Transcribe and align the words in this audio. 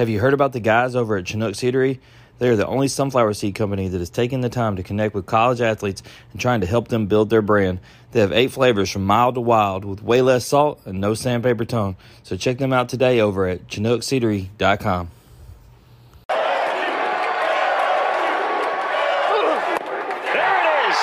Have 0.00 0.08
you 0.08 0.18
heard 0.18 0.32
about 0.32 0.54
the 0.54 0.60
guys 0.60 0.96
over 0.96 1.18
at 1.18 1.26
Chinook 1.26 1.52
Seedery? 1.52 1.98
They 2.38 2.48
are 2.48 2.56
the 2.56 2.66
only 2.66 2.88
sunflower 2.88 3.34
seed 3.34 3.54
company 3.54 3.86
that 3.88 4.00
is 4.00 4.08
taking 4.08 4.40
the 4.40 4.48
time 4.48 4.76
to 4.76 4.82
connect 4.82 5.14
with 5.14 5.26
college 5.26 5.60
athletes 5.60 6.02
and 6.32 6.40
trying 6.40 6.62
to 6.62 6.66
help 6.66 6.88
them 6.88 7.04
build 7.06 7.28
their 7.28 7.42
brand. 7.42 7.80
They 8.12 8.20
have 8.20 8.32
eight 8.32 8.50
flavors 8.50 8.90
from 8.90 9.04
mild 9.04 9.34
to 9.34 9.42
wild 9.42 9.84
with 9.84 10.02
way 10.02 10.22
less 10.22 10.46
salt 10.46 10.80
and 10.86 11.02
no 11.02 11.12
sandpaper 11.12 11.66
tone. 11.66 11.96
So 12.22 12.38
check 12.38 12.56
them 12.56 12.72
out 12.72 12.88
today 12.88 13.20
over 13.20 13.46
at 13.46 13.66
ChinookSeedery.com. 13.66 15.10
There 16.30 16.40
it 20.56 20.88
is. 20.88 20.98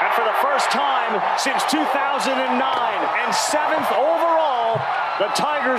And 0.00 0.14
for 0.14 0.24
the 0.24 0.38
first 0.40 0.70
time 0.70 1.20
since 1.38 1.62
2009 1.70 2.64
and 2.64 3.34
seventh 3.34 3.92
overall, 3.92 4.80
the 5.18 5.26
Tigers 5.26 5.73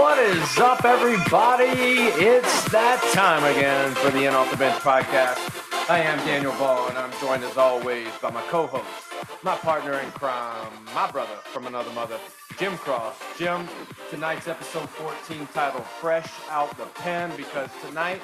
what 0.00 0.18
is 0.18 0.58
up, 0.58 0.82
everybody? 0.86 1.66
It's 2.16 2.72
that 2.72 3.02
time 3.12 3.44
again 3.44 3.94
for 3.96 4.10
the 4.10 4.24
In 4.24 4.32
Off 4.32 4.50
the 4.50 4.56
Bench 4.56 4.82
podcast. 4.82 5.36
I 5.90 5.98
am 5.98 6.16
Daniel 6.20 6.52
Ball, 6.52 6.88
and 6.88 6.96
I'm 6.96 7.12
joined 7.20 7.44
as 7.44 7.58
always 7.58 8.08
by 8.22 8.30
my 8.30 8.40
co-host, 8.48 8.88
my 9.42 9.56
partner 9.56 9.98
in 9.98 10.10
crime, 10.12 10.72
my 10.94 11.10
brother 11.10 11.36
from 11.52 11.66
another 11.66 11.90
mother, 11.92 12.16
Jim 12.56 12.78
Cross. 12.78 13.16
Jim, 13.36 13.68
tonight's 14.08 14.48
episode 14.48 14.88
14 14.88 15.46
titled 15.52 15.84
Fresh 15.84 16.32
Out 16.48 16.74
the 16.78 16.86
Pen, 16.86 17.30
because 17.36 17.68
tonight 17.86 18.22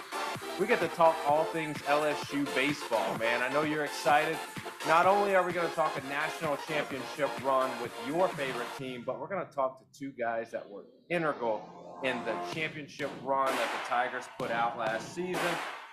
we 0.58 0.66
get 0.66 0.80
to 0.80 0.88
talk 0.88 1.14
all 1.26 1.44
things 1.44 1.76
LSU 1.82 2.46
baseball, 2.54 3.18
man. 3.18 3.42
I 3.42 3.52
know 3.52 3.62
you're 3.62 3.84
excited. 3.84 4.38
Not 4.86 5.04
only 5.04 5.34
are 5.34 5.44
we 5.44 5.52
going 5.52 5.68
to 5.68 5.74
talk 5.74 6.00
a 6.00 6.08
national 6.08 6.56
championship 6.68 7.28
run 7.44 7.70
with 7.82 7.92
your 8.06 8.28
favorite 8.28 8.68
team, 8.78 9.02
but 9.04 9.20
we're 9.20 9.26
going 9.26 9.44
to 9.44 9.52
talk 9.52 9.80
to 9.80 9.98
two 9.98 10.12
guys 10.12 10.50
that 10.52 10.70
were 10.70 10.84
integral 11.10 11.68
in 12.02 12.22
the 12.24 12.34
championship 12.52 13.10
run 13.22 13.46
that 13.46 13.70
the 13.72 13.88
Tigers 13.88 14.24
put 14.38 14.50
out 14.50 14.78
last 14.78 15.14
season. 15.14 15.40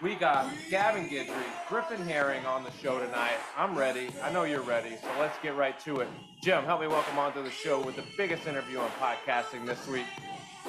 We 0.01 0.15
got 0.15 0.51
Gavin 0.69 1.07
Guidry, 1.07 1.45
Griffin 1.69 2.05
Herring 2.05 2.45
on 2.45 2.63
the 2.63 2.71
show 2.71 2.99
tonight. 2.99 3.37
I'm 3.57 3.77
ready. 3.77 4.09
I 4.21 4.31
know 4.31 4.43
you're 4.43 4.61
ready, 4.61 4.97
so 5.01 5.07
let's 5.19 5.37
get 5.41 5.55
right 5.55 5.79
to 5.81 6.01
it. 6.01 6.09
Jim, 6.41 6.65
help 6.65 6.81
me 6.81 6.87
welcome 6.87 7.17
onto 7.17 7.41
the 7.41 7.51
show 7.51 7.81
with 7.81 7.95
the 7.95 8.03
biggest 8.17 8.45
interview 8.45 8.79
on 8.79 8.89
podcasting 8.99 9.65
this 9.65 9.87
week. 9.87 10.05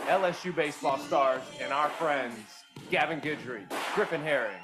LSU 0.06 0.54
baseball 0.54 0.98
stars 0.98 1.42
and 1.60 1.72
our 1.72 1.88
friends, 1.88 2.38
Gavin 2.90 3.20
Guidry, 3.20 3.64
Griffin 3.94 4.20
Herring. 4.20 4.60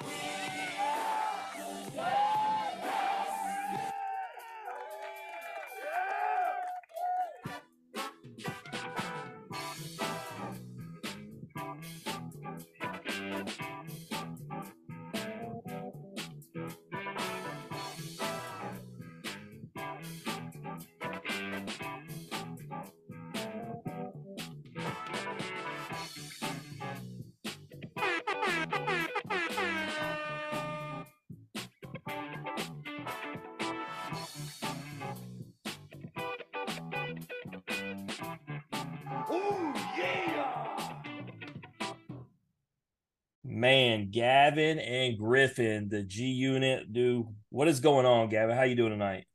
Man, 43.61 44.09
Gavin 44.09 44.79
and 44.79 45.19
Griffin, 45.19 45.87
the 45.87 46.01
G 46.01 46.25
unit, 46.31 46.91
do 46.91 47.27
what 47.49 47.67
is 47.67 47.79
going 47.79 48.07
on, 48.07 48.27
Gavin? 48.27 48.57
How 48.57 48.63
you 48.63 48.73
doing 48.73 48.89
tonight? 48.89 49.25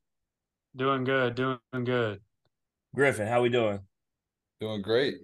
Doing 0.75 1.05
good, 1.05 1.37
doing 1.37 1.85
good. 1.85 2.21
Griffin, 2.93 3.29
how 3.29 3.43
we 3.43 3.51
doing? 3.51 3.79
Doing 4.61 4.83
great. 4.83 5.15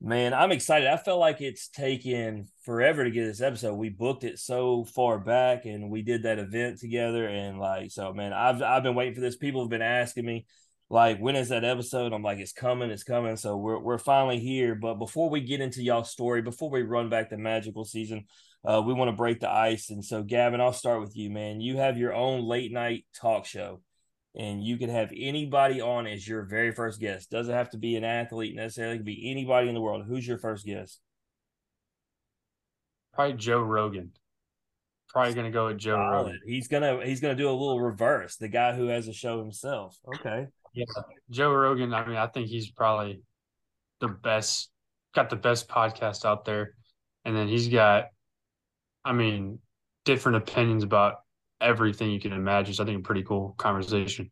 Man, 0.00 0.32
I'm 0.32 0.50
excited. 0.50 0.88
I 0.88 0.96
felt 0.96 1.20
like 1.20 1.42
it's 1.42 1.68
taken 1.68 2.48
forever 2.64 3.04
to 3.04 3.10
get 3.10 3.26
this 3.26 3.42
episode. 3.42 3.74
We 3.74 3.90
booked 3.90 4.24
it 4.24 4.38
so 4.38 4.86
far 4.86 5.18
back 5.18 5.66
and 5.66 5.90
we 5.90 6.00
did 6.00 6.22
that 6.22 6.38
event 6.38 6.78
together 6.78 7.28
and 7.28 7.58
like 7.58 7.90
so 7.90 8.14
man, 8.14 8.32
I've 8.32 8.62
I've 8.62 8.82
been 8.82 8.94
waiting 8.94 9.14
for 9.14 9.20
this. 9.20 9.36
People 9.36 9.60
have 9.60 9.68
been 9.68 9.82
asking 9.82 10.24
me 10.24 10.46
like 10.92 11.18
when 11.18 11.36
is 11.36 11.48
that 11.48 11.64
episode? 11.64 12.12
I'm 12.12 12.22
like 12.22 12.38
it's 12.38 12.52
coming, 12.52 12.90
it's 12.90 13.02
coming. 13.02 13.36
So 13.36 13.56
we're 13.56 13.78
we're 13.78 13.96
finally 13.96 14.38
here, 14.38 14.74
but 14.74 14.96
before 14.96 15.30
we 15.30 15.40
get 15.40 15.62
into 15.62 15.82
y'all's 15.82 16.10
story, 16.10 16.42
before 16.42 16.68
we 16.68 16.82
run 16.82 17.08
back 17.08 17.30
the 17.30 17.38
magical 17.38 17.86
season, 17.86 18.26
uh 18.62 18.82
we 18.84 18.92
want 18.92 19.08
to 19.08 19.16
break 19.16 19.40
the 19.40 19.50
ice 19.50 19.88
and 19.88 20.04
so 20.04 20.22
Gavin, 20.22 20.60
I'll 20.60 20.74
start 20.74 21.00
with 21.00 21.16
you, 21.16 21.30
man. 21.30 21.62
You 21.62 21.78
have 21.78 21.96
your 21.96 22.12
own 22.12 22.44
late 22.44 22.72
night 22.72 23.06
talk 23.18 23.46
show 23.46 23.80
and 24.34 24.62
you 24.62 24.76
can 24.76 24.90
have 24.90 25.10
anybody 25.16 25.80
on 25.80 26.06
as 26.06 26.28
your 26.28 26.42
very 26.42 26.72
first 26.72 27.00
guest. 27.00 27.30
Doesn't 27.30 27.54
have 27.54 27.70
to 27.70 27.78
be 27.78 27.96
an 27.96 28.04
athlete 28.04 28.54
necessarily. 28.54 28.96
It 28.96 28.98
can 28.98 29.06
be 29.06 29.30
anybody 29.30 29.68
in 29.68 29.74
the 29.74 29.80
world. 29.80 30.04
Who's 30.06 30.28
your 30.28 30.38
first 30.38 30.66
guest? 30.66 31.00
Probably 33.14 33.38
Joe 33.38 33.62
Rogan. 33.62 34.12
Probably 35.08 35.32
gonna 35.32 35.50
go 35.50 35.68
with 35.68 35.78
Joe 35.78 35.96
Solid. 35.96 36.12
Rogan. 36.12 36.40
He's 36.46 36.68
gonna 36.68 37.02
he's 37.02 37.20
gonna 37.20 37.34
do 37.34 37.48
a 37.48 37.52
little 37.52 37.80
reverse. 37.80 38.36
The 38.36 38.48
guy 38.48 38.74
who 38.74 38.88
has 38.88 39.08
a 39.08 39.14
show 39.14 39.38
himself. 39.38 39.96
Okay. 40.16 40.48
Yeah, 40.74 40.84
Joe 41.30 41.52
Rogan. 41.52 41.92
I 41.92 42.06
mean, 42.06 42.16
I 42.16 42.26
think 42.26 42.48
he's 42.48 42.70
probably 42.70 43.22
the 44.00 44.08
best. 44.08 44.70
Got 45.14 45.28
the 45.28 45.36
best 45.36 45.68
podcast 45.68 46.24
out 46.24 46.44
there, 46.46 46.74
and 47.24 47.36
then 47.36 47.46
he's 47.46 47.68
got, 47.68 48.06
I 49.04 49.12
mean, 49.12 49.58
different 50.06 50.36
opinions 50.38 50.84
about 50.84 51.16
everything 51.60 52.10
you 52.10 52.20
can 52.20 52.32
imagine. 52.32 52.72
So 52.74 52.82
I 52.82 52.86
think 52.86 53.00
a 53.00 53.02
pretty 53.02 53.22
cool 53.22 53.54
conversation. 53.58 54.30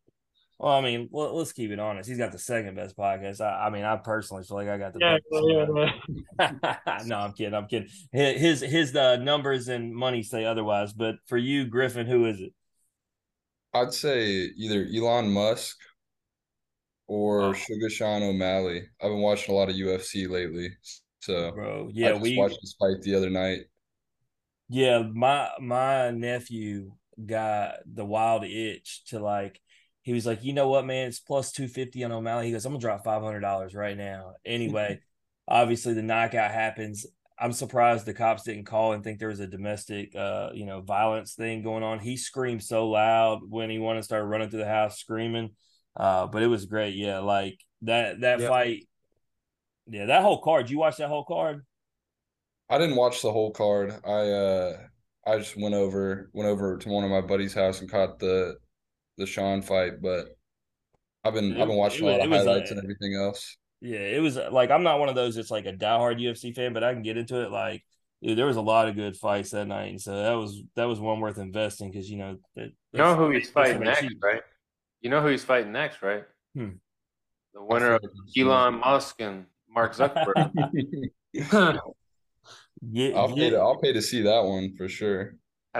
Well, 0.58 0.74
I 0.74 0.82
mean, 0.82 1.08
well, 1.10 1.34
let's 1.36 1.52
keep 1.52 1.70
it 1.70 1.78
honest. 1.78 2.08
He's 2.08 2.18
got 2.18 2.32
the 2.32 2.38
second 2.38 2.74
best 2.76 2.96
podcast. 2.96 3.40
I, 3.40 3.66
I 3.66 3.70
mean, 3.70 3.84
I 3.84 3.96
personally 3.96 4.44
feel 4.44 4.58
like 4.58 4.68
I 4.68 4.76
got 4.76 4.92
the 4.92 5.00
Yeah, 5.00 5.16
best. 5.70 5.88
yeah, 6.38 6.66
yeah. 6.86 7.02
no, 7.06 7.16
I'm 7.16 7.32
kidding. 7.32 7.54
I'm 7.54 7.66
kidding. 7.66 7.88
His 8.12 8.60
his 8.60 8.94
uh, 8.94 9.16
numbers 9.16 9.68
and 9.68 9.94
money 9.94 10.22
say 10.22 10.44
otherwise. 10.44 10.92
But 10.92 11.16
for 11.26 11.38
you, 11.38 11.66
Griffin, 11.66 12.06
who 12.06 12.26
is 12.26 12.40
it? 12.40 12.52
I'd 13.72 13.94
say 13.94 14.26
either 14.26 14.86
Elon 14.94 15.30
Musk 15.30 15.78
or 17.10 17.54
Oh. 17.54 17.54
Sugar 17.54 17.90
Sean 17.90 18.22
O'Malley. 18.22 18.82
I've 19.02 19.10
been 19.10 19.20
watching 19.20 19.54
a 19.54 19.58
lot 19.58 19.68
of 19.70 19.76
UFC 19.76 20.28
lately. 20.28 20.70
So 21.20 21.52
Bro, 21.54 21.90
I 22.02 22.10
yeah, 22.10 22.12
just 22.12 22.22
we 22.22 22.36
watched 22.36 22.58
this 22.62 22.76
fight 22.78 23.02
the 23.02 23.14
other 23.16 23.30
night. 23.30 23.62
Yeah, 24.68 25.02
my 25.02 25.50
my 25.60 26.10
nephew 26.10 26.92
got 27.24 27.76
the 27.92 28.04
wild 28.04 28.44
itch 28.44 29.02
to 29.06 29.18
like. 29.18 29.60
He 30.02 30.12
was 30.12 30.24
like, 30.26 30.44
you 30.44 30.52
know 30.52 30.68
what, 30.68 30.86
man, 30.86 31.08
it's 31.08 31.20
plus 31.20 31.52
two 31.52 31.68
fifty 31.68 32.04
on 32.04 32.12
O'Malley. 32.12 32.46
He 32.46 32.52
goes, 32.52 32.64
I'm 32.64 32.72
gonna 32.72 32.80
drop 32.80 33.04
five 33.04 33.22
hundred 33.22 33.40
dollars 33.40 33.74
right 33.74 33.96
now. 33.96 34.34
Anyway, 34.44 35.00
obviously 35.48 35.94
the 35.94 36.02
knockout 36.02 36.52
happens. 36.52 37.06
I'm 37.38 37.52
surprised 37.52 38.04
the 38.06 38.14
cops 38.14 38.42
didn't 38.44 38.66
call 38.66 38.92
and 38.92 39.02
think 39.02 39.18
there 39.18 39.28
was 39.28 39.40
a 39.40 39.46
domestic, 39.46 40.14
uh, 40.14 40.50
you 40.52 40.66
know, 40.66 40.82
violence 40.82 41.34
thing 41.34 41.62
going 41.62 41.82
on. 41.82 41.98
He 41.98 42.16
screamed 42.18 42.62
so 42.62 42.88
loud 42.88 43.40
when 43.48 43.70
he 43.70 43.78
wanted 43.78 44.00
to 44.00 44.04
start 44.04 44.26
running 44.26 44.50
through 44.50 44.60
the 44.60 44.66
house 44.68 44.98
screaming. 44.98 45.50
Uh, 45.96 46.26
but 46.26 46.42
it 46.42 46.46
was 46.46 46.66
great. 46.66 46.94
Yeah, 46.94 47.18
like 47.20 47.58
that 47.82 48.20
that 48.20 48.40
Yeah. 48.40 48.48
fight. 48.48 48.88
Yeah, 49.88 50.06
that 50.06 50.22
whole 50.22 50.40
card. 50.40 50.70
You 50.70 50.78
watch 50.78 50.96
that 50.98 51.08
whole 51.08 51.24
card? 51.24 51.64
I 52.68 52.78
didn't 52.78 52.96
watch 52.96 53.22
the 53.22 53.32
whole 53.32 53.50
card. 53.50 53.92
I 54.04 54.10
uh 54.30 54.86
I 55.26 55.38
just 55.38 55.56
went 55.56 55.74
over 55.74 56.30
went 56.32 56.48
over 56.48 56.78
to 56.78 56.88
one 56.88 57.04
of 57.04 57.10
my 57.10 57.20
buddy's 57.20 57.54
house 57.54 57.80
and 57.80 57.90
caught 57.90 58.18
the 58.18 58.56
the 59.18 59.26
Sean 59.26 59.62
fight, 59.62 60.00
but 60.00 60.26
I've 61.24 61.34
been 61.34 61.52
It- 61.52 61.60
I've 61.60 61.68
been 61.68 61.76
watching 61.76 62.06
it 62.06 62.08
a 62.08 62.18
lot 62.18 62.28
was- 62.28 62.40
of 62.40 62.46
highlights 62.46 62.70
uh, 62.70 62.74
and 62.76 62.84
everything 62.84 63.14
else. 63.14 63.56
Yeah, 63.82 63.98
it 64.00 64.20
was 64.20 64.36
uh, 64.36 64.50
like 64.52 64.70
I'm 64.70 64.82
not 64.82 65.00
one 65.00 65.08
of 65.08 65.14
those 65.14 65.34
that's 65.36 65.50
like 65.50 65.66
a 65.66 65.72
diehard 65.72 66.20
UFC 66.20 66.52
fan, 66.54 66.72
but 66.72 66.84
I 66.84 66.92
can 66.92 67.02
get 67.02 67.16
into 67.16 67.40
it. 67.42 67.50
Like, 67.50 67.82
dude, 68.22 68.36
there 68.38 68.46
was 68.46 68.56
a 68.58 68.60
lot 68.62 68.88
of 68.88 68.94
good 68.94 69.16
fights 69.16 69.50
that 69.50 69.66
night, 69.66 69.88
and 69.90 70.00
so 70.00 70.14
that 70.22 70.32
was 70.34 70.62
that 70.76 70.84
was 70.84 71.00
one 71.00 71.20
worth 71.20 71.38
investing 71.38 71.90
because 71.90 72.10
you 72.10 72.18
know 72.18 72.36
that, 72.56 72.72
You 72.92 72.98
know 72.98 73.16
who 73.16 73.30
he's 73.30 73.50
fighting 73.50 73.80
next, 73.80 74.00
cheap. 74.00 74.22
right? 74.22 74.42
You 75.00 75.10
know 75.10 75.20
who 75.20 75.28
he's 75.28 75.44
fighting 75.44 75.72
next, 75.72 76.02
right? 76.02 76.24
Hmm. 76.54 76.70
The 77.54 77.64
winner 77.64 77.94
of 77.94 78.02
Elon 78.38 78.80
Musk 78.80 79.20
and 79.20 79.46
Mark 79.68 79.94
Zuckerberg. 79.94 80.52
Get, 82.92 83.14
I'll 83.14 83.34
pay 83.34 83.50
to, 83.50 83.56
I'll 83.58 83.76
pay 83.76 83.92
to 83.92 84.00
see 84.00 84.22
that 84.22 84.42
one 84.44 84.74
for 84.76 84.88
sure. 84.88 85.34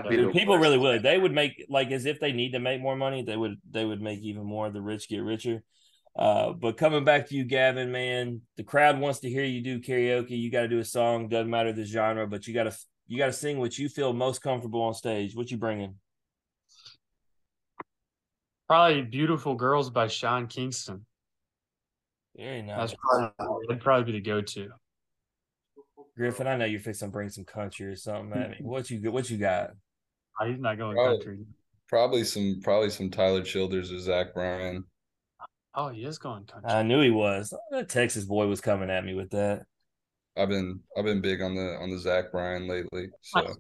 Dude, 0.09 0.33
people 0.33 0.55
worst. 0.55 0.63
really 0.63 0.79
would. 0.79 1.03
They 1.03 1.19
would 1.19 1.33
make 1.33 1.67
like 1.69 1.91
as 1.91 2.05
if 2.05 2.21
they 2.21 2.33
need 2.33 2.53
to 2.53 2.61
make 2.61 2.81
more 2.81 2.95
money, 2.95 3.23
they 3.23 3.37
would 3.37 3.57
they 3.69 3.85
would 3.85 4.01
make 4.01 4.21
even 4.21 4.45
more. 4.45 4.71
The 4.71 4.83
rich 4.83 5.09
get 5.09 5.23
richer. 5.23 5.63
Uh, 6.17 6.53
but 6.53 6.77
coming 6.77 7.05
back 7.05 7.29
to 7.29 7.35
you, 7.35 7.45
Gavin, 7.45 7.91
man, 7.91 8.43
the 8.57 8.63
crowd 8.63 9.01
wants 9.01 9.21
to 9.21 9.31
hear 9.31 9.45
you 9.45 9.63
do 9.63 9.81
karaoke. 9.81 10.31
You 10.31 10.51
got 10.51 10.63
to 10.63 10.69
do 10.69 10.79
a 10.79 10.85
song. 10.85 11.29
Doesn't 11.29 11.51
matter 11.51 11.73
the 11.73 11.85
genre, 11.85 12.27
but 12.27 12.47
you 12.47 12.55
got 12.55 12.65
to 12.65 12.77
you 13.07 13.19
got 13.19 13.27
to 13.27 13.33
sing 13.33 13.59
what 13.59 13.79
you 13.79 13.89
feel 13.89 14.13
most 14.13 14.43
comfortable 14.43 14.83
on 14.83 14.95
stage. 14.95 15.35
What 15.35 15.51
you 15.51 15.57
bringing? 15.57 15.97
Probably 18.71 19.03
"Beautiful 19.03 19.57
Girls" 19.57 19.91
by 19.91 20.07
Sean 20.07 20.47
Kingston. 20.47 21.05
Very 22.37 22.63
nice, 22.63 22.79
That's 22.79 22.95
probably 23.03 23.67
that'd 23.67 23.83
probably 23.83 24.13
be 24.13 24.19
the 24.21 24.25
go-to. 24.25 24.69
Griffin. 26.17 26.47
I 26.47 26.57
know 26.57 26.67
you're 26.67 26.79
fixing 26.79 27.09
to 27.09 27.13
bring 27.13 27.31
some 27.31 27.45
country 27.45 27.87
or 27.87 27.97
something 27.97 28.31
at 28.41 28.51
me. 28.51 28.57
Mm-hmm. 28.59 28.69
What 28.69 28.89
you 28.89 29.11
what 29.11 29.29
you 29.29 29.39
got? 29.39 29.71
Oh, 30.41 30.47
He's 30.47 30.61
not 30.61 30.79
going 30.79 30.95
Probably. 30.95 31.17
country. 31.17 31.39
Probably 31.89 32.23
some 32.23 32.61
probably 32.63 32.91
some 32.91 33.11
Tyler 33.11 33.43
Childers 33.43 33.91
or 33.91 33.99
Zach 33.99 34.35
Bryan. 34.35 34.85
Oh, 35.75 35.89
he 35.89 36.05
is 36.05 36.19
going 36.19 36.45
country. 36.45 36.71
I 36.71 36.85
knew 36.85 37.01
he 37.01 37.11
was. 37.11 37.53
That 37.73 37.89
Texas 37.89 38.25
boy 38.25 38.47
was 38.47 38.61
coming 38.61 38.89
at 38.89 39.05
me 39.05 39.15
with 39.15 39.31
that. 39.31 39.65
I've 40.37 40.49
been 40.49 40.79
I've 40.97 41.05
been 41.05 41.21
big 41.21 41.43
on 41.43 41.57
the 41.57 41.77
on 41.81 41.91
the 41.91 41.99
Zach 41.99 42.31
Bryan 42.31 42.69
lately. 42.69 43.09
So 43.21 43.53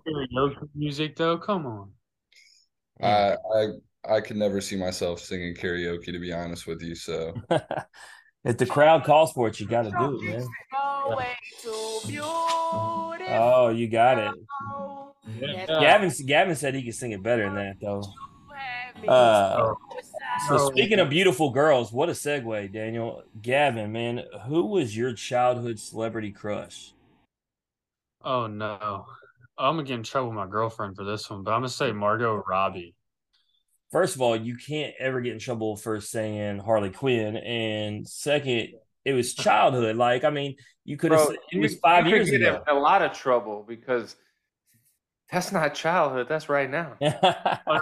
music 0.76 1.16
though. 1.16 1.36
Come 1.36 1.66
on. 1.66 1.90
I 3.02 3.36
I 3.56 3.66
I 4.08 4.20
could 4.20 4.36
never 4.36 4.60
see 4.60 4.76
myself 4.76 5.20
singing 5.20 5.54
karaoke 5.54 6.06
to 6.06 6.18
be 6.18 6.32
honest 6.32 6.66
with 6.66 6.82
you. 6.82 6.94
So 6.94 7.34
if 8.44 8.56
the 8.56 8.66
crowd 8.66 9.04
calls 9.04 9.32
for 9.32 9.48
it, 9.48 9.60
you 9.60 9.66
got 9.66 9.82
to 9.82 9.90
do 9.90 10.20
it, 10.20 10.24
man. 10.24 10.48
Oh, 13.32 13.68
you 13.68 13.88
got 13.88 14.18
it. 14.18 14.34
Yeah. 15.38 15.66
Gavin 15.66 16.12
Gavin 16.26 16.56
said 16.56 16.74
he 16.74 16.82
could 16.82 16.94
sing 16.94 17.12
it 17.12 17.22
better 17.22 17.44
than 17.44 17.54
that 17.54 17.76
though. 17.80 18.02
Uh, 19.06 19.72
so 20.48 20.70
speaking 20.70 20.98
of 20.98 21.08
beautiful 21.08 21.50
girls, 21.50 21.92
what 21.92 22.08
a 22.08 22.12
segue, 22.12 22.72
Daniel. 22.72 23.22
Gavin, 23.40 23.92
man, 23.92 24.24
who 24.46 24.66
was 24.66 24.96
your 24.96 25.12
childhood 25.14 25.78
celebrity 25.78 26.32
crush? 26.32 26.92
Oh 28.24 28.46
no. 28.46 29.06
I'm 29.58 29.76
gonna 29.76 29.86
get 29.86 29.94
in 29.94 30.02
trouble 30.02 30.30
with 30.30 30.36
my 30.36 30.46
girlfriend 30.46 30.96
for 30.96 31.04
this 31.04 31.28
one, 31.28 31.42
but 31.42 31.52
I'm 31.52 31.60
gonna 31.60 31.68
say 31.68 31.92
Margot 31.92 32.42
Robbie. 32.46 32.94
First 33.90 34.14
of 34.14 34.22
all, 34.22 34.36
you 34.36 34.56
can't 34.56 34.94
ever 34.98 35.20
get 35.20 35.32
in 35.32 35.38
trouble 35.38 35.76
for 35.76 36.00
saying 36.00 36.58
Harley 36.60 36.90
Quinn, 36.90 37.36
and 37.36 38.06
second, 38.08 38.68
it 39.04 39.12
was 39.14 39.34
childhood. 39.34 39.96
Like, 39.96 40.24
I 40.24 40.30
mean, 40.30 40.56
you 40.84 40.96
could 40.96 41.12
have. 41.12 41.26
Bro, 41.26 41.36
It 41.52 41.60
was 41.60 41.76
five 41.76 42.06
you 42.06 42.12
could 42.12 42.26
years 42.26 42.30
get 42.30 42.42
ago. 42.42 42.62
a 42.68 42.74
lot 42.74 43.02
of 43.02 43.12
trouble 43.12 43.64
because 43.66 44.14
that's 45.30 45.52
not 45.52 45.74
childhood. 45.74 46.26
That's 46.28 46.48
right 46.48 46.70
now. 46.70 46.94
Uh, 47.02 47.80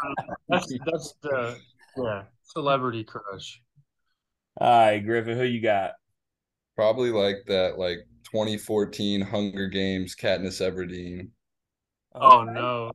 that's 0.48 0.66
that's 0.86 1.14
the 1.22 1.56
yeah 1.96 2.22
celebrity 2.44 3.04
crush. 3.04 3.60
All 4.60 4.68
right, 4.86 4.98
Griffin, 4.98 5.36
who 5.36 5.44
you 5.44 5.60
got? 5.60 5.92
probably 6.76 7.10
like 7.10 7.38
that 7.46 7.78
like 7.78 7.98
2014 8.30 9.20
Hunger 9.20 9.68
Games 9.68 10.14
Katniss 10.14 10.60
Everdeen. 10.62 11.30
Oh 12.14 12.42
no. 12.44 12.92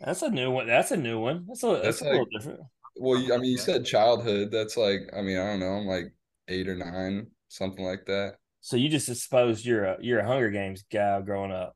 That's 0.00 0.22
a 0.22 0.30
new 0.30 0.50
one. 0.50 0.66
That's 0.66 0.90
a 0.90 0.96
new 0.96 1.20
one. 1.20 1.44
That's 1.46 1.62
a 1.62 1.66
that's, 1.68 1.82
That's 1.82 2.00
a 2.02 2.04
little 2.04 2.26
different. 2.26 2.60
Well, 2.96 3.20
you- 3.20 3.34
I 3.34 3.38
mean, 3.38 3.50
you 3.50 3.58
said 3.58 3.84
childhood. 3.84 4.50
That's 4.50 4.76
like, 4.76 5.00
I 5.16 5.22
mean, 5.22 5.38
I 5.38 5.46
don't 5.46 5.60
know. 5.60 5.72
I'm 5.72 5.86
like 5.86 6.12
eight 6.48 6.68
or 6.68 6.74
nine, 6.76 7.28
something 7.48 7.84
like 7.84 8.06
that. 8.06 8.36
So 8.62 8.76
you 8.76 8.88
just 8.88 9.06
supposed 9.22 9.64
you're 9.64 9.84
a 9.84 9.92
uh, 9.92 9.96
you're 10.00 10.20
a 10.20 10.26
Hunger 10.26 10.50
Games 10.50 10.84
guy 10.90 11.20
growing 11.22 11.52
up. 11.52 11.74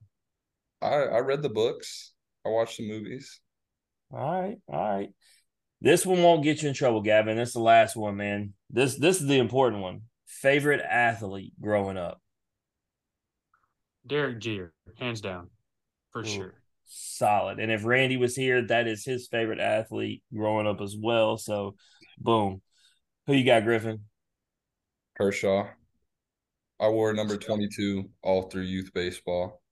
I 0.82 0.94
I 0.94 1.18
read 1.20 1.42
the 1.42 1.48
books. 1.48 2.12
I 2.44 2.50
watched 2.50 2.76
the 2.76 2.88
movies. 2.88 3.40
All 4.12 4.42
right, 4.42 4.56
all 4.68 4.96
right. 4.96 5.08
This 5.80 6.04
one 6.06 6.22
won't 6.22 6.44
get 6.44 6.62
you 6.62 6.68
in 6.68 6.74
trouble, 6.74 7.00
Gavin. 7.00 7.36
This 7.36 7.48
is 7.48 7.54
the 7.54 7.60
last 7.60 7.96
one, 7.96 8.16
man. 8.16 8.52
This 8.70 8.96
this 8.96 9.20
is 9.20 9.26
the 9.26 9.38
important 9.38 9.82
one. 9.82 10.02
Favorite 10.26 10.82
athlete 10.82 11.52
growing 11.60 11.96
up. 11.96 12.20
Derek 14.06 14.40
Jeter, 14.40 14.74
hands 14.98 15.22
down, 15.22 15.48
for 16.12 16.20
Ooh. 16.20 16.26
sure. 16.26 16.54
Solid. 16.86 17.58
And 17.58 17.70
if 17.72 17.84
Randy 17.84 18.16
was 18.16 18.36
here, 18.36 18.62
that 18.66 18.86
is 18.86 19.04
his 19.04 19.28
favorite 19.28 19.60
athlete 19.60 20.22
growing 20.34 20.66
up 20.66 20.80
as 20.80 20.96
well. 21.00 21.36
So 21.36 21.76
boom. 22.18 22.60
Who 23.26 23.32
you 23.32 23.44
got, 23.44 23.64
Griffin? 23.64 24.00
Kershaw. 25.16 25.68
I 26.80 26.88
wore 26.88 27.12
number 27.12 27.36
22 27.36 28.10
all 28.22 28.42
through 28.42 28.62
youth 28.62 28.90
baseball. 28.92 29.62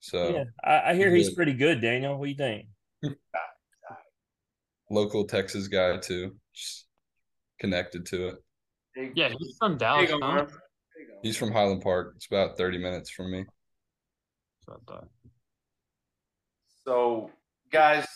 So 0.00 0.30
yeah. 0.30 0.44
I, 0.64 0.90
I 0.90 0.94
hear 0.94 1.14
he's 1.14 1.28
good. 1.28 1.36
pretty 1.36 1.54
good, 1.54 1.80
Daniel. 1.80 2.18
What 2.18 2.26
do 2.26 2.30
you 2.30 2.36
think? 2.36 2.66
local 4.90 5.24
Texas 5.24 5.68
guy 5.68 5.96
too, 5.98 6.36
just 6.54 6.86
connected 7.58 8.06
to 8.06 8.28
it. 8.28 9.12
Yeah, 9.14 9.28
he's 9.38 9.56
from 9.58 9.76
Dallas. 9.76 10.10
huh? 10.10 10.18
Murph. 10.18 10.50
There 10.50 11.02
you 11.02 11.08
go. 11.08 11.18
He's 11.22 11.36
from 11.36 11.52
Highland 11.52 11.82
Park. 11.82 12.14
It's 12.16 12.26
about 12.26 12.56
30 12.56 12.78
minutes 12.78 13.10
from 13.10 13.30
me. 13.30 13.44
That's 14.66 14.66
what 14.66 14.76
I 14.76 14.92
thought. 14.92 15.08
So, 16.86 17.32
guys, 17.72 18.06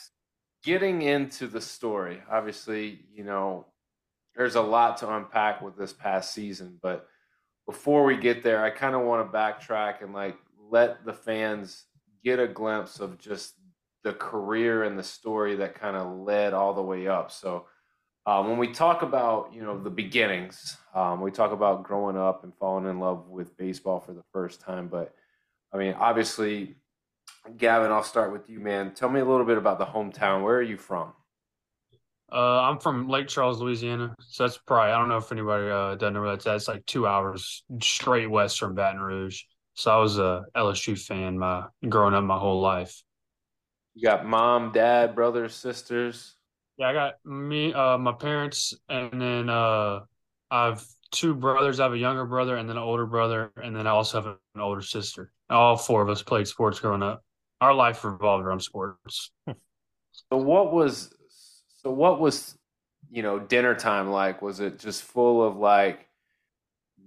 getting 0.62 1.02
into 1.02 1.48
the 1.48 1.60
story, 1.60 2.22
obviously, 2.30 3.00
you 3.12 3.24
know, 3.24 3.66
there's 4.36 4.54
a 4.54 4.62
lot 4.62 4.98
to 4.98 5.12
unpack 5.12 5.60
with 5.60 5.76
this 5.76 5.92
past 5.92 6.32
season, 6.32 6.78
but 6.80 7.08
before 7.66 8.04
we 8.04 8.16
get 8.16 8.44
there, 8.44 8.64
I 8.64 8.70
kind 8.70 8.94
of 8.94 9.02
want 9.02 9.26
to 9.26 9.36
backtrack 9.36 10.04
and 10.04 10.14
like 10.14 10.36
let 10.70 11.04
the 11.04 11.12
fans 11.12 11.86
get 12.22 12.38
a 12.38 12.46
glimpse 12.46 13.00
of 13.00 13.18
just 13.18 13.54
the 14.04 14.12
career 14.12 14.84
and 14.84 14.96
the 14.96 15.02
story 15.02 15.56
that 15.56 15.74
kind 15.74 15.96
of 15.96 16.18
led 16.18 16.54
all 16.54 16.72
the 16.72 16.80
way 16.80 17.08
up. 17.08 17.32
So, 17.32 17.66
um, 18.24 18.48
when 18.48 18.58
we 18.58 18.68
talk 18.68 19.02
about 19.02 19.52
you 19.52 19.62
know 19.62 19.82
the 19.82 19.90
beginnings, 19.90 20.76
um, 20.94 21.20
we 21.20 21.32
talk 21.32 21.50
about 21.50 21.82
growing 21.82 22.16
up 22.16 22.44
and 22.44 22.54
falling 22.54 22.88
in 22.88 23.00
love 23.00 23.26
with 23.26 23.56
baseball 23.56 23.98
for 23.98 24.12
the 24.12 24.22
first 24.32 24.60
time. 24.60 24.86
But 24.86 25.12
I 25.72 25.76
mean, 25.76 25.94
obviously, 25.94 26.76
Gavin, 27.56 27.90
I'll 27.90 28.02
start 28.02 28.32
with 28.32 28.48
you, 28.48 28.60
man. 28.60 28.92
Tell 28.94 29.08
me 29.08 29.20
a 29.20 29.24
little 29.24 29.46
bit 29.46 29.58
about 29.58 29.78
the 29.78 29.86
hometown. 29.86 30.42
Where 30.42 30.56
are 30.56 30.62
you 30.62 30.76
from? 30.76 31.12
Uh, 32.32 32.60
I'm 32.62 32.78
from 32.78 33.08
Lake 33.08 33.28
Charles, 33.28 33.60
Louisiana. 33.60 34.14
So 34.20 34.44
that's 34.44 34.58
probably 34.58 34.92
I 34.92 34.98
don't 34.98 35.08
know 35.08 35.16
if 35.16 35.32
anybody 35.32 35.68
uh, 35.68 35.96
doesn't 35.96 36.14
know 36.14 36.20
where 36.20 36.30
that's 36.30 36.46
at. 36.46 36.56
It's 36.56 36.68
like 36.68 36.86
two 36.86 37.06
hours 37.06 37.64
straight 37.82 38.30
west 38.30 38.58
from 38.58 38.74
Baton 38.74 39.00
Rouge. 39.00 39.42
So 39.74 39.90
I 39.90 39.96
was 39.96 40.18
a 40.18 40.44
LSU 40.54 40.98
fan 40.98 41.38
my 41.38 41.64
growing 41.88 42.14
up 42.14 42.22
my 42.22 42.38
whole 42.38 42.60
life. 42.60 43.02
You 43.94 44.02
got 44.02 44.26
mom, 44.26 44.72
dad, 44.72 45.14
brothers, 45.14 45.54
sisters. 45.54 46.36
Yeah, 46.76 46.88
I 46.88 46.92
got 46.92 47.14
me, 47.24 47.74
uh, 47.74 47.98
my 47.98 48.12
parents, 48.12 48.74
and 48.88 49.20
then 49.20 49.50
uh, 49.50 50.00
I 50.50 50.66
have 50.66 50.84
two 51.10 51.34
brothers. 51.34 51.80
I 51.80 51.84
have 51.84 51.92
a 51.92 51.98
younger 51.98 52.24
brother 52.24 52.56
and 52.56 52.68
then 52.68 52.76
an 52.76 52.82
older 52.82 53.06
brother, 53.06 53.52
and 53.62 53.74
then 53.74 53.86
I 53.86 53.90
also 53.90 54.22
have 54.22 54.26
an 54.54 54.60
older 54.60 54.82
sister. 54.82 55.32
All 55.48 55.76
four 55.76 56.02
of 56.02 56.08
us 56.08 56.22
played 56.22 56.46
sports 56.46 56.78
growing 56.78 57.02
up. 57.02 57.24
Our 57.60 57.74
life 57.74 58.04
revolved 58.04 58.44
around 58.44 58.60
sports. 58.60 59.30
So 60.12 60.36
what 60.36 60.72
was 60.72 61.14
so 61.82 61.90
what 61.90 62.20
was 62.20 62.56
you 63.10 63.22
know 63.22 63.38
dinner 63.38 63.74
time 63.74 64.10
like? 64.10 64.42
Was 64.42 64.60
it 64.60 64.78
just 64.78 65.02
full 65.02 65.46
of 65.46 65.56
like 65.56 66.06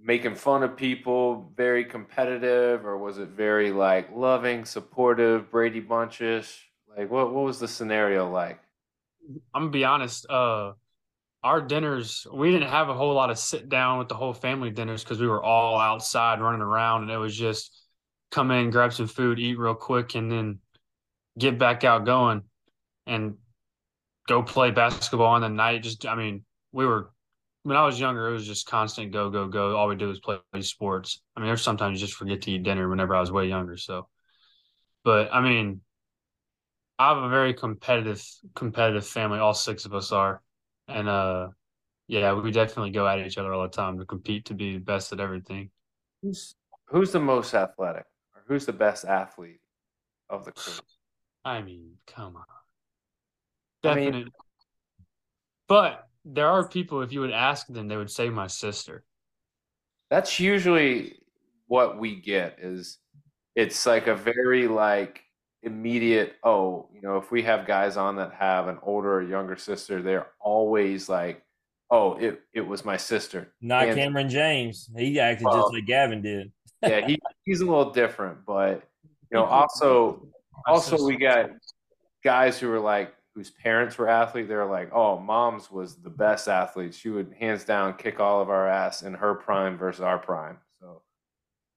making 0.02 0.36
fun 0.36 0.64
of 0.64 0.76
people, 0.76 1.52
very 1.56 1.86
competitive, 1.86 2.86
or 2.86 2.98
was 2.98 3.18
it 3.18 3.30
very 3.30 3.72
like 3.72 4.10
loving, 4.14 4.66
supportive, 4.66 5.50
Brady 5.50 5.82
Bunchish? 5.82 6.60
Like 6.98 7.10
what 7.10 7.34
what 7.34 7.46
was 7.46 7.60
the 7.60 7.68
scenario 7.68 8.30
like? 8.30 8.60
I'm 9.54 9.64
gonna 9.64 9.72
be 9.72 9.86
honest. 9.86 10.30
Uh, 10.30 10.74
our 11.44 11.62
dinners, 11.62 12.26
we 12.34 12.52
didn't 12.52 12.70
have 12.70 12.90
a 12.90 12.94
whole 12.94 13.14
lot 13.14 13.30
of 13.30 13.38
sit 13.38 13.70
down 13.70 14.00
with 14.00 14.08
the 14.08 14.16
whole 14.16 14.34
family 14.34 14.72
dinners 14.72 15.04
because 15.04 15.20
we 15.20 15.28
were 15.28 15.44
all 15.44 15.80
outside 15.80 16.42
running 16.42 16.62
around, 16.62 17.04
and 17.04 17.12
it 17.12 17.18
was 17.18 17.36
just 17.36 17.83
come 18.34 18.52
in, 18.52 18.72
grab 18.72 18.94
some 18.94 19.08
food, 19.08 19.40
eat 19.40 19.58
real 19.58 19.75
quick, 19.75 20.16
and 20.16 20.32
then 20.32 20.60
get 21.38 21.58
back 21.58 21.84
out 21.84 22.06
going 22.06 22.42
and 23.06 23.36
go 24.28 24.42
play 24.42 24.72
basketball 24.72 25.28
on 25.28 25.42
the 25.42 25.50
night. 25.50 25.84
Just, 25.84 26.06
I 26.06 26.16
mean, 26.16 26.44
we 26.72 26.86
were 26.86 27.12
when 27.63 27.78
I 27.78 27.86
was 27.86 28.00
younger, 28.00 28.28
it 28.28 28.34
was 28.34 28.46
just 28.46 28.68
constant 28.68 29.13
go, 29.13 29.30
go, 29.30 29.48
go. 29.48 29.75
All 29.75 29.88
we 29.88 29.96
do 29.96 30.10
was 30.10 30.20
play 30.20 30.40
sports. 30.62 31.22
I 31.36 31.40
mean, 31.40 31.48
there's 31.48 31.62
sometimes 31.62 32.00
you 32.00 32.06
just 32.06 32.18
forget 32.18 32.42
to 32.42 32.52
eat 32.52 32.63
dinner 32.63 32.90
whenever 32.90 33.16
I 33.16 33.22
was 33.22 33.32
way 33.32 33.48
younger. 33.48 33.78
So, 33.78 34.10
but 35.06 35.34
I 35.34 35.40
mean, 35.40 35.80
I 37.00 37.13
have 37.13 37.24
a 37.24 37.30
very 37.30 37.54
competitive, 37.54 38.24
competitive 38.54 39.08
family. 39.08 39.40
All 39.40 39.54
six 39.54 39.86
of 39.86 39.94
us 39.94 40.12
are, 40.12 40.42
and 40.90 41.08
uh, 41.08 41.48
yeah, 42.08 42.34
we 42.34 42.52
definitely 42.52 42.92
go 42.92 43.08
at 43.08 43.25
each 43.25 43.38
other 43.38 43.54
all 43.54 43.63
the 43.63 43.70
time 43.70 43.98
to 43.98 44.06
compete 44.06 44.46
to 44.46 44.54
be 44.54 44.74
the 44.74 44.84
best 44.84 45.13
at 45.13 45.22
everything. 45.22 45.70
Who's 46.22 46.56
who's 46.88 47.12
the 47.12 47.20
most 47.22 47.54
athletic, 47.54 48.06
or 48.50 48.54
who's 48.54 48.66
the 48.66 48.74
best 48.74 49.06
athlete 49.06 49.60
of 50.30 50.46
the 50.46 50.52
crew? 50.52 50.74
I 51.46 51.62
mean, 51.62 51.98
come 52.08 52.36
on, 52.38 52.46
I 53.92 53.96
mean- 53.96 54.06
definitely. 54.12 54.32
but 55.68 56.08
there 56.26 56.48
are 56.48 56.68
people. 56.68 57.02
If 57.02 57.12
you 57.12 57.20
would 57.22 57.32
ask 57.32 57.68
them, 57.68 57.88
they 57.88 57.98
would 57.98 58.12
say 58.12 58.30
my 58.30 58.48
sister. 58.48 59.04
That's 60.10 60.40
usually 60.40 61.18
what 61.68 61.98
we 61.98 62.16
get 62.16 62.60
is 62.62 63.00
it's 63.56 63.86
like 63.86 64.08
a 64.08 64.16
very 64.16 64.68
like 64.68 65.22
immediate, 65.64 66.36
oh, 66.44 66.88
you 66.94 67.02
know, 67.02 67.18
if 67.18 67.32
we 67.32 67.42
have 67.44 67.66
guys 67.66 67.98
on 67.98 68.16
that 68.18 68.34
have 68.34 68.68
an 68.68 68.78
older 68.84 69.14
or 69.16 69.22
younger 69.24 69.56
sister, 69.56 70.02
they're 70.02 70.28
always 70.40 71.10
like, 71.10 71.42
oh, 71.90 72.14
it, 72.16 72.42
it 72.54 72.62
was 72.62 72.86
my 72.86 72.98
sister. 72.98 73.54
Not 73.62 73.88
And- 73.88 73.98
Cameron 73.98 74.30
James. 74.30 74.90
He 74.96 75.20
acted 75.20 75.46
Well- 75.46 75.62
just 75.64 75.74
like 75.74 75.86
Gavin 75.86 76.22
did. 76.22 76.52
Yeah, 76.84 77.06
he, 77.06 77.20
he's 77.44 77.62
a 77.62 77.66
little 77.66 77.92
different, 77.92 78.46
but 78.46 78.84
you 79.32 79.38
know, 79.38 79.46
also 79.46 80.28
also 80.68 81.04
we 81.04 81.18
got 81.18 81.50
guys 82.24 82.60
who 82.60 82.68
were 82.68 82.80
like 82.80 83.13
whose 83.34 83.50
parents 83.50 83.98
were 83.98 84.08
athletes. 84.08 84.48
They're 84.48 84.66
like, 84.66 84.92
oh, 84.94 85.20
mom's 85.20 85.72
was 85.72 85.96
the 85.96 86.10
best 86.10 86.48
athlete. 86.48 86.94
She 86.94 87.10
would 87.10 87.34
hands 87.40 87.63
down 87.63 87.96
kick 87.96 88.20
all 88.20 88.42
of 88.42 88.50
our 88.50 88.68
ass 88.68 89.02
in 89.02 89.13
her 89.13 89.34
prime 89.34 89.78
versus 89.78 90.02
our 90.02 90.20
prime. 90.20 90.58
So, 90.80 91.02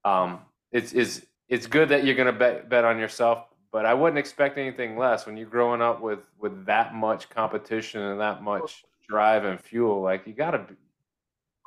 um, 0.04 0.40
it's 0.72 0.92
it's 0.92 1.22
it's 1.48 1.66
good 1.66 1.88
that 1.88 2.04
you're 2.04 2.14
gonna 2.14 2.32
bet 2.32 2.68
bet 2.68 2.84
on 2.84 2.98
yourself, 2.98 3.46
but 3.72 3.86
I 3.86 3.94
wouldn't 3.94 4.18
expect 4.18 4.58
anything 4.58 4.96
less 4.96 5.26
when 5.26 5.36
you're 5.36 5.48
growing 5.48 5.80
up 5.80 6.00
with 6.00 6.30
with 6.38 6.66
that 6.66 6.94
much 6.94 7.30
competition 7.30 8.02
and 8.02 8.20
that 8.20 8.42
much 8.42 8.84
drive 9.08 9.44
and 9.44 9.60
fuel. 9.60 10.02
Like 10.02 10.26
you 10.26 10.34
gotta, 10.34 10.66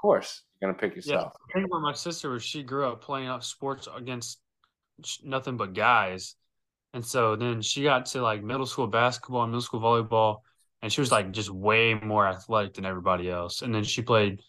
course, 0.01 0.43
you're 0.61 0.71
gonna 0.71 0.79
pick 0.79 0.95
Yeah, 1.03 1.17
yourself. 1.17 1.33
the 1.47 1.53
thing 1.53 1.67
with 1.69 1.81
my 1.81 1.93
sister 1.93 2.29
was 2.29 2.43
she 2.43 2.63
grew 2.63 2.87
up 2.87 3.01
playing 3.01 3.27
out 3.27 3.43
sports 3.43 3.87
against 3.95 4.39
nothing 5.23 5.57
but 5.57 5.73
guys, 5.73 6.35
and 6.93 7.05
so 7.05 7.35
then 7.35 7.61
she 7.61 7.83
got 7.83 8.07
to 8.07 8.21
like 8.21 8.43
middle 8.43 8.65
school 8.65 8.87
basketball 8.87 9.43
and 9.43 9.51
middle 9.51 9.61
school 9.61 9.81
volleyball, 9.81 10.39
and 10.81 10.91
she 10.91 11.01
was 11.01 11.11
like 11.11 11.31
just 11.31 11.49
way 11.49 11.93
more 11.95 12.27
athletic 12.27 12.75
than 12.75 12.85
everybody 12.85 13.29
else. 13.29 13.61
And 13.61 13.73
then 13.73 13.83
she 13.83 14.01
played 14.01 14.41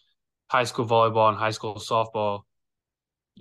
high 0.50 0.64
school 0.64 0.86
volleyball 0.86 1.30
and 1.30 1.38
high 1.38 1.52
school 1.52 1.76
softball, 1.76 2.42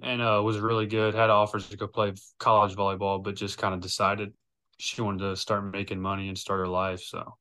and 0.03 0.21
uh, 0.21 0.41
was 0.43 0.59
really 0.59 0.87
good. 0.87 1.13
Had 1.15 1.29
offers 1.29 1.69
to 1.69 1.77
go 1.77 1.87
play 1.87 2.13
college 2.39 2.75
volleyball, 2.75 3.23
but 3.23 3.35
just 3.35 3.57
kind 3.57 3.73
of 3.73 3.81
decided 3.81 4.33
she 4.77 5.01
wanted 5.01 5.19
to 5.29 5.35
start 5.35 5.65
making 5.65 5.99
money 5.99 6.29
and 6.29 6.37
start 6.37 6.59
her 6.59 6.67
life. 6.67 7.01
So 7.01 7.35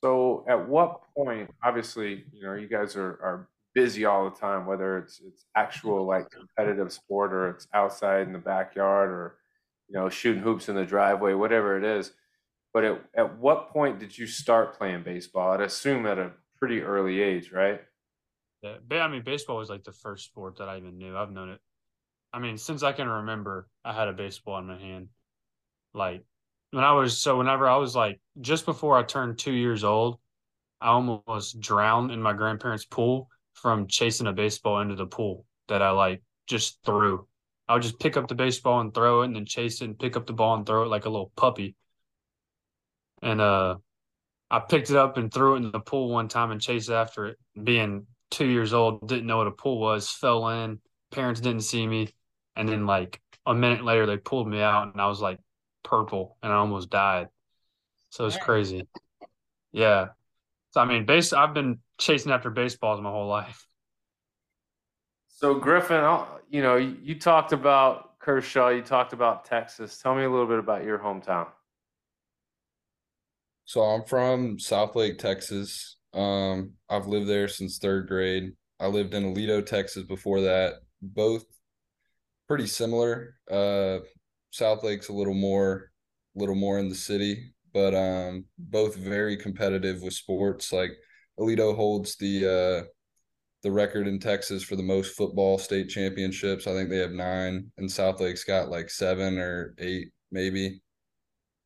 So, 0.00 0.44
at 0.48 0.68
what 0.68 1.00
point? 1.16 1.50
Obviously, 1.64 2.24
you 2.32 2.42
know, 2.42 2.54
you 2.54 2.68
guys 2.68 2.96
are 2.96 3.18
are 3.22 3.48
busy 3.74 4.06
all 4.06 4.28
the 4.28 4.36
time, 4.36 4.66
whether 4.66 4.98
it's 4.98 5.20
it's 5.20 5.44
actual 5.54 6.00
mm-hmm. 6.00 6.08
like 6.08 6.30
competitive 6.30 6.92
sport 6.92 7.32
or 7.32 7.50
it's 7.50 7.68
outside 7.74 8.26
in 8.26 8.32
the 8.32 8.38
backyard 8.38 9.10
or 9.10 9.36
you 9.88 9.98
know 9.98 10.08
shooting 10.08 10.42
hoops 10.42 10.68
in 10.68 10.74
the 10.74 10.84
driveway, 10.84 11.34
whatever 11.34 11.76
it 11.76 11.84
is. 11.84 12.12
But 12.72 12.84
at 12.84 13.04
at 13.16 13.38
what 13.38 13.70
point 13.70 13.98
did 13.98 14.16
you 14.16 14.26
start 14.26 14.78
playing 14.78 15.02
baseball? 15.02 15.52
I'd 15.52 15.60
assume 15.60 16.06
at 16.06 16.18
a 16.18 16.32
pretty 16.58 16.82
early 16.82 17.20
age, 17.20 17.52
right? 17.52 17.80
Yeah, 18.62 18.78
I 19.02 19.08
mean, 19.08 19.22
baseball 19.22 19.58
was 19.58 19.68
like 19.70 19.84
the 19.84 19.92
first 19.92 20.24
sport 20.24 20.56
that 20.58 20.68
I 20.68 20.78
even 20.78 20.98
knew. 20.98 21.16
I've 21.16 21.30
known 21.30 21.50
it. 21.50 21.60
I 22.32 22.38
mean, 22.38 22.58
since 22.58 22.82
I 22.82 22.92
can 22.92 23.08
remember, 23.08 23.68
I 23.84 23.92
had 23.92 24.08
a 24.08 24.12
baseball 24.12 24.58
in 24.58 24.66
my 24.66 24.78
hand. 24.78 25.08
Like 25.94 26.24
when 26.76 26.84
I 26.84 26.92
was 26.92 27.16
so 27.16 27.38
whenever 27.38 27.66
I 27.66 27.78
was 27.78 27.96
like 27.96 28.20
just 28.38 28.66
before 28.66 28.98
I 28.98 29.02
turned 29.02 29.38
two 29.38 29.54
years 29.54 29.82
old, 29.82 30.18
I 30.78 30.88
almost 30.88 31.58
drowned 31.58 32.10
in 32.10 32.20
my 32.20 32.34
grandparents' 32.34 32.84
pool 32.84 33.30
from 33.54 33.86
chasing 33.86 34.26
a 34.26 34.32
baseball 34.34 34.80
into 34.80 34.94
the 34.94 35.06
pool 35.06 35.46
that 35.68 35.80
I 35.80 35.92
like 35.92 36.22
just 36.46 36.78
threw. 36.84 37.26
I 37.66 37.72
would 37.72 37.82
just 37.82 37.98
pick 37.98 38.18
up 38.18 38.28
the 38.28 38.34
baseball 38.34 38.80
and 38.80 38.92
throw 38.92 39.22
it, 39.22 39.24
and 39.24 39.36
then 39.36 39.46
chase 39.46 39.80
it 39.80 39.86
and 39.86 39.98
pick 39.98 40.18
up 40.18 40.26
the 40.26 40.34
ball 40.34 40.54
and 40.54 40.66
throw 40.66 40.82
it 40.82 40.88
like 40.88 41.06
a 41.06 41.08
little 41.08 41.32
puppy. 41.34 41.76
And 43.22 43.40
uh, 43.40 43.76
I 44.50 44.58
picked 44.58 44.90
it 44.90 44.96
up 44.96 45.16
and 45.16 45.32
threw 45.32 45.54
it 45.54 45.64
in 45.64 45.70
the 45.70 45.80
pool 45.80 46.10
one 46.10 46.28
time 46.28 46.50
and 46.50 46.60
chased 46.60 46.90
after 46.90 47.28
it. 47.28 47.38
Being 47.64 48.06
two 48.30 48.48
years 48.48 48.74
old, 48.74 49.08
didn't 49.08 49.26
know 49.26 49.38
what 49.38 49.46
a 49.46 49.50
pool 49.50 49.80
was, 49.80 50.10
fell 50.10 50.46
in. 50.50 50.80
Parents 51.10 51.40
didn't 51.40 51.62
see 51.62 51.86
me, 51.86 52.10
and 52.54 52.68
then 52.68 52.84
like 52.84 53.18
a 53.46 53.54
minute 53.54 53.82
later, 53.82 54.04
they 54.04 54.18
pulled 54.18 54.46
me 54.46 54.60
out, 54.60 54.92
and 54.92 55.00
I 55.00 55.06
was 55.06 55.22
like 55.22 55.38
purple, 55.86 56.36
and 56.42 56.52
I 56.52 56.56
almost 56.56 56.90
died. 56.90 57.28
So 58.10 58.26
it's 58.26 58.36
crazy. 58.36 58.86
Yeah. 59.72 60.08
So 60.72 60.80
I 60.80 60.84
mean, 60.84 61.06
base. 61.06 61.32
I've 61.32 61.54
been 61.54 61.78
chasing 61.96 62.32
after 62.32 62.50
baseballs 62.50 63.00
my 63.00 63.10
whole 63.10 63.28
life. 63.28 63.66
So 65.28 65.54
Griffin, 65.54 66.02
I'll- 66.02 66.40
you 66.48 66.62
know, 66.62 66.76
you, 66.76 66.96
you 67.02 67.18
talked 67.18 67.52
about 67.52 68.18
Kershaw, 68.20 68.68
you 68.68 68.82
talked 68.82 69.12
about 69.12 69.44
Texas. 69.44 69.98
Tell 69.98 70.14
me 70.14 70.24
a 70.24 70.30
little 70.30 70.46
bit 70.46 70.58
about 70.58 70.84
your 70.84 70.98
hometown. 70.98 71.48
So 73.64 73.82
I'm 73.82 74.04
from 74.04 74.58
Southlake, 74.58 75.18
Texas. 75.18 75.96
Um, 76.14 76.74
I've 76.88 77.06
lived 77.06 77.28
there 77.28 77.48
since 77.48 77.78
third 77.78 78.06
grade. 78.06 78.52
I 78.78 78.86
lived 78.86 79.12
in 79.14 79.34
Aledo, 79.34 79.64
Texas 79.64 80.04
before 80.04 80.42
that. 80.42 80.74
Both 81.02 81.44
pretty 82.46 82.68
similar. 82.68 83.34
Uh, 83.50 83.98
Southlake's 84.58 85.08
a 85.08 85.12
little 85.12 85.34
more, 85.34 85.90
little 86.34 86.54
more 86.54 86.78
in 86.78 86.88
the 86.88 86.94
city, 86.94 87.52
but 87.72 87.94
um, 87.94 88.44
both 88.58 88.96
very 88.96 89.36
competitive 89.36 90.02
with 90.02 90.14
sports. 90.14 90.72
Like 90.72 90.92
Aledo 91.38 91.74
holds 91.76 92.16
the 92.16 92.46
uh, 92.46 92.86
the 93.62 93.72
record 93.72 94.06
in 94.06 94.18
Texas 94.18 94.62
for 94.62 94.76
the 94.76 94.82
most 94.82 95.16
football 95.16 95.58
state 95.58 95.88
championships. 95.88 96.66
I 96.66 96.72
think 96.72 96.88
they 96.88 96.98
have 96.98 97.12
nine, 97.12 97.70
and 97.78 97.88
Southlake's 97.88 98.44
got 98.44 98.68
like 98.68 98.90
seven 98.90 99.38
or 99.38 99.74
eight, 99.78 100.12
maybe. 100.30 100.80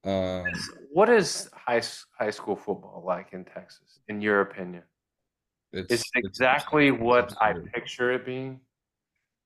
Um, 0.05 0.45
What 0.93 1.09
is 1.11 1.51
high 1.53 1.83
high 2.19 2.31
school 2.31 2.57
football 2.57 3.03
like 3.07 3.33
in 3.33 3.45
Texas, 3.45 4.01
in 4.09 4.21
your 4.21 4.41
opinion? 4.41 4.83
it's 5.73 5.93
It's 5.93 6.03
it's 6.15 6.27
exactly 6.27 6.89
absurd. 6.89 7.03
what 7.03 7.35
I 7.41 7.53
picture 7.75 8.13
it 8.13 8.25
being. 8.25 8.61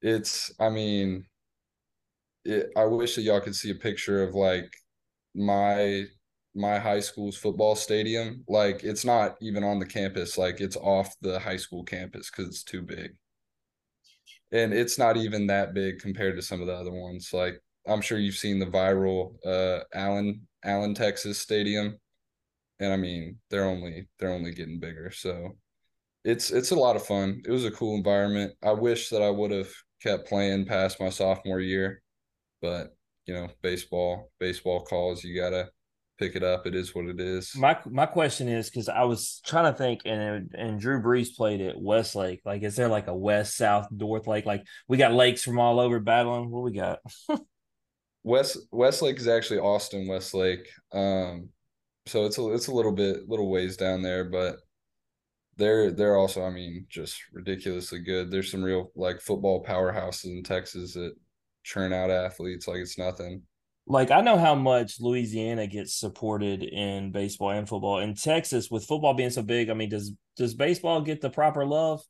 It's, 0.00 0.52
I 0.60 0.68
mean, 0.70 1.26
it, 2.44 2.70
I 2.76 2.84
wish 2.84 3.16
that 3.16 3.22
y'all 3.22 3.40
could 3.40 3.56
see 3.56 3.70
a 3.70 3.74
picture 3.74 4.22
of 4.22 4.34
like 4.34 4.72
my 5.34 6.04
my 6.54 6.78
high 6.78 7.00
school's 7.00 7.36
football 7.36 7.74
stadium. 7.74 8.44
Like 8.48 8.84
it's 8.84 9.04
not 9.04 9.36
even 9.40 9.64
on 9.64 9.78
the 9.78 9.86
campus, 9.86 10.38
like 10.38 10.60
it's 10.60 10.76
off 10.76 11.14
the 11.20 11.38
high 11.40 11.56
school 11.56 11.84
campus 11.84 12.30
because 12.30 12.48
it's 12.48 12.64
too 12.64 12.82
big. 12.82 13.12
And 14.52 14.72
it's 14.72 14.98
not 14.98 15.16
even 15.16 15.48
that 15.48 15.74
big 15.74 15.98
compared 15.98 16.36
to 16.36 16.42
some 16.42 16.60
of 16.60 16.66
the 16.68 16.74
other 16.74 16.92
ones. 16.92 17.30
Like 17.32 17.60
I'm 17.88 18.00
sure 18.00 18.18
you've 18.18 18.36
seen 18.36 18.58
the 18.58 18.66
viral 18.66 19.34
uh 19.44 19.80
Allen 19.94 20.46
Allen, 20.64 20.94
Texas 20.94 21.38
stadium. 21.38 21.98
And 22.80 22.92
I 22.92 22.96
mean, 22.96 23.38
they're 23.50 23.66
only 23.66 24.08
they're 24.18 24.30
only 24.32 24.52
getting 24.52 24.80
bigger. 24.80 25.10
So 25.10 25.56
it's 26.24 26.50
it's 26.50 26.70
a 26.70 26.76
lot 26.76 26.96
of 26.96 27.06
fun. 27.06 27.42
It 27.46 27.50
was 27.50 27.64
a 27.64 27.70
cool 27.70 27.96
environment. 27.96 28.54
I 28.62 28.72
wish 28.72 29.10
that 29.10 29.22
I 29.22 29.30
would 29.30 29.50
have 29.50 29.70
kept 30.02 30.28
playing 30.28 30.66
past 30.66 31.00
my 31.00 31.10
sophomore 31.10 31.60
year, 31.60 32.02
but 32.61 32.94
you 33.26 33.34
know, 33.34 33.49
baseball, 33.62 34.30
baseball 34.38 34.84
calls, 34.84 35.25
you 35.25 35.40
gotta 35.40 35.70
pick 36.18 36.37
it 36.37 36.42
up. 36.42 36.66
It 36.66 36.75
is 36.75 36.94
what 36.94 37.06
it 37.06 37.20
is. 37.20 37.54
My 37.56 37.78
my 37.87 38.06
question 38.06 38.49
is 38.49 38.70
because 38.70 38.88
I 38.88 39.04
was 39.04 39.40
trying 39.44 39.73
to 39.73 39.76
think, 39.76 40.02
and 40.04 40.50
and 40.56 40.80
Drew 40.80 41.02
Brees 41.02 41.34
played 41.37 41.61
at 41.61 41.80
Westlake. 41.80 42.42
Like, 42.44 42.62
is 42.62 42.76
there 42.76 42.88
like 42.88 43.06
a 43.06 43.14
west, 43.14 43.56
south, 43.56 43.88
north 43.90 44.26
lake? 44.26 44.46
Like, 44.46 44.64
we 44.88 44.96
got 44.96 45.12
lakes 45.12 45.42
from 45.42 45.58
all 45.58 45.80
over 45.80 46.00
battling. 46.00 46.50
What 46.50 46.64
we 46.64 46.73
got? 46.73 46.99
West 48.26 48.56
Westlake 48.73 49.18
is 49.18 49.28
actually 49.28 49.58
Austin 49.61 50.08
Westlake. 50.08 50.66
Um, 50.92 51.50
so 52.06 52.25
it's 52.25 52.38
a 52.38 52.52
it's 52.52 52.68
a 52.68 52.75
little 52.75 52.92
bit 52.92 53.28
little 53.28 53.50
ways 53.50 53.76
down 53.76 54.02
there, 54.02 54.25
but 54.25 54.56
they're 55.56 55.90
they're 55.90 56.16
also, 56.16 56.44
I 56.44 56.50
mean, 56.50 56.87
just 56.88 57.20
ridiculously 57.32 58.00
good. 58.00 58.30
There's 58.30 58.50
some 58.50 58.62
real 58.62 58.90
like 58.96 59.20
football 59.20 59.62
powerhouses 59.62 60.25
in 60.25 60.42
Texas 60.42 60.94
that 60.94 61.12
churn 61.64 61.92
out 61.92 62.11
athletes 62.11 62.68
like 62.68 62.78
it's 62.78 62.99
nothing. 62.99 63.42
Like, 63.87 64.11
I 64.11 64.23
know 64.23 64.38
how 64.38 64.54
much 64.54 65.00
Louisiana 65.00 65.66
gets 65.66 65.99
supported 65.99 66.62
in 66.62 67.12
baseball 67.12 67.50
and 67.50 67.68
football. 67.68 67.99
In 67.99 68.14
Texas, 68.14 68.71
with 68.71 68.87
football 68.87 69.12
being 69.12 69.30
so 69.30 69.42
big, 69.42 69.68
I 69.68 69.75
mean, 69.75 69.90
does 69.90 70.12
does 70.37 70.54
baseball 70.54 71.02
get 71.02 71.21
the 71.21 71.30
proper 71.30 71.66
love? 71.66 72.02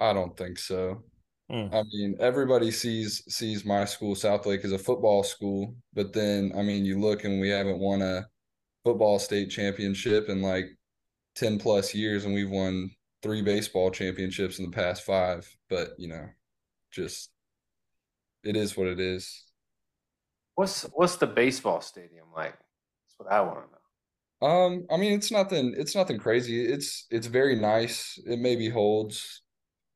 I 0.00 0.12
don't 0.12 0.36
think 0.36 0.58
so. 0.58 1.02
Hmm. 1.50 1.66
I 1.72 1.82
mean, 1.92 2.16
everybody 2.20 2.70
sees 2.70 3.22
sees 3.28 3.64
my 3.64 3.84
school, 3.84 4.14
South 4.14 4.46
Lake, 4.46 4.64
as 4.64 4.72
a 4.72 4.78
football 4.78 5.22
school, 5.22 5.74
but 5.92 6.12
then 6.12 6.52
I 6.56 6.62
mean, 6.62 6.84
you 6.84 7.00
look 7.00 7.24
and 7.24 7.40
we 7.40 7.48
haven't 7.48 7.78
won 7.78 8.00
a 8.00 8.26
football 8.84 9.18
state 9.18 9.50
championship 9.50 10.28
in 10.28 10.40
like 10.40 10.66
ten 11.34 11.58
plus 11.58 11.94
years, 11.94 12.24
and 12.24 12.34
we've 12.34 12.50
won 12.50 12.90
three 13.22 13.42
baseball 13.42 13.90
championships 13.90 14.58
in 14.58 14.66
the 14.66 14.74
past 14.74 15.04
five. 15.04 15.48
But 15.68 15.90
you 15.98 16.08
know, 16.08 16.28
just 16.92 17.30
it 18.44 18.56
is 18.56 18.76
what 18.76 18.86
it 18.88 19.00
is. 19.00 19.44
What's 20.54 20.82
what's 20.92 21.16
the 21.16 21.26
baseball 21.26 21.80
stadium 21.80 22.26
like? 22.34 22.52
That's 22.52 23.18
what 23.18 23.32
I 23.32 23.40
want 23.40 23.60
to 23.60 23.70
know. 23.70 23.78
Um, 24.40 24.86
I 24.90 24.96
mean, 24.96 25.12
it's 25.12 25.30
nothing. 25.30 25.74
It's 25.76 25.94
nothing 25.94 26.18
crazy. 26.18 26.64
It's 26.64 27.06
it's 27.10 27.26
very 27.26 27.56
nice. 27.56 28.18
It 28.26 28.38
maybe 28.38 28.68
holds 28.68 29.42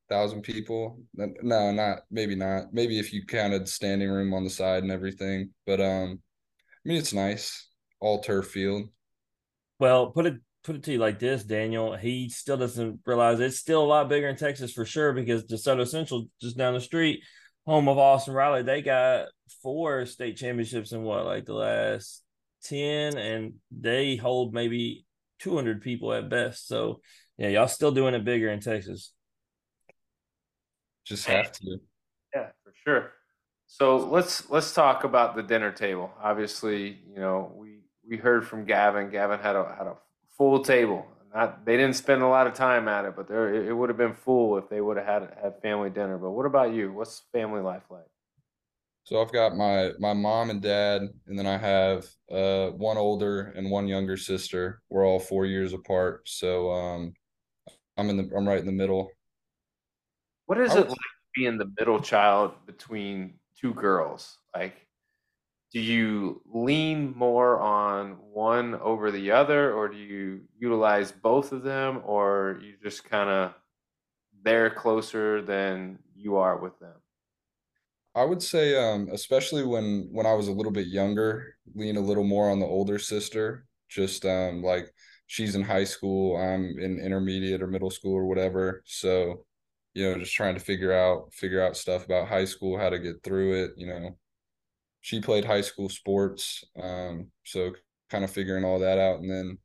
thousand 0.09 0.41
people. 0.41 0.99
No, 1.15 1.71
not 1.71 1.99
maybe 2.11 2.35
not. 2.35 2.73
Maybe 2.73 2.99
if 2.99 3.13
you 3.13 3.25
counted 3.25 3.67
standing 3.67 4.09
room 4.09 4.33
on 4.33 4.43
the 4.43 4.49
side 4.49 4.83
and 4.83 4.91
everything. 4.91 5.51
But 5.65 5.81
um, 5.81 6.19
I 6.85 6.89
mean, 6.89 6.97
it's 6.97 7.13
nice. 7.13 7.67
All 7.99 8.21
turf 8.21 8.47
field. 8.47 8.89
Well, 9.79 10.11
put 10.11 10.25
it 10.25 10.35
put 10.63 10.75
it 10.75 10.83
to 10.83 10.93
you 10.93 10.97
like 10.97 11.19
this, 11.19 11.43
Daniel. 11.43 11.95
He 11.95 12.29
still 12.29 12.57
doesn't 12.57 12.99
realize 13.05 13.39
it's 13.39 13.59
still 13.59 13.83
a 13.83 13.85
lot 13.85 14.09
bigger 14.09 14.27
in 14.27 14.35
Texas 14.35 14.71
for 14.71 14.85
sure 14.85 15.13
because 15.13 15.43
DeSoto 15.45 15.87
Central 15.87 16.27
just 16.41 16.57
down 16.57 16.73
the 16.73 16.81
street. 16.81 17.21
Home 17.65 17.87
of 17.87 17.97
Austin 17.97 18.33
Riley, 18.33 18.63
they 18.63 18.81
got 18.81 19.27
four 19.61 20.05
state 20.05 20.37
championships 20.37 20.91
in 20.91 21.03
what, 21.03 21.25
like 21.25 21.45
the 21.45 21.53
last 21.53 22.23
10, 22.65 23.17
and 23.17 23.53
they 23.71 24.15
hold 24.15 24.53
maybe 24.53 25.05
200 25.39 25.81
people 25.81 26.13
at 26.13 26.29
best. 26.29 26.67
So, 26.67 27.01
yeah, 27.37 27.49
y'all 27.49 27.67
still 27.67 27.91
doing 27.91 28.13
it 28.13 28.25
bigger 28.25 28.49
in 28.49 28.59
Texas. 28.59 29.11
Just 31.05 31.25
have 31.27 31.51
to. 31.51 31.77
Yeah, 32.33 32.47
for 32.63 32.73
sure. 32.85 33.11
So 33.67 33.97
let's 33.97 34.49
let's 34.49 34.73
talk 34.73 35.03
about 35.03 35.35
the 35.35 35.43
dinner 35.43 35.71
table. 35.71 36.11
Obviously, 36.21 36.99
you 37.09 37.19
know 37.19 37.51
we 37.55 37.79
we 38.07 38.17
heard 38.17 38.47
from 38.47 38.65
Gavin. 38.65 39.09
Gavin 39.09 39.39
had 39.39 39.55
a 39.55 39.75
had 39.77 39.87
a 39.87 39.95
full 40.37 40.63
table. 40.63 41.05
Not 41.33 41.65
they 41.65 41.77
didn't 41.77 41.95
spend 41.95 42.21
a 42.21 42.27
lot 42.27 42.45
of 42.45 42.53
time 42.53 42.87
at 42.87 43.05
it, 43.05 43.15
but 43.15 43.27
there 43.27 43.53
it 43.53 43.75
would 43.75 43.89
have 43.89 43.97
been 43.97 44.13
full 44.13 44.57
if 44.57 44.69
they 44.69 44.81
would 44.81 44.97
have 44.97 45.05
had 45.05 45.37
had 45.41 45.61
family 45.61 45.89
dinner. 45.89 46.17
But 46.17 46.31
what 46.31 46.45
about 46.45 46.73
you? 46.73 46.93
What's 46.93 47.23
family 47.31 47.61
life 47.61 47.83
like? 47.89 48.05
So 49.05 49.21
I've 49.21 49.33
got 49.33 49.55
my 49.55 49.91
my 49.99 50.13
mom 50.13 50.51
and 50.51 50.61
dad, 50.61 51.01
and 51.27 51.37
then 51.37 51.47
I 51.47 51.57
have 51.57 52.07
uh 52.31 52.69
one 52.69 52.97
older 52.97 53.53
and 53.55 53.71
one 53.71 53.87
younger 53.87 54.15
sister. 54.15 54.81
We're 54.89 55.05
all 55.05 55.19
four 55.19 55.45
years 55.45 55.73
apart. 55.73 56.29
So 56.29 56.71
um 56.71 57.13
I'm 57.97 58.09
in 58.09 58.17
the 58.17 58.35
I'm 58.35 58.47
right 58.47 58.59
in 58.59 58.65
the 58.65 58.71
middle. 58.71 59.09
What 60.45 60.59
is 60.59 60.75
it 60.75 60.87
like 60.87 60.97
being 61.35 61.57
the 61.57 61.71
middle 61.79 61.99
child 61.99 62.53
between 62.67 63.39
two 63.59 63.73
girls? 63.73 64.37
Like 64.55 64.82
do 65.73 65.79
you 65.79 66.41
lean 66.45 67.13
more 67.17 67.59
on 67.59 68.11
one 68.31 68.75
over 68.75 69.11
the 69.11 69.31
other 69.31 69.73
or 69.73 69.89
do 69.89 69.97
you 69.97 70.41
utilize 70.57 71.11
both 71.11 71.51
of 71.51 71.63
them 71.63 72.01
or 72.05 72.59
you 72.61 72.75
just 72.83 73.03
kind 73.03 73.29
of 73.29 73.53
they're 74.43 74.69
closer 74.69 75.41
than 75.41 75.99
you 76.15 76.37
are 76.37 76.57
with 76.57 76.77
them? 76.79 76.95
I 78.15 78.23
would 78.25 78.43
say 78.43 78.75
um, 78.75 79.09
especially 79.11 79.63
when 79.65 80.09
when 80.11 80.25
i 80.25 80.33
was 80.33 80.47
a 80.47 80.51
little 80.51 80.71
bit 80.71 80.87
younger 80.87 81.55
lean 81.75 81.97
a 81.97 82.01
little 82.01 82.23
more 82.23 82.49
on 82.49 82.59
the 82.59 82.65
older 82.65 82.99
sister 82.99 83.65
just 83.89 84.25
um, 84.25 84.61
like 84.61 84.93
she's 85.27 85.55
in 85.55 85.63
high 85.63 85.83
school 85.83 86.37
i'm 86.37 86.77
in 86.79 86.99
intermediate 86.99 87.61
or 87.61 87.67
middle 87.67 87.89
school 87.89 88.13
or 88.13 88.25
whatever 88.25 88.83
so 88.85 89.45
you 89.95 90.03
know 90.09 90.17
just 90.19 90.33
trying 90.33 90.53
to 90.53 90.59
figure 90.61 90.93
out 90.93 91.33
figure 91.33 91.61
out 91.63 91.75
stuff 91.77 92.05
about 92.05 92.27
high 92.27 92.45
school 92.45 92.77
how 92.77 92.89
to 92.89 92.99
get 92.99 93.23
through 93.23 93.63
it 93.63 93.71
you 93.77 93.87
know 93.87 94.15
she 95.03 95.19
played 95.19 95.43
high 95.43 95.61
school 95.61 95.89
sports, 95.89 96.63
um, 96.81 97.27
so 97.43 97.73
kind 98.09 98.23
of 98.23 98.31
figuring 98.31 98.63
all 98.63 98.79
that 98.79 98.97
out. 98.97 99.19
And 99.19 99.29
then 99.29 99.57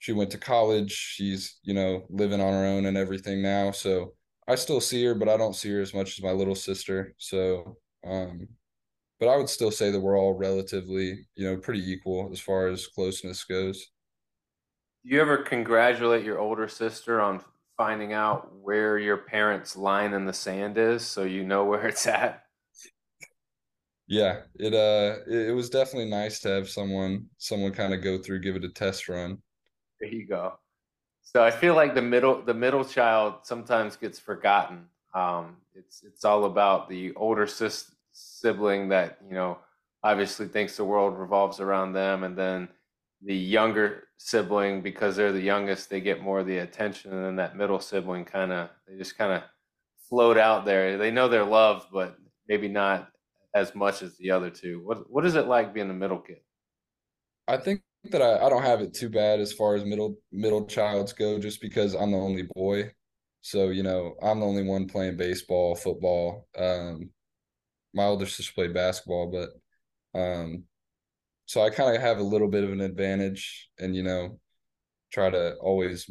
she 0.00 0.12
went 0.12 0.30
to 0.32 0.38
college. 0.38 0.92
She's 0.92 1.58
you 1.62 1.72
know 1.74 2.04
living 2.10 2.40
on 2.42 2.52
her 2.52 2.66
own 2.66 2.84
and 2.86 2.96
everything 2.96 3.42
now. 3.42 3.70
So 3.72 4.14
I 4.46 4.54
still 4.54 4.80
see 4.82 5.02
her, 5.06 5.14
but 5.14 5.30
I 5.30 5.38
don't 5.38 5.56
see 5.56 5.70
her 5.70 5.80
as 5.80 5.94
much 5.94 6.18
as 6.18 6.22
my 6.22 6.32
little 6.32 6.54
sister. 6.54 7.14
So, 7.16 7.78
um, 8.06 8.48
but 9.18 9.28
I 9.28 9.36
would 9.36 9.48
still 9.48 9.70
say 9.70 9.90
that 9.90 10.00
we're 10.00 10.18
all 10.18 10.34
relatively 10.34 11.26
you 11.36 11.44
know 11.50 11.56
pretty 11.56 11.90
equal 11.90 12.28
as 12.30 12.40
far 12.40 12.68
as 12.68 12.86
closeness 12.86 13.44
goes. 13.44 13.88
Do 15.04 15.14
you 15.14 15.22
ever 15.22 15.38
congratulate 15.38 16.24
your 16.24 16.38
older 16.38 16.68
sister 16.68 17.20
on 17.20 17.42
finding 17.78 18.12
out 18.12 18.54
where 18.54 18.98
your 18.98 19.16
parents' 19.16 19.74
line 19.74 20.12
in 20.12 20.26
the 20.26 20.34
sand 20.34 20.76
is, 20.76 21.02
so 21.02 21.22
you 21.24 21.44
know 21.44 21.64
where 21.64 21.86
it's 21.88 22.06
at? 22.06 22.41
Yeah 24.06 24.40
it 24.56 24.74
uh 24.74 25.20
it, 25.26 25.48
it 25.48 25.52
was 25.52 25.70
definitely 25.70 26.10
nice 26.10 26.40
to 26.40 26.48
have 26.48 26.68
someone 26.68 27.26
someone 27.38 27.72
kind 27.72 27.94
of 27.94 28.02
go 28.02 28.18
through 28.18 28.40
give 28.40 28.56
it 28.56 28.64
a 28.64 28.68
test 28.68 29.08
run. 29.08 29.38
There 30.00 30.10
you 30.10 30.26
go. 30.26 30.58
So 31.22 31.42
i 31.42 31.50
feel 31.50 31.74
like 31.74 31.94
the 31.94 32.02
middle 32.02 32.42
the 32.42 32.54
middle 32.54 32.84
child 32.84 33.34
sometimes 33.44 33.96
gets 33.96 34.18
forgotten. 34.18 34.86
Um 35.14 35.56
it's 35.74 36.02
it's 36.02 36.24
all 36.24 36.44
about 36.44 36.88
the 36.88 37.14
older 37.14 37.46
sis, 37.46 37.90
sibling 38.12 38.88
that 38.88 39.18
you 39.26 39.34
know 39.34 39.58
obviously 40.04 40.48
thinks 40.48 40.76
the 40.76 40.84
world 40.84 41.16
revolves 41.16 41.60
around 41.60 41.92
them 41.92 42.24
and 42.24 42.36
then 42.36 42.68
the 43.24 43.34
younger 43.34 44.08
sibling 44.18 44.82
because 44.82 45.14
they're 45.14 45.32
the 45.32 45.40
youngest 45.40 45.88
they 45.88 46.00
get 46.00 46.20
more 46.20 46.40
of 46.40 46.46
the 46.46 46.58
attention 46.58 47.12
and 47.12 47.24
then 47.24 47.36
that 47.36 47.56
middle 47.56 47.78
sibling 47.78 48.24
kind 48.24 48.52
of 48.52 48.68
they 48.86 48.96
just 48.96 49.16
kind 49.16 49.32
of 49.32 49.42
float 50.08 50.36
out 50.36 50.64
there. 50.64 50.98
They 50.98 51.10
know 51.10 51.28
they're 51.28 51.44
loved 51.44 51.86
but 51.92 52.16
maybe 52.48 52.68
not 52.68 53.11
as 53.54 53.74
much 53.74 54.02
as 54.02 54.16
the 54.16 54.30
other 54.30 54.50
two. 54.50 54.80
What 54.84 55.10
what 55.10 55.26
is 55.26 55.34
it 55.34 55.46
like 55.46 55.74
being 55.74 55.88
the 55.88 55.94
middle 55.94 56.20
kid? 56.20 56.40
I 57.48 57.56
think 57.56 57.82
that 58.10 58.22
I, 58.22 58.46
I 58.46 58.48
don't 58.48 58.62
have 58.62 58.80
it 58.80 58.94
too 58.94 59.08
bad 59.08 59.40
as 59.40 59.52
far 59.52 59.74
as 59.74 59.84
middle 59.84 60.16
middle 60.30 60.66
childs 60.66 61.12
go, 61.12 61.38
just 61.38 61.60
because 61.60 61.94
I'm 61.94 62.12
the 62.12 62.18
only 62.18 62.48
boy. 62.54 62.92
So 63.42 63.70
you 63.70 63.82
know, 63.82 64.14
I'm 64.22 64.40
the 64.40 64.46
only 64.46 64.64
one 64.64 64.86
playing 64.88 65.16
baseball, 65.16 65.74
football. 65.74 66.46
Um, 66.56 67.10
my 67.94 68.04
older 68.04 68.26
sister 68.26 68.52
played 68.54 68.74
basketball, 68.74 69.30
but 69.30 70.18
um, 70.18 70.64
so 71.46 71.62
I 71.62 71.70
kind 71.70 71.94
of 71.94 72.00
have 72.00 72.18
a 72.18 72.22
little 72.22 72.48
bit 72.48 72.64
of 72.64 72.72
an 72.72 72.80
advantage, 72.80 73.68
and 73.78 73.94
you 73.94 74.02
know, 74.02 74.38
try 75.12 75.30
to 75.30 75.54
always 75.56 76.10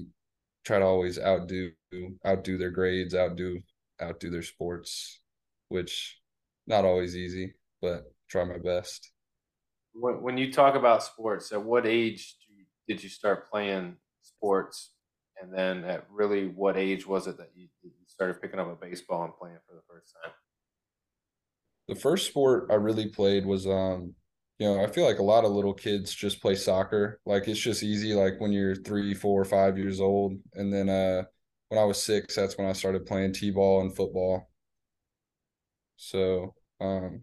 try 0.65 0.79
to 0.79 0.85
always 0.85 1.17
outdo 1.19 1.71
outdo 2.25 2.57
their 2.57 2.71
grades, 2.71 3.15
outdo 3.15 3.61
outdo 4.01 4.29
their 4.29 4.43
sports, 4.43 5.21
which 5.69 6.20
not 6.67 6.85
always 6.85 7.15
easy, 7.15 7.55
but 7.81 8.03
try 8.29 8.43
my 8.43 8.57
best. 8.57 9.11
When, 9.93 10.21
when 10.21 10.37
you 10.37 10.51
talk 10.51 10.75
about 10.75 11.03
sports, 11.03 11.51
at 11.51 11.63
what 11.63 11.85
age 11.85 12.35
did 12.87 13.03
you 13.03 13.09
start 13.09 13.49
playing 13.49 13.97
sports? 14.21 14.91
And 15.41 15.53
then 15.53 15.83
at 15.83 16.05
really 16.09 16.47
what 16.47 16.77
age 16.77 17.07
was 17.07 17.27
it 17.27 17.37
that 17.37 17.49
you, 17.55 17.67
you 17.81 17.91
started 18.07 18.41
picking 18.41 18.59
up 18.59 18.67
a 18.67 18.75
baseball 18.75 19.23
and 19.23 19.35
playing 19.35 19.57
for 19.67 19.75
the 19.75 19.81
first 19.89 20.13
time? 20.23 20.33
The 21.87 21.95
first 21.95 22.27
sport 22.27 22.67
I 22.69 22.75
really 22.75 23.09
played 23.09 23.45
was 23.45 23.65
um 23.65 24.15
you 24.59 24.67
know, 24.67 24.83
I 24.83 24.85
feel 24.85 25.05
like 25.05 25.17
a 25.17 25.23
lot 25.23 25.43
of 25.43 25.51
little 25.51 25.73
kids 25.73 26.13
just 26.13 26.39
play 26.39 26.53
soccer. 26.53 27.19
Like 27.25 27.47
it's 27.47 27.59
just 27.59 27.81
easy, 27.81 28.13
like 28.13 28.39
when 28.39 28.51
you're 28.51 28.75
three, 28.75 29.15
four, 29.15 29.43
five 29.43 29.75
years 29.75 29.99
old. 29.99 30.33
And 30.53 30.71
then 30.71 30.89
uh 30.89 31.23
when 31.69 31.79
I 31.79 31.85
was 31.85 32.03
six, 32.03 32.35
that's 32.35 32.57
when 32.57 32.67
I 32.67 32.73
started 32.73 33.05
playing 33.05 33.33
T 33.33 33.49
ball 33.49 33.81
and 33.81 33.95
football. 33.95 34.50
So 36.01 36.55
um, 36.79 37.21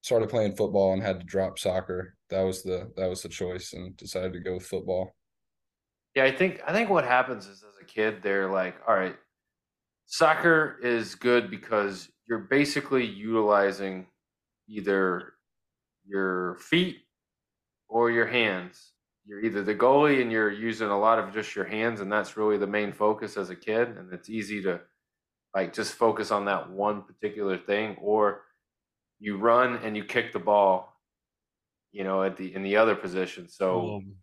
started 0.00 0.30
playing 0.30 0.54
football 0.54 0.92
and 0.92 1.02
had 1.02 1.18
to 1.18 1.26
drop 1.26 1.58
soccer. 1.58 2.14
That 2.30 2.42
was 2.42 2.62
the 2.62 2.92
that 2.96 3.08
was 3.08 3.22
the 3.22 3.28
choice, 3.28 3.72
and 3.72 3.96
decided 3.96 4.32
to 4.34 4.38
go 4.38 4.54
with 4.54 4.66
football. 4.66 5.10
Yeah, 6.14 6.22
I 6.22 6.30
think 6.30 6.62
I 6.64 6.72
think 6.72 6.88
what 6.88 7.04
happens 7.04 7.48
is 7.48 7.64
as 7.64 7.74
a 7.82 7.84
kid, 7.84 8.22
they're 8.22 8.48
like, 8.48 8.76
all 8.86 8.94
right, 8.94 9.16
soccer 10.06 10.78
is 10.84 11.16
good 11.16 11.50
because 11.50 12.08
you're 12.28 12.46
basically 12.48 13.04
utilizing 13.04 14.06
either 14.68 15.32
your 16.06 16.58
feet 16.60 16.98
or 17.88 18.12
your 18.12 18.26
hands. 18.26 18.92
You're 19.26 19.44
either 19.44 19.64
the 19.64 19.74
goalie 19.74 20.22
and 20.22 20.30
you're 20.30 20.52
using 20.52 20.88
a 20.88 20.98
lot 20.98 21.18
of 21.18 21.34
just 21.34 21.56
your 21.56 21.64
hands, 21.64 22.00
and 22.00 22.10
that's 22.10 22.36
really 22.36 22.56
the 22.56 22.68
main 22.68 22.92
focus 22.92 23.36
as 23.36 23.50
a 23.50 23.56
kid. 23.56 23.88
And 23.96 24.12
it's 24.12 24.30
easy 24.30 24.62
to 24.62 24.80
like 25.54 25.74
just 25.74 25.94
focus 25.94 26.30
on 26.30 26.44
that 26.44 26.70
one 26.70 27.02
particular 27.02 27.58
thing 27.58 27.96
or 28.00 28.42
you 29.18 29.36
run 29.36 29.76
and 29.84 29.96
you 29.96 30.04
kick 30.04 30.32
the 30.32 30.38
ball 30.38 30.90
you 31.92 32.04
know 32.04 32.22
at 32.22 32.36
the 32.36 32.54
in 32.54 32.62
the 32.62 32.76
other 32.76 32.94
position. 32.94 33.48
So 33.48 33.96
um, 33.96 34.14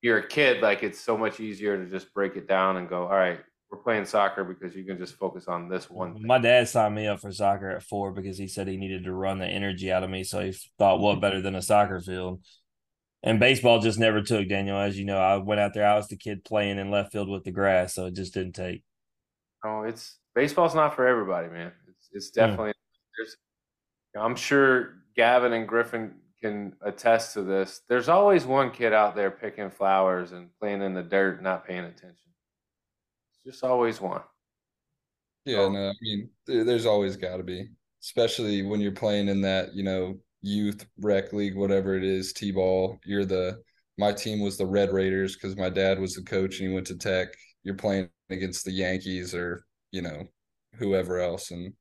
you're 0.00 0.18
a 0.18 0.26
kid 0.26 0.62
like 0.62 0.82
it's 0.82 1.00
so 1.00 1.16
much 1.16 1.40
easier 1.40 1.76
to 1.76 1.90
just 1.90 2.12
break 2.14 2.36
it 2.36 2.48
down 2.48 2.76
and 2.76 2.88
go 2.88 3.02
all 3.04 3.10
right 3.10 3.40
we're 3.70 3.78
playing 3.78 4.04
soccer 4.04 4.44
because 4.44 4.76
you 4.76 4.84
can 4.84 4.98
just 4.98 5.14
focus 5.14 5.48
on 5.48 5.68
this 5.68 5.88
one 5.88 6.12
thing. 6.12 6.26
my 6.26 6.38
dad 6.38 6.68
signed 6.68 6.94
me 6.94 7.06
up 7.06 7.20
for 7.20 7.32
soccer 7.32 7.70
at 7.70 7.82
four 7.82 8.12
because 8.12 8.36
he 8.36 8.46
said 8.46 8.68
he 8.68 8.76
needed 8.76 9.04
to 9.04 9.12
run 9.12 9.38
the 9.38 9.46
energy 9.46 9.90
out 9.90 10.02
of 10.02 10.10
me 10.10 10.22
so 10.22 10.40
he 10.40 10.54
thought 10.78 11.00
what 11.00 11.20
better 11.20 11.40
than 11.40 11.54
a 11.54 11.62
soccer 11.62 12.00
field? 12.00 12.42
And 13.24 13.38
baseball 13.38 13.78
just 13.78 14.00
never 14.00 14.20
took 14.20 14.48
daniel. 14.48 14.78
As 14.78 14.98
you 14.98 15.06
know 15.06 15.18
i 15.18 15.36
went 15.36 15.60
out 15.60 15.72
there 15.72 15.86
i 15.86 15.96
was 15.96 16.08
the 16.08 16.16
kid 16.16 16.44
playing 16.44 16.78
in 16.78 16.90
left 16.90 17.12
field 17.12 17.30
with 17.30 17.44
the 17.44 17.52
grass 17.52 17.94
so 17.94 18.06
it 18.06 18.14
just 18.14 18.34
didn't 18.34 18.52
take. 18.52 18.82
Oh 19.64 19.84
it's 19.84 20.18
baseball's 20.34 20.74
not 20.74 20.94
for 20.94 21.06
everybody, 21.06 21.48
man. 21.48 21.72
It's 21.88 22.08
it's 22.12 22.30
definitely. 22.30 22.72
There's, 23.18 23.36
I'm 24.16 24.36
sure 24.36 24.94
Gavin 25.16 25.52
and 25.52 25.68
Griffin 25.68 26.14
can 26.40 26.74
attest 26.82 27.34
to 27.34 27.42
this. 27.42 27.82
There's 27.88 28.08
always 28.08 28.44
one 28.44 28.70
kid 28.70 28.92
out 28.92 29.14
there 29.14 29.30
picking 29.30 29.70
flowers 29.70 30.32
and 30.32 30.48
playing 30.60 30.82
in 30.82 30.94
the 30.94 31.02
dirt, 31.02 31.42
not 31.42 31.66
paying 31.66 31.84
attention. 31.84 32.16
It's 33.30 33.54
just 33.54 33.64
always 33.64 34.00
one. 34.00 34.22
Yeah, 35.44 35.68
no, 35.68 35.88
I 35.88 35.92
mean, 36.00 36.30
there's 36.46 36.86
always 36.86 37.16
got 37.16 37.38
to 37.38 37.42
be, 37.42 37.68
especially 38.02 38.62
when 38.62 38.80
you're 38.80 38.92
playing 38.92 39.28
in 39.28 39.40
that, 39.42 39.74
you 39.74 39.82
know, 39.82 40.18
youth 40.40 40.86
rec 41.00 41.32
league, 41.32 41.56
whatever 41.56 41.96
it 41.96 42.04
is, 42.04 42.32
t-ball. 42.32 42.98
You're 43.04 43.24
the 43.24 43.60
my 43.98 44.12
team 44.12 44.40
was 44.40 44.56
the 44.56 44.66
Red 44.66 44.92
Raiders 44.92 45.34
because 45.36 45.56
my 45.56 45.68
dad 45.68 45.98
was 45.98 46.14
the 46.14 46.22
coach 46.22 46.58
and 46.58 46.68
he 46.68 46.74
went 46.74 46.86
to 46.88 46.96
Tech. 46.96 47.28
You're 47.62 47.74
playing 47.74 48.08
against 48.30 48.64
the 48.64 48.72
Yankees 48.72 49.34
or 49.34 49.64
you 49.92 50.02
know, 50.02 50.28
whoever 50.74 51.20
else 51.20 51.52
and 51.52 51.74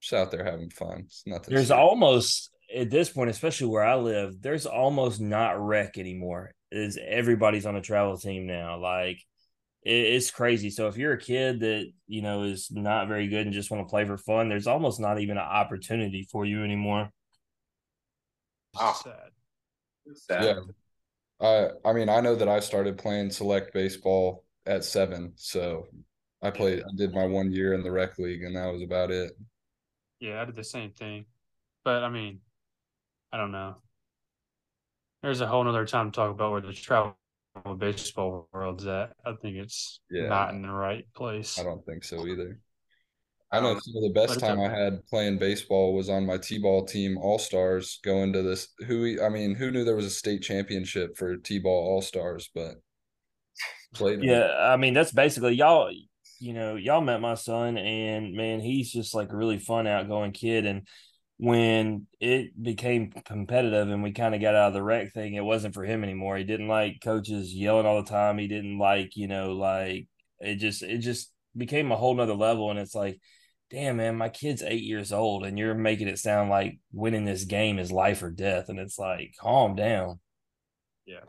just 0.00 0.12
out 0.12 0.30
there 0.32 0.44
having 0.44 0.70
fun. 0.70 1.04
It's 1.06 1.22
nothing. 1.26 1.54
There's 1.54 1.70
almost 1.70 2.50
at 2.74 2.90
this 2.90 3.10
point, 3.10 3.30
especially 3.30 3.68
where 3.68 3.84
I 3.84 3.94
live, 3.94 4.40
there's 4.40 4.66
almost 4.66 5.20
not 5.20 5.64
rec 5.64 5.98
anymore. 5.98 6.52
Is 6.70 6.98
everybody's 7.00 7.66
on 7.66 7.76
a 7.76 7.82
travel 7.82 8.16
team 8.16 8.46
now. 8.46 8.78
Like 8.78 9.18
it's 9.82 10.30
crazy. 10.30 10.70
So 10.70 10.88
if 10.88 10.96
you're 10.96 11.12
a 11.12 11.20
kid 11.20 11.60
that 11.60 11.90
you 12.06 12.22
know 12.22 12.44
is 12.44 12.70
not 12.70 13.08
very 13.08 13.28
good 13.28 13.46
and 13.46 13.52
just 13.52 13.70
want 13.70 13.86
to 13.86 13.90
play 13.90 14.04
for 14.04 14.16
fun, 14.16 14.48
there's 14.48 14.66
almost 14.66 15.00
not 15.00 15.20
even 15.20 15.36
an 15.36 15.44
opportunity 15.44 16.26
for 16.30 16.44
you 16.44 16.64
anymore. 16.64 17.10
Oh. 18.76 18.98
Sad. 19.04 19.30
Sad. 20.14 20.44
Yeah. 20.44 20.60
I 21.40 21.88
I 21.88 21.92
mean, 21.92 22.08
I 22.08 22.20
know 22.20 22.34
that 22.34 22.48
I 22.48 22.60
started 22.60 22.98
playing 22.98 23.30
select 23.30 23.74
baseball 23.74 24.44
at 24.64 24.84
seven, 24.84 25.32
so 25.36 25.86
I 26.42 26.50
played. 26.50 26.82
I 26.82 26.90
did 26.96 27.14
my 27.14 27.24
one 27.24 27.52
year 27.52 27.72
in 27.74 27.82
the 27.82 27.90
rec 27.90 28.18
league, 28.18 28.42
and 28.42 28.56
that 28.56 28.72
was 28.72 28.82
about 28.82 29.10
it. 29.10 29.32
Yeah, 30.20 30.42
I 30.42 30.44
did 30.44 30.56
the 30.56 30.64
same 30.64 30.90
thing. 30.90 31.26
But 31.84 32.02
I 32.02 32.08
mean, 32.08 32.40
I 33.32 33.36
don't 33.36 33.52
know. 33.52 33.76
There's 35.22 35.40
a 35.40 35.46
whole 35.46 35.62
nother 35.62 35.86
time 35.86 36.10
to 36.10 36.14
talk 36.16 36.30
about 36.30 36.50
where 36.52 36.60
the 36.60 36.72
travel 36.72 37.16
baseball 37.78 38.48
world's 38.52 38.86
at. 38.86 39.12
I 39.24 39.34
think 39.40 39.56
it's 39.56 40.00
Yeah. 40.10 40.26
not 40.26 40.52
in 40.54 40.62
the 40.62 40.70
right 40.70 41.06
place. 41.14 41.58
I 41.58 41.62
don't 41.62 41.84
think 41.86 42.02
so 42.02 42.26
either. 42.26 42.58
I 43.52 43.60
know 43.60 43.72
Um, 43.72 43.80
some 43.80 43.96
of 43.96 44.02
the 44.02 44.18
best 44.20 44.40
time 44.40 44.58
I 44.60 44.68
had 44.68 45.04
playing 45.06 45.38
baseball 45.38 45.94
was 45.94 46.08
on 46.08 46.24
my 46.24 46.38
T-ball 46.38 46.86
team 46.86 47.18
All 47.18 47.38
Stars 47.38 48.00
going 48.02 48.32
to 48.32 48.42
this 48.42 48.68
who 48.86 49.22
I 49.22 49.28
mean, 49.28 49.54
who 49.54 49.70
knew 49.70 49.84
there 49.84 49.94
was 49.94 50.06
a 50.06 50.10
state 50.10 50.42
championship 50.42 51.16
for 51.16 51.36
T-ball 51.36 51.70
All 51.72 52.02
Stars, 52.02 52.50
but 52.54 52.76
played 53.94 54.20
in 54.20 54.24
it. 54.24 54.32
Yeah, 54.32 54.72
I 54.72 54.76
mean 54.76 54.94
that's 54.94 55.12
basically 55.12 55.54
y'all. 55.54 55.92
You 56.42 56.54
know, 56.54 56.74
y'all 56.74 57.00
met 57.00 57.20
my 57.20 57.34
son, 57.34 57.78
and 57.78 58.34
man, 58.34 58.58
he's 58.58 58.90
just 58.90 59.14
like 59.14 59.32
a 59.32 59.36
really 59.36 59.58
fun, 59.58 59.86
outgoing 59.86 60.32
kid. 60.32 60.66
And 60.66 60.88
when 61.36 62.08
it 62.18 62.60
became 62.60 63.12
competitive, 63.12 63.88
and 63.88 64.02
we 64.02 64.10
kind 64.10 64.34
of 64.34 64.40
got 64.40 64.56
out 64.56 64.66
of 64.68 64.74
the 64.74 64.82
rec 64.82 65.12
thing, 65.12 65.34
it 65.34 65.44
wasn't 65.44 65.72
for 65.72 65.84
him 65.84 66.02
anymore. 66.02 66.36
He 66.36 66.42
didn't 66.42 66.66
like 66.66 67.00
coaches 67.00 67.54
yelling 67.54 67.86
all 67.86 68.02
the 68.02 68.10
time. 68.10 68.38
He 68.38 68.48
didn't 68.48 68.76
like, 68.76 69.16
you 69.16 69.28
know, 69.28 69.52
like 69.52 70.08
it 70.40 70.56
just 70.56 70.82
it 70.82 70.98
just 70.98 71.30
became 71.56 71.92
a 71.92 71.96
whole 71.96 72.16
nother 72.16 72.34
level. 72.34 72.70
And 72.70 72.78
it's 72.80 72.94
like, 72.94 73.20
damn, 73.70 73.98
man, 73.98 74.16
my 74.16 74.28
kid's 74.28 74.64
eight 74.64 74.82
years 74.82 75.12
old, 75.12 75.44
and 75.44 75.56
you're 75.56 75.76
making 75.76 76.08
it 76.08 76.18
sound 76.18 76.50
like 76.50 76.80
winning 76.92 77.24
this 77.24 77.44
game 77.44 77.78
is 77.78 77.92
life 77.92 78.20
or 78.20 78.32
death. 78.32 78.68
And 78.68 78.80
it's 78.80 78.98
like, 78.98 79.34
calm 79.38 79.76
down. 79.76 80.18
Yeah. 81.06 81.20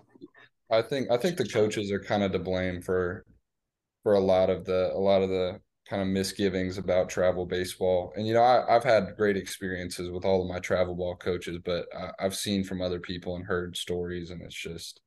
I 0.71 0.81
think 0.81 1.11
I 1.11 1.17
think 1.17 1.37
the 1.37 1.47
coaches 1.47 1.91
are 1.91 1.99
kind 1.99 2.23
of 2.23 2.31
to 2.31 2.39
blame 2.39 2.81
for 2.81 3.25
for 4.03 4.13
a 4.13 4.19
lot 4.19 4.49
of 4.49 4.65
the 4.65 4.91
a 4.93 4.99
lot 4.99 5.21
of 5.21 5.29
the 5.29 5.59
kind 5.89 6.01
of 6.01 6.07
misgivings 6.07 6.77
about 6.77 7.09
travel 7.09 7.45
baseball. 7.45 8.13
And 8.15 8.27
you 8.27 8.33
know, 8.33 8.41
I, 8.41 8.75
I've 8.75 8.83
had 8.83 9.15
great 9.17 9.37
experiences 9.37 10.09
with 10.11 10.25
all 10.25 10.41
of 10.41 10.49
my 10.49 10.59
travel 10.59 10.95
ball 10.95 11.15
coaches, 11.15 11.57
but 11.63 11.87
I, 11.95 12.11
I've 12.19 12.35
seen 12.35 12.63
from 12.63 12.81
other 12.81 12.99
people 12.99 13.35
and 13.35 13.45
heard 13.45 13.75
stories, 13.77 14.29
and 14.29 14.41
it's 14.41 14.55
just 14.55 15.01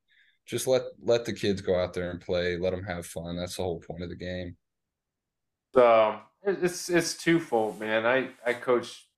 just 0.47 0.67
let 0.67 0.83
let 1.03 1.25
the 1.25 1.33
kids 1.33 1.61
go 1.61 1.79
out 1.79 1.93
there 1.93 2.11
and 2.11 2.21
play, 2.21 2.57
let 2.57 2.71
them 2.71 2.85
have 2.85 3.07
fun. 3.07 3.37
That's 3.37 3.57
the 3.57 3.63
whole 3.63 3.81
point 3.81 4.03
of 4.03 4.09
the 4.11 4.17
game. 4.17 4.57
So 5.75 6.19
it's 6.43 6.89
it's 6.89 7.17
twofold, 7.17 7.81
man. 7.81 8.07
I 8.07 8.31
I 8.45 8.55
coach 8.55 9.09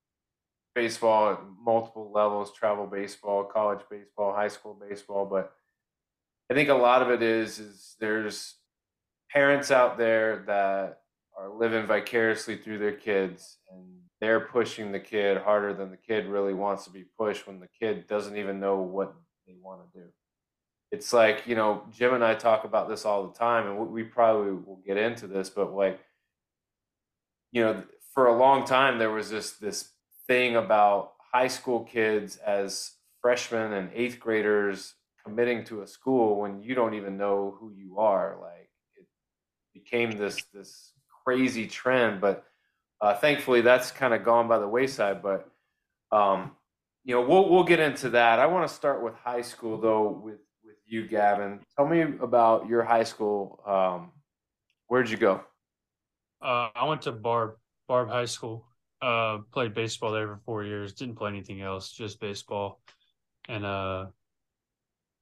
baseball 0.75 1.33
at 1.33 1.39
multiple 1.63 2.11
levels: 2.13 2.53
travel 2.53 2.87
baseball, 2.87 3.43
college 3.43 3.81
baseball, 3.89 4.33
high 4.33 4.47
school 4.47 4.77
baseball. 4.89 5.25
But 5.25 5.53
I 6.49 6.53
think 6.53 6.69
a 6.69 6.73
lot 6.73 7.01
of 7.01 7.11
it 7.11 7.21
is 7.21 7.59
is 7.59 7.95
there's 7.99 8.55
parents 9.31 9.71
out 9.71 9.97
there 9.97 10.43
that 10.47 11.01
are 11.37 11.49
living 11.49 11.85
vicariously 11.85 12.57
through 12.57 12.79
their 12.79 12.93
kids, 12.93 13.57
and 13.71 13.85
they're 14.19 14.41
pushing 14.41 14.91
the 14.91 14.99
kid 14.99 15.37
harder 15.37 15.73
than 15.73 15.91
the 15.91 15.97
kid 15.97 16.25
really 16.25 16.53
wants 16.53 16.83
to 16.83 16.89
be 16.89 17.05
pushed 17.17 17.47
when 17.47 17.59
the 17.59 17.69
kid 17.79 18.07
doesn't 18.07 18.37
even 18.37 18.59
know 18.59 18.77
what 18.81 19.15
they 19.47 19.53
want 19.61 19.81
to 19.81 19.99
do. 19.99 20.05
It's 20.91 21.13
like 21.13 21.43
you 21.45 21.55
know, 21.55 21.83
Jim 21.91 22.13
and 22.13 22.23
I 22.23 22.35
talk 22.35 22.63
about 22.63 22.89
this 22.89 23.05
all 23.05 23.27
the 23.27 23.37
time, 23.37 23.67
and 23.67 23.89
we, 23.89 24.03
probably 24.03 24.51
will 24.51 24.81
get 24.85 24.97
into 24.97 25.27
this, 25.27 25.49
but 25.49 25.73
like 25.73 25.99
you 27.51 27.63
know, 27.63 27.83
for 28.13 28.27
a 28.27 28.37
long 28.37 28.65
time 28.65 28.99
there 28.99 29.11
was 29.11 29.29
this 29.29 29.51
this 29.53 29.89
thing 30.27 30.55
about 30.55 31.13
high 31.31 31.47
school 31.47 31.83
kids 31.83 32.37
as 32.37 32.93
freshmen 33.21 33.73
and 33.73 33.89
eighth 33.93 34.19
graders 34.19 34.95
committing 35.23 35.63
to 35.65 35.81
a 35.81 35.87
school 35.87 36.39
when 36.39 36.61
you 36.61 36.73
don't 36.73 36.95
even 36.95 37.17
know 37.17 37.55
who 37.59 37.71
you 37.71 37.97
are. 37.99 38.37
Like 38.41 38.58
became 39.83 40.11
this 40.11 40.43
this 40.53 40.93
crazy 41.23 41.67
trend, 41.67 42.21
but 42.21 42.45
uh, 43.01 43.15
thankfully 43.15 43.61
that's 43.61 43.91
kind 43.91 44.13
of 44.13 44.23
gone 44.23 44.47
by 44.47 44.59
the 44.59 44.67
wayside. 44.67 45.21
But 45.21 45.49
um, 46.11 46.51
you 47.03 47.15
know, 47.15 47.21
we'll 47.21 47.49
we'll 47.49 47.63
get 47.63 47.79
into 47.79 48.09
that. 48.11 48.39
I 48.39 48.47
want 48.47 48.67
to 48.67 48.73
start 48.73 49.03
with 49.03 49.15
high 49.15 49.41
school 49.41 49.79
though 49.79 50.09
with 50.09 50.39
with 50.63 50.77
you, 50.85 51.07
Gavin. 51.07 51.59
Tell 51.75 51.87
me 51.87 52.01
about 52.01 52.67
your 52.67 52.83
high 52.83 53.03
school. 53.03 53.61
Um, 53.65 54.11
where'd 54.87 55.09
you 55.09 55.17
go? 55.17 55.41
Uh, 56.41 56.69
I 56.75 56.85
went 56.87 57.03
to 57.03 57.11
Barbe 57.11 57.55
Barbe 57.87 58.09
High 58.09 58.25
School. 58.25 58.65
Uh, 59.01 59.39
played 59.53 59.73
baseball 59.73 60.11
there 60.11 60.27
for 60.27 60.41
four 60.45 60.63
years. 60.63 60.93
Didn't 60.93 61.15
play 61.15 61.29
anything 61.29 61.61
else, 61.61 61.91
just 61.91 62.19
baseball. 62.19 62.81
And 63.47 63.65
uh, 63.65 64.07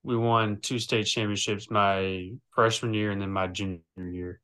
we 0.04 0.18
won 0.18 0.60
two 0.62 0.80
state 0.80 1.06
championships 1.06 1.70
my 1.70 2.32
freshman 2.56 2.94
year 2.94 3.12
and 3.12 3.22
then 3.22 3.32
my 3.32 3.48
junior 3.48 3.82
year. 3.98 4.42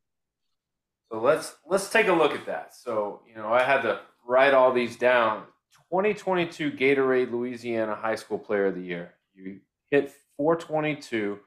So 1.14 1.20
let's 1.20 1.58
let's 1.68 1.92
take 1.92 2.08
a 2.08 2.14
look 2.14 2.34
at 2.34 2.48
that. 2.48 2.74
So 2.74 3.22
you 3.30 3.36
know, 3.36 3.54
I 3.54 3.62
had 3.62 3.84
to 3.84 4.00
write 4.28 4.56
all 4.56 4.74
these 4.74 4.96
down. 4.96 5.44
2022 5.92 6.72
Gatorade 6.72 7.32
Louisiana 7.32 7.94
High 7.94 8.16
School 8.16 8.40
Player 8.40 8.66
of 8.66 8.76
the 8.76 8.82
Year. 8.82 9.14
You 9.36 9.60
hit 9.92 10.12
422, 10.38 11.38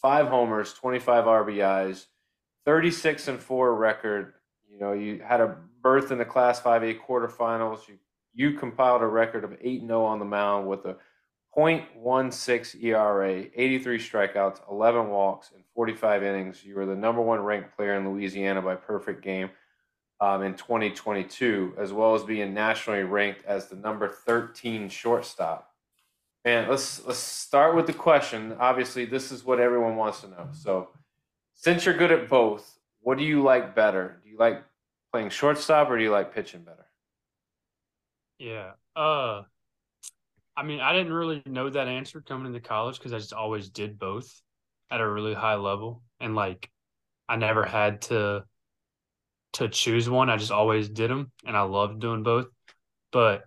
five 0.00 0.26
homers, 0.26 0.72
25 0.72 1.26
RBIs, 1.26 2.06
36 2.64 3.28
and 3.28 3.38
four 3.38 3.76
record. 3.76 4.32
You 4.68 4.80
know, 4.80 4.92
you 4.92 5.22
had 5.24 5.40
a 5.40 5.56
berth 5.82 6.10
in 6.10 6.18
the 6.18 6.24
Class 6.24 6.60
5A 6.60 6.98
quarterfinals. 7.06 7.86
You 7.86 7.98
you 8.34 8.58
compiled 8.58 9.02
a 9.02 9.06
record 9.06 9.44
of 9.44 9.56
8 9.60 9.82
0 9.82 10.04
on 10.04 10.18
the 10.18 10.24
mound 10.24 10.66
with 10.66 10.84
a 10.84 10.96
.16 11.56 12.82
ERA, 12.82 13.44
83 13.54 13.98
strikeouts, 13.98 14.60
11 14.70 15.08
walks, 15.08 15.50
and 15.54 15.62
45 15.74 16.22
innings. 16.22 16.64
You 16.64 16.76
were 16.76 16.86
the 16.86 16.96
number 16.96 17.20
one 17.20 17.40
ranked 17.40 17.76
player 17.76 17.94
in 17.94 18.08
Louisiana 18.08 18.62
by 18.62 18.74
perfect 18.74 19.22
game 19.22 19.50
um, 20.20 20.42
in 20.42 20.54
2022, 20.54 21.74
as 21.78 21.92
well 21.92 22.14
as 22.14 22.22
being 22.22 22.54
nationally 22.54 23.02
ranked 23.02 23.44
as 23.44 23.66
the 23.66 23.76
number 23.76 24.08
13 24.08 24.88
shortstop. 24.88 25.68
And 26.44 26.68
let's 26.68 27.04
let's 27.04 27.18
start 27.18 27.76
with 27.76 27.86
the 27.86 27.92
question. 27.92 28.56
Obviously, 28.58 29.04
this 29.04 29.30
is 29.30 29.44
what 29.44 29.60
everyone 29.60 29.96
wants 29.96 30.22
to 30.22 30.28
know. 30.28 30.48
So, 30.52 30.88
since 31.54 31.84
you're 31.84 31.96
good 31.96 32.10
at 32.10 32.28
both, 32.28 32.78
what 33.00 33.18
do 33.18 33.24
you 33.24 33.42
like 33.42 33.76
better? 33.76 34.20
Do 34.24 34.30
you 34.30 34.38
like 34.38 34.64
playing 35.12 35.30
shortstop 35.30 35.90
or 35.90 35.98
do 35.98 36.02
you 36.02 36.10
like 36.10 36.34
pitching 36.34 36.62
better? 36.62 36.86
Yeah. 38.38 38.72
Uh, 38.96 39.42
I 40.56 40.62
mean, 40.64 40.80
I 40.80 40.92
didn't 40.92 41.12
really 41.12 41.42
know 41.46 41.70
that 41.70 41.88
answer 41.88 42.20
coming 42.20 42.46
into 42.46 42.60
college 42.60 42.98
because 42.98 43.12
I 43.12 43.18
just 43.18 43.32
always 43.32 43.70
did 43.70 43.98
both 43.98 44.42
at 44.90 45.00
a 45.00 45.08
really 45.08 45.34
high 45.34 45.54
level, 45.54 46.02
and 46.20 46.34
like 46.34 46.70
I 47.28 47.36
never 47.36 47.64
had 47.64 48.02
to 48.02 48.44
to 49.54 49.68
choose 49.68 50.08
one. 50.08 50.30
I 50.30 50.36
just 50.36 50.50
always 50.50 50.88
did 50.88 51.10
them, 51.10 51.30
and 51.46 51.56
I 51.56 51.62
loved 51.62 52.00
doing 52.00 52.22
both. 52.22 52.46
But 53.12 53.44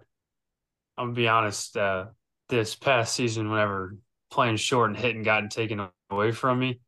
I'm 0.97 1.07
gonna 1.07 1.15
be 1.15 1.27
honest. 1.27 1.77
Uh, 1.77 2.07
this 2.49 2.75
past 2.75 3.15
season, 3.15 3.49
whenever 3.49 3.97
playing 4.31 4.57
short 4.57 4.89
and 4.91 4.97
hitting 4.99 5.23
gotten 5.23 5.49
taken 5.49 5.87
away 6.11 6.31
from 6.31 6.59
me, 6.59 6.79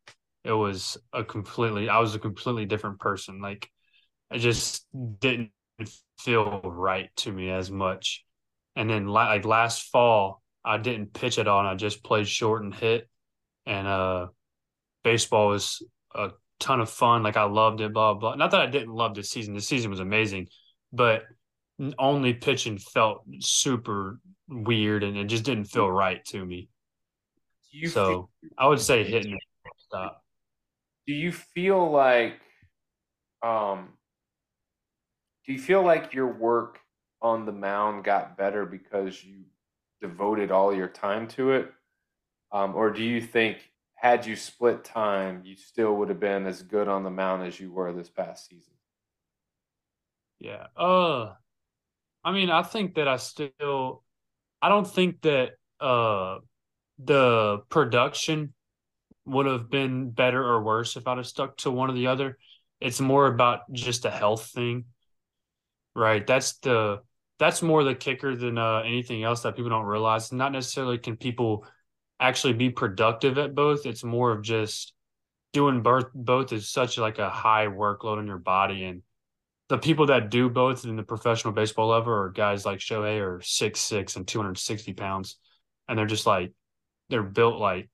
it 0.44 0.54
was 0.54 0.98
a 1.14 1.24
completely. 1.24 1.90
I 1.90 2.00
was 2.00 2.16
a 2.16 2.20
completely 2.20 2.66
different 2.66 3.00
person. 3.00 3.42
Like 3.42 3.70
I 4.32 4.40
just 4.40 4.88
didn't 5.20 5.52
feel 6.20 6.62
right 6.64 7.12
to 7.18 7.34
me 7.34 7.52
as 7.52 7.72
much. 7.72 8.26
And 8.78 8.88
then 8.88 9.08
like 9.08 9.44
last 9.44 9.90
fall, 9.92 10.44
I 10.64 10.78
didn't 10.78 11.12
pitch 11.12 11.40
at 11.40 11.48
all, 11.48 11.60
and 11.60 11.68
I 11.68 11.74
just 11.74 12.04
played 12.04 12.28
short 12.28 12.64
and 12.64 12.74
hit. 12.74 13.10
And 13.66 13.88
uh, 13.88 14.28
baseball 15.04 15.48
was 15.48 15.82
a 16.14 16.30
ton 16.60 16.80
of 16.80 16.90
fun. 16.90 17.24
Like 17.24 17.38
I 17.38 17.44
loved 17.44 17.82
it. 17.82 17.92
Blah 17.92 18.14
blah. 18.14 18.36
Not 18.36 18.52
that 18.52 18.62
I 18.62 18.68
didn't 18.68 18.94
love 18.94 19.16
this 19.16 19.32
season. 19.32 19.56
This 19.56 19.68
season 19.68 19.90
was 19.90 20.00
amazing, 20.00 20.50
but 20.94 21.24
only 21.98 22.36
pitching 22.36 22.78
felt 22.78 23.24
super 23.40 24.20
weird, 24.48 25.04
and 25.04 25.18
it 25.18 25.26
just 25.26 25.44
didn't 25.44 25.66
feel 25.66 25.90
right 25.90 26.24
to 26.26 26.46
me. 26.46 26.70
You 27.72 27.90
so 27.90 28.06
feel, 28.06 28.30
I 28.60 28.68
would 28.68 28.80
say 28.80 29.04
hitting 29.04 29.40
stop. 29.78 30.24
do 31.08 31.14
you 31.14 31.32
feel 31.32 31.90
like 31.90 32.40
um 33.44 33.90
do 35.46 35.54
you 35.54 35.60
feel 35.60 35.84
like 35.84 36.14
your 36.14 36.28
work 36.28 36.80
on 37.22 37.46
the 37.46 37.52
mound 37.52 38.04
got 38.04 38.38
better 38.38 38.66
because 38.66 39.24
you 39.24 39.44
devoted 40.02 40.52
all 40.52 40.74
your 40.74 40.88
time 40.88 41.28
to 41.28 41.52
it 41.52 41.72
um, 42.52 42.76
or 42.76 42.92
do 42.92 43.04
you 43.04 43.22
think 43.22 43.72
had 43.96 44.26
you 44.26 44.36
split 44.36 44.84
time 44.84 45.42
you 45.44 45.56
still 45.56 45.96
would 45.96 46.10
have 46.10 46.20
been 46.20 46.46
as 46.46 46.62
good 46.62 46.88
on 46.88 47.04
the 47.04 47.10
mound 47.10 47.44
as 47.44 47.60
you 47.60 47.72
were 47.72 47.92
this 47.94 48.10
past 48.10 48.48
season 48.50 48.74
Yeah. 50.40 50.68
Uh 50.76 51.34
I 52.24 52.32
mean, 52.32 52.50
I 52.50 52.64
think 52.64 52.96
that 52.96 53.08
I 53.08 53.18
still 53.18 54.04
I 54.62 54.70
don't 54.70 54.88
think 54.88 55.22
that 55.22 55.52
uh 55.80 56.40
the 57.00 57.60
production 57.70 58.54
would 59.26 59.46
have 59.46 59.70
been 59.70 60.12
better 60.12 60.44
or 60.44 60.64
worse 60.64 60.96
if 60.96 61.08
I'd 61.08 61.18
have 61.18 61.28
stuck 61.28 61.58
to 61.58 61.72
one 61.72 61.90
or 61.90 61.94
the 61.94 62.08
other. 62.08 62.38
It's 62.80 63.00
more 63.00 63.28
about 63.28 63.72
just 63.72 64.06
a 64.06 64.12
health 64.12 64.48
thing, 64.48 64.86
right? 65.96 66.26
That's 66.26 66.58
the 66.60 67.02
that's 67.40 67.62
more 67.62 67.84
the 67.84 67.96
kicker 67.96 68.36
than 68.36 68.58
uh, 68.58 68.80
anything 68.80 69.24
else 69.24 69.42
that 69.42 69.56
people 69.56 69.70
don't 69.70 69.86
realize. 69.86 70.32
Not 70.32 70.52
necessarily 70.52 70.98
can 70.98 71.18
people 71.18 71.66
actually 72.20 72.54
be 72.54 72.70
productive 72.70 73.38
at 73.38 73.54
both. 73.54 73.86
It's 73.86 74.04
more 74.04 74.32
of 74.32 74.42
just 74.42 74.94
doing 75.54 75.82
both. 75.82 76.06
Both 76.14 76.52
is 76.54 76.70
such 76.70 76.98
like 76.98 77.20
a 77.20 77.30
high 77.30 77.68
workload 77.68 78.18
on 78.18 78.28
your 78.28 78.40
body, 78.40 78.86
and 78.86 79.04
the 79.70 79.78
people 79.78 80.08
that 80.08 80.30
do 80.30 80.50
both 80.50 80.86
in 80.86 80.96
the 80.96 81.04
professional 81.04 81.54
baseball 81.54 81.90
level 81.90 82.14
are 82.14 82.30
guys 82.30 82.66
like 82.66 82.80
Shohei 82.80 83.22
or 83.22 83.42
six 83.42 83.80
six 83.80 84.16
and 84.16 84.28
two 84.28 84.40
hundred 84.40 84.58
sixty 84.58 84.94
pounds, 84.94 85.38
and 85.88 85.98
they're 85.98 86.06
just 86.06 86.26
like 86.26 86.54
they're 87.10 87.24
built 87.24 87.60
like 87.60 87.90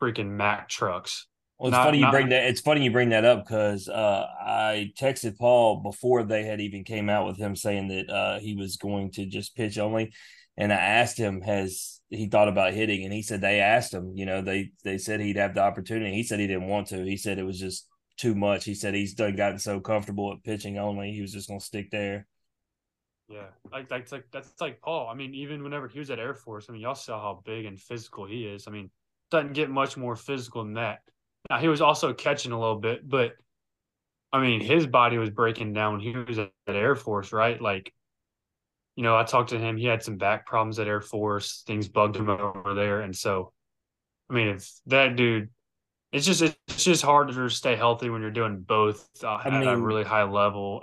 freaking 0.00 0.30
Mack 0.30 0.68
trucks. 0.68 1.26
Well, 1.58 1.68
it's 1.68 1.76
not, 1.76 1.84
funny 1.84 1.98
you 1.98 2.10
bring 2.10 2.28
that. 2.30 2.44
It's 2.44 2.60
funny 2.60 2.84
you 2.84 2.90
bring 2.90 3.10
that 3.10 3.24
up 3.24 3.44
because 3.44 3.88
uh, 3.88 4.26
I 4.40 4.92
texted 4.98 5.38
Paul 5.38 5.82
before 5.82 6.24
they 6.24 6.44
had 6.44 6.60
even 6.60 6.82
came 6.82 7.08
out 7.08 7.26
with 7.26 7.36
him 7.36 7.54
saying 7.54 7.88
that 7.88 8.10
uh, 8.10 8.38
he 8.40 8.56
was 8.56 8.76
going 8.76 9.12
to 9.12 9.26
just 9.26 9.54
pitch 9.54 9.78
only, 9.78 10.12
and 10.56 10.72
I 10.72 10.76
asked 10.76 11.18
him 11.18 11.40
has 11.42 12.00
he 12.08 12.26
thought 12.26 12.48
about 12.48 12.74
hitting, 12.74 13.04
and 13.04 13.12
he 13.12 13.22
said 13.22 13.40
they 13.40 13.60
asked 13.60 13.94
him. 13.94 14.12
You 14.16 14.26
know, 14.26 14.42
they 14.42 14.72
they 14.84 14.98
said 14.98 15.20
he'd 15.20 15.36
have 15.36 15.54
the 15.54 15.62
opportunity. 15.62 16.12
He 16.14 16.24
said 16.24 16.40
he 16.40 16.46
didn't 16.46 16.68
want 16.68 16.88
to. 16.88 17.04
He 17.04 17.16
said 17.16 17.38
it 17.38 17.44
was 17.44 17.60
just 17.60 17.86
too 18.16 18.34
much. 18.34 18.64
He 18.64 18.74
said 18.74 18.94
he's 18.94 19.14
done 19.14 19.36
gotten 19.36 19.58
so 19.58 19.80
comfortable 19.80 20.32
at 20.32 20.42
pitching 20.44 20.78
only. 20.78 21.12
He 21.12 21.22
was 21.22 21.32
just 21.32 21.48
going 21.48 21.60
to 21.60 21.66
stick 21.66 21.90
there. 21.90 22.26
Yeah, 23.28 23.46
like 23.70 23.88
that's 23.88 24.12
like 24.12 24.26
that's 24.30 24.52
like 24.60 24.80
Paul. 24.80 25.08
I 25.08 25.14
mean, 25.14 25.34
even 25.34 25.62
whenever 25.62 25.88
he 25.88 25.98
was 25.98 26.10
at 26.10 26.18
Air 26.18 26.34
Force, 26.34 26.66
I 26.68 26.72
mean, 26.72 26.82
y'all 26.82 26.94
saw 26.94 27.20
how 27.20 27.42
big 27.44 27.64
and 27.64 27.80
physical 27.80 28.26
he 28.26 28.44
is. 28.44 28.68
I 28.68 28.70
mean, 28.70 28.90
doesn't 29.30 29.54
get 29.54 29.70
much 29.70 29.96
more 29.96 30.16
physical 30.16 30.64
than 30.64 30.74
that. 30.74 31.00
Now 31.50 31.58
he 31.58 31.68
was 31.68 31.80
also 31.80 32.12
catching 32.12 32.52
a 32.52 32.58
little 32.58 32.78
bit, 32.78 33.08
but 33.08 33.32
I 34.32 34.40
mean 34.40 34.60
his 34.60 34.86
body 34.86 35.18
was 35.18 35.30
breaking 35.30 35.72
down 35.72 35.94
when 35.94 36.00
he 36.00 36.16
was 36.16 36.38
at 36.38 36.50
Air 36.66 36.96
Force, 36.96 37.32
right? 37.32 37.60
Like, 37.60 37.92
you 38.96 39.02
know, 39.02 39.16
I 39.16 39.24
talked 39.24 39.50
to 39.50 39.58
him. 39.58 39.76
He 39.76 39.86
had 39.86 40.02
some 40.02 40.16
back 40.16 40.46
problems 40.46 40.78
at 40.78 40.86
Air 40.86 41.00
Force. 41.00 41.62
Things 41.66 41.88
bugged 41.88 42.16
him 42.16 42.28
over 42.28 42.74
there, 42.74 43.00
and 43.00 43.16
so, 43.16 43.52
I 44.30 44.34
mean, 44.34 44.48
if 44.48 44.70
that 44.86 45.16
dude, 45.16 45.48
it's 46.12 46.26
just 46.26 46.42
it's 46.42 46.84
just 46.84 47.02
hard 47.02 47.28
to 47.28 47.48
stay 47.48 47.76
healthy 47.76 48.10
when 48.10 48.20
you're 48.20 48.30
doing 48.30 48.60
both 48.60 49.08
uh, 49.24 49.40
at 49.44 49.52
mean, 49.52 49.68
a 49.68 49.78
really 49.78 50.04
high 50.04 50.24
level. 50.24 50.82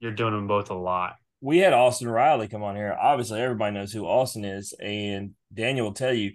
You're 0.00 0.12
doing 0.12 0.32
them 0.32 0.46
both 0.46 0.70
a 0.70 0.74
lot. 0.74 1.14
We 1.40 1.58
had 1.58 1.72
Austin 1.72 2.08
Riley 2.08 2.48
come 2.48 2.62
on 2.62 2.76
here. 2.76 2.96
Obviously, 3.00 3.40
everybody 3.40 3.74
knows 3.74 3.92
who 3.92 4.06
Austin 4.06 4.44
is, 4.44 4.72
and 4.72 5.32
Daniel 5.52 5.86
will 5.86 5.94
tell 5.94 6.12
you 6.12 6.32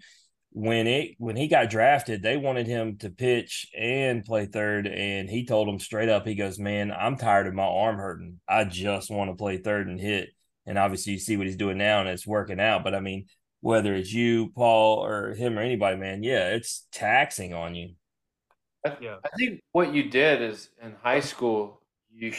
when 0.54 0.86
it 0.86 1.16
when 1.18 1.36
he 1.36 1.48
got 1.48 1.70
drafted, 1.70 2.22
they 2.22 2.36
wanted 2.36 2.68
him 2.68 2.98
to 2.98 3.10
pitch 3.10 3.68
and 3.78 4.26
play 4.26 4.46
third, 4.46 4.86
and 4.86 5.30
he 5.30 5.46
told 5.46 5.68
them 5.68 5.80
straight 5.80 6.10
up, 6.10 6.28
he 6.28 6.36
goes, 6.36 6.60
"Man, 6.60 6.92
I'm 6.92 7.16
tired 7.16 7.48
of 7.48 7.54
my 7.54 7.64
arm 7.64 7.98
hurting. 7.98 8.42
I 8.48 8.66
just 8.66 9.10
want 9.10 9.32
to 9.32 9.36
play 9.36 9.58
third 9.58 9.88
and 9.88 10.00
hit." 10.00 10.30
And 10.66 10.78
obviously, 10.78 11.14
you 11.14 11.20
see 11.20 11.38
what 11.38 11.48
he's 11.48 11.56
doing 11.56 11.78
now, 11.78 12.02
and 12.02 12.10
it's 12.10 12.28
working 12.28 12.60
out. 12.60 12.84
But 12.84 12.96
I 12.96 13.00
mean, 13.00 13.28
whether 13.62 13.96
it's 13.96 14.12
you, 14.12 14.50
Paul, 14.50 15.06
or 15.06 15.34
him, 15.34 15.58
or 15.58 15.62
anybody, 15.62 15.96
man, 15.96 16.22
yeah, 16.22 16.50
it's 16.50 16.86
taxing 16.92 17.54
on 17.54 17.74
you. 17.74 17.94
Yeah, 19.00 19.18
I 19.24 19.30
think 19.38 19.62
what 19.72 19.94
you 19.94 20.10
did 20.10 20.42
is 20.42 20.70
in 20.82 20.96
high 21.02 21.22
school, 21.22 21.82
you 22.12 22.34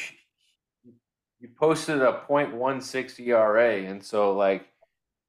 you 1.40 1.48
posted 1.58 2.02
a 2.02 2.24
.16 2.28 3.26
ERA, 3.26 3.84
and 3.84 4.04
so 4.04 4.36
like 4.36 4.66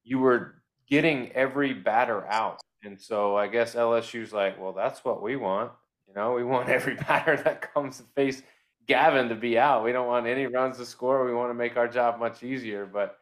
you 0.04 0.20
were 0.20 0.56
getting 0.90 1.32
every 1.32 1.74
batter 1.74 2.26
out 2.28 2.60
and 2.84 3.00
so 3.00 3.36
I 3.36 3.48
guess 3.48 3.76
LSU's 3.76 4.34
like, 4.34 4.60
well, 4.60 4.74
that's 4.74 5.04
what 5.06 5.22
we 5.22 5.36
want. 5.36 5.72
You 6.08 6.14
know, 6.14 6.34
we 6.34 6.44
want 6.44 6.70
every 6.78 6.96
batter 6.96 7.38
that 7.38 7.74
comes 7.74 7.98
to 7.98 8.04
face 8.16 8.44
Gavin 8.88 9.30
to 9.30 9.36
be 9.36 9.58
out. 9.58 9.84
We 9.84 9.92
don't 9.92 10.08
want 10.08 10.28
any 10.28 10.46
runs 10.48 10.78
to 10.78 10.86
score. 10.86 11.26
We 11.26 11.34
want 11.34 11.50
to 11.50 11.56
make 11.56 11.78
our 11.78 11.88
job 11.88 12.20
much 12.20 12.44
easier. 12.44 12.86
But 12.86 13.18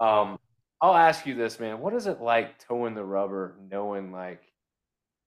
um, 0.00 0.38
I'll 0.80 0.94
ask 0.94 1.26
you 1.26 1.34
this, 1.34 1.58
man. 1.58 1.80
What 1.80 1.94
is 1.94 2.06
it 2.06 2.20
like 2.20 2.58
toeing 2.58 2.94
the 2.94 3.04
rubber, 3.04 3.56
knowing 3.70 4.12
like, 4.12 4.42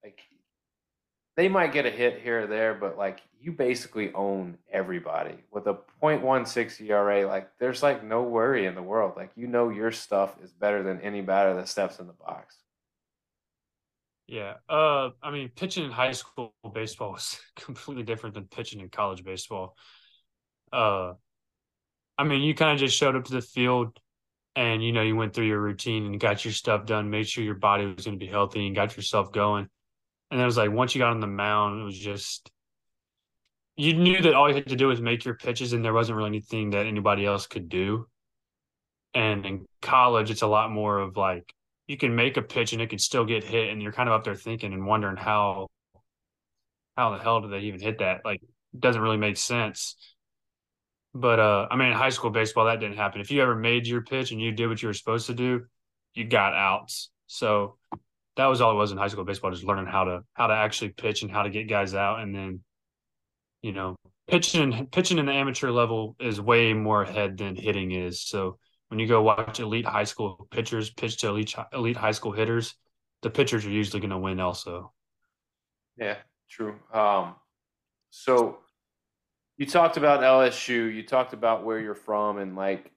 like 0.03 0.19
they 1.35 1.49
might 1.49 1.73
get 1.73 1.85
a 1.85 1.91
hit 1.91 2.21
here 2.21 2.43
or 2.43 2.47
there, 2.47 2.73
but 2.73 2.97
like 2.97 3.21
you 3.39 3.51
basically 3.51 4.13
own 4.13 4.57
everybody 4.71 5.35
with 5.51 5.67
a 5.67 5.77
.16 6.01 6.89
ERA. 6.89 7.27
Like 7.27 7.49
there's 7.59 7.83
like 7.83 8.03
no 8.03 8.23
worry 8.23 8.65
in 8.65 8.75
the 8.75 8.81
world. 8.81 9.13
Like 9.17 9.31
you 9.35 9.47
know 9.47 9.69
your 9.69 9.91
stuff 9.91 10.35
is 10.43 10.51
better 10.53 10.81
than 10.81 11.01
any 11.01 11.21
batter 11.21 11.53
that 11.55 11.67
steps 11.67 11.99
in 11.99 12.07
the 12.07 12.13
box. 12.13 12.55
Yeah. 14.27 14.55
Uh, 14.67 15.11
I 15.23 15.31
mean, 15.31 15.49
pitching 15.55 15.85
in 15.85 15.91
high 15.91 16.11
school 16.11 16.53
baseball 16.73 17.13
was 17.13 17.39
completely 17.55 18.03
different 18.03 18.35
than 18.35 18.45
pitching 18.45 18.81
in 18.81 18.89
college 18.89 19.23
baseball. 19.23 19.75
Uh, 20.71 21.13
I 22.17 22.23
mean, 22.25 22.41
you 22.41 22.53
kind 22.53 22.73
of 22.73 22.79
just 22.79 22.97
showed 22.97 23.15
up 23.15 23.25
to 23.25 23.33
the 23.33 23.41
field 23.41 23.97
and, 24.55 24.83
you 24.83 24.91
know, 24.91 25.01
you 25.01 25.15
went 25.15 25.33
through 25.33 25.45
your 25.45 25.61
routine 25.61 26.05
and 26.05 26.19
got 26.19 26.43
your 26.43 26.53
stuff 26.53 26.85
done, 26.85 27.09
made 27.09 27.27
sure 27.27 27.43
your 27.43 27.55
body 27.55 27.85
was 27.85 28.05
going 28.05 28.19
to 28.19 28.25
be 28.25 28.29
healthy 28.29 28.65
and 28.65 28.75
got 28.75 28.97
yourself 28.97 29.31
going. 29.31 29.69
And 30.29 30.41
it 30.41 30.45
was 30.45 30.57
like, 30.57 30.71
once 30.71 30.93
you 30.93 30.99
got 30.99 31.11
on 31.11 31.21
the 31.21 31.27
mound, 31.27 31.79
it 31.79 31.85
was 31.85 31.97
just, 31.97 32.51
you 33.77 33.93
knew 33.93 34.21
that 34.21 34.33
all 34.33 34.49
you 34.49 34.55
had 34.55 34.67
to 34.67 34.75
do 34.75 34.87
was 34.87 34.99
make 34.99 35.23
your 35.23 35.35
pitches 35.35 35.71
and 35.71 35.85
there 35.85 35.93
wasn't 35.93 36.17
really 36.17 36.29
anything 36.29 36.71
that 36.71 36.85
anybody 36.85 37.25
else 37.25 37.47
could 37.47 37.69
do. 37.69 38.07
And 39.13 39.45
in 39.45 39.65
college, 39.81 40.31
it's 40.31 40.41
a 40.41 40.47
lot 40.47 40.69
more 40.71 40.99
of 40.99 41.15
like, 41.15 41.53
you 41.87 41.97
can 41.97 42.15
make 42.15 42.37
a 42.37 42.41
pitch 42.41 42.73
and 42.73 42.81
it 42.81 42.89
can 42.89 42.99
still 42.99 43.25
get 43.25 43.43
hit, 43.43 43.69
and 43.69 43.81
you're 43.81 43.91
kind 43.93 44.09
of 44.09 44.15
up 44.15 44.23
there 44.23 44.35
thinking 44.35 44.73
and 44.73 44.85
wondering 44.85 45.17
how 45.17 45.67
how 46.97 47.15
the 47.15 47.23
hell 47.23 47.41
did 47.41 47.51
they 47.51 47.59
even 47.59 47.79
hit 47.79 47.99
that? 47.99 48.21
Like, 48.25 48.41
it 48.41 48.79
doesn't 48.79 49.01
really 49.01 49.17
make 49.17 49.37
sense. 49.37 49.95
But 51.13 51.39
uh, 51.39 51.67
I 51.71 51.75
mean, 51.75 51.89
in 51.89 51.93
high 51.93 52.09
school 52.09 52.31
baseball, 52.31 52.65
that 52.65 52.79
didn't 52.79 52.97
happen. 52.97 53.21
If 53.21 53.31
you 53.31 53.41
ever 53.41 53.55
made 53.55 53.87
your 53.87 54.01
pitch 54.01 54.31
and 54.31 54.41
you 54.41 54.51
did 54.51 54.67
what 54.67 54.81
you 54.81 54.87
were 54.87 54.93
supposed 54.93 55.27
to 55.27 55.33
do, 55.33 55.65
you 56.13 56.25
got 56.25 56.53
outs. 56.53 57.11
So 57.27 57.77
that 58.35 58.45
was 58.47 58.61
all 58.61 58.71
it 58.71 58.75
was 58.75 58.91
in 58.91 58.97
high 58.97 59.07
school 59.07 59.23
baseball, 59.23 59.51
just 59.51 59.63
learning 59.63 59.87
how 59.87 60.03
to 60.05 60.21
how 60.33 60.47
to 60.47 60.53
actually 60.53 60.89
pitch 60.89 61.21
and 61.21 61.31
how 61.31 61.43
to 61.43 61.49
get 61.49 61.69
guys 61.69 61.93
out, 61.93 62.19
and 62.19 62.35
then 62.35 62.61
you 63.61 63.71
know 63.71 63.95
pitching 64.27 64.87
pitching 64.91 65.17
in 65.17 65.25
the 65.25 65.31
amateur 65.31 65.71
level 65.71 66.15
is 66.19 66.39
way 66.39 66.73
more 66.73 67.03
ahead 67.03 67.37
than 67.37 67.55
hitting 67.55 67.91
is. 67.91 68.21
So 68.21 68.59
when 68.89 68.99
you 68.99 69.07
go 69.07 69.21
watch 69.21 69.59
elite 69.59 69.85
high 69.85 70.03
school 70.03 70.47
pitchers 70.51 70.89
pitch 70.89 71.17
to 71.17 71.29
elite 71.29 71.55
elite 71.73 71.97
high 71.97 72.11
school 72.11 72.31
hitters, 72.31 72.75
the 73.21 73.29
pitchers 73.29 73.65
are 73.65 73.71
usually 73.71 73.99
going 73.99 74.11
to 74.11 74.17
win 74.17 74.39
also. 74.39 74.93
Yeah, 75.97 76.17
true. 76.49 76.75
Um, 76.93 77.35
so 78.09 78.59
you 79.57 79.65
talked 79.65 79.97
about 79.97 80.21
LSU. 80.21 80.93
You 80.93 81.03
talked 81.03 81.33
about 81.33 81.65
where 81.65 81.79
you're 81.79 81.95
from 81.95 82.37
and 82.37 82.55
like 82.55 82.91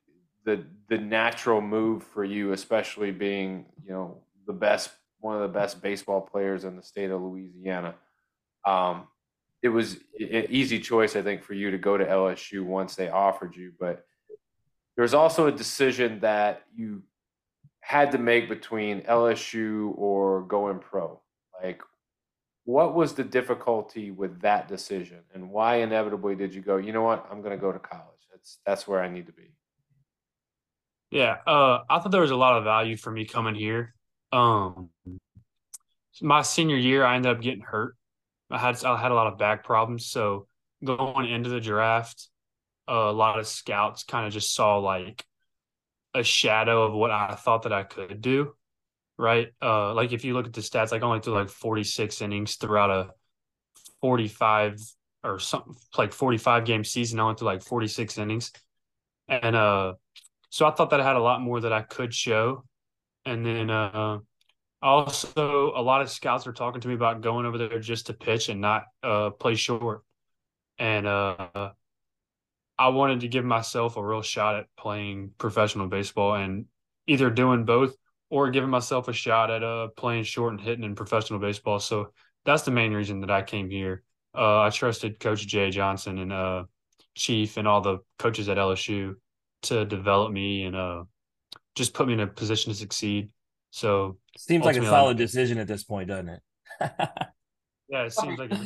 the 0.44 0.64
the 0.88 0.98
natural 0.98 1.60
move 1.60 2.02
for 2.02 2.24
you, 2.24 2.52
especially 2.52 3.10
being 3.10 3.66
you 3.84 3.92
know 3.92 4.18
the 4.46 4.52
best 4.52 4.90
one 5.20 5.36
of 5.36 5.42
the 5.42 5.58
best 5.58 5.82
baseball 5.82 6.20
players 6.20 6.64
in 6.64 6.76
the 6.76 6.82
state 6.82 7.10
of 7.10 7.20
Louisiana. 7.20 7.94
Um, 8.66 9.06
it 9.62 9.68
was 9.68 9.94
an 10.18 10.46
easy 10.48 10.80
choice, 10.80 11.16
I 11.16 11.22
think, 11.22 11.42
for 11.42 11.52
you 11.52 11.70
to 11.70 11.78
go 11.78 11.98
to 11.98 12.04
LSU 12.04 12.64
once 12.64 12.94
they 12.94 13.10
offered 13.10 13.54
you, 13.54 13.72
but 13.78 14.06
there 14.96 15.02
was 15.02 15.14
also 15.14 15.46
a 15.46 15.52
decision 15.52 16.20
that 16.20 16.62
you 16.74 17.02
had 17.80 18.12
to 18.12 18.18
make 18.18 18.48
between 18.48 19.02
LSU 19.02 19.92
or 19.96 20.42
going 20.42 20.78
pro. 20.78 21.20
Like, 21.62 21.82
what 22.64 22.94
was 22.94 23.14
the 23.14 23.24
difficulty 23.24 24.10
with 24.10 24.40
that 24.42 24.68
decision, 24.68 25.20
and 25.34 25.50
why 25.50 25.76
inevitably 25.76 26.36
did 26.36 26.54
you 26.54 26.60
go? 26.60 26.76
You 26.76 26.92
know 26.92 27.02
what? 27.02 27.26
I'm 27.30 27.42
going 27.42 27.56
to 27.56 27.60
go 27.60 27.72
to 27.72 27.78
college. 27.78 28.20
That's 28.30 28.58
that's 28.64 28.86
where 28.86 29.00
I 29.00 29.08
need 29.08 29.26
to 29.26 29.32
be. 29.32 29.50
Yeah, 31.10 31.38
uh, 31.46 31.80
I 31.88 31.98
thought 31.98 32.12
there 32.12 32.20
was 32.20 32.30
a 32.30 32.36
lot 32.36 32.58
of 32.58 32.64
value 32.64 32.96
for 32.96 33.10
me 33.10 33.24
coming 33.24 33.56
here. 33.56 33.94
Um, 34.32 34.90
my 36.22 36.42
senior 36.42 36.76
year, 36.76 37.04
I 37.04 37.16
ended 37.16 37.32
up 37.32 37.42
getting 37.42 37.62
hurt. 37.62 37.96
I 38.50 38.58
had 38.58 38.84
I 38.84 38.96
had 38.96 39.10
a 39.10 39.14
lot 39.14 39.26
of 39.26 39.38
back 39.38 39.64
problems, 39.64 40.06
so 40.06 40.46
going 40.84 41.28
into 41.28 41.50
the 41.50 41.60
draft, 41.60 42.28
a 42.88 43.12
lot 43.12 43.38
of 43.38 43.46
scouts 43.46 44.04
kind 44.04 44.26
of 44.26 44.32
just 44.32 44.54
saw 44.54 44.78
like 44.78 45.24
a 46.14 46.22
shadow 46.22 46.84
of 46.84 46.92
what 46.92 47.10
I 47.10 47.34
thought 47.34 47.62
that 47.62 47.72
I 47.72 47.82
could 47.82 48.20
do. 48.20 48.54
Right. 49.16 49.48
Uh, 49.60 49.92
like 49.94 50.12
if 50.12 50.24
you 50.24 50.34
look 50.34 50.46
at 50.46 50.52
the 50.52 50.62
stats, 50.62 50.92
like 50.92 51.02
I 51.02 51.06
only 51.06 51.20
threw 51.20 51.34
like 51.34 51.50
46 51.50 52.22
innings 52.22 52.56
throughout 52.56 52.90
a 52.90 53.10
45 54.00 54.80
or 55.22 55.38
something 55.38 55.74
like 55.98 56.12
45 56.12 56.64
game 56.64 56.84
season, 56.84 57.20
I 57.20 57.24
went 57.24 57.38
through 57.38 57.48
like 57.48 57.62
46 57.62 58.16
innings. 58.18 58.52
And 59.28 59.54
uh, 59.54 59.94
so 60.48 60.66
I 60.66 60.70
thought 60.72 60.90
that 60.90 61.00
I 61.00 61.04
had 61.04 61.16
a 61.16 61.20
lot 61.20 61.40
more 61.40 61.60
that 61.60 61.72
I 61.72 61.82
could 61.82 62.14
show. 62.14 62.64
And 63.26 63.44
then 63.44 63.68
uh, 63.68 64.18
also, 64.82 65.72
a 65.76 65.82
lot 65.82 66.00
of 66.00 66.10
scouts 66.10 66.46
were 66.46 66.52
talking 66.52 66.80
to 66.80 66.88
me 66.88 66.94
about 66.94 67.20
going 67.20 67.44
over 67.44 67.58
there 67.58 67.78
just 67.78 68.06
to 68.06 68.14
pitch 68.14 68.48
and 68.48 68.60
not 68.60 68.84
uh, 69.02 69.30
play 69.30 69.54
short. 69.54 70.02
And 70.78 71.06
uh, 71.06 71.70
I 72.80 72.88
wanted 72.88 73.20
to 73.20 73.28
give 73.28 73.44
myself 73.44 73.98
a 73.98 74.02
real 74.02 74.22
shot 74.22 74.56
at 74.56 74.64
playing 74.74 75.32
professional 75.36 75.86
baseball 75.86 76.36
and 76.36 76.64
either 77.06 77.28
doing 77.28 77.66
both 77.66 77.94
or 78.30 78.50
giving 78.50 78.70
myself 78.70 79.06
a 79.08 79.12
shot 79.12 79.50
at 79.50 79.62
uh, 79.62 79.88
playing 79.98 80.24
short 80.24 80.54
and 80.54 80.60
hitting 80.62 80.84
in 80.84 80.94
professional 80.94 81.38
baseball. 81.38 81.78
So 81.78 82.14
that's 82.46 82.62
the 82.62 82.70
main 82.70 82.94
reason 82.94 83.20
that 83.20 83.30
I 83.30 83.42
came 83.42 83.68
here. 83.68 84.02
Uh, 84.34 84.62
I 84.62 84.70
trusted 84.70 85.20
Coach 85.20 85.46
Jay 85.46 85.68
Johnson 85.68 86.16
and 86.20 86.32
uh, 86.32 86.64
Chief 87.14 87.58
and 87.58 87.68
all 87.68 87.82
the 87.82 87.98
coaches 88.18 88.48
at 88.48 88.56
LSU 88.56 89.16
to 89.64 89.84
develop 89.84 90.32
me 90.32 90.64
and 90.64 90.74
uh, 90.74 91.04
just 91.74 91.92
put 91.92 92.06
me 92.06 92.14
in 92.14 92.20
a 92.20 92.26
position 92.26 92.72
to 92.72 92.78
succeed. 92.78 93.28
So 93.72 94.16
seems 94.38 94.64
like 94.64 94.78
a 94.78 94.86
solid 94.86 95.18
decision 95.18 95.58
at 95.58 95.68
this 95.68 95.84
point, 95.84 96.08
doesn't 96.08 96.30
it? 96.30 96.42
yeah, 97.90 98.04
it 98.04 98.14
seems 98.14 98.38
like 98.38 98.50
a 98.52 98.56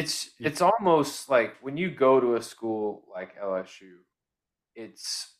it's 0.00 0.30
it's 0.38 0.62
almost 0.62 1.28
like 1.28 1.56
when 1.60 1.76
you 1.76 1.90
go 1.90 2.20
to 2.20 2.34
a 2.36 2.42
school 2.42 3.04
like 3.12 3.38
LSU, 3.38 3.96
it's 4.74 5.34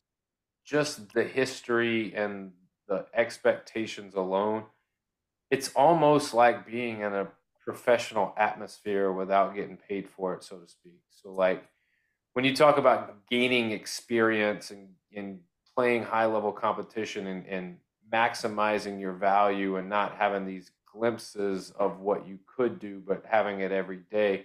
just 0.67 1.15
the 1.15 1.25
history 1.25 2.15
and 2.15 2.53
the 2.87 3.07
expectations 3.15 4.15
alone. 4.15 4.65
It's 5.51 5.71
almost 5.75 6.35
like 6.35 6.67
being 6.67 7.01
in 7.01 7.15
a 7.15 7.29
professional 7.65 8.35
atmosphere 8.37 9.11
without 9.11 9.55
getting 9.55 9.79
paid 9.79 10.07
for 10.07 10.35
it, 10.35 10.45
so 10.45 10.59
to 10.59 10.69
speak. 10.69 11.01
So 11.09 11.33
like 11.33 11.65
when 12.35 12.45
you 12.45 12.55
talk 12.55 12.77
about 12.77 13.27
gaining 13.31 13.71
experience 13.71 14.71
and, 14.71 14.91
and 15.17 15.41
playing 15.75 16.03
high 16.03 16.27
level 16.27 16.53
competition 16.53 17.27
and, 17.27 17.47
and 17.47 17.79
maximizing 18.13 19.01
your 19.01 19.15
value 19.15 19.77
and 19.77 19.89
not 19.89 20.17
having 20.17 20.45
these 20.45 20.71
glimpses 20.93 21.71
of 21.79 22.01
what 22.01 22.27
you 22.27 22.39
could 22.57 22.79
do, 22.79 23.03
but 23.07 23.25
having 23.29 23.61
it 23.61 23.73
every 23.73 24.01
day. 24.11 24.45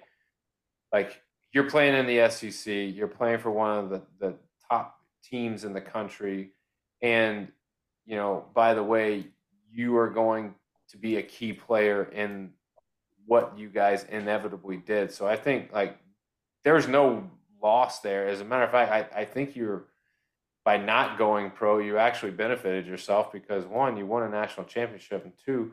Like 0.91 1.21
you're 1.51 1.69
playing 1.69 1.95
in 1.95 2.05
the 2.05 2.29
SEC, 2.29 2.65
you're 2.67 3.07
playing 3.07 3.39
for 3.39 3.51
one 3.51 3.77
of 3.77 3.89
the, 3.89 4.01
the 4.19 4.35
top 4.69 4.99
teams 5.23 5.63
in 5.63 5.73
the 5.73 5.81
country. 5.81 6.51
And, 7.01 7.49
you 8.05 8.15
know, 8.15 8.45
by 8.53 8.73
the 8.73 8.83
way, 8.83 9.27
you 9.71 9.97
are 9.97 10.09
going 10.09 10.55
to 10.89 10.97
be 10.97 11.17
a 11.17 11.23
key 11.23 11.53
player 11.53 12.03
in 12.03 12.51
what 13.25 13.57
you 13.57 13.69
guys 13.69 14.05
inevitably 14.09 14.77
did. 14.77 15.11
So 15.11 15.27
I 15.27 15.35
think 15.35 15.73
like 15.73 15.97
there's 16.63 16.87
no 16.87 17.29
loss 17.61 18.01
there. 18.01 18.27
As 18.27 18.41
a 18.41 18.45
matter 18.45 18.63
of 18.63 18.71
fact, 18.71 18.91
I, 18.91 19.21
I 19.21 19.25
think 19.25 19.55
you're 19.55 19.85
by 20.65 20.77
not 20.77 21.19
going 21.19 21.51
pro, 21.51 21.77
you 21.77 21.97
actually 21.97 22.31
benefited 22.31 22.87
yourself 22.87 23.31
because 23.31 23.65
one, 23.65 23.95
you 23.95 24.05
won 24.05 24.23
a 24.23 24.29
national 24.29 24.65
championship, 24.65 25.23
and 25.23 25.33
two, 25.45 25.71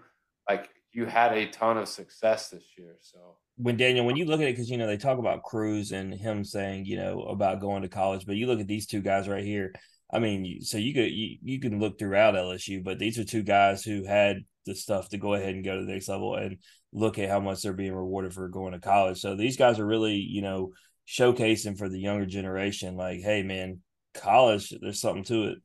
like 0.49 0.69
you 0.93 1.07
had 1.07 1.33
a 1.33 1.49
ton 1.49 1.79
of 1.79 1.89
success 1.89 2.51
this 2.51 2.65
year. 2.77 2.97
So 3.01 3.37
when 3.57 3.77
Daniel, 3.77 4.05
when 4.05 4.17
you 4.17 4.25
look 4.25 4.41
at 4.41 4.49
it, 4.49 4.53
because 4.53 4.71
you 4.71 4.79
know 4.79 4.87
they 4.87 4.97
talk 4.97 5.19
about 5.19 5.43
Crews 5.43 5.93
and 5.93 6.13
him 6.13 6.45
saying 6.45 6.85
you 6.85 6.97
know 6.97 7.23
about 7.23 7.61
going 7.61 7.83
to 7.83 7.89
college, 7.89 8.27
but 8.27 8.37
you 8.37 8.47
look 8.47 8.61
at 8.61 8.67
these 8.67 8.87
two 8.87 9.01
guys 9.01 9.29
right 9.29 9.45
here. 9.45 9.73
I 10.13 10.19
mean, 10.19 10.61
so 10.61 10.77
you 10.77 10.93
could 10.93 11.11
you, 11.11 11.39
you 11.43 11.61
can 11.61 11.79
look 11.81 11.99
throughout 11.99 12.35
LSU, 12.35 12.85
but 12.85 12.99
these 12.99 13.19
are 13.19 13.25
two 13.25 13.43
guys 13.43 13.83
who 13.83 14.05
had 14.05 14.45
the 14.67 14.75
stuff 14.75 15.09
to 15.09 15.19
go 15.19 15.35
ahead 15.35 15.55
and 15.55 15.65
go 15.65 15.77
to 15.77 15.85
the 15.85 15.93
next 15.93 16.09
level 16.09 16.37
and 16.37 16.59
look 16.93 17.19
at 17.19 17.31
how 17.31 17.41
much 17.41 17.63
they're 17.63 17.73
being 17.73 17.95
rewarded 17.95 18.33
for 18.33 18.49
going 18.49 18.73
to 18.73 18.79
college. 18.79 19.19
So 19.19 19.35
these 19.35 19.57
guys 19.57 19.79
are 19.79 19.87
really, 19.87 20.17
you 20.17 20.43
know, 20.43 20.73
showcasing 21.09 21.79
for 21.79 21.89
the 21.89 21.99
younger 21.99 22.27
generation, 22.27 22.97
like, 22.97 23.21
hey 23.21 23.43
man, 23.43 23.81
college, 24.15 24.73
there's 24.81 25.01
something 25.01 25.25
to 25.25 25.45
it. 25.45 25.59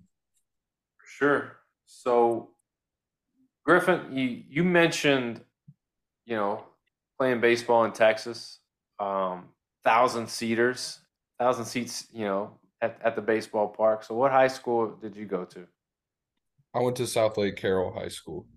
For 0.98 1.08
sure. 1.08 1.58
So 1.86 2.52
Griffin, 3.68 4.16
you 4.16 4.44
you 4.50 4.64
mentioned, 4.64 5.42
you 6.26 6.38
know, 6.38 6.64
playing 7.20 7.42
baseball 7.42 7.84
in 7.84 7.92
Texas, 7.92 8.60
um, 8.98 9.50
thousand 9.84 10.30
seaters, 10.30 11.00
thousand 11.38 11.66
seats, 11.66 12.08
you 12.14 12.24
know, 12.24 12.52
at, 12.82 12.98
at 13.04 13.18
the 13.18 13.22
baseball 13.22 13.68
park. 13.68 14.06
So, 14.06 14.16
what 14.16 14.32
high 14.32 14.48
school 14.48 14.96
did 15.02 15.18
you 15.18 15.26
go 15.26 15.44
to? 15.44 15.68
I 16.74 16.80
went 16.80 16.96
to 16.98 17.04
Southlake 17.04 17.58
Carroll 17.58 17.92
High 17.92 18.08
School. 18.08 18.48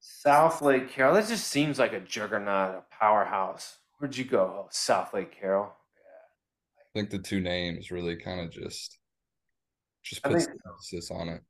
Southlake 0.00 0.88
Carroll. 0.88 1.14
That 1.14 1.28
just 1.28 1.48
seems 1.48 1.78
like 1.78 1.92
a 1.92 2.00
juggernaut, 2.00 2.74
a 2.74 2.84
powerhouse. 2.90 3.76
Where'd 3.98 4.16
you 4.16 4.24
go? 4.24 4.64
Oh, 4.64 4.68
Southlake 4.72 5.30
Carroll. 5.30 5.66
Yeah. 5.66 6.80
I 6.80 6.88
think 6.94 7.10
the 7.10 7.18
two 7.18 7.40
names 7.40 7.90
really 7.90 8.16
kind 8.16 8.40
of 8.40 8.50
just 8.50 8.96
just 10.02 10.22
puts 10.22 10.46
emphasis 10.46 11.10
on 11.10 11.28
it. 11.28 11.42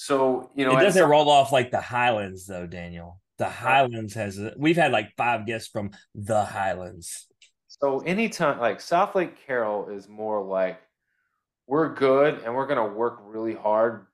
So 0.00 0.48
you 0.54 0.64
know, 0.64 0.78
it 0.78 0.80
doesn't 0.80 1.02
some, 1.02 1.10
roll 1.10 1.28
off 1.28 1.50
like 1.50 1.72
the 1.72 1.80
Highlands, 1.80 2.46
though, 2.46 2.68
Daniel. 2.68 3.20
The 3.38 3.48
Highlands 3.48 4.14
has 4.14 4.40
we've 4.56 4.76
had 4.76 4.92
like 4.92 5.10
five 5.16 5.44
guests 5.44 5.68
from 5.68 5.90
the 6.14 6.44
Highlands. 6.44 7.26
So 7.66 7.98
anytime 7.98 8.60
like 8.60 8.78
Southlake 8.78 9.32
Carroll 9.44 9.88
is 9.88 10.08
more 10.08 10.40
like 10.40 10.80
we're 11.66 11.92
good 11.92 12.42
and 12.44 12.54
we're 12.54 12.68
gonna 12.68 12.86
work 12.86 13.18
really 13.24 13.56
hard 13.56 14.06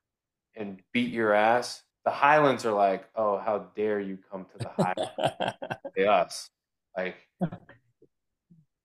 and 0.57 0.81
beat 0.95 1.13
your 1.13 1.35
ass. 1.35 1.83
The 2.07 2.11
Highlands 2.11 2.65
are 2.65 2.73
like, 2.73 3.05
oh, 3.15 3.37
how 3.37 3.67
dare 3.77 4.01
you 4.01 4.19
come 4.31 4.47
to 4.47 4.59
the 4.59 4.71
Highlands? 4.71 5.59
us. 6.09 6.49
Like 6.97 7.17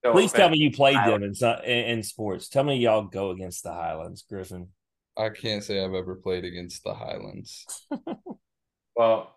Please 0.03 0.33
tell 0.33 0.49
me 0.49 0.57
you 0.57 0.71
played 0.71 0.97
Highlands. 0.97 1.39
them 1.39 1.61
in, 1.63 1.85
in 1.85 2.03
sports. 2.03 2.49
Tell 2.49 2.65
me 2.65 2.75
y'all 2.75 3.03
go 3.03 3.29
against 3.31 3.63
the 3.63 3.71
Highlands, 3.71 4.25
Griffin. 4.27 4.67
I 5.17 5.29
can't 5.29 5.63
say 5.63 5.83
I've 5.83 5.93
ever 5.93 6.15
played 6.15 6.45
against 6.45 6.83
the 6.83 6.93
Highlands. 6.93 7.65
well, 8.95 9.35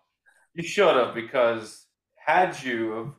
you 0.53 0.63
should 0.63 0.95
have 0.95 1.13
because 1.13 1.85
had 2.15 2.61
you, 2.63 3.15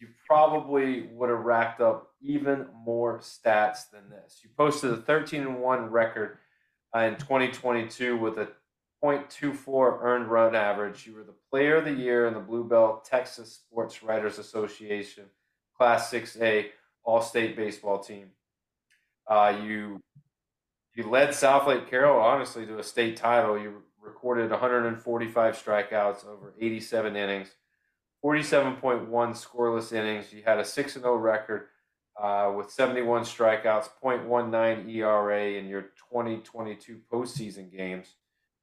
you 0.00 0.08
probably 0.26 1.08
would 1.12 1.30
have 1.30 1.40
racked 1.40 1.80
up 1.80 2.10
even 2.22 2.66
more 2.84 3.18
stats 3.18 3.90
than 3.92 4.08
this. 4.10 4.40
You 4.42 4.50
posted 4.56 4.92
a 4.92 4.96
13 4.96 5.42
and 5.42 5.60
1 5.60 5.90
record 5.90 6.38
uh, 6.94 7.00
in 7.00 7.16
2022 7.16 8.16
with 8.16 8.38
a 8.38 8.48
0.24 9.02 10.02
earned 10.02 10.30
run 10.30 10.54
average. 10.54 11.06
You 11.06 11.14
were 11.14 11.24
the 11.24 11.34
player 11.50 11.76
of 11.76 11.84
the 11.84 11.92
year 11.92 12.26
in 12.26 12.34
the 12.34 12.40
Blue 12.40 12.64
Bell 12.64 13.02
Texas 13.04 13.52
Sports 13.52 14.02
Writers 14.02 14.38
Association 14.38 15.24
Class 15.76 16.10
6A 16.10 16.66
All 17.04 17.20
State 17.20 17.56
baseball 17.56 17.98
team. 17.98 18.28
Uh, 19.28 19.58
you 19.64 20.00
you 20.94 21.08
led 21.08 21.30
Southlake 21.30 21.88
Carroll 21.88 22.20
honestly 22.20 22.66
to 22.66 22.78
a 22.78 22.82
state 22.82 23.16
title. 23.16 23.58
You 23.58 23.82
recorded 24.00 24.50
145 24.50 25.62
strikeouts 25.62 26.26
over 26.26 26.54
87 26.60 27.16
innings, 27.16 27.48
47.1 28.24 29.08
scoreless 29.08 29.92
innings. 29.92 30.32
You 30.32 30.42
had 30.44 30.58
a 30.58 30.64
6 30.64 30.94
0 30.94 31.16
record 31.16 31.68
uh, 32.20 32.52
with 32.56 32.70
71 32.70 33.22
strikeouts, 33.22 33.88
0.19 34.02 34.88
ERA 34.94 35.52
in 35.52 35.66
your 35.66 35.82
2022 36.10 37.00
postseason 37.12 37.72
games. 37.72 38.14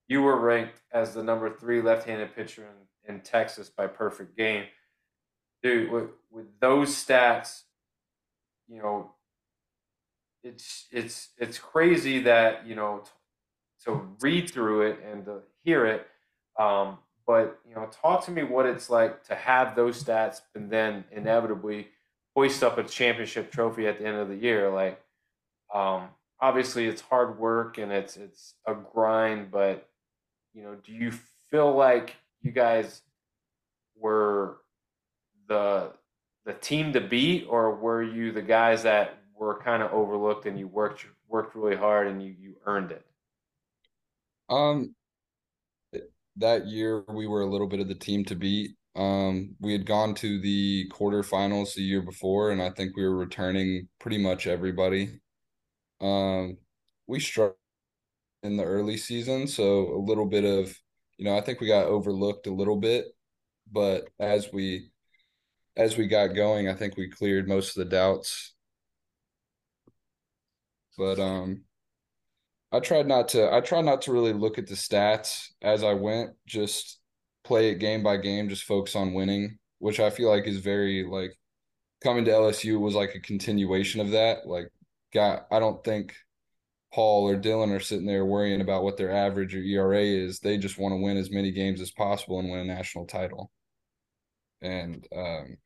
You 0.08 0.22
were 0.22 0.40
ranked 0.40 0.82
as 0.94 1.14
the 1.14 1.24
number 1.24 1.50
three 1.50 1.82
left 1.82 2.08
handed 2.08 2.36
pitcher 2.36 2.68
in, 3.08 3.16
in 3.16 3.22
Texas 3.22 3.70
by 3.70 3.88
perfect 3.88 4.38
game. 4.38 4.66
Dude, 5.64 5.92
with, 5.92 6.10
with 6.32 6.60
those 6.60 6.90
stats, 6.90 7.64
you 8.68 8.82
know, 8.82 9.12
it's 10.44 10.88
it's 10.92 11.30
it's 11.38 11.58
crazy 11.58 12.20
that 12.24 12.66
you 12.66 12.76
know 12.76 13.02
t- 13.04 13.12
to 13.86 14.08
read 14.22 14.50
through 14.50 14.82
it 14.82 15.00
and 15.10 15.26
to 15.26 15.40
hear 15.64 15.86
it 15.86 16.08
um, 16.60 16.98
but 17.26 17.60
you 17.68 17.76
know 17.76 17.88
talk 17.92 18.26
to 18.26 18.32
me 18.32 18.44
what 18.44 18.66
it's 18.66 18.90
like 18.90 19.24
to 19.24 19.36
have 19.36 19.76
those 19.76 20.04
stats 20.04 20.42
and 20.56 20.70
then 20.70 21.04
inevitably 21.12 21.88
hoist 22.36 22.64
up 22.64 22.78
a 22.78 22.84
championship 22.84 23.52
trophy 23.52 23.88
at 23.88 24.00
the 24.00 24.06
end 24.06 24.18
of 24.18 24.30
the 24.30 24.36
year 24.36 24.70
like 24.70 25.02
um, 25.74 26.08
obviously 26.40 26.88
it's 26.88 27.02
hard 27.02 27.40
work 27.40 27.78
and 27.78 27.92
it's 27.92 28.18
it's 28.18 28.56
a 28.68 28.74
grind 28.74 29.52
but 29.52 29.90
you 30.54 30.64
know 30.64 30.76
do 30.84 30.92
you 30.92 31.12
feel 31.50 31.74
like 31.74 32.16
you 32.42 32.52
guys 32.52 33.02
were 33.98 34.58
the 35.48 35.92
the 36.46 36.54
team 36.54 36.94
to 36.94 37.02
beat 37.02 37.46
or 37.48 37.76
were 37.76 38.02
you 38.02 38.32
the 38.32 38.42
guys 38.42 38.84
that 38.84 39.21
were 39.42 39.60
kind 39.60 39.82
of 39.82 39.92
overlooked 39.92 40.46
and 40.46 40.58
you 40.58 40.68
worked 40.68 41.06
worked 41.28 41.56
really 41.56 41.76
hard 41.76 42.08
and 42.08 42.22
you 42.22 42.36
you 42.40 42.56
earned 42.66 42.92
it? 42.92 43.06
Um 44.50 44.96
that 46.38 46.68
year 46.68 47.04
we 47.10 47.28
were 47.28 47.42
a 47.42 47.50
little 47.50 47.68
bit 47.68 47.80
of 47.80 47.88
the 47.88 47.96
team 47.96 48.24
to 48.26 48.36
beat. 48.36 48.72
Um 48.96 49.56
we 49.60 49.72
had 49.72 49.86
gone 49.86 50.14
to 50.16 50.40
the 50.40 50.90
quarterfinals 50.90 51.74
the 51.74 51.82
year 51.82 52.02
before 52.02 52.52
and 52.52 52.62
I 52.62 52.70
think 52.70 52.96
we 52.96 53.04
were 53.04 53.16
returning 53.16 53.88
pretty 54.00 54.18
much 54.18 54.48
everybody. 54.48 55.20
Um 56.02 56.58
we 57.08 57.20
struck 57.20 57.56
in 58.44 58.58
the 58.58 58.64
early 58.64 58.98
season, 58.98 59.48
so 59.48 59.94
a 59.96 60.02
little 60.06 60.26
bit 60.26 60.46
of 60.46 60.78
you 61.18 61.26
know, 61.26 61.38
I 61.38 61.42
think 61.42 61.62
we 61.62 61.68
got 61.68 61.86
overlooked 61.86 62.48
a 62.48 62.54
little 62.54 62.78
bit, 62.78 63.06
but 63.72 64.10
as 64.20 64.52
we 64.54 64.92
as 65.78 65.98
we 65.98 66.08
got 66.08 66.28
going, 66.36 66.68
I 66.70 66.74
think 66.76 66.98
we 66.98 67.10
cleared 67.10 67.48
most 67.48 67.78
of 67.78 67.84
the 67.84 67.90
doubts 67.96 68.54
but 71.02 71.20
um 71.20 71.64
I 72.72 72.80
tried 72.80 73.08
not 73.08 73.30
to 73.30 73.54
I 73.54 73.62
tried 73.62 73.86
not 73.86 74.02
to 74.04 74.12
really 74.14 74.34
look 74.34 74.58
at 74.58 74.68
the 74.68 74.76
stats 74.76 75.48
as 75.62 75.84
I 75.84 75.94
went, 75.94 76.32
just 76.46 77.00
play 77.44 77.70
it 77.70 77.76
game 77.80 78.04
by 78.04 78.18
game, 78.18 78.50
just 78.50 78.64
focus 78.64 78.96
on 78.96 79.14
winning, 79.14 79.58
which 79.80 80.00
I 80.00 80.10
feel 80.10 80.30
like 80.30 80.48
is 80.48 80.58
very 80.60 81.04
like 81.10 81.32
coming 82.04 82.26
to 82.26 82.32
LSU 82.32 82.80
was 82.80 82.96
like 82.96 83.16
a 83.16 83.20
continuation 83.22 84.02
of 84.02 84.12
that. 84.12 84.48
Like 84.48 84.70
got 85.14 85.48
I 85.52 85.60
don't 85.60 85.84
think 85.84 86.16
Paul 86.94 87.28
or 87.30 87.38
Dylan 87.40 87.76
are 87.76 87.80
sitting 87.82 88.06
there 88.08 88.26
worrying 88.26 88.62
about 88.62 88.84
what 88.84 88.98
their 88.98 89.12
average 89.12 89.56
or 89.56 89.60
ERA 89.60 90.04
is. 90.04 90.40
They 90.40 90.58
just 90.58 90.78
want 90.80 90.94
to 90.94 90.98
win 91.02 91.18
as 91.18 91.32
many 91.32 91.52
games 91.52 91.82
as 91.82 91.92
possible 91.92 92.40
and 92.40 92.52
win 92.52 92.62
a 92.62 92.66
national 92.66 93.08
title. 93.08 93.52
and 94.62 95.08
um, 95.16 95.58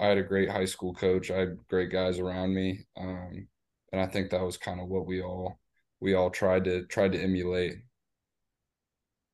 I 0.00 0.06
had 0.06 0.18
a 0.18 0.22
great 0.22 0.50
high 0.50 0.64
school 0.66 0.94
coach. 0.94 1.30
I 1.30 1.38
had 1.38 1.58
great 1.68 1.90
guys 1.90 2.18
around 2.18 2.54
me, 2.54 2.86
um, 2.96 3.48
and 3.92 4.00
I 4.00 4.06
think 4.06 4.30
that 4.30 4.42
was 4.42 4.56
kind 4.56 4.80
of 4.80 4.88
what 4.88 5.06
we 5.06 5.22
all 5.22 5.58
we 6.00 6.14
all 6.14 6.30
tried 6.30 6.64
to 6.64 6.84
tried 6.86 7.12
to 7.12 7.22
emulate. 7.22 7.74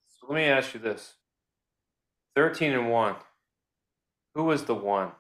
So 0.09 0.27
let 0.29 0.37
me 0.37 0.45
ask 0.45 0.75
you 0.75 0.81
this: 0.81 1.15
thirteen 2.35 2.73
and 2.73 2.91
one. 2.91 3.17
Who 4.35 4.45
was 4.45 4.65
the 4.65 4.75
one? 4.75 5.13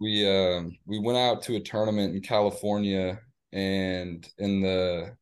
We 0.00 0.26
um 0.26 0.76
we 0.86 0.98
went 0.98 1.18
out 1.18 1.42
to 1.42 1.56
a 1.56 1.60
tournament 1.60 2.14
in 2.14 2.22
California, 2.22 3.20
and 3.52 4.26
in 4.38 4.62
the 4.62 5.16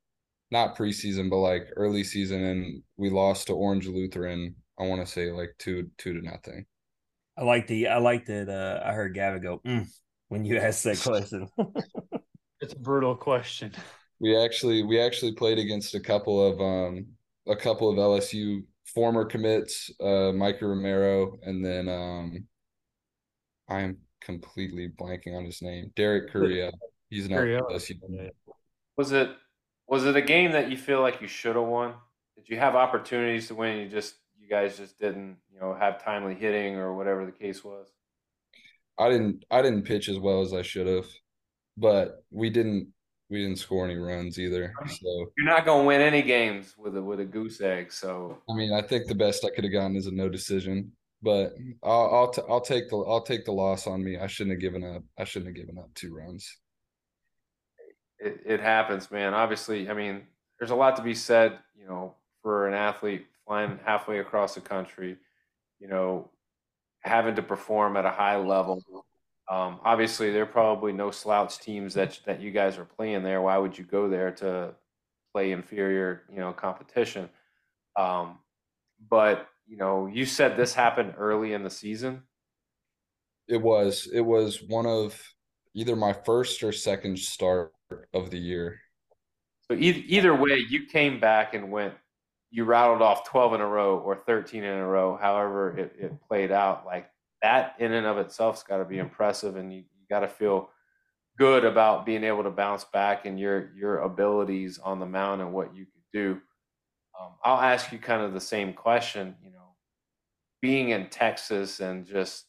not 0.51 0.77
preseason, 0.77 1.29
but 1.29 1.39
like 1.39 1.69
early 1.77 2.05
season, 2.05 2.45
and 2.45 2.83
we 2.97 3.11
lost 3.11 3.49
to 3.49 3.55
Orange 3.55 3.87
Lutheran. 3.87 4.55
I 4.79 4.87
want 4.87 5.05
to 5.05 5.11
say 5.11 5.31
like 5.33 5.55
two 5.59 5.91
two 5.99 6.15
to 6.15 6.25
nothing. 6.25 6.67
I 7.37 7.43
like 7.43 7.67
the 7.67 7.89
I 7.89 7.99
like 7.99 8.27
that. 8.27 8.49
Uh, 8.49 8.87
I 8.87 8.93
heard 8.93 9.15
Gavin 9.15 9.43
go 9.43 9.61
mm, 9.67 9.87
when 10.29 10.45
you 10.45 10.59
asked 10.59 10.85
that 10.85 11.01
question. 11.03 11.49
It's 12.61 12.73
a 12.73 12.79
brutal 12.79 13.15
question. 13.17 13.73
We 14.21 14.37
actually 14.37 14.83
we 14.83 15.01
actually 15.01 15.33
played 15.33 15.59
against 15.59 15.95
a 15.95 16.01
couple 16.01 16.45
of 16.45 16.61
um 16.61 17.07
a 17.47 17.57
couple 17.57 17.89
of 17.89 17.97
LSU 17.97 18.65
former 18.95 19.25
commits, 19.25 19.91
uh 20.01 20.33
Mike 20.33 20.61
Romero, 20.61 21.39
and 21.43 21.65
then 21.65 21.89
um 21.89 22.47
I'm 23.69 23.99
completely 24.21 24.89
blanking 24.89 25.37
on 25.37 25.45
his 25.45 25.63
name. 25.63 25.93
Derek 25.95 26.33
Correa. 26.33 26.73
He's 27.11 27.27
an 27.27 27.33
Correa. 27.33 27.61
LSU. 27.63 28.31
Was 28.97 29.13
it 29.13 29.31
was 29.87 30.05
it 30.05 30.17
a 30.17 30.23
game 30.23 30.53
that 30.53 30.71
you 30.71 30.77
feel 30.77 31.01
like 31.01 31.21
you 31.21 31.29
should 31.29 31.57
have 31.57 31.65
won? 31.65 31.95
Did 32.37 32.49
you 32.49 32.59
have 32.59 32.75
opportunities 32.75 33.49
to 33.49 33.55
win? 33.55 33.79
And 33.79 33.83
you 33.83 33.89
just 33.89 34.17
you 34.39 34.49
guys 34.49 34.77
just 34.77 34.99
didn't 34.99 35.37
you 35.53 35.61
know 35.61 35.75
have 35.75 36.03
timely 36.03 36.35
hitting 36.35 36.77
or 36.77 36.95
whatever 36.95 37.25
the 37.25 37.33
case 37.33 37.63
was. 37.63 37.87
I 38.99 39.09
didn't 39.11 39.45
I 39.51 39.63
didn't 39.63 39.83
pitch 39.83 40.09
as 40.09 40.19
well 40.19 40.43
as 40.43 40.53
I 40.53 40.63
should 40.63 40.87
have, 40.87 41.07
but 41.79 42.25
we 42.31 42.51
didn't 42.51 42.89
we 43.31 43.43
didn't 43.43 43.59
score 43.59 43.85
any 43.85 43.97
runs 43.97 44.39
either. 44.39 44.73
So 44.87 45.33
You're 45.37 45.47
not 45.47 45.67
going 45.67 45.83
to 45.83 45.87
win 45.87 46.01
any 46.01 46.23
games 46.23 46.75
with 46.79 46.97
a 46.97 47.03
with 47.03 47.21
a 47.21 47.25
goose 47.25 47.61
egg. 47.61 47.93
So 47.93 48.39
I 48.49 48.55
mean, 48.55 48.73
I 48.73 48.83
think 48.83 49.07
the 49.07 49.15
best 49.15 49.45
I 49.45 49.51
could 49.51 49.65
have 49.65 49.73
gotten 49.73 49.97
is 49.97 50.07
a 50.07 50.11
no 50.11 50.29
decision, 50.29 50.93
but 51.23 51.53
I'll 51.83 52.15
I'll, 52.15 52.31
t- 52.31 52.43
I'll 52.49 52.61
take 52.61 52.89
the 52.89 52.97
I'll 52.97 53.23
take 53.23 53.45
the 53.45 53.53
loss 53.53 53.87
on 53.87 54.03
me. 54.03 54.19
I 54.19 54.27
shouldn't 54.27 54.55
have 54.55 54.61
given 54.61 54.83
up. 54.85 55.03
I 55.19 55.25
shouldn't 55.25 55.49
have 55.49 55.67
given 55.67 55.79
up 55.79 55.93
two 55.95 56.15
runs. 56.15 56.51
it, 58.19 58.41
it 58.45 58.61
happens, 58.61 59.11
man. 59.11 59.35
Obviously, 59.35 59.89
I 59.89 59.95
mean, 59.95 60.23
there's 60.59 60.71
a 60.71 60.77
lot 60.77 60.97
to 60.97 61.03
be 61.03 61.15
said, 61.15 61.59
you 61.79 61.87
know, 61.87 62.15
for 62.43 62.67
an 62.67 62.75
athlete 62.75 63.27
flying 63.47 63.79
halfway 63.85 64.19
across 64.19 64.55
the 64.55 64.61
country, 64.61 65.17
you 65.81 65.89
know, 65.89 66.31
having 67.01 67.37
to 67.37 67.43
perform 67.43 67.97
at 67.97 68.05
a 68.05 68.11
high 68.11 68.37
level. 68.37 68.83
Um, 69.51 69.81
obviously, 69.83 70.31
there 70.31 70.43
are 70.43 70.47
probably 70.47 70.93
no 70.93 71.11
slouch 71.11 71.59
teams 71.59 71.95
that 71.95 72.21
that 72.27 72.41
you 72.41 72.51
guys 72.51 72.77
are 72.77 72.85
playing 72.85 73.23
there. 73.23 73.41
Why 73.41 73.57
would 73.57 73.79
you 73.79 73.85
go 73.85 74.09
there 74.09 74.31
to 74.33 74.75
play 75.33 75.53
inferior, 75.53 76.23
you 76.31 76.39
know, 76.39 76.53
competition? 76.53 77.31
Um, 77.97 78.39
but 79.11 79.49
you 79.67 79.77
know, 79.77 80.07
you 80.07 80.27
said 80.27 80.57
this 80.57 80.75
happened 80.75 81.15
early 81.17 81.53
in 81.55 81.63
the 81.63 81.71
season. 81.71 82.23
It 83.49 83.63
was 83.63 84.09
it 84.13 84.21
was 84.21 84.63
one 84.63 84.87
of 84.87 85.19
either 85.75 85.97
my 85.97 86.13
first 86.13 86.63
or 86.63 86.73
second 86.73 87.19
start 87.19 87.73
of 88.13 88.31
the 88.31 88.39
year. 88.39 88.81
So 89.71 89.77
either, 89.79 90.03
either 90.07 90.35
way, 90.35 90.65
you 90.69 90.87
came 90.87 91.21
back 91.21 91.55
and 91.55 91.71
went. 91.71 91.95
You 92.51 92.65
rattled 92.65 93.03
off 93.03 93.29
twelve 93.29 93.53
in 93.55 93.61
a 93.61 93.67
row 93.67 93.99
or 93.99 94.17
thirteen 94.17 94.65
in 94.65 94.79
a 94.79 94.87
row, 94.87 95.19
however 95.21 95.77
it, 95.77 95.93
it 95.99 96.29
played 96.29 96.51
out. 96.51 96.87
Like 96.87 97.11
that, 97.43 97.75
in 97.79 97.93
and 97.93 98.07
of 98.07 98.19
itself's 98.19 98.63
got 98.63 98.79
to 98.79 98.85
be 98.85 98.99
impressive, 98.99 99.57
and 99.57 99.73
you, 99.73 99.79
you 99.79 100.07
got 100.11 100.21
to 100.21 100.29
feel 100.29 100.71
good 101.39 101.65
about 101.65 102.05
being 102.05 102.25
able 102.25 102.43
to 102.43 102.51
bounce 102.51 102.85
back 102.85 103.25
and 103.25 103.39
your 103.39 103.71
your 103.77 103.99
abilities 104.01 104.79
on 104.79 104.99
the 104.99 105.07
mound 105.07 105.41
and 105.41 105.53
what 105.53 105.75
you 105.75 105.85
could 105.85 106.03
do. 106.13 106.41
Um, 107.21 107.33
I'll 107.45 107.61
ask 107.61 107.93
you 107.93 107.99
kind 107.99 108.23
of 108.23 108.33
the 108.33 108.41
same 108.41 108.73
question. 108.73 109.37
You 109.43 109.53
know, 109.53 109.75
being 110.61 110.91
in 110.91 111.09
Texas 111.09 111.81
and 111.81 112.07
just 112.07 112.47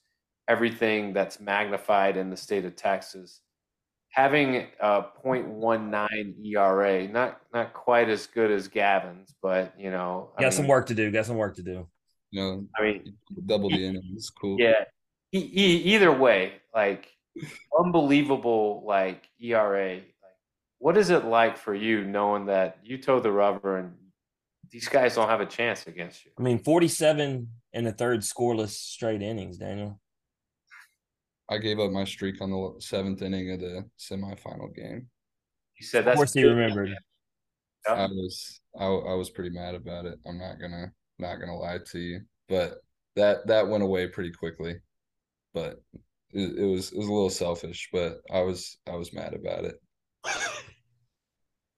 everything 0.48 1.14
that's 1.14 1.40
magnified 1.40 2.18
in 2.18 2.30
the 2.30 2.38
state 2.38 2.66
of 2.66 2.76
Texas 2.76 3.42
having 4.10 4.68
a 4.80 5.06
0.19 5.26 6.46
ERA, 6.46 7.08
not 7.08 7.42
not 7.54 7.74
quite 7.74 8.10
as 8.10 8.28
good 8.28 8.52
as 8.52 8.68
Gavin's, 8.68 9.34
but 9.42 9.74
you 9.78 9.92
know, 9.92 10.32
I 10.38 10.42
Got 10.42 10.54
some 10.54 10.68
work 10.68 10.88
to 10.88 10.96
do. 10.96 11.12
Got 11.12 11.26
some 11.26 11.38
work 11.38 11.56
to 11.56 11.64
do. 11.64 11.88
You 12.32 12.42
know, 12.42 12.68
I 12.78 12.82
mean, 12.84 13.14
double 13.46 13.70
the 13.70 13.84
innings, 13.86 14.30
cool. 14.30 14.58
yeah. 14.60 14.84
E- 15.32 15.52
e- 15.54 15.84
either 15.96 16.12
way, 16.12 16.54
like 16.74 17.08
unbelievable, 17.78 18.84
like 18.86 19.28
ERA. 19.40 19.96
Like, 19.96 20.04
what 20.78 20.98
is 20.98 21.10
it 21.10 21.26
like 21.26 21.58
for 21.58 21.74
you 21.74 22.04
knowing 22.06 22.46
that 22.48 22.78
you 22.84 22.98
toe 22.98 23.20
the 23.20 23.32
rubber 23.32 23.78
and 23.78 23.94
these 24.72 24.88
guys 24.88 25.16
don't 25.16 25.30
have 25.30 25.42
a 25.42 25.46
chance 25.46 25.88
against 25.88 26.26
you? 26.26 26.32
I 26.38 26.42
mean, 26.42 26.60
forty-seven 26.60 27.48
and 27.74 27.88
a 27.88 27.92
third 27.92 28.22
scoreless 28.22 28.70
straight 28.70 29.22
innings. 29.22 29.58
Daniel. 29.58 30.00
I 31.52 31.58
gave 31.58 31.80
up 31.80 31.90
my 31.92 32.04
streak 32.04 32.42
on 32.42 32.52
the 32.52 32.76
seventh 32.80 33.24
inning 33.24 33.52
of 33.52 33.60
the 33.60 33.86
semifinal 34.00 34.74
game. 34.76 35.10
You 35.80 35.86
said 35.86 36.00
Of 36.00 36.06
that's 36.06 36.18
course, 36.18 36.34
he 36.34 36.44
remembered. 36.44 36.90
Yeah. 36.90 37.94
I 37.94 38.06
was 38.06 38.62
I, 38.80 38.86
I 38.86 39.14
was 39.16 39.30
pretty 39.32 39.50
mad 39.50 39.74
about 39.74 40.06
it. 40.06 40.20
I'm 40.28 40.38
not 40.38 40.60
gonna 40.60 40.92
not 41.20 41.40
gonna 41.40 41.56
lie 41.58 41.80
to 41.92 42.00
you, 42.00 42.22
but 42.48 42.76
that 43.16 43.46
that 43.48 43.68
went 43.68 43.84
away 43.84 44.08
pretty 44.08 44.32
quickly. 44.32 44.76
But 45.54 45.82
it, 46.32 46.58
it 46.60 46.66
was 46.66 46.92
it 46.92 46.98
was 46.98 47.08
a 47.08 47.14
little 47.14 47.30
selfish, 47.30 47.90
but 47.92 48.22
I 48.32 48.42
was 48.42 48.78
I 48.88 48.96
was 48.96 49.14
mad 49.14 49.34
about 49.34 49.66
it. 49.66 49.76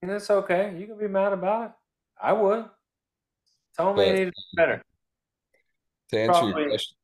And 0.03 0.09
it's 0.09 0.31
okay. 0.31 0.75
You 0.75 0.87
can 0.87 0.97
be 0.97 1.07
mad 1.07 1.31
about 1.31 1.65
it. 1.65 1.71
I 2.19 2.33
would. 2.33 2.65
Tell 3.77 3.93
me 3.93 4.03
they 4.03 4.09
But- 4.11 4.19
need 4.23 4.33
better. 4.55 4.81
To 6.09 6.19
answer 6.19 6.31
Probably- 6.33 6.61
your 6.63 6.69
question, 6.71 6.97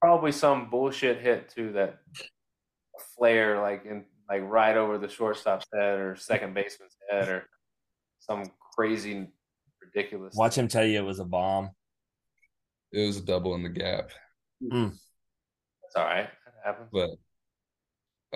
Probably 0.00 0.30
some 0.32 0.70
bullshit 0.70 1.20
hit 1.20 1.48
too 1.48 1.72
that 1.72 1.98
flare 3.16 3.60
like 3.60 3.84
in 3.84 4.04
like 4.28 4.42
right 4.44 4.76
over 4.76 4.96
the 4.98 5.08
shortstop's 5.08 5.66
head 5.74 5.98
or 5.98 6.14
second 6.14 6.54
baseman's 6.54 6.96
head 7.10 7.28
or 7.28 7.48
some 8.20 8.44
crazy 8.76 9.26
ridiculous. 9.82 10.34
Watch 10.36 10.56
him 10.56 10.68
tell 10.68 10.84
you 10.84 10.98
it 10.98 11.04
was 11.04 11.18
a 11.18 11.24
bomb. 11.24 11.70
It 12.92 13.06
was 13.06 13.18
a 13.18 13.24
double 13.24 13.54
in 13.54 13.62
the 13.62 13.68
gap. 13.68 14.10
It's 15.84 15.96
all 15.96 16.04
right. 16.04 16.28
That 16.44 16.54
happens. 16.64 16.88
But 16.92 17.10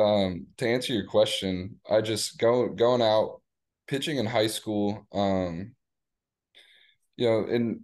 um 0.03 0.47
to 0.59 0.69
answer 0.69 0.93
your 0.93 1.07
question, 1.07 1.81
I 1.91 2.01
just 2.01 2.39
go 2.39 2.69
going 2.69 3.03
out 3.03 3.41
pitching 3.87 4.19
in 4.19 4.27
high 4.27 4.47
school, 4.47 5.07
um 5.13 5.75
you 7.17 7.29
know, 7.29 7.47
in 7.47 7.83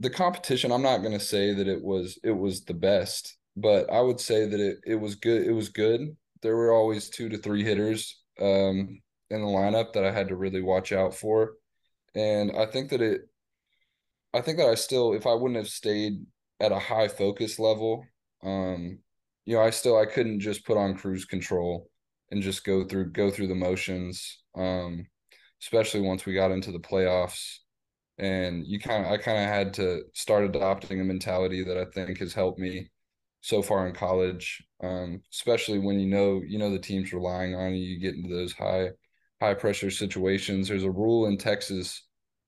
the 0.00 0.10
competition, 0.10 0.72
I'm 0.72 0.82
not 0.82 1.02
gonna 1.02 1.20
say 1.20 1.54
that 1.54 1.68
it 1.68 1.82
was 1.82 2.18
it 2.22 2.32
was 2.32 2.64
the 2.64 2.74
best, 2.74 3.36
but 3.56 3.90
I 3.90 4.00
would 4.00 4.20
say 4.20 4.46
that 4.46 4.60
it 4.60 4.78
it 4.84 4.96
was 4.96 5.14
good 5.14 5.46
it 5.46 5.52
was 5.52 5.68
good. 5.68 6.16
There 6.42 6.56
were 6.56 6.72
always 6.72 7.10
two 7.10 7.28
to 7.28 7.38
three 7.38 7.64
hitters 7.64 8.20
um 8.40 9.00
in 9.30 9.42
the 9.42 9.46
lineup 9.46 9.92
that 9.92 10.04
I 10.04 10.10
had 10.10 10.28
to 10.28 10.36
really 10.36 10.60
watch 10.60 10.92
out 10.92 11.14
for. 11.14 11.52
And 12.14 12.50
I 12.56 12.66
think 12.66 12.90
that 12.90 13.00
it 13.00 13.22
I 14.32 14.40
think 14.40 14.58
that 14.58 14.68
I 14.68 14.74
still 14.74 15.12
if 15.14 15.26
I 15.26 15.34
wouldn't 15.34 15.58
have 15.58 15.68
stayed 15.68 16.24
at 16.60 16.72
a 16.72 16.78
high 16.78 17.08
focus 17.08 17.58
level, 17.58 18.04
um 18.42 18.98
you 19.46 19.56
know, 19.56 19.62
I 19.62 19.70
still 19.70 19.98
I 19.98 20.06
couldn't 20.06 20.40
just 20.40 20.64
put 20.66 20.76
on 20.76 20.94
cruise 20.96 21.24
control 21.24 21.90
and 22.30 22.42
just 22.42 22.64
go 22.64 22.84
through 22.84 23.12
go 23.12 23.30
through 23.30 23.48
the 23.48 23.54
motions. 23.54 24.38
Um, 24.56 25.06
especially 25.62 26.00
once 26.00 26.26
we 26.26 26.34
got 26.34 26.50
into 26.52 26.72
the 26.72 26.80
playoffs. 26.80 27.58
And 28.18 28.66
you 28.66 28.80
kind 28.80 29.06
of 29.06 29.12
I 29.12 29.16
kind 29.18 29.38
of 29.38 29.48
had 29.48 29.74
to 29.74 30.02
start 30.14 30.44
adopting 30.44 31.00
a 31.00 31.04
mentality 31.04 31.64
that 31.64 31.78
I 31.78 31.86
think 31.86 32.18
has 32.18 32.34
helped 32.34 32.58
me 32.58 32.90
so 33.40 33.62
far 33.62 33.86
in 33.88 33.94
college. 33.94 34.62
Um, 34.82 35.22
especially 35.32 35.78
when 35.80 36.00
you 36.00 36.08
know 36.08 36.42
you 36.46 36.58
know 36.58 36.70
the 36.70 36.78
team's 36.78 37.12
relying 37.12 37.54
on 37.54 37.74
you, 37.74 37.84
you 37.84 38.00
get 38.00 38.14
into 38.16 38.28
those 38.34 38.52
high 38.52 38.90
high 39.40 39.54
pressure 39.54 39.90
situations. 39.90 40.68
There's 40.68 40.84
a 40.84 40.90
rule 40.90 41.26
in 41.26 41.38
Texas 41.38 42.02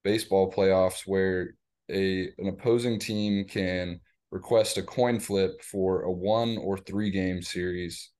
baseball 0.05 0.53
playoffs 0.53 1.03
where 1.07 1.55
a 1.93 2.29
an 2.39 2.49
opposing 2.49 2.99
team 2.99 3.45
can 3.45 4.01
request 4.31 4.79
a 4.79 4.83
coin 4.83 5.21
flip 5.21 5.63
for 5.63 6.03
a 6.03 6.11
one 6.11 6.59
or 6.59 6.79
three 6.79 7.11
game 7.11 7.43
series. 7.43 8.11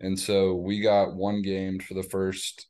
And 0.00 0.18
so 0.18 0.54
we 0.54 0.80
got 0.80 1.14
one 1.14 1.42
game 1.42 1.80
for 1.80 1.94
the 1.94 2.02
first 2.02 2.68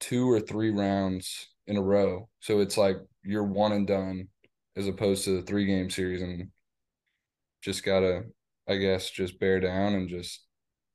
two 0.00 0.30
or 0.30 0.40
three 0.40 0.70
rounds 0.70 1.48
in 1.66 1.76
a 1.76 1.82
row. 1.82 2.28
So 2.40 2.60
it's 2.60 2.76
like 2.76 2.96
you're 3.24 3.44
one 3.44 3.72
and 3.72 3.86
done 3.86 4.28
as 4.76 4.86
opposed 4.86 5.24
to 5.24 5.36
the 5.36 5.42
three 5.42 5.66
game 5.66 5.90
series 5.90 6.22
and 6.22 6.50
just 7.62 7.84
gotta, 7.84 8.22
I 8.68 8.76
guess, 8.76 9.10
just 9.10 9.40
bear 9.40 9.58
down 9.60 9.94
and 9.94 10.08
just 10.08 10.44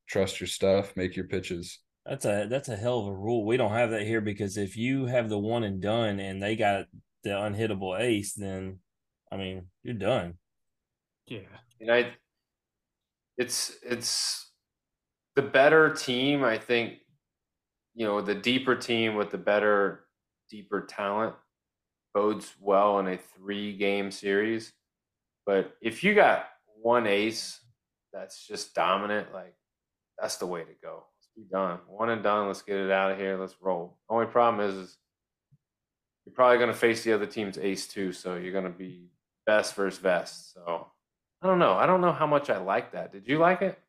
trust 0.08 0.40
your 0.40 0.48
stuff, 0.48 0.96
make 0.96 1.16
your 1.16 1.28
pitches. 1.28 1.80
That's 2.06 2.26
a 2.26 2.48
that's 2.50 2.70
a 2.70 2.76
hell 2.76 3.00
of 3.00 3.08
a 3.08 3.14
rule. 3.14 3.46
We 3.46 3.58
don't 3.58 3.74
have 3.74 3.92
that 3.92 4.08
here 4.08 4.22
because 4.22 4.58
if 4.58 4.76
you 4.76 5.06
have 5.06 5.30
the 5.30 5.38
one 5.38 5.64
and 5.64 5.82
done 5.82 6.20
and 6.20 6.42
they 6.42 6.56
got 6.56 6.86
the 7.24 7.32
unhittable 7.32 8.00
ace, 8.00 8.34
then 8.34 8.80
I 9.32 9.38
mean 9.38 9.68
you're 9.84 9.94
done. 9.94 10.36
Yeah. 11.28 11.40
And 11.80 11.92
I 11.92 12.14
it's 13.38 13.78
it's 13.84 14.52
the 15.36 15.42
better 15.42 15.94
team, 15.94 16.44
I 16.44 16.58
think, 16.58 16.96
you 17.94 18.06
know, 18.06 18.22
the 18.22 18.36
deeper 18.36 18.76
team 18.76 19.16
with 19.16 19.32
the 19.32 19.38
better, 19.38 20.06
deeper 20.50 20.82
talent 20.82 21.36
bodes 22.14 22.54
well 22.60 23.00
in 23.00 23.08
a 23.08 23.18
three 23.18 23.78
game 23.78 24.12
series. 24.12 24.74
But 25.46 25.74
if 25.82 26.04
you 26.04 26.14
got 26.14 26.48
one 26.82 27.08
ace 27.08 27.60
that's 28.14 28.46
just 28.46 28.76
dominant, 28.76 29.34
like 29.34 29.56
that's 30.20 30.38
the 30.38 30.46
way 30.46 30.62
to 30.62 30.74
go. 30.84 31.06
Let's 31.18 31.30
be 31.36 31.44
done. 31.52 31.80
One 31.88 32.10
and 32.10 32.22
done. 32.22 32.48
Let's 32.48 32.62
get 32.62 32.78
it 32.78 32.92
out 32.92 33.12
of 33.12 33.18
here. 33.18 33.38
Let's 33.38 33.56
roll. 33.62 33.98
Only 34.10 34.28
problem 34.28 34.70
is, 34.70 34.76
is 34.76 34.98
you're 36.26 36.34
probably 36.34 36.58
going 36.58 36.72
to 36.72 36.78
face 36.78 37.04
the 37.04 37.14
other 37.14 37.26
team's 37.26 37.58
ace 37.58 37.88
too. 37.88 38.12
So 38.14 38.36
you're 38.36 38.52
going 38.52 38.66
to 38.66 38.70
be 38.70 39.08
best 39.46 39.76
versus 39.76 40.00
best. 40.00 40.54
So 40.54 40.88
I 41.42 41.48
don't 41.48 41.60
know. 41.60 41.74
I 41.74 41.86
don't 41.86 42.02
know 42.02 42.12
how 42.12 42.28
much 42.28 42.50
I 42.50 42.58
like 42.58 42.92
that. 42.94 43.12
Did 43.12 43.28
you 43.28 43.40
like 43.40 43.62
it? 43.62 43.80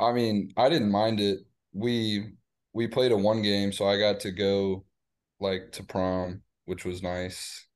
I 0.00 0.12
mean, 0.12 0.52
I 0.56 0.68
didn't 0.68 0.90
mind 0.90 1.20
it. 1.20 1.40
We 1.72 2.32
we 2.72 2.86
played 2.86 3.12
a 3.12 3.16
one 3.16 3.42
game, 3.42 3.72
so 3.72 3.86
I 3.86 3.98
got 3.98 4.20
to 4.20 4.30
go 4.30 4.84
like 5.40 5.72
to 5.72 5.84
prom, 5.84 6.42
which 6.64 6.84
was 6.84 7.02
nice. 7.02 7.66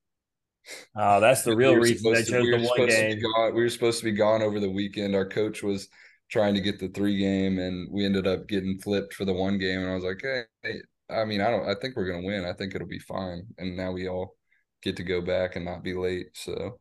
Oh, 0.97 1.21
that's 1.21 1.43
the 1.43 1.57
real 1.57 1.75
we 1.75 1.81
reason 1.81 2.13
they 2.13 2.23
chose 2.23 2.45
we 2.45 2.51
the 2.51 2.57
were 2.57 2.63
one 2.63 2.69
supposed 2.69 2.91
game. 2.91 3.11
To 3.11 3.17
be 3.17 3.23
gone, 3.23 3.55
we 3.55 3.63
were 3.63 3.69
supposed 3.69 3.99
to 3.99 4.05
be 4.05 4.13
gone 4.13 4.43
over 4.43 4.61
the 4.61 4.71
weekend. 4.71 5.15
Our 5.15 5.29
coach 5.29 5.63
was 5.63 5.89
trying 6.31 6.55
to 6.55 6.61
get 6.61 6.79
the 6.79 6.89
three 6.89 7.19
game, 7.19 7.59
and 7.59 7.89
we 7.93 8.05
ended 8.05 8.27
up 8.27 8.47
getting 8.47 8.79
flipped 8.79 9.15
for 9.15 9.25
the 9.25 9.33
one 9.33 9.59
game. 9.59 9.81
And 9.81 9.91
I 9.91 9.95
was 9.95 10.05
like, 10.05 10.21
hey, 10.23 10.43
hey 10.63 10.81
I 11.13 11.25
mean, 11.25 11.41
I 11.41 11.51
don't. 11.51 11.69
I 11.69 11.75
think 11.81 11.97
we're 11.97 12.11
gonna 12.11 12.27
win. 12.27 12.45
I 12.45 12.53
think 12.53 12.75
it'll 12.75 12.87
be 12.87 12.99
fine. 12.99 13.47
And 13.59 13.77
now 13.77 13.93
we 13.93 14.09
all 14.09 14.37
get 14.83 14.97
to 14.97 15.05
go 15.05 15.21
back 15.21 15.57
and 15.57 15.65
not 15.65 15.83
be 15.83 15.95
late. 15.95 16.29
So, 16.35 16.79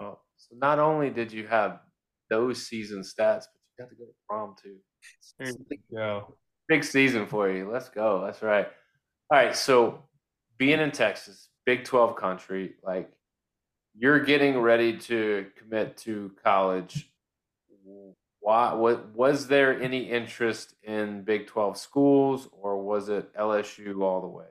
oh, 0.00 0.18
so 0.36 0.56
not 0.56 0.78
only 0.78 1.10
did 1.10 1.32
you 1.32 1.46
have 1.46 1.80
those 2.30 2.66
season 2.66 3.00
stats, 3.00 3.44
but 3.52 3.60
you 3.78 3.84
got 3.84 3.90
to 3.90 3.96
go 3.96 4.04
to 4.04 4.12
prom 4.28 4.54
too. 4.62 4.76
There 5.38 5.48
you 5.48 5.78
go. 5.94 6.36
Big 6.68 6.84
season 6.84 7.26
for 7.26 7.50
you. 7.50 7.70
Let's 7.70 7.88
go. 7.88 8.22
That's 8.24 8.42
right. 8.42 8.66
All 9.30 9.38
right. 9.38 9.54
So 9.54 10.04
being 10.58 10.80
in 10.80 10.90
Texas, 10.90 11.48
Big 11.64 11.84
12 11.84 12.16
country, 12.16 12.74
like 12.82 13.10
you're 13.96 14.20
getting 14.20 14.58
ready 14.58 14.96
to 14.98 15.46
commit 15.56 15.96
to 15.98 16.32
college. 16.42 17.10
Why 18.46 18.74
what 18.74 19.12
was 19.12 19.48
there 19.48 19.82
any 19.82 20.08
interest 20.08 20.76
in 20.84 21.24
Big 21.24 21.48
12 21.48 21.76
schools 21.76 22.48
or 22.52 22.80
was 22.80 23.08
it 23.08 23.34
LSU 23.34 24.02
all 24.02 24.20
the 24.20 24.28
way? 24.28 24.44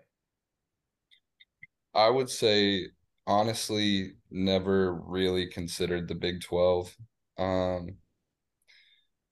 I 1.94 2.10
would 2.10 2.30
say 2.30 2.88
honestly 3.26 4.16
never 4.30 4.96
really 4.96 5.48
considered 5.48 6.10
the 6.10 6.16
Big 6.16 6.42
12. 6.42 6.94
Um 7.38 7.96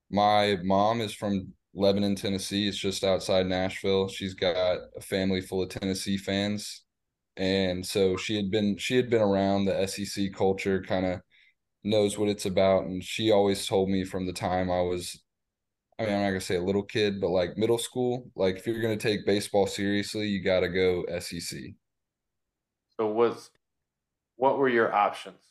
my 0.09 0.57
mom 0.64 1.01
is 1.01 1.14
from 1.14 1.51
Lebanon, 1.74 2.16
Tennessee. 2.16 2.70
It's 2.70 2.78
just 2.78 3.03
outside 3.03 3.47
Nashville. 3.47 4.07
She's 4.07 4.34
got 4.34 4.78
a 4.95 5.01
family 5.01 5.41
full 5.41 5.61
of 5.61 5.72
Tennessee 5.72 6.16
fans. 6.18 6.84
And 7.36 7.86
so 7.86 8.16
she 8.16 8.38
had 8.38 8.49
been 8.49 8.78
she 8.78 8.95
had 8.95 9.09
been 9.09 9.24
around 9.24 9.66
the 9.66 9.86
SEC 9.88 10.32
culture, 10.34 10.82
kind 10.82 11.05
of 11.05 11.20
knows 11.84 12.17
what 12.17 12.29
it's 12.29 12.45
about. 12.45 12.86
And 12.86 13.03
she 13.03 13.31
always 13.31 13.67
told 13.67 13.89
me 13.89 14.03
from 14.03 14.25
the 14.25 14.34
time 14.34 14.71
I 14.71 14.81
was 14.81 15.21
I 15.99 16.05
mean, 16.05 16.15
I'm 16.15 16.21
not 16.21 16.29
gonna 16.29 16.41
say 16.41 16.55
a 16.55 16.61
little 16.61 16.84
kid, 16.84 17.21
but 17.21 17.29
like 17.29 17.57
middle 17.57 17.77
school, 17.77 18.29
like 18.36 18.57
if 18.57 18.67
you're 18.67 18.81
gonna 18.81 18.97
take 18.97 19.25
baseball 19.25 19.67
seriously, 19.67 20.27
you 20.27 20.43
gotta 20.43 20.69
go 20.69 21.05
SEC. 21.19 21.59
So 22.99 23.07
was 23.07 23.51
what 24.36 24.57
were 24.57 24.69
your 24.69 24.93
options? 24.93 25.41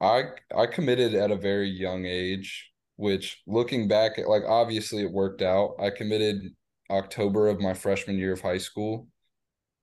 I 0.00 0.24
I 0.56 0.66
committed 0.66 1.14
at 1.14 1.30
a 1.30 1.36
very 1.36 1.68
young 1.68 2.06
age, 2.06 2.72
which 2.96 3.42
looking 3.46 3.88
back 3.88 4.18
at 4.18 4.28
like 4.28 4.42
obviously 4.46 5.02
it 5.02 5.12
worked 5.12 5.42
out. 5.42 5.76
I 5.80 5.90
committed 5.90 6.54
October 6.90 7.48
of 7.48 7.60
my 7.60 7.74
freshman 7.74 8.18
year 8.18 8.32
of 8.32 8.40
high 8.40 8.58
school. 8.58 9.08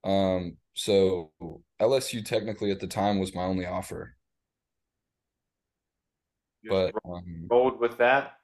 Um, 0.04 0.58
so 0.74 1.32
LSU 1.82 2.26
technically 2.26 2.72
at 2.72 2.80
the 2.80 2.88
time 2.88 3.20
was 3.20 3.36
my 3.36 3.44
only 3.44 3.66
offer. 3.66 4.17
You 6.62 6.70
But 6.70 6.94
just 6.94 7.06
um, 7.06 7.48
rolled 7.50 7.80
with 7.80 7.98
that. 7.98 8.38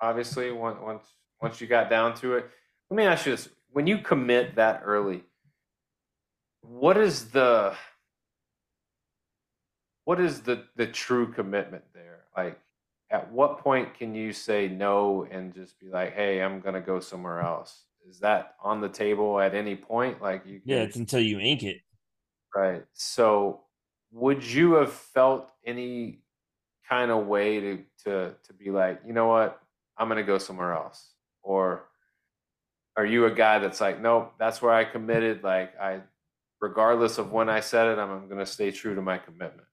Obviously, 0.00 0.50
once 0.50 0.78
once 0.80 1.04
once 1.40 1.60
you 1.60 1.66
got 1.66 1.90
down 1.90 2.14
to 2.16 2.34
it. 2.36 2.50
Let 2.90 2.96
me 2.96 3.04
ask 3.04 3.26
you 3.26 3.32
this: 3.32 3.48
When 3.70 3.86
you 3.86 3.98
commit 3.98 4.56
that 4.56 4.82
early, 4.84 5.24
what 6.62 6.96
is 6.96 7.30
the 7.30 7.74
what 10.04 10.20
is 10.20 10.40
the 10.42 10.64
the 10.76 10.86
true 10.86 11.32
commitment 11.32 11.84
there? 11.94 12.24
Like, 12.36 12.58
at 13.10 13.30
what 13.30 13.58
point 13.58 13.94
can 13.94 14.14
you 14.14 14.32
say 14.32 14.68
no 14.68 15.26
and 15.30 15.54
just 15.54 15.78
be 15.78 15.88
like, 15.88 16.14
"Hey, 16.14 16.42
I'm 16.42 16.60
gonna 16.60 16.80
go 16.80 17.00
somewhere 17.00 17.40
else"? 17.40 17.84
Is 18.08 18.18
that 18.20 18.56
on 18.60 18.80
the 18.80 18.88
table 18.88 19.40
at 19.40 19.54
any 19.54 19.76
point? 19.76 20.20
Like, 20.20 20.44
you 20.46 20.60
Yeah, 20.64 20.82
it's 20.82 20.96
until 20.96 21.20
you 21.20 21.38
ink 21.38 21.62
it. 21.62 21.82
Right. 22.54 22.84
So, 22.92 23.62
would 24.10 24.44
you 24.44 24.74
have 24.74 24.92
felt 24.92 25.48
any 25.64 26.21
kind 26.92 27.10
of 27.10 27.26
way 27.26 27.58
to 27.58 27.78
to 28.04 28.34
to 28.44 28.52
be 28.52 28.70
like, 28.70 29.00
you 29.06 29.14
know 29.14 29.26
what, 29.26 29.58
I'm 29.96 30.08
gonna 30.08 30.22
go 30.22 30.36
somewhere 30.36 30.74
else, 30.74 31.12
or 31.42 31.88
are 32.96 33.06
you 33.06 33.24
a 33.24 33.30
guy 33.30 33.58
that's 33.60 33.80
like, 33.80 34.02
nope, 34.02 34.34
that's 34.38 34.60
where 34.60 34.74
I 34.74 34.84
committed. 34.84 35.42
Like, 35.42 35.70
I, 35.80 36.00
regardless 36.60 37.16
of 37.16 37.32
when 37.32 37.48
I 37.48 37.60
said 37.60 37.86
it, 37.88 37.98
I'm, 37.98 38.28
gonna 38.28 38.44
stay 38.44 38.70
true 38.70 38.94
to 38.94 39.00
my 39.00 39.16
commitment. 39.16 39.66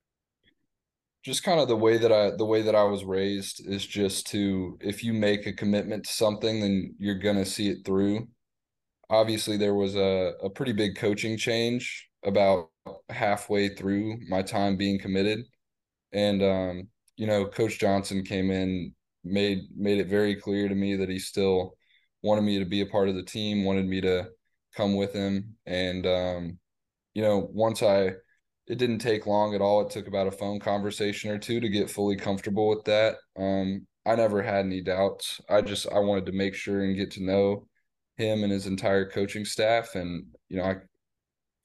just 1.25 1.43
kind 1.43 1.59
of 1.59 1.67
the 1.67 1.75
way 1.75 1.97
that 1.97 2.13
I 2.13 2.31
the 2.37 2.45
way 2.45 2.61
that 2.61 2.75
I 2.75 2.83
was 2.83 3.03
raised 3.03 3.67
is 3.67 3.85
just 3.85 4.27
to 4.27 4.77
if 4.79 5.03
you 5.03 5.11
make 5.11 5.45
a 5.45 5.51
commitment 5.61 6.05
to 6.05 6.13
something, 6.13 6.61
then 6.61 6.95
you're 6.99 7.19
gonna 7.27 7.45
see 7.45 7.67
it 7.69 7.79
through. 7.85 8.29
Obviously, 9.09 9.57
there 9.57 9.75
was 9.75 9.95
a, 9.95 10.33
a 10.41 10.49
pretty 10.49 10.71
big 10.71 10.95
coaching 10.95 11.37
change 11.37 12.07
about 12.23 12.69
halfway 13.09 13.67
through 13.75 14.19
my 14.29 14.41
time 14.41 14.77
being 14.77 14.99
committed. 14.99 15.39
And 16.13 16.41
um, 16.43 16.87
you 17.19 17.27
know, 17.27 17.45
Coach 17.45 17.79
Johnson 17.79 18.23
came 18.23 18.49
in, 18.49 18.93
made 19.25 19.63
made 19.75 19.99
it 19.99 20.07
very 20.07 20.35
clear 20.35 20.69
to 20.69 20.73
me 20.73 20.95
that 20.95 21.09
he 21.09 21.19
still 21.19 21.75
wanted 22.23 22.43
me 22.43 22.59
to 22.59 22.65
be 22.65 22.79
a 22.79 22.85
part 22.85 23.09
of 23.09 23.15
the 23.15 23.23
team, 23.23 23.65
wanted 23.65 23.85
me 23.85 23.99
to 23.99 24.29
come 24.73 24.95
with 24.95 25.11
him. 25.11 25.57
And 25.65 26.07
um, 26.07 26.59
you 27.13 27.21
know, 27.21 27.49
once 27.51 27.83
I 27.83 28.13
it 28.67 28.77
didn't 28.77 28.99
take 28.99 29.25
long 29.25 29.53
at 29.53 29.61
all. 29.61 29.81
It 29.81 29.89
took 29.89 30.07
about 30.07 30.27
a 30.27 30.31
phone 30.31 30.59
conversation 30.59 31.29
or 31.31 31.37
two 31.39 31.59
to 31.59 31.67
get 31.67 31.89
fully 31.89 32.15
comfortable 32.15 32.69
with 32.69 32.85
that. 32.85 33.17
Um, 33.37 33.85
I 34.05 34.15
never 34.15 34.41
had 34.41 34.65
any 34.65 34.81
doubts. 34.81 35.41
I 35.49 35.61
just 35.61 35.91
I 35.91 35.99
wanted 35.99 36.27
to 36.27 36.31
make 36.31 36.55
sure 36.55 36.83
and 36.85 36.95
get 36.95 37.11
to 37.11 37.23
know 37.23 37.67
him 38.15 38.43
and 38.43 38.51
his 38.51 38.65
entire 38.65 39.09
coaching 39.09 39.43
staff, 39.43 39.95
and 39.95 40.25
you 40.47 40.57
know 40.57 40.63
I 40.63 40.75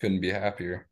couldn't 0.00 0.20
be 0.20 0.30
happier. 0.30 0.88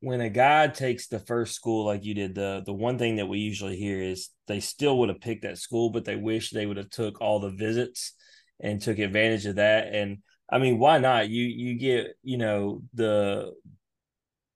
When 0.00 0.20
a 0.22 0.30
guy 0.30 0.66
takes 0.68 1.06
the 1.06 1.18
first 1.18 1.54
school 1.54 1.84
like 1.84 2.04
you 2.04 2.14
did, 2.14 2.34
the 2.34 2.62
the 2.64 2.72
one 2.72 2.98
thing 2.98 3.16
that 3.16 3.28
we 3.28 3.38
usually 3.38 3.76
hear 3.76 4.00
is 4.00 4.30
they 4.46 4.60
still 4.60 4.98
would 4.98 5.10
have 5.10 5.20
picked 5.20 5.42
that 5.42 5.58
school, 5.58 5.90
but 5.90 6.04
they 6.04 6.16
wish 6.16 6.50
they 6.50 6.66
would 6.66 6.78
have 6.78 6.90
took 6.90 7.20
all 7.20 7.38
the 7.38 7.50
visits 7.50 8.14
and 8.58 8.80
took 8.80 8.98
advantage 8.98 9.46
of 9.46 9.56
that. 9.56 9.94
And 9.94 10.18
I 10.50 10.58
mean, 10.58 10.78
why 10.78 10.98
not? 10.98 11.28
You 11.28 11.44
you 11.44 11.78
get 11.78 12.14
you 12.22 12.38
know 12.38 12.82
the 12.94 13.52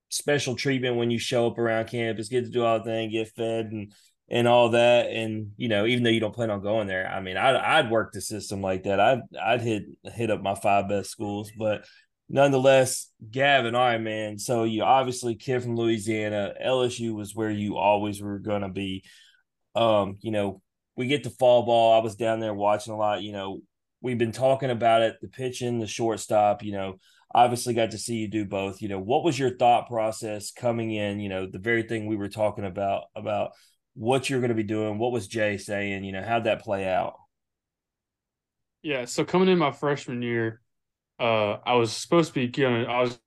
special 0.08 0.56
treatment 0.56 0.96
when 0.96 1.10
you 1.10 1.18
show 1.18 1.46
up 1.46 1.58
around 1.58 1.88
campus, 1.88 2.28
get 2.28 2.44
to 2.44 2.50
do 2.50 2.64
all 2.64 2.78
the 2.78 2.84
thing, 2.84 3.10
get 3.10 3.28
fed 3.28 3.66
and 3.66 3.92
and 4.30 4.48
all 4.48 4.70
that. 4.70 5.10
And 5.10 5.52
you 5.58 5.68
know, 5.68 5.84
even 5.84 6.04
though 6.04 6.10
you 6.10 6.20
don't 6.20 6.34
plan 6.34 6.50
on 6.50 6.62
going 6.62 6.86
there, 6.86 7.06
I 7.06 7.20
mean, 7.20 7.36
I'd 7.36 7.56
I'd 7.56 7.90
work 7.90 8.12
the 8.12 8.22
system 8.22 8.62
like 8.62 8.84
that. 8.84 8.98
I'd 8.98 9.20
I'd 9.40 9.60
hit 9.60 9.84
hit 10.04 10.30
up 10.30 10.42
my 10.42 10.54
five 10.54 10.88
best 10.88 11.10
schools, 11.10 11.52
but 11.58 11.84
nonetheless, 12.28 13.10
Gavin, 13.30 13.74
all 13.74 13.84
right, 13.84 14.00
man. 14.00 14.38
So 14.38 14.64
you 14.64 14.82
obviously 14.82 15.34
kid 15.34 15.62
from 15.62 15.76
Louisiana. 15.76 16.54
LSU 16.64 17.14
was 17.14 17.34
where 17.34 17.50
you 17.50 17.76
always 17.76 18.22
were 18.22 18.38
gonna 18.38 18.70
be. 18.70 19.04
Um, 19.74 20.18
you 20.20 20.30
know, 20.30 20.62
we 20.96 21.06
get 21.06 21.24
to 21.24 21.30
fall 21.30 21.64
ball. 21.64 21.94
I 21.94 22.02
was 22.02 22.16
down 22.16 22.40
there 22.40 22.54
watching 22.54 22.92
a 22.92 22.96
lot. 22.96 23.22
You 23.22 23.32
know, 23.32 23.60
we've 24.00 24.18
been 24.18 24.32
talking 24.32 24.70
about 24.70 25.02
it, 25.02 25.16
the 25.20 25.28
pitching, 25.28 25.80
the 25.80 25.86
shortstop, 25.86 26.62
you 26.62 26.72
know, 26.72 26.98
obviously 27.34 27.74
got 27.74 27.90
to 27.90 27.98
see 27.98 28.16
you 28.16 28.28
do 28.28 28.44
both. 28.44 28.80
You 28.80 28.88
know, 28.88 29.00
what 29.00 29.24
was 29.24 29.38
your 29.38 29.56
thought 29.56 29.88
process 29.88 30.52
coming 30.52 30.92
in? 30.92 31.20
You 31.20 31.28
know, 31.28 31.46
the 31.46 31.58
very 31.58 31.82
thing 31.82 32.06
we 32.06 32.16
were 32.16 32.28
talking 32.28 32.64
about 32.64 33.04
about 33.16 33.52
what 33.94 34.28
you're 34.28 34.40
going 34.40 34.50
to 34.50 34.54
be 34.54 34.62
doing. 34.62 34.98
What 34.98 35.12
was 35.12 35.26
Jay 35.26 35.56
saying? 35.56 36.04
You 36.04 36.12
know, 36.12 36.22
how'd 36.22 36.44
that 36.44 36.62
play 36.62 36.86
out? 36.86 37.14
Yeah, 38.82 39.06
so 39.06 39.24
coming 39.24 39.48
in 39.48 39.58
my 39.58 39.72
freshman 39.72 40.20
year, 40.20 40.60
uh, 41.18 41.58
I 41.64 41.74
was 41.74 41.92
supposed 41.92 42.34
to 42.34 42.34
be 42.34 42.48
gonna 42.48 42.84
I 42.84 43.02
was 43.02 43.18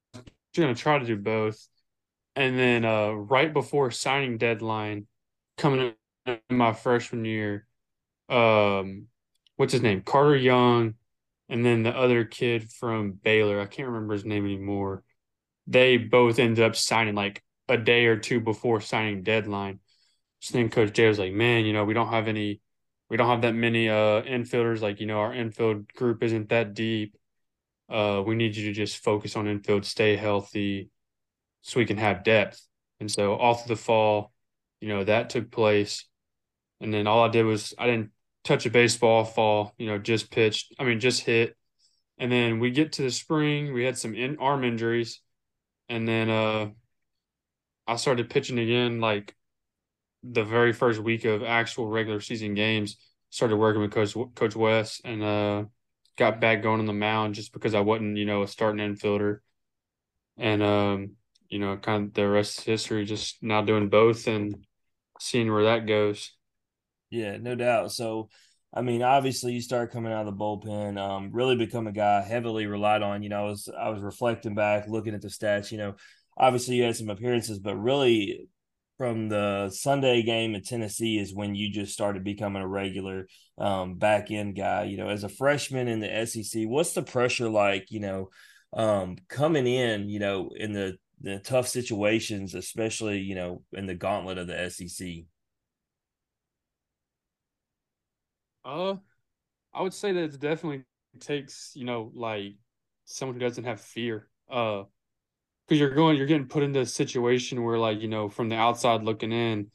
gonna 0.55 0.75
try 0.75 0.99
to 0.99 1.05
do 1.05 1.17
both, 1.17 1.67
and 2.35 2.57
then 2.57 2.85
uh, 2.85 3.11
right 3.11 3.53
before 3.53 3.91
signing 3.91 4.37
deadline, 4.37 5.07
coming 5.57 5.93
in 6.25 6.39
my 6.49 6.73
freshman 6.73 7.25
year, 7.25 7.67
um, 8.29 9.07
what's 9.55 9.73
his 9.73 9.81
name, 9.81 10.01
Carter 10.01 10.35
Young, 10.35 10.95
and 11.49 11.65
then 11.65 11.83
the 11.83 11.95
other 11.95 12.25
kid 12.25 12.71
from 12.71 13.13
Baylor, 13.13 13.59
I 13.61 13.65
can't 13.65 13.87
remember 13.89 14.13
his 14.13 14.25
name 14.25 14.45
anymore. 14.45 15.03
They 15.67 15.97
both 15.97 16.39
ended 16.39 16.63
up 16.63 16.75
signing 16.75 17.15
like 17.15 17.43
a 17.69 17.77
day 17.77 18.05
or 18.05 18.17
two 18.17 18.39
before 18.39 18.81
signing 18.81 19.23
deadline. 19.23 19.79
So 20.41 20.57
then 20.57 20.69
Coach 20.69 20.93
Jay 20.93 21.07
was 21.07 21.19
like, 21.19 21.33
"Man, 21.33 21.65
you 21.65 21.73
know, 21.73 21.85
we 21.85 21.93
don't 21.93 22.09
have 22.09 22.27
any, 22.27 22.61
we 23.09 23.17
don't 23.17 23.29
have 23.29 23.41
that 23.43 23.55
many 23.55 23.89
uh 23.89 24.21
infielders. 24.23 24.81
Like, 24.81 24.99
you 24.99 25.07
know, 25.07 25.19
our 25.19 25.33
infield 25.33 25.93
group 25.93 26.23
isn't 26.23 26.49
that 26.49 26.73
deep. 26.73 27.17
Uh, 27.89 28.23
we 28.25 28.35
need 28.35 28.55
you 28.55 28.65
to 28.67 28.73
just 28.73 28.97
focus 28.97 29.35
on 29.35 29.47
infield, 29.47 29.85
stay 29.85 30.15
healthy, 30.15 30.89
so 31.61 31.79
we 31.79 31.85
can 31.85 31.97
have 31.97 32.23
depth." 32.23 32.61
And 32.99 33.11
so 33.11 33.37
through 33.37 33.75
the 33.75 33.81
fall, 33.81 34.33
you 34.81 34.89
know, 34.89 35.03
that 35.03 35.29
took 35.29 35.51
place. 35.51 36.05
And 36.81 36.93
then 36.93 37.07
all 37.07 37.23
I 37.23 37.29
did 37.29 37.43
was 37.43 37.73
I 37.77 37.87
didn't 37.87 38.11
touch 38.43 38.65
a 38.65 38.69
baseball 38.69 39.25
fall, 39.25 39.73
you 39.77 39.87
know, 39.87 39.97
just 39.97 40.31
pitched. 40.31 40.73
I 40.79 40.83
mean, 40.83 40.99
just 40.99 41.23
hit. 41.23 41.55
And 42.17 42.31
then 42.31 42.59
we 42.59 42.71
get 42.71 42.93
to 42.93 43.03
the 43.03 43.11
spring, 43.11 43.73
we 43.73 43.83
had 43.83 43.97
some 43.97 44.15
in, 44.15 44.37
arm 44.39 44.63
injuries. 44.63 45.21
And 45.89 46.07
then 46.07 46.29
uh 46.29 46.69
I 47.87 47.95
started 47.95 48.29
pitching 48.29 48.59
again 48.59 48.99
like 48.99 49.35
the 50.23 50.43
very 50.43 50.73
first 50.73 50.99
week 50.99 51.25
of 51.25 51.43
actual 51.43 51.87
regular 51.87 52.19
season 52.21 52.53
games. 52.53 52.97
Started 53.29 53.57
working 53.57 53.81
with 53.81 53.91
Coach 53.91 54.15
Coach 54.35 54.55
Wes 54.55 55.01
and 55.03 55.23
uh 55.23 55.65
got 56.17 56.41
back 56.41 56.61
going 56.61 56.79
on 56.79 56.85
the 56.85 56.93
mound 56.93 57.35
just 57.35 57.53
because 57.53 57.73
I 57.73 57.81
wasn't, 57.81 58.17
you 58.17 58.25
know, 58.25 58.43
a 58.43 58.47
starting 58.47 58.85
infielder. 58.85 59.39
And 60.37 60.61
um, 60.61 61.11
you 61.49 61.59
know, 61.59 61.77
kind 61.77 62.07
of 62.07 62.13
the 62.13 62.27
rest 62.27 62.59
of 62.59 62.65
history, 62.65 63.05
just 63.05 63.41
now 63.41 63.61
doing 63.61 63.89
both 63.89 64.27
and 64.27 64.65
seeing 65.19 65.51
where 65.51 65.63
that 65.63 65.87
goes. 65.87 66.31
Yeah, 67.09 67.37
no 67.37 67.55
doubt. 67.55 67.91
So, 67.91 68.29
I 68.73 68.81
mean, 68.81 69.01
obviously, 69.01 69.53
you 69.53 69.61
start 69.61 69.91
coming 69.91 70.11
out 70.11 70.27
of 70.27 70.37
the 70.37 70.43
bullpen, 70.43 70.99
um, 70.99 71.31
really 71.31 71.55
become 71.55 71.87
a 71.87 71.91
guy 71.91 72.21
heavily 72.21 72.65
relied 72.65 73.01
on. 73.01 73.23
You 73.23 73.29
know, 73.29 73.45
I 73.45 73.49
was 73.49 73.69
I 73.79 73.89
was 73.89 74.01
reflecting 74.01 74.55
back, 74.55 74.87
looking 74.87 75.13
at 75.13 75.21
the 75.21 75.29
stats. 75.29 75.71
You 75.71 75.77
know, 75.77 75.95
obviously 76.37 76.75
you 76.75 76.83
had 76.83 76.95
some 76.95 77.09
appearances, 77.09 77.59
but 77.59 77.75
really 77.75 78.47
from 78.97 79.29
the 79.29 79.69
Sunday 79.69 80.23
game 80.23 80.55
in 80.55 80.63
Tennessee 80.63 81.19
is 81.19 81.33
when 81.33 81.53
you 81.53 81.71
just 81.71 81.93
started 81.93 82.23
becoming 82.23 82.63
a 82.63 82.67
regular 82.67 83.27
um, 83.57 83.95
back 83.95 84.31
end 84.31 84.55
guy. 84.55 84.83
You 84.83 84.97
know, 84.97 85.09
as 85.09 85.23
a 85.23 85.29
freshman 85.29 85.87
in 85.87 85.99
the 85.99 86.25
SEC, 86.25 86.63
what's 86.67 86.93
the 86.93 87.03
pressure 87.03 87.49
like? 87.49 87.91
You 87.91 87.99
know, 87.99 88.29
um, 88.73 89.17
coming 89.29 89.67
in, 89.67 90.09
you 90.09 90.19
know, 90.19 90.51
in 90.55 90.73
the 90.73 90.97
the 91.21 91.39
tough 91.39 91.67
situations, 91.67 92.55
especially 92.55 93.19
you 93.19 93.35
know 93.35 93.63
in 93.73 93.85
the 93.85 93.95
gauntlet 93.95 94.37
of 94.37 94.47
the 94.47 94.69
SEC. 94.69 95.25
Uh, 98.65 98.95
I 99.73 99.81
would 99.81 99.93
say 99.93 100.11
that 100.11 100.23
it 100.23 100.39
definitely 100.39 100.83
takes 101.19 101.71
you 101.75 101.85
know 101.85 102.11
like 102.13 102.55
someone 103.05 103.35
who 103.35 103.45
doesn't 103.45 103.63
have 103.63 103.79
fear. 103.79 104.27
Uh, 104.49 104.83
because 105.67 105.79
you're 105.79 105.93
going, 105.93 106.17
you're 106.17 106.27
getting 106.27 106.47
put 106.47 106.63
into 106.63 106.79
a 106.79 106.85
situation 106.85 107.63
where 107.63 107.77
like 107.77 108.01
you 108.01 108.07
know 108.07 108.29
from 108.29 108.49
the 108.49 108.55
outside 108.55 109.03
looking 109.03 109.31
in, 109.31 109.69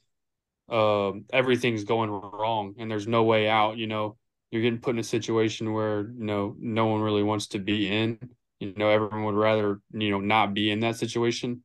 uh, 0.69 1.11
everything's 1.31 1.83
going 1.83 2.09
wrong 2.09 2.75
and 2.79 2.89
there's 2.89 3.07
no 3.07 3.23
way 3.23 3.47
out. 3.47 3.77
You 3.77 3.87
know, 3.87 4.17
you're 4.51 4.61
getting 4.61 4.79
put 4.79 4.95
in 4.95 4.99
a 4.99 5.03
situation 5.03 5.73
where 5.73 6.01
you 6.01 6.25
know 6.25 6.55
no 6.59 6.87
one 6.87 7.01
really 7.01 7.23
wants 7.23 7.47
to 7.47 7.59
be 7.59 7.87
in. 7.87 8.17
You 8.59 8.73
know, 8.75 8.89
everyone 8.89 9.25
would 9.25 9.35
rather 9.35 9.81
you 9.91 10.11
know 10.11 10.19
not 10.19 10.53
be 10.53 10.71
in 10.71 10.79
that 10.81 10.95
situation. 10.95 11.63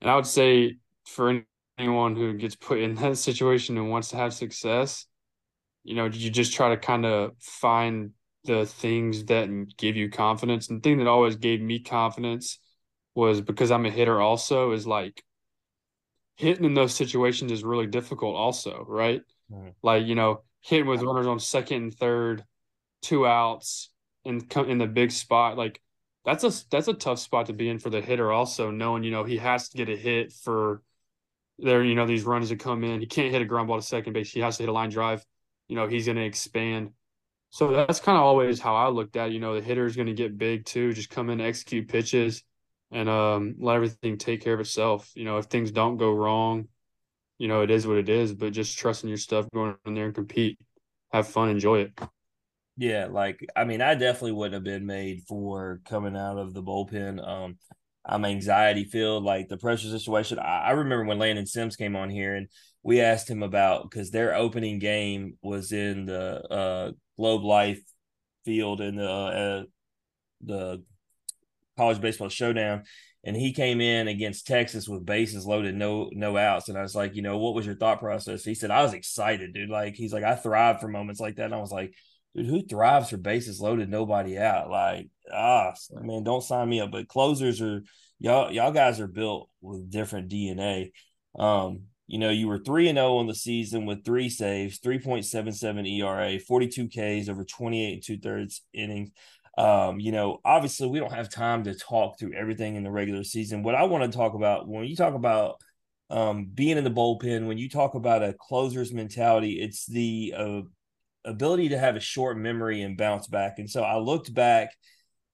And 0.00 0.10
I 0.10 0.16
would 0.16 0.26
say 0.26 0.78
for 1.06 1.42
anyone 1.78 2.16
who 2.16 2.34
gets 2.34 2.56
put 2.56 2.78
in 2.78 2.94
that 2.96 3.16
situation 3.18 3.78
and 3.78 3.90
wants 3.90 4.08
to 4.10 4.16
have 4.16 4.34
success, 4.34 5.06
you 5.82 5.94
know, 5.94 6.06
you 6.06 6.30
just 6.30 6.52
try 6.52 6.70
to 6.70 6.76
kind 6.76 7.06
of 7.06 7.32
find 7.38 8.10
the 8.44 8.66
things 8.66 9.24
that 9.26 9.48
give 9.76 9.96
you 9.96 10.10
confidence. 10.10 10.68
And 10.68 10.78
the 10.78 10.82
thing 10.82 10.98
that 10.98 11.06
always 11.06 11.36
gave 11.36 11.60
me 11.60 11.80
confidence 11.80 12.58
was 13.20 13.40
because 13.40 13.70
I'm 13.70 13.86
a 13.86 13.90
hitter 13.90 14.20
also 14.20 14.72
is 14.72 14.86
like 14.86 15.22
hitting 16.36 16.64
in 16.64 16.74
those 16.74 16.94
situations 16.94 17.52
is 17.52 17.62
really 17.62 17.86
difficult 17.86 18.36
also, 18.36 18.84
right? 18.88 19.22
right. 19.50 19.74
Like, 19.82 20.06
you 20.06 20.14
know, 20.14 20.42
hitting 20.60 20.86
with 20.86 21.02
runners 21.02 21.26
on 21.26 21.38
second 21.38 21.82
and 21.82 21.94
third, 21.94 22.44
two 23.02 23.26
outs 23.26 23.90
and 24.24 24.48
come 24.48 24.68
in 24.68 24.78
the 24.78 24.86
big 24.86 25.12
spot. 25.12 25.56
Like 25.56 25.80
that's 26.24 26.44
a 26.44 26.52
that's 26.70 26.88
a 26.88 26.94
tough 26.94 27.18
spot 27.18 27.46
to 27.46 27.52
be 27.52 27.68
in 27.68 27.78
for 27.78 27.90
the 27.90 28.00
hitter 28.00 28.32
also, 28.32 28.70
knowing, 28.70 29.04
you 29.04 29.10
know, 29.10 29.24
he 29.24 29.36
has 29.38 29.68
to 29.68 29.76
get 29.76 29.88
a 29.88 29.96
hit 29.96 30.32
for 30.32 30.82
there, 31.58 31.84
you 31.84 31.94
know, 31.94 32.06
these 32.06 32.24
runs 32.24 32.48
that 32.48 32.58
come 32.58 32.84
in. 32.84 33.00
He 33.00 33.06
can't 33.06 33.32
hit 33.32 33.42
a 33.42 33.44
ground 33.44 33.68
ball 33.68 33.78
to 33.78 33.86
second 33.86 34.14
base. 34.14 34.32
He 34.32 34.40
has 34.40 34.56
to 34.56 34.62
hit 34.62 34.70
a 34.70 34.72
line 34.72 34.90
drive 34.90 35.24
you 35.70 35.76
know, 35.76 35.86
he's 35.86 36.06
going 36.06 36.16
to 36.16 36.24
expand. 36.24 36.90
So 37.50 37.70
that's 37.70 38.00
kind 38.00 38.18
of 38.18 38.24
always 38.24 38.58
how 38.60 38.74
I 38.74 38.88
looked 38.88 39.16
at, 39.16 39.30
you 39.30 39.38
know, 39.38 39.54
the 39.54 39.60
hitter 39.60 39.86
is 39.86 39.94
going 39.94 40.08
to 40.08 40.12
get 40.12 40.36
big 40.36 40.64
too, 40.64 40.92
just 40.92 41.10
come 41.10 41.30
in, 41.30 41.40
execute 41.40 41.88
pitches 41.88 42.42
and 42.90 43.08
um, 43.08 43.54
let 43.58 43.76
everything 43.76 44.18
take 44.18 44.42
care 44.42 44.54
of 44.54 44.60
itself. 44.60 45.10
You 45.14 45.24
know, 45.24 45.38
if 45.38 45.46
things 45.46 45.70
don't 45.70 45.96
go 45.96 46.12
wrong, 46.12 46.68
you 47.38 47.48
know, 47.48 47.62
it 47.62 47.70
is 47.70 47.86
what 47.86 47.98
it 47.98 48.08
is, 48.08 48.32
but 48.34 48.52
just 48.52 48.78
trusting 48.78 49.08
your 49.08 49.18
stuff, 49.18 49.48
going 49.54 49.76
in 49.86 49.94
there 49.94 50.06
and 50.06 50.14
compete, 50.14 50.58
have 51.12 51.28
fun, 51.28 51.48
enjoy 51.48 51.80
it. 51.80 52.00
Yeah, 52.76 53.08
like 53.10 53.46
I 53.54 53.64
mean, 53.64 53.82
I 53.82 53.94
definitely 53.94 54.32
wouldn't 54.32 54.54
have 54.54 54.64
been 54.64 54.86
made 54.86 55.22
for 55.28 55.80
coming 55.84 56.16
out 56.16 56.38
of 56.38 56.54
the 56.54 56.62
bullpen. 56.62 57.26
Um, 57.26 57.58
I'm 58.04 58.24
anxiety 58.24 58.84
filled, 58.84 59.24
like 59.24 59.48
the 59.48 59.58
pressure 59.58 59.88
situation. 59.88 60.38
I, 60.38 60.62
I 60.66 60.70
remember 60.70 61.04
when 61.04 61.18
Landon 61.18 61.46
Sims 61.46 61.76
came 61.76 61.94
on 61.94 62.10
here 62.10 62.34
and 62.34 62.48
we 62.82 63.00
asked 63.00 63.28
him 63.28 63.42
about 63.42 63.90
because 63.90 64.10
their 64.10 64.34
opening 64.34 64.78
game 64.78 65.36
was 65.42 65.72
in 65.72 66.06
the 66.06 66.42
uh, 66.50 66.92
Globe 67.16 67.44
Life 67.44 67.82
field 68.44 68.80
in 68.80 68.96
the 68.96 69.10
uh, 69.10 69.62
the 70.42 70.82
college 71.76 72.00
baseball 72.00 72.28
showdown, 72.28 72.84
and 73.24 73.36
he 73.36 73.52
came 73.52 73.80
in 73.80 74.08
against 74.08 74.46
Texas 74.46 74.88
with 74.88 75.04
bases 75.04 75.46
loaded, 75.46 75.74
no 75.74 76.10
no 76.12 76.36
outs, 76.36 76.68
and 76.68 76.78
I 76.78 76.82
was 76.82 76.94
like, 76.94 77.14
you 77.14 77.22
know, 77.22 77.38
what 77.38 77.54
was 77.54 77.66
your 77.66 77.76
thought 77.76 78.00
process? 78.00 78.44
He 78.44 78.54
said, 78.54 78.70
I 78.70 78.82
was 78.82 78.94
excited, 78.94 79.54
dude. 79.54 79.70
Like 79.70 79.94
he's 79.94 80.12
like, 80.12 80.24
I 80.24 80.36
thrive 80.36 80.80
for 80.80 80.88
moments 80.88 81.20
like 81.20 81.36
that, 81.36 81.46
and 81.46 81.54
I 81.54 81.58
was 81.58 81.72
like. 81.72 81.94
Dude, 82.32 82.46
who 82.46 82.62
thrives 82.62 83.10
for 83.10 83.16
bases 83.16 83.60
loaded, 83.60 83.90
nobody 83.90 84.38
out? 84.38 84.70
Like, 84.70 85.08
ah, 85.34 85.72
man, 85.90 86.22
don't 86.22 86.44
sign 86.44 86.68
me 86.68 86.78
up. 86.80 86.92
But 86.92 87.08
closers 87.08 87.60
are 87.60 87.82
y'all. 88.20 88.52
Y'all 88.52 88.70
guys 88.70 89.00
are 89.00 89.08
built 89.08 89.50
with 89.60 89.90
different 89.90 90.30
DNA. 90.30 90.92
Um, 91.36 91.86
you 92.10 92.18
know, 92.18 92.30
you 92.30 92.48
were 92.48 92.58
3 92.58 92.88
and 92.88 92.96
0 92.96 93.18
on 93.18 93.28
the 93.28 93.34
season 93.36 93.86
with 93.86 94.04
three 94.04 94.28
saves, 94.28 94.80
3.77 94.80 96.00
ERA, 96.00 96.40
42 96.40 96.88
Ks 96.88 97.28
over 97.28 97.44
28 97.44 97.92
and 97.92 98.02
two 98.02 98.18
thirds 98.18 98.62
innings. 98.74 99.10
Um, 99.60 100.00
you 100.00 100.10
know, 100.10 100.40
obviously, 100.42 100.88
we 100.88 101.00
don't 101.00 101.12
have 101.12 101.28
time 101.28 101.64
to 101.64 101.74
talk 101.74 102.18
through 102.18 102.32
everything 102.32 102.76
in 102.76 102.82
the 102.82 102.90
regular 102.90 103.24
season. 103.24 103.62
What 103.62 103.74
I 103.74 103.84
want 103.84 104.10
to 104.10 104.16
talk 104.16 104.32
about 104.32 104.66
when 104.66 104.84
you 104.84 104.96
talk 104.96 105.14
about 105.14 105.56
um, 106.08 106.46
being 106.46 106.78
in 106.78 106.84
the 106.84 106.90
bullpen, 106.90 107.46
when 107.46 107.58
you 107.58 107.68
talk 107.68 107.94
about 107.94 108.22
a 108.22 108.32
closer's 108.32 108.90
mentality, 108.90 109.60
it's 109.60 109.84
the 109.84 110.34
uh, 110.34 110.60
ability 111.26 111.68
to 111.68 111.78
have 111.78 111.94
a 111.94 112.00
short 112.00 112.38
memory 112.38 112.80
and 112.80 112.96
bounce 112.96 113.26
back. 113.26 113.58
And 113.58 113.68
so 113.68 113.82
I 113.82 113.98
looked 113.98 114.32
back 114.32 114.74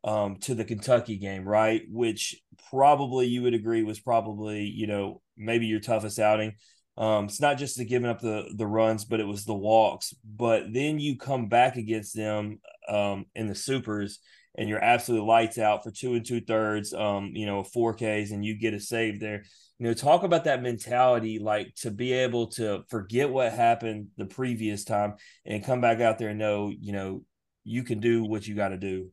um, 0.02 0.38
to 0.40 0.56
the 0.56 0.64
Kentucky 0.64 1.18
game, 1.18 1.46
right? 1.46 1.82
Which 1.88 2.34
probably 2.68 3.26
you 3.26 3.42
would 3.42 3.54
agree 3.54 3.84
was 3.84 4.00
probably, 4.00 4.64
you 4.64 4.88
know, 4.88 5.22
maybe 5.36 5.66
your 5.66 5.80
toughest 5.80 6.18
outing. 6.18 6.56
Um, 6.98 7.26
it's 7.26 7.40
not 7.40 7.58
just 7.58 7.76
the 7.76 7.84
giving 7.84 8.08
up 8.08 8.20
the 8.20 8.50
the 8.56 8.66
runs, 8.66 9.04
but 9.04 9.20
it 9.20 9.26
was 9.26 9.44
the 9.44 9.54
walks. 9.54 10.14
But 10.24 10.72
then 10.72 10.98
you 10.98 11.16
come 11.16 11.48
back 11.48 11.76
against 11.76 12.16
them 12.16 12.58
um, 12.88 13.26
in 13.34 13.46
the 13.46 13.54
supers, 13.54 14.18
and 14.56 14.68
you're 14.68 14.82
absolutely 14.82 15.26
lights 15.26 15.58
out 15.58 15.84
for 15.84 15.90
two 15.90 16.14
and 16.14 16.24
two 16.24 16.40
thirds. 16.40 16.92
Um, 16.92 17.32
you 17.34 17.46
know, 17.46 17.62
four 17.62 17.94
Ks, 17.94 18.30
and 18.30 18.44
you 18.44 18.58
get 18.58 18.74
a 18.74 18.80
save 18.80 19.20
there. 19.20 19.44
You 19.78 19.86
know, 19.86 19.94
talk 19.94 20.22
about 20.22 20.44
that 20.44 20.62
mentality, 20.62 21.38
like 21.38 21.74
to 21.82 21.90
be 21.90 22.12
able 22.12 22.48
to 22.52 22.82
forget 22.88 23.30
what 23.30 23.52
happened 23.52 24.08
the 24.16 24.24
previous 24.24 24.84
time 24.84 25.14
and 25.44 25.64
come 25.64 25.82
back 25.82 26.00
out 26.00 26.18
there 26.18 26.30
and 26.30 26.38
know, 26.38 26.70
you 26.70 26.92
know, 26.92 27.24
you 27.64 27.82
can 27.82 28.00
do 28.00 28.24
what 28.24 28.46
you 28.46 28.54
got 28.54 28.68
to 28.68 28.78
do. 28.78 29.10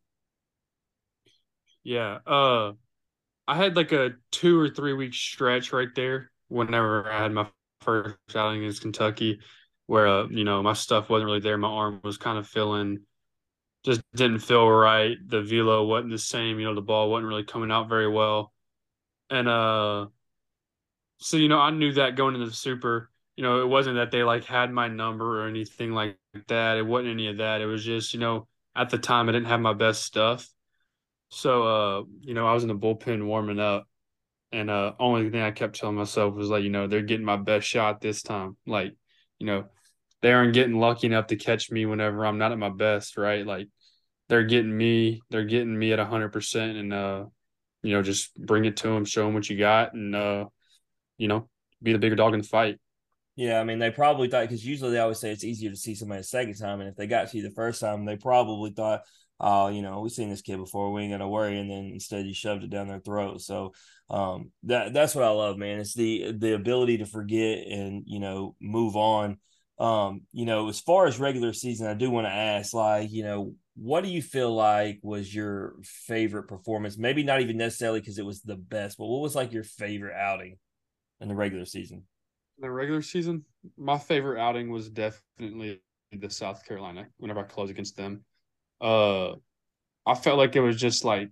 Yeah. 1.84 2.20
Uh, 2.26 2.74
I 3.48 3.58
had 3.58 3.76
like 3.76 3.92
a 3.92 4.12
two 4.32 4.60
or 4.60 4.70
three 4.70 4.94
week 4.94 5.14
stretch 5.14 5.74
right 5.74 5.94
there 5.96 6.32
whenever 6.48 7.12
I 7.12 7.22
had 7.22 7.34
my 7.34 7.48
first 7.82 8.16
outing 8.36 8.62
against 8.62 8.82
Kentucky, 8.82 9.40
where 9.88 10.08
uh, 10.08 10.28
you 10.30 10.44
know 10.44 10.64
my 10.64 10.74
stuff 10.74 11.10
wasn't 11.10 11.26
really 11.26 11.40
there. 11.42 11.58
My 11.58 11.68
arm 11.68 12.00
was 12.04 12.18
kind 12.18 12.38
of 12.38 12.48
feeling, 12.48 13.02
just 13.84 14.02
didn't 14.16 14.40
feel 14.40 14.70
right. 14.70 15.18
The 15.26 15.42
velo 15.42 15.86
wasn't 15.86 16.12
the 16.12 16.18
same. 16.18 16.60
You 16.60 16.68
know, 16.68 16.76
the 16.76 16.82
ball 16.82 17.10
wasn't 17.10 17.28
really 17.30 17.44
coming 17.44 17.72
out 17.72 17.90
very 17.90 18.10
well, 18.10 18.54
and 19.30 19.48
uh, 19.48 20.08
so 21.18 21.38
you 21.38 21.50
know 21.50 21.60
I 21.60 21.72
knew 21.72 21.94
that 21.94 22.16
going 22.16 22.36
into 22.36 22.48
the 22.48 22.54
super. 22.54 23.10
You 23.36 23.44
know, 23.44 23.62
it 23.62 23.68
wasn't 23.68 23.96
that 23.96 24.12
they 24.12 24.24
like 24.24 24.46
had 24.46 24.72
my 24.72 24.88
number 24.88 25.42
or 25.42 25.48
anything 25.48 25.92
like 25.92 26.18
that. 26.48 26.78
It 26.78 26.86
wasn't 26.86 27.10
any 27.12 27.28
of 27.30 27.38
that. 27.38 27.62
It 27.62 27.66
was 27.66 27.84
just 27.84 28.14
you 28.14 28.20
know 28.20 28.48
at 28.76 28.90
the 28.90 28.98
time 28.98 29.30
I 29.30 29.32
didn't 29.32 29.48
have 29.48 29.60
my 29.62 29.74
best 29.74 30.04
stuff 30.04 30.48
so, 31.36 31.64
uh, 31.64 32.04
you 32.22 32.36
know, 32.36 32.46
I 32.46 32.54
was 32.54 32.64
in 32.64 32.70
the 32.70 32.76
bullpen 32.76 33.26
warming 33.26 33.60
up, 33.60 33.88
and 34.52 34.70
uh, 34.70 34.94
only 35.00 35.32
thing 35.32 35.42
I 35.42 35.50
kept 35.50 35.76
telling 35.76 35.96
myself 35.96 36.36
was 36.36 36.50
like, 36.50 36.64
you 36.64 36.70
know, 36.70 36.86
they're 36.86 37.02
getting 37.02 37.26
my 37.26 37.38
best 37.38 37.68
shot 37.68 38.02
this 38.02 38.22
time. 38.22 38.56
Like, 38.68 38.96
you 39.40 39.48
know, 39.48 39.66
they 40.24 40.32
aren't 40.32 40.54
getting 40.54 40.80
lucky 40.80 41.06
enough 41.06 41.28
to 41.28 41.36
catch 41.36 41.70
me 41.70 41.86
whenever 41.86 42.26
I'm 42.26 42.38
not 42.38 42.54
at 42.54 42.58
my 42.58 42.70
best, 42.70 43.18
right? 43.18 43.46
Like, 43.46 43.68
they're 44.30 44.46
getting 44.46 44.76
me, 44.76 45.22
they're 45.30 45.44
getting 45.44 45.78
me 45.78 45.92
at 45.92 46.00
hundred 46.00 46.30
percent, 46.30 46.78
and 46.78 46.94
uh, 46.94 47.26
you 47.84 47.94
know, 47.94 48.02
just 48.02 48.34
bring 48.36 48.64
it 48.64 48.78
to 48.78 48.88
them, 48.88 49.04
show 49.04 49.26
them 49.26 49.34
what 49.34 49.50
you 49.50 49.58
got, 49.58 49.94
and 49.94 50.16
uh, 50.16 50.46
you 51.18 51.28
know, 51.28 51.50
be 51.84 51.92
the 51.92 52.00
bigger 52.00 52.16
dog 52.16 52.34
in 52.34 52.42
the 52.42 52.48
fight. 52.48 52.80
Yeah, 53.36 53.60
I 53.60 53.66
mean, 53.66 53.80
they 53.80 53.92
probably 53.92 54.30
thought 54.30 54.44
because 54.44 54.66
usually 54.66 54.92
they 54.92 55.00
always 55.00 55.20
say 55.20 55.32
it's 55.32 55.44
easier 55.44 55.72
to 55.72 55.76
see 55.76 55.94
somebody 55.94 56.22
a 56.22 56.24
second 56.24 56.56
time, 56.56 56.80
and 56.80 56.90
if 56.90 56.96
they 56.96 57.06
got 57.06 57.30
to 57.30 57.38
you 57.38 57.44
the 57.44 57.52
first 57.52 57.82
time, 57.82 58.06
they 58.06 58.16
probably 58.16 58.72
thought, 58.72 59.02
oh, 59.42 59.68
you 59.68 59.82
know, 59.82 60.00
we've 60.00 60.12
seen 60.14 60.30
this 60.30 60.42
kid 60.42 60.58
before, 60.58 60.94
we 60.94 61.02
ain't 61.02 61.12
gonna 61.12 61.28
worry, 61.28 61.60
and 61.60 61.70
then 61.70 61.92
instead 61.92 62.26
you 62.26 62.34
shoved 62.34 62.64
it 62.64 62.70
down 62.70 62.88
their 62.88 63.02
throat. 63.02 63.42
So 63.42 63.74
um, 64.10 64.52
that 64.64 64.94
that's 64.94 65.16
what 65.16 65.26
I 65.26 65.32
love, 65.32 65.58
man. 65.58 65.82
It's 65.82 65.94
the 65.94 66.32
the 66.32 66.54
ability 66.54 67.00
to 67.00 67.06
forget 67.06 67.68
and 67.68 68.04
you 68.06 68.22
know 68.22 68.56
move 68.62 68.96
on. 68.96 69.38
Um, 69.80 70.22
you 70.32 70.46
know, 70.46 70.70
as 70.70 70.80
far 70.80 71.08
as 71.08 71.20
regular 71.20 71.52
season, 71.54 71.88
I 71.88 71.94
do 71.94 72.10
want 72.10 72.28
to 72.28 72.32
ask, 72.32 72.74
like, 72.74 73.12
you 73.12 73.24
know, 73.24 73.56
what 73.76 74.04
do 74.04 74.10
you 74.10 74.22
feel 74.22 74.54
like 74.54 75.00
was 75.02 75.34
your 75.34 75.76
favorite 75.84 76.44
performance? 76.44 76.98
Maybe 76.98 77.24
not 77.24 77.42
even 77.42 77.58
necessarily 77.58 78.00
because 78.00 78.20
it 78.20 78.26
was 78.26 78.42
the 78.42 78.56
best, 78.56 78.98
but 78.98 79.08
what 79.08 79.22
was 79.22 79.36
like 79.36 79.52
your 79.52 79.64
favorite 79.64 80.16
outing 80.16 80.58
in 81.20 81.28
the 81.28 81.36
regular 81.36 81.66
season? 81.66 82.04
the 82.60 82.70
regular 82.70 83.02
season, 83.02 83.44
my 83.78 83.98
favorite 83.98 84.40
outing 84.40 84.70
was 84.70 84.90
definitely 84.90 85.82
the 86.12 86.30
South 86.30 86.66
Carolina. 86.66 87.08
Whenever 87.18 87.42
I 87.42 87.44
close 87.44 87.70
against 87.70 87.98
them, 87.98 88.24
uh, 88.82 89.34
I 90.06 90.16
felt 90.16 90.38
like 90.38 90.56
it 90.56 90.62
was 90.62 90.78
just 90.78 91.04
like 91.04 91.30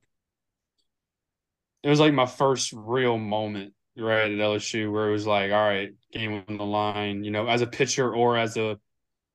it 1.83 1.89
was 1.89 1.99
like 1.99 2.13
my 2.13 2.25
first 2.25 2.73
real 2.73 3.17
moment 3.17 3.73
right 3.97 4.31
at 4.31 4.37
LSU 4.37 4.91
where 4.91 5.09
it 5.09 5.11
was 5.11 5.27
like, 5.27 5.51
all 5.51 5.67
right, 5.67 5.91
game 6.11 6.43
on 6.47 6.57
the 6.57 6.65
line. 6.65 7.23
You 7.23 7.31
know, 7.31 7.47
as 7.47 7.61
a 7.61 7.67
pitcher 7.67 8.13
or 8.13 8.37
as 8.37 8.57
a 8.57 8.79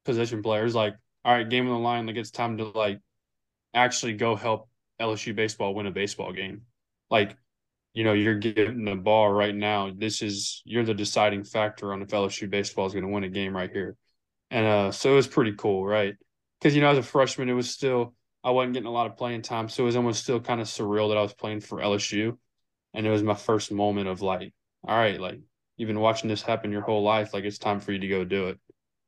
position 0.04 0.42
player, 0.42 0.64
it's 0.64 0.74
like, 0.74 0.94
all 1.24 1.34
right, 1.34 1.48
game 1.48 1.66
on 1.66 1.74
the 1.74 1.78
line. 1.78 2.06
Like 2.06 2.16
it's 2.16 2.30
time 2.30 2.58
to 2.58 2.64
like 2.64 3.00
actually 3.74 4.14
go 4.14 4.36
help 4.36 4.68
LSU 5.00 5.34
baseball 5.34 5.74
win 5.74 5.86
a 5.86 5.90
baseball 5.90 6.32
game. 6.32 6.62
Like 7.10 7.36
you 7.96 8.04
know, 8.04 8.12
you're 8.12 8.38
getting 8.38 8.84
the 8.84 8.94
ball 8.94 9.32
right 9.32 9.54
now. 9.54 9.90
This 9.96 10.20
is 10.20 10.62
you're 10.66 10.84
the 10.84 10.92
deciding 10.94 11.44
factor 11.44 11.94
on 11.94 12.02
if 12.02 12.08
LSU 12.08 12.48
baseball 12.48 12.84
is 12.84 12.92
going 12.92 13.04
to 13.04 13.10
win 13.10 13.24
a 13.24 13.28
game 13.28 13.56
right 13.56 13.70
here. 13.70 13.96
And 14.50 14.66
uh, 14.66 14.92
so 14.92 15.12
it 15.12 15.16
was 15.16 15.26
pretty 15.26 15.54
cool, 15.56 15.84
right? 15.84 16.14
Because 16.60 16.74
you 16.74 16.82
know, 16.82 16.90
as 16.90 16.98
a 16.98 17.02
freshman, 17.02 17.48
it 17.48 17.54
was 17.54 17.70
still 17.70 18.14
I 18.44 18.50
wasn't 18.50 18.74
getting 18.74 18.86
a 18.86 18.92
lot 18.92 19.06
of 19.06 19.16
playing 19.16 19.42
time, 19.42 19.68
so 19.68 19.82
it 19.82 19.86
was 19.86 19.96
almost 19.96 20.22
still 20.22 20.40
kind 20.40 20.60
of 20.60 20.68
surreal 20.68 21.08
that 21.08 21.18
I 21.18 21.22
was 21.22 21.34
playing 21.34 21.60
for 21.60 21.80
LSU, 21.80 22.36
and 22.96 23.06
it 23.06 23.10
was 23.10 23.22
my 23.22 23.34
first 23.34 23.70
moment 23.70 24.08
of 24.08 24.22
like, 24.22 24.52
all 24.88 24.96
right, 24.96 25.20
like 25.20 25.38
you've 25.76 25.86
been 25.86 26.00
watching 26.00 26.28
this 26.28 26.42
happen 26.42 26.72
your 26.72 26.80
whole 26.80 27.02
life, 27.02 27.34
like 27.34 27.44
it's 27.44 27.58
time 27.58 27.78
for 27.78 27.92
you 27.92 27.98
to 27.98 28.08
go 28.08 28.24
do 28.24 28.48
it. 28.48 28.58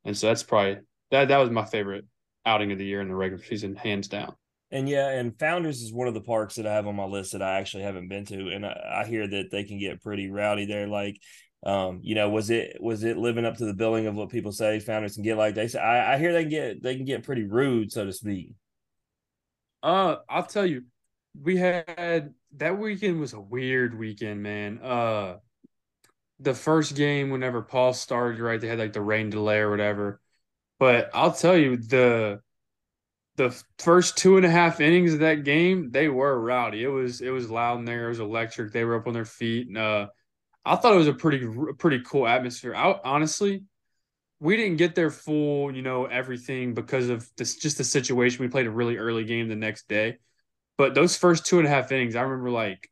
And 0.05 0.15
so 0.15 0.27
that's 0.27 0.43
probably 0.43 0.77
that 1.11 1.27
that 1.27 1.37
was 1.37 1.49
my 1.49 1.65
favorite 1.65 2.05
outing 2.45 2.71
of 2.71 2.77
the 2.77 2.85
year 2.85 3.01
in 3.01 3.09
the 3.09 3.15
regular 3.15 3.43
season, 3.43 3.75
hands 3.75 4.07
down. 4.07 4.35
And 4.71 4.87
yeah, 4.87 5.09
and 5.09 5.37
Founders 5.39 5.81
is 5.81 5.91
one 5.91 6.07
of 6.07 6.13
the 6.13 6.21
parks 6.21 6.55
that 6.55 6.67
I 6.67 6.73
have 6.73 6.85
on 6.85 6.95
my 6.95 7.05
list 7.05 7.31
that 7.31 7.41
I 7.41 7.57
actually 7.57 7.83
haven't 7.83 8.07
been 8.07 8.25
to, 8.25 8.49
and 8.49 8.63
I, 8.63 9.01
I 9.01 9.05
hear 9.07 9.27
that 9.27 9.49
they 9.51 9.63
can 9.63 9.79
get 9.79 10.03
pretty 10.03 10.29
rowdy 10.29 10.67
there. 10.67 10.87
Like, 10.87 11.19
um, 11.65 12.01
you 12.03 12.13
know, 12.13 12.29
was 12.29 12.51
it 12.51 12.77
was 12.79 13.03
it 13.03 13.17
living 13.17 13.45
up 13.45 13.57
to 13.57 13.65
the 13.65 13.73
billing 13.73 14.05
of 14.05 14.13
what 14.13 14.29
people 14.29 14.51
say 14.51 14.79
Founders 14.79 15.15
can 15.15 15.23
get? 15.23 15.37
Like 15.37 15.55
they 15.55 15.67
say, 15.67 15.79
I, 15.79 16.13
I 16.13 16.17
hear 16.19 16.31
they 16.31 16.43
can 16.43 16.51
get 16.51 16.83
they 16.83 16.95
can 16.95 17.05
get 17.05 17.23
pretty 17.23 17.45
rude, 17.45 17.91
so 17.91 18.05
to 18.05 18.13
speak. 18.13 18.53
Uh, 19.81 20.17
I'll 20.29 20.45
tell 20.45 20.67
you, 20.67 20.83
we 21.41 21.57
had 21.57 22.33
that 22.57 22.77
weekend 22.77 23.19
was 23.19 23.33
a 23.33 23.39
weird 23.39 23.97
weekend, 23.97 24.43
man. 24.43 24.79
Uh, 24.79 25.37
the 26.39 26.53
first 26.53 26.95
game, 26.95 27.29
whenever 27.29 27.61
Paul 27.61 27.93
started, 27.93 28.39
right, 28.39 28.59
they 28.59 28.67
had 28.67 28.79
like 28.79 28.93
the 28.93 29.01
rain 29.01 29.29
delay 29.29 29.57
or 29.59 29.69
whatever. 29.69 30.21
But 30.79 31.09
I'll 31.13 31.33
tell 31.33 31.57
you, 31.57 31.77
the 31.77 32.41
the 33.35 33.63
first 33.77 34.17
two 34.17 34.37
and 34.37 34.45
a 34.45 34.49
half 34.49 34.81
innings 34.81 35.13
of 35.13 35.19
that 35.21 35.43
game, 35.45 35.91
they 35.91 36.09
were 36.09 36.39
rowdy. 36.39 36.83
It 36.83 36.87
was 36.89 37.21
it 37.21 37.29
was 37.29 37.49
loud 37.49 37.79
in 37.79 37.85
there. 37.85 38.05
It 38.05 38.09
was 38.09 38.19
electric. 38.19 38.71
They 38.71 38.83
were 38.83 38.95
up 38.97 39.07
on 39.07 39.13
their 39.13 39.25
feet, 39.25 39.67
and 39.67 39.77
uh, 39.77 40.07
I 40.65 40.75
thought 40.75 40.93
it 40.93 40.97
was 40.97 41.07
a 41.07 41.13
pretty 41.13 41.47
pretty 41.77 42.01
cool 42.05 42.27
atmosphere. 42.27 42.75
I, 42.75 42.99
honestly, 43.03 43.63
we 44.39 44.57
didn't 44.57 44.77
get 44.77 44.95
there 44.95 45.11
full, 45.11 45.75
you 45.75 45.81
know, 45.81 46.05
everything 46.05 46.73
because 46.73 47.09
of 47.09 47.29
this 47.37 47.55
just 47.57 47.77
the 47.77 47.83
situation. 47.83 48.43
We 48.43 48.49
played 48.49 48.67
a 48.67 48.71
really 48.71 48.97
early 48.97 49.25
game 49.25 49.49
the 49.49 49.55
next 49.55 49.87
day, 49.89 50.19
but 50.79 50.95
those 50.95 51.15
first 51.15 51.45
two 51.45 51.59
and 51.59 51.67
a 51.67 51.69
half 51.69 51.91
innings, 51.91 52.15
I 52.15 52.21
remember 52.21 52.49
like, 52.49 52.89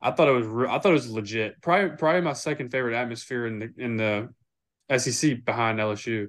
I 0.00 0.10
thought 0.10 0.28
it 0.28 0.32
was 0.32 0.46
re- 0.46 0.68
I 0.68 0.78
thought 0.78 0.90
it 0.90 0.92
was 0.92 1.10
legit. 1.10 1.60
Probably 1.62 1.96
probably 1.96 2.20
my 2.20 2.34
second 2.34 2.70
favorite 2.70 2.94
atmosphere 2.94 3.46
in 3.46 3.58
the 3.58 3.72
in 3.78 3.96
the 3.96 4.28
SEC 4.98 5.42
behind 5.44 5.78
LSU. 5.78 6.28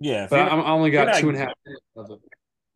Yeah, 0.00 0.26
but 0.30 0.40
I, 0.40 0.46
I 0.46 0.70
only 0.70 0.90
got 0.90 1.20
two 1.20 1.28
and 1.28 1.36
a 1.36 1.40
half 1.40 1.52
of 1.96 2.10
it 2.10 2.18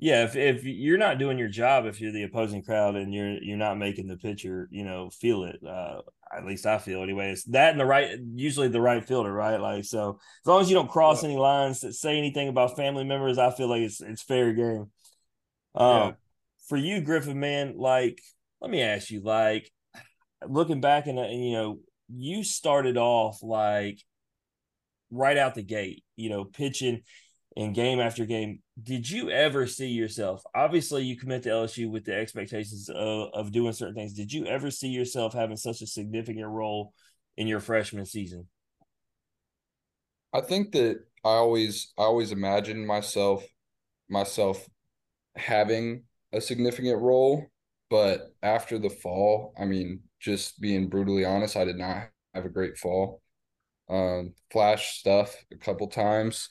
yeah, 0.05 0.25
if 0.25 0.37
if 0.37 0.65
you're 0.65 0.99
not 0.99 1.19
doing 1.19 1.39
your 1.39 1.49
job, 1.49 1.87
if 1.87 1.99
you're 1.99 2.13
the 2.13 2.25
opposing 2.25 2.63
crowd 2.63 2.95
and 2.95 3.15
you're 3.15 3.43
you're 3.43 3.57
not 3.57 3.79
making 3.79 4.07
the 4.07 4.19
pitcher, 4.19 4.69
you 4.71 4.85
know, 4.85 5.09
feel 5.09 5.45
it. 5.45 5.61
Uh, 5.67 6.03
at 6.37 6.45
least 6.45 6.67
I 6.67 6.77
feel 6.77 7.03
anyway. 7.03 7.31
It's 7.31 7.45
that 7.45 7.71
and 7.71 7.81
the 7.81 7.87
right, 7.87 8.19
usually 8.35 8.69
the 8.69 8.83
right 8.83 9.03
fielder, 9.03 9.33
right? 9.33 9.59
Like 9.59 9.85
so, 9.85 10.19
as 10.43 10.47
long 10.47 10.61
as 10.61 10.69
you 10.69 10.75
don't 10.75 10.91
cross 10.91 11.23
yeah. 11.23 11.31
any 11.31 11.39
lines 11.39 11.81
that 11.81 11.95
say 11.95 12.19
anything 12.19 12.49
about 12.49 12.77
family 12.77 13.05
members, 13.05 13.39
I 13.39 13.51
feel 13.51 13.69
like 13.69 13.81
it's 13.81 14.03
it's 14.03 14.23
fair 14.23 14.53
game. 14.53 14.91
Um, 15.75 15.87
yeah. 15.87 16.13
For 16.69 16.77
you, 16.77 17.01
Griffin, 17.01 17.39
man, 17.41 17.75
like 17.77 18.21
let 18.61 18.71
me 18.71 18.83
ask 18.83 19.11
you, 19.11 19.23
like 19.23 19.71
looking 20.47 20.81
back 20.81 21.07
and, 21.07 21.19
uh, 21.19 21.23
and 21.23 21.45
you 21.45 21.53
know, 21.53 21.79
you 22.09 22.45
started 22.45 22.97
off 22.97 23.43
like 23.43 24.01
right 25.11 25.37
out 25.37 25.55
the 25.55 25.63
gate, 25.63 26.05
you 26.17 26.29
know, 26.31 26.45
pitching 26.45 27.03
and 27.57 27.75
game 27.75 28.01
after 28.01 28.25
game. 28.25 28.61
Did 28.83 29.09
you 29.09 29.31
ever 29.31 29.67
see 29.67 29.89
yourself? 29.89 30.43
Obviously, 30.55 31.05
you 31.05 31.17
commit 31.17 31.45
to 31.45 31.51
LSU 31.51 31.91
with 31.91 32.05
the 32.05 32.15
expectations 32.15 32.89
of, 32.89 33.29
of 33.33 33.53
doing 33.53 33.73
certain 33.73 33.95
things. 33.95 34.13
Did 34.13 34.33
you 34.33 34.47
ever 34.47 34.71
see 34.71 34.89
yourself 34.89 35.35
having 35.35 35.57
such 35.57 35.81
a 35.83 35.87
significant 35.87 36.49
role 36.49 36.93
in 37.37 37.47
your 37.47 37.61
freshman 37.61 38.07
season? 38.07 38.49
I 40.33 40.41
think 40.41 40.73
that 40.73 40.99
I 41.25 41.29
always 41.29 41.93
I 41.97 42.03
always 42.03 42.33
imagined 42.33 42.87
myself 42.87 43.47
myself 44.09 44.69
having 45.37 46.05
a 46.35 46.41
significant 46.41 47.01
role, 47.01 47.47
but 47.91 48.35
after 48.43 48.79
the 48.79 48.91
fall, 48.91 49.55
I 49.59 49.65
mean, 49.67 50.03
just 50.21 50.61
being 50.61 50.89
brutally 50.89 51.25
honest, 51.25 51.57
I 51.57 51.65
did 51.65 51.77
not 51.79 52.09
have 52.35 52.45
a 52.45 52.51
great 52.51 52.79
fall. 52.79 53.23
Um, 53.91 54.35
flash 54.51 54.99
stuff 54.99 55.37
a 55.53 55.57
couple 55.57 55.89
times 55.89 56.51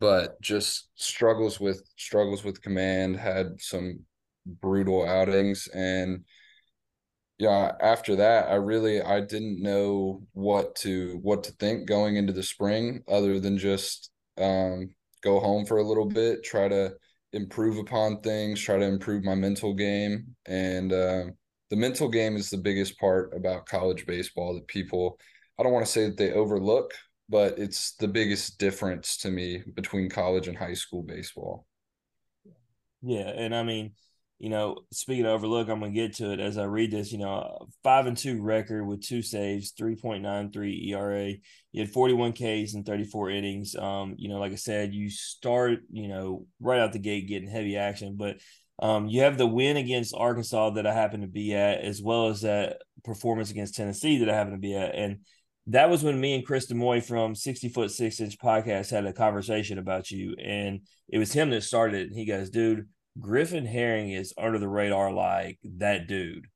but 0.00 0.40
just 0.40 0.88
struggles 0.96 1.60
with 1.60 1.82
struggles 1.96 2.44
with 2.44 2.62
command, 2.62 3.16
had 3.16 3.60
some 3.60 4.00
brutal 4.46 5.06
outings 5.06 5.68
and 5.74 6.24
yeah, 7.38 7.72
after 7.80 8.16
that 8.16 8.48
I 8.48 8.54
really 8.54 9.02
I 9.02 9.20
didn't 9.20 9.62
know 9.62 10.22
what 10.32 10.74
to 10.76 11.18
what 11.22 11.44
to 11.44 11.52
think 11.52 11.86
going 11.86 12.16
into 12.16 12.32
the 12.32 12.42
spring 12.42 13.02
other 13.08 13.38
than 13.40 13.58
just 13.58 14.10
um, 14.38 14.90
go 15.22 15.40
home 15.40 15.66
for 15.66 15.76
a 15.78 15.82
little 15.86 16.06
bit, 16.06 16.44
try 16.44 16.68
to 16.68 16.94
improve 17.36 17.78
upon 17.78 18.20
things, 18.20 18.60
try 18.60 18.78
to 18.78 18.84
improve 18.84 19.24
my 19.24 19.34
mental 19.34 19.74
game 19.74 20.36
and 20.46 20.92
uh, 20.92 21.24
the 21.70 21.76
mental 21.76 22.08
game 22.08 22.36
is 22.36 22.50
the 22.50 22.58
biggest 22.58 22.98
part 22.98 23.32
about 23.36 23.66
college 23.66 24.06
baseball 24.06 24.54
that 24.54 24.66
people 24.68 25.18
I 25.58 25.62
don't 25.62 25.72
want 25.72 25.86
to 25.86 25.92
say 25.92 26.04
that 26.06 26.18
they 26.18 26.32
overlook, 26.32 26.92
but 27.30 27.58
it's 27.58 27.94
the 27.96 28.08
biggest 28.08 28.58
difference 28.58 29.16
to 29.18 29.30
me 29.30 29.62
between 29.74 30.10
college 30.10 30.48
and 30.48 30.56
high 30.56 30.74
school 30.74 31.02
baseball. 31.02 31.66
Yeah, 33.02 33.28
and 33.28 33.54
I 33.54 33.62
mean, 33.62 33.94
you 34.38 34.50
know, 34.50 34.76
speaking 34.92 35.24
of 35.24 35.32
overlook, 35.32 35.68
I'm 35.68 35.80
gonna 35.80 35.92
get 35.92 36.14
to 36.16 36.32
it 36.32 36.40
as 36.40 36.58
I 36.58 36.64
read 36.64 36.90
this. 36.90 37.12
You 37.12 37.18
know, 37.18 37.68
five 37.82 38.06
and 38.06 38.16
two 38.16 38.42
record 38.42 38.86
with 38.86 39.02
two 39.02 39.22
saves, 39.22 39.70
three 39.70 39.96
point 39.96 40.22
nine 40.22 40.50
three 40.50 40.90
ERA. 40.92 41.32
You 41.72 41.82
had 41.82 41.90
41 41.90 42.32
Ks 42.32 42.74
and 42.74 42.86
34 42.86 43.30
innings. 43.30 43.76
Um, 43.76 44.14
you 44.16 44.28
know, 44.28 44.38
like 44.38 44.52
I 44.52 44.56
said, 44.56 44.94
you 44.94 45.10
start, 45.10 45.80
you 45.90 46.08
know, 46.08 46.46
right 46.60 46.80
out 46.80 46.92
the 46.92 46.98
gate 46.98 47.28
getting 47.28 47.50
heavy 47.50 47.76
action, 47.76 48.16
but 48.16 48.36
um, 48.78 49.08
you 49.08 49.22
have 49.22 49.38
the 49.38 49.46
win 49.46 49.76
against 49.76 50.14
Arkansas 50.14 50.70
that 50.70 50.86
I 50.86 50.92
happen 50.92 51.22
to 51.22 51.26
be 51.26 51.54
at, 51.54 51.80
as 51.80 52.02
well 52.02 52.28
as 52.28 52.42
that 52.42 52.82
performance 53.04 53.50
against 53.50 53.74
Tennessee 53.74 54.18
that 54.18 54.30
I 54.30 54.34
happen 54.34 54.52
to 54.52 54.58
be 54.58 54.74
at, 54.74 54.94
and 54.94 55.20
that 55.68 55.90
was 55.90 56.04
when 56.04 56.20
me 56.20 56.34
and 56.34 56.46
Chris 56.46 56.70
Demoy 56.70 57.04
from 57.04 57.34
60 57.34 57.68
foot 57.70 57.90
six 57.90 58.20
inch 58.20 58.38
podcast 58.38 58.90
had 58.90 59.04
a 59.04 59.12
conversation 59.12 59.78
about 59.78 60.10
you. 60.10 60.36
And 60.42 60.82
it 61.08 61.18
was 61.18 61.32
him 61.32 61.50
that 61.50 61.62
started 61.62 62.06
it. 62.06 62.14
He 62.14 62.24
goes, 62.24 62.50
dude, 62.50 62.88
Griffin 63.20 63.66
Herring 63.66 64.10
is 64.10 64.34
under 64.38 64.58
the 64.58 64.68
radar 64.68 65.12
like 65.12 65.58
that 65.64 66.06
dude. 66.06 66.46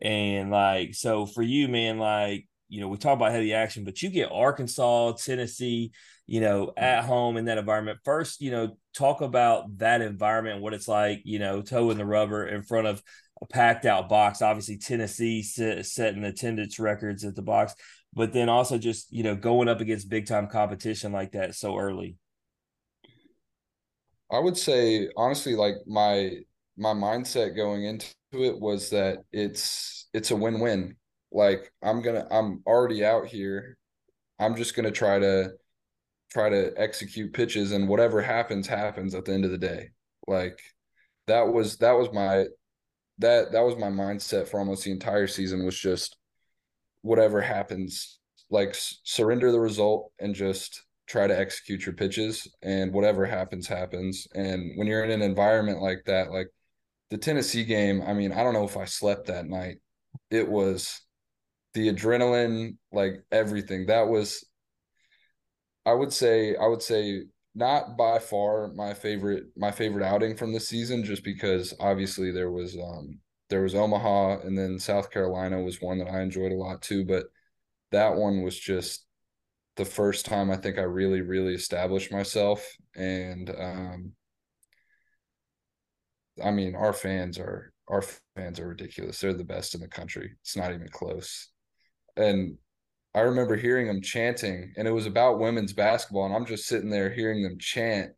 And 0.00 0.50
like, 0.50 0.94
so 0.94 1.26
for 1.26 1.42
you, 1.42 1.68
man, 1.68 1.98
like, 1.98 2.46
you 2.68 2.80
know, 2.80 2.88
we 2.88 2.96
talk 2.96 3.16
about 3.16 3.32
heavy 3.32 3.54
action, 3.54 3.84
but 3.84 4.02
you 4.02 4.10
get 4.10 4.30
Arkansas, 4.32 5.12
Tennessee, 5.12 5.92
you 6.26 6.40
know, 6.40 6.66
mm-hmm. 6.66 6.84
at 6.84 7.04
home 7.04 7.36
in 7.36 7.46
that 7.46 7.58
environment. 7.58 7.98
First, 8.04 8.40
you 8.40 8.50
know, 8.50 8.76
talk 8.94 9.20
about 9.20 9.78
that 9.78 10.00
environment, 10.00 10.62
what 10.62 10.74
it's 10.74 10.88
like, 10.88 11.22
you 11.24 11.38
know, 11.38 11.62
toe 11.62 11.90
in 11.90 11.98
the 11.98 12.04
rubber 12.04 12.46
in 12.46 12.62
front 12.62 12.86
of 12.86 13.02
a 13.40 13.46
packed 13.46 13.84
out 13.84 14.08
box. 14.08 14.42
Obviously, 14.42 14.78
Tennessee 14.78 15.42
set, 15.42 15.86
setting 15.86 16.24
attendance 16.24 16.78
records 16.78 17.24
at 17.24 17.34
the 17.34 17.42
box 17.42 17.74
but 18.16 18.32
then 18.32 18.48
also 18.48 18.78
just 18.78 19.12
you 19.12 19.22
know 19.22 19.36
going 19.36 19.68
up 19.68 19.80
against 19.80 20.08
big 20.08 20.26
time 20.26 20.48
competition 20.48 21.12
like 21.12 21.32
that 21.32 21.54
so 21.54 21.76
early 21.76 22.16
i 24.30 24.38
would 24.38 24.56
say 24.56 25.08
honestly 25.16 25.54
like 25.54 25.74
my 25.86 26.32
my 26.76 26.92
mindset 26.92 27.56
going 27.56 27.84
into 27.84 28.06
it 28.32 28.58
was 28.58 28.90
that 28.90 29.18
it's 29.32 30.08
it's 30.12 30.30
a 30.30 30.36
win-win 30.36 30.94
like 31.36 31.70
I'm 31.82 32.00
gonna 32.00 32.26
I'm 32.30 32.62
already 32.66 33.04
out 33.04 33.26
here. 33.26 33.76
I'm 34.38 34.56
just 34.56 34.74
gonna 34.74 34.90
try 34.90 35.18
to 35.18 35.52
try 36.32 36.48
to 36.48 36.72
execute 36.78 37.34
pitches 37.34 37.72
and 37.72 37.88
whatever 37.88 38.22
happens 38.22 38.66
happens 38.66 39.14
at 39.14 39.26
the 39.26 39.34
end 39.34 39.44
of 39.44 39.50
the 39.50 39.58
day. 39.58 39.90
Like 40.26 40.58
that 41.26 41.52
was 41.52 41.76
that 41.78 41.92
was 41.92 42.10
my 42.10 42.46
that 43.18 43.52
that 43.52 43.60
was 43.60 43.76
my 43.76 43.88
mindset 43.88 44.48
for 44.48 44.58
almost 44.58 44.84
the 44.84 44.92
entire 44.92 45.26
season 45.26 45.64
was 45.64 45.78
just 45.78 46.16
whatever 47.02 47.42
happens 47.42 48.18
like 48.50 48.74
surrender 48.74 49.52
the 49.52 49.60
result 49.60 50.12
and 50.18 50.34
just 50.34 50.85
try 51.06 51.26
to 51.26 51.38
execute 51.38 51.86
your 51.86 51.94
pitches 51.94 52.48
and 52.62 52.92
whatever 52.92 53.24
happens 53.24 53.66
happens. 53.66 54.26
And 54.34 54.72
when 54.76 54.86
you're 54.86 55.04
in 55.04 55.10
an 55.10 55.22
environment 55.22 55.80
like 55.80 56.04
that 56.06 56.30
like 56.32 56.48
the 57.10 57.18
Tennessee 57.18 57.64
game 57.64 58.02
I 58.06 58.12
mean 58.12 58.32
I 58.32 58.42
don't 58.42 58.54
know 58.54 58.64
if 58.64 58.76
I 58.76 58.84
slept 58.84 59.26
that 59.28 59.46
night. 59.46 59.76
It 60.30 60.48
was 60.48 61.00
the 61.74 61.92
adrenaline 61.92 62.76
like 62.92 63.22
everything. 63.30 63.86
That 63.86 64.08
was 64.08 64.44
I 65.84 65.92
would 65.92 66.12
say 66.12 66.56
I 66.56 66.66
would 66.66 66.82
say 66.82 67.22
not 67.54 67.96
by 67.96 68.18
far 68.18 68.68
my 68.74 68.92
favorite 68.92 69.44
my 69.56 69.70
favorite 69.70 70.04
outing 70.04 70.36
from 70.36 70.52
the 70.52 70.60
season 70.60 71.04
just 71.04 71.24
because 71.24 71.72
obviously 71.80 72.32
there 72.32 72.50
was 72.50 72.76
um 72.76 73.18
there 73.48 73.62
was 73.62 73.74
Omaha 73.74 74.40
and 74.40 74.58
then 74.58 74.78
South 74.78 75.10
Carolina 75.10 75.62
was 75.62 75.80
one 75.80 75.98
that 75.98 76.08
I 76.10 76.20
enjoyed 76.20 76.52
a 76.52 76.56
lot 76.56 76.82
too 76.82 77.04
but 77.04 77.26
that 77.92 78.16
one 78.16 78.42
was 78.42 78.58
just 78.58 79.05
the 79.76 79.84
first 79.84 80.26
time 80.26 80.50
I 80.50 80.56
think 80.56 80.78
I 80.78 80.82
really 80.82 81.20
really 81.20 81.54
established 81.54 82.12
myself 82.12 82.66
and 82.94 83.50
um 83.50 84.12
I 86.42 86.50
mean 86.50 86.74
our 86.74 86.92
fans 86.92 87.38
are 87.38 87.72
our 87.88 88.02
fans 88.36 88.60
are 88.60 88.68
ridiculous 88.68 89.20
they're 89.20 89.32
the 89.32 89.44
best 89.44 89.74
in 89.74 89.80
the 89.80 89.88
country 89.88 90.32
it's 90.42 90.56
not 90.56 90.72
even 90.72 90.88
close 90.88 91.50
and 92.16 92.58
I 93.14 93.20
remember 93.22 93.56
hearing 93.56 93.86
them 93.88 94.02
chanting, 94.02 94.74
and 94.76 94.86
it 94.86 94.92
was 94.92 95.06
about 95.06 95.40
women's 95.40 95.72
basketball, 95.72 96.26
and 96.26 96.34
I'm 96.34 96.46
just 96.46 96.66
sitting 96.66 96.90
there 96.90 97.10
hearing 97.10 97.42
them 97.42 97.58
chant, 97.58 98.12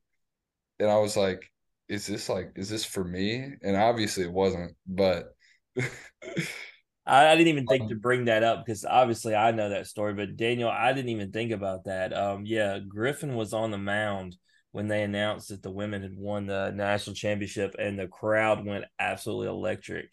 and 0.80 0.90
I 0.90 0.98
was 0.98 1.16
like, 1.16 1.50
"Is 1.88 2.06
this 2.06 2.28
like, 2.28 2.52
is 2.56 2.68
this 2.68 2.84
for 2.84 3.04
me?" 3.04 3.54
And 3.62 3.76
obviously, 3.76 4.24
it 4.24 4.32
wasn't, 4.32 4.76
but. 4.86 5.34
I, 7.08 7.36
didn't 7.36 7.48
even 7.48 7.66
think 7.66 7.88
to 7.88 7.94
um, 7.94 8.00
bring 8.00 8.26
that 8.26 8.42
up 8.42 8.64
because 8.64 8.84
obviously 8.84 9.34
I 9.34 9.50
know 9.50 9.70
that 9.70 9.86
story, 9.86 10.14
but 10.14 10.36
Daniel, 10.36 10.68
I 10.68 10.92
didn't 10.92 11.10
even 11.10 11.32
think 11.32 11.52
about 11.52 11.84
that. 11.84 12.16
Um, 12.16 12.44
yeah, 12.44 12.78
Griffin 12.78 13.34
was 13.34 13.52
on 13.52 13.70
the 13.70 13.78
mound 13.78 14.36
when 14.72 14.88
they 14.88 15.02
announced 15.02 15.48
that 15.48 15.62
the 15.62 15.70
women 15.70 16.02
had 16.02 16.16
won 16.16 16.46
the 16.46 16.70
national 16.70 17.16
championship, 17.16 17.74
and 17.78 17.98
the 17.98 18.08
crowd 18.08 18.64
went 18.66 18.84
absolutely 18.98 19.48
electric. 19.48 20.10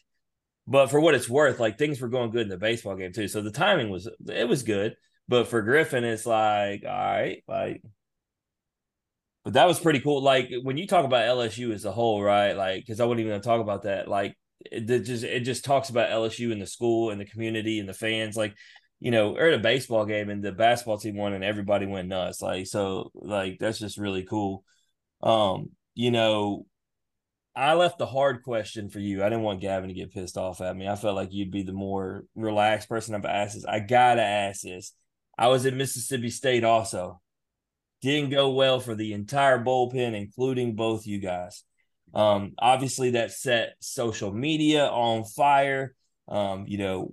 But 0.67 0.87
for 0.87 0.99
what 0.99 1.15
it's 1.15 1.29
worth, 1.29 1.59
like 1.59 1.77
things 1.77 1.99
were 2.01 2.07
going 2.07 2.31
good 2.31 2.43
in 2.43 2.49
the 2.49 2.57
baseball 2.57 2.95
game 2.95 3.11
too. 3.13 3.27
So 3.27 3.41
the 3.41 3.51
timing 3.51 3.89
was 3.89 4.09
it 4.27 4.47
was 4.47 4.63
good. 4.63 4.95
But 5.27 5.47
for 5.47 5.61
Griffin, 5.61 6.03
it's 6.03 6.25
like, 6.25 6.83
all 6.85 6.91
right, 6.91 7.43
like 7.47 7.81
but 9.45 9.53
that 9.53 9.67
was 9.67 9.79
pretty 9.79 9.99
cool. 9.99 10.21
Like 10.23 10.51
when 10.63 10.75
you 10.77 10.87
talk 10.87 11.05
about 11.05 11.25
LSU 11.25 11.71
as 11.71 11.85
a 11.85 11.91
whole, 11.91 12.21
right? 12.21 12.53
Like, 12.53 12.81
because 12.81 12.99
I 12.99 13.05
wasn't 13.05 13.21
even 13.21 13.33
gonna 13.33 13.43
talk 13.43 13.61
about 13.61 13.83
that. 13.83 14.07
Like 14.07 14.35
it, 14.71 14.89
it 14.89 14.99
just 15.01 15.23
it 15.23 15.41
just 15.41 15.65
talks 15.65 15.89
about 15.89 16.09
LSU 16.09 16.51
and 16.51 16.61
the 16.61 16.67
school 16.67 17.11
and 17.11 17.19
the 17.19 17.25
community 17.25 17.79
and 17.79 17.87
the 17.89 17.93
fans. 17.93 18.35
Like, 18.35 18.55
you 18.99 19.11
know, 19.11 19.31
we're 19.31 19.49
at 19.49 19.59
a 19.59 19.63
baseball 19.63 20.05
game 20.05 20.29
and 20.29 20.43
the 20.43 20.51
basketball 20.51 20.97
team 20.97 21.15
won 21.17 21.33
and 21.33 21.43
everybody 21.43 21.85
went 21.85 22.07
nuts. 22.07 22.41
Like, 22.41 22.67
so 22.67 23.11
like 23.13 23.57
that's 23.59 23.79
just 23.79 23.97
really 23.97 24.23
cool. 24.23 24.63
Um, 25.21 25.71
you 25.93 26.11
know, 26.11 26.65
I 27.55 27.73
left 27.73 27.97
the 27.97 28.05
hard 28.05 28.43
question 28.43 28.89
for 28.89 28.99
you. 28.99 29.23
I 29.23 29.29
didn't 29.29 29.43
want 29.43 29.61
Gavin 29.61 29.87
to 29.87 29.95
get 29.95 30.11
pissed 30.11 30.37
off 30.37 30.59
at 30.59 30.75
me. 30.75 30.87
I 30.87 30.95
felt 30.95 31.15
like 31.15 31.31
you'd 31.31 31.51
be 31.51 31.63
the 31.63 31.71
more 31.71 32.25
relaxed 32.35 32.89
person 32.89 33.15
I've 33.15 33.25
asked 33.25 33.55
this. 33.55 33.65
I 33.65 33.79
gotta 33.79 34.21
ask 34.21 34.61
this. 34.61 34.93
I 35.37 35.47
was 35.47 35.65
at 35.65 35.73
Mississippi 35.73 36.29
State 36.29 36.63
also. 36.63 37.21
Didn't 38.01 38.29
go 38.29 38.51
well 38.51 38.79
for 38.79 38.93
the 38.93 39.13
entire 39.13 39.57
bullpen, 39.57 40.13
including 40.13 40.75
both 40.75 41.07
you 41.07 41.19
guys. 41.19 41.63
Um, 42.15 42.53
obviously, 42.57 43.11
that 43.11 43.31
set 43.31 43.75
social 43.79 44.33
media 44.33 44.87
on 44.87 45.25
fire. 45.25 45.93
Um, 46.27 46.65
you 46.67 46.77
know, 46.79 47.11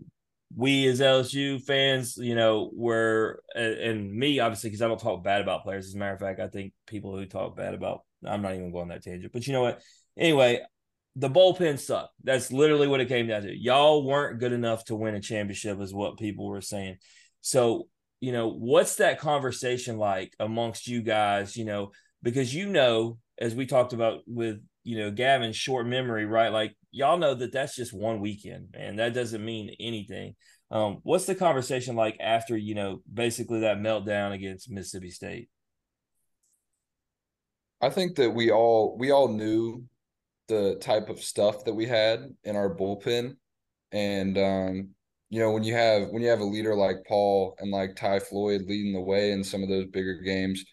we 0.56 0.86
as 0.86 1.00
LSU 1.00 1.60
fans, 1.60 2.16
you 2.16 2.34
know, 2.34 2.70
were 2.72 3.42
and 3.54 4.12
me 4.12 4.38
obviously 4.38 4.70
because 4.70 4.82
I 4.82 4.88
don't 4.88 5.00
talk 5.00 5.24
bad 5.24 5.40
about 5.40 5.64
players. 5.64 5.86
As 5.88 5.94
a 5.94 5.98
matter 5.98 6.14
of 6.14 6.20
fact, 6.20 6.40
I 6.40 6.48
think 6.48 6.72
people 6.86 7.16
who 7.16 7.26
talk 7.26 7.56
bad 7.56 7.74
about 7.74 8.02
I'm 8.26 8.42
not 8.42 8.54
even 8.54 8.72
going 8.72 8.88
that 8.88 9.02
tangent. 9.02 9.32
But 9.32 9.46
you 9.46 9.52
know 9.52 9.62
what? 9.62 9.80
Anyway, 10.16 10.60
the 11.16 11.30
bullpen 11.30 11.78
sucked. 11.78 12.14
That's 12.22 12.52
literally 12.52 12.88
what 12.88 13.00
it 13.00 13.08
came 13.08 13.26
down 13.26 13.42
to. 13.42 13.56
Y'all 13.56 14.04
weren't 14.04 14.40
good 14.40 14.52
enough 14.52 14.84
to 14.86 14.94
win 14.94 15.14
a 15.14 15.20
championship, 15.20 15.80
is 15.80 15.92
what 15.94 16.18
people 16.18 16.48
were 16.48 16.60
saying. 16.60 16.96
So, 17.40 17.88
you 18.20 18.32
know, 18.32 18.48
what's 18.48 18.96
that 18.96 19.18
conversation 19.18 19.98
like 19.98 20.34
amongst 20.38 20.86
you 20.86 21.02
guys? 21.02 21.56
You 21.56 21.64
know, 21.64 21.92
because 22.22 22.54
you 22.54 22.68
know, 22.68 23.18
as 23.38 23.54
we 23.54 23.66
talked 23.66 23.92
about 23.92 24.20
with, 24.26 24.60
you 24.84 24.98
know, 24.98 25.10
Gavin's 25.10 25.56
short 25.56 25.86
memory, 25.86 26.26
right? 26.26 26.52
Like, 26.52 26.76
y'all 26.90 27.18
know 27.18 27.34
that 27.34 27.52
that's 27.52 27.76
just 27.76 27.92
one 27.92 28.20
weekend, 28.20 28.74
and 28.78 28.98
that 28.98 29.14
doesn't 29.14 29.44
mean 29.44 29.74
anything. 29.80 30.34
Um, 30.70 31.00
what's 31.02 31.26
the 31.26 31.34
conversation 31.34 31.96
like 31.96 32.16
after, 32.18 32.56
you 32.56 32.74
know, 32.74 33.02
basically 33.12 33.60
that 33.60 33.78
meltdown 33.78 34.32
against 34.32 34.70
Mississippi 34.70 35.10
State? 35.10 35.48
I 37.82 37.90
think 37.90 38.16
that 38.16 38.30
we 38.30 38.50
all 38.50 38.96
we 38.96 39.10
all 39.10 39.28
knew 39.28 39.84
the 40.48 40.76
type 40.80 41.08
of 41.08 41.22
stuff 41.22 41.64
that 41.64 41.74
we 41.74 41.86
had 41.86 42.34
in 42.44 42.56
our 42.56 42.74
bullpen. 42.74 43.36
And 43.90 44.38
um, 44.38 44.88
you 45.28 45.40
know, 45.40 45.50
when 45.50 45.64
you 45.64 45.74
have 45.74 46.08
when 46.08 46.22
you 46.22 46.28
have 46.28 46.40
a 46.40 46.44
leader 46.44 46.74
like 46.74 47.04
Paul 47.06 47.56
and 47.58 47.70
like 47.70 47.96
Ty 47.96 48.20
Floyd 48.20 48.62
leading 48.66 48.92
the 48.92 49.00
way 49.00 49.32
in 49.32 49.42
some 49.42 49.62
of 49.62 49.68
those 49.68 49.86
bigger 49.86 50.20
games, 50.22 50.64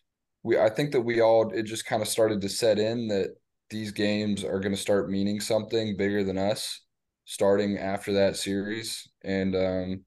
we 0.43 0.57
I 0.60 0.70
think 0.70 0.91
that 0.91 1.01
we 1.01 1.22
all 1.22 1.51
it 1.51 1.64
just 1.64 1.86
kind 1.86 2.01
of 2.01 2.07
started 2.07 2.41
to 2.41 2.49
set 2.49 2.80
in 2.80 3.07
that 3.07 3.36
these 3.70 3.92
games 3.92 4.44
are 4.44 4.60
going 4.60 4.74
to 4.74 4.82
start 4.82 5.10
meaning 5.10 5.40
something 5.40 5.96
bigger 5.98 6.24
than 6.24 6.38
us 6.38 6.82
starting 7.26 7.78
after 7.78 8.14
that 8.14 8.36
series 8.36 9.08
and 9.24 9.56
um, 9.56 10.04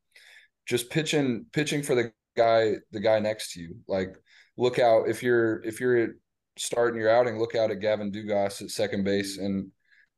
just 0.67 0.91
pitching 0.91 1.47
pitching 1.53 1.83
for 1.83 1.95
the 1.95 2.13
guy 2.37 2.75
the 2.93 3.01
guy 3.01 3.19
next 3.19 3.53
to 3.53 3.61
you 3.61 3.77
like 3.87 4.17
look 4.57 4.79
out 4.79 5.09
if 5.09 5.23
you're 5.23 5.63
if 5.63 5.81
you're 5.81 6.09
starting 6.57 7.01
your 7.01 7.11
outing, 7.11 7.39
look 7.39 7.55
out 7.55 7.71
at 7.71 7.81
Gavin 7.81 8.13
Dugas 8.13 8.63
at 8.63 8.71
second 8.71 9.05
base. 9.05 9.39
And 9.39 9.71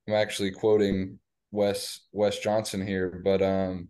I'm 0.08 0.14
actually 0.14 0.50
quoting 0.50 1.18
Wes 1.50 2.00
Wes 2.12 2.38
Johnson 2.38 2.86
here, 2.86 3.20
but 3.24 3.42
um, 3.42 3.88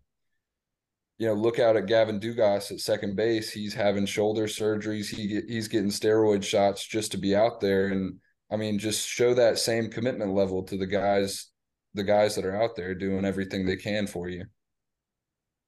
you 1.18 1.26
know, 1.26 1.34
look 1.34 1.58
out 1.58 1.76
at 1.76 1.86
Gavin 1.86 2.20
Dugas 2.20 2.72
at 2.72 2.80
second 2.80 3.16
base. 3.16 3.50
He's 3.50 3.74
having 3.74 4.06
shoulder 4.06 4.46
surgeries. 4.46 5.06
He 5.06 5.40
he's 5.48 5.68
getting 5.68 5.90
steroid 5.90 6.42
shots 6.42 6.86
just 6.86 7.12
to 7.12 7.18
be 7.18 7.34
out 7.34 7.60
there. 7.60 7.88
And 7.88 8.18
I 8.54 8.56
mean, 8.56 8.78
just 8.78 9.08
show 9.08 9.34
that 9.34 9.58
same 9.58 9.90
commitment 9.90 10.32
level 10.32 10.62
to 10.62 10.78
the 10.78 10.86
guys, 10.86 11.48
the 11.94 12.04
guys 12.04 12.36
that 12.36 12.44
are 12.44 12.62
out 12.62 12.76
there 12.76 12.94
doing 12.94 13.24
everything 13.24 13.66
they 13.66 13.74
can 13.74 14.06
for 14.06 14.28
you. 14.28 14.44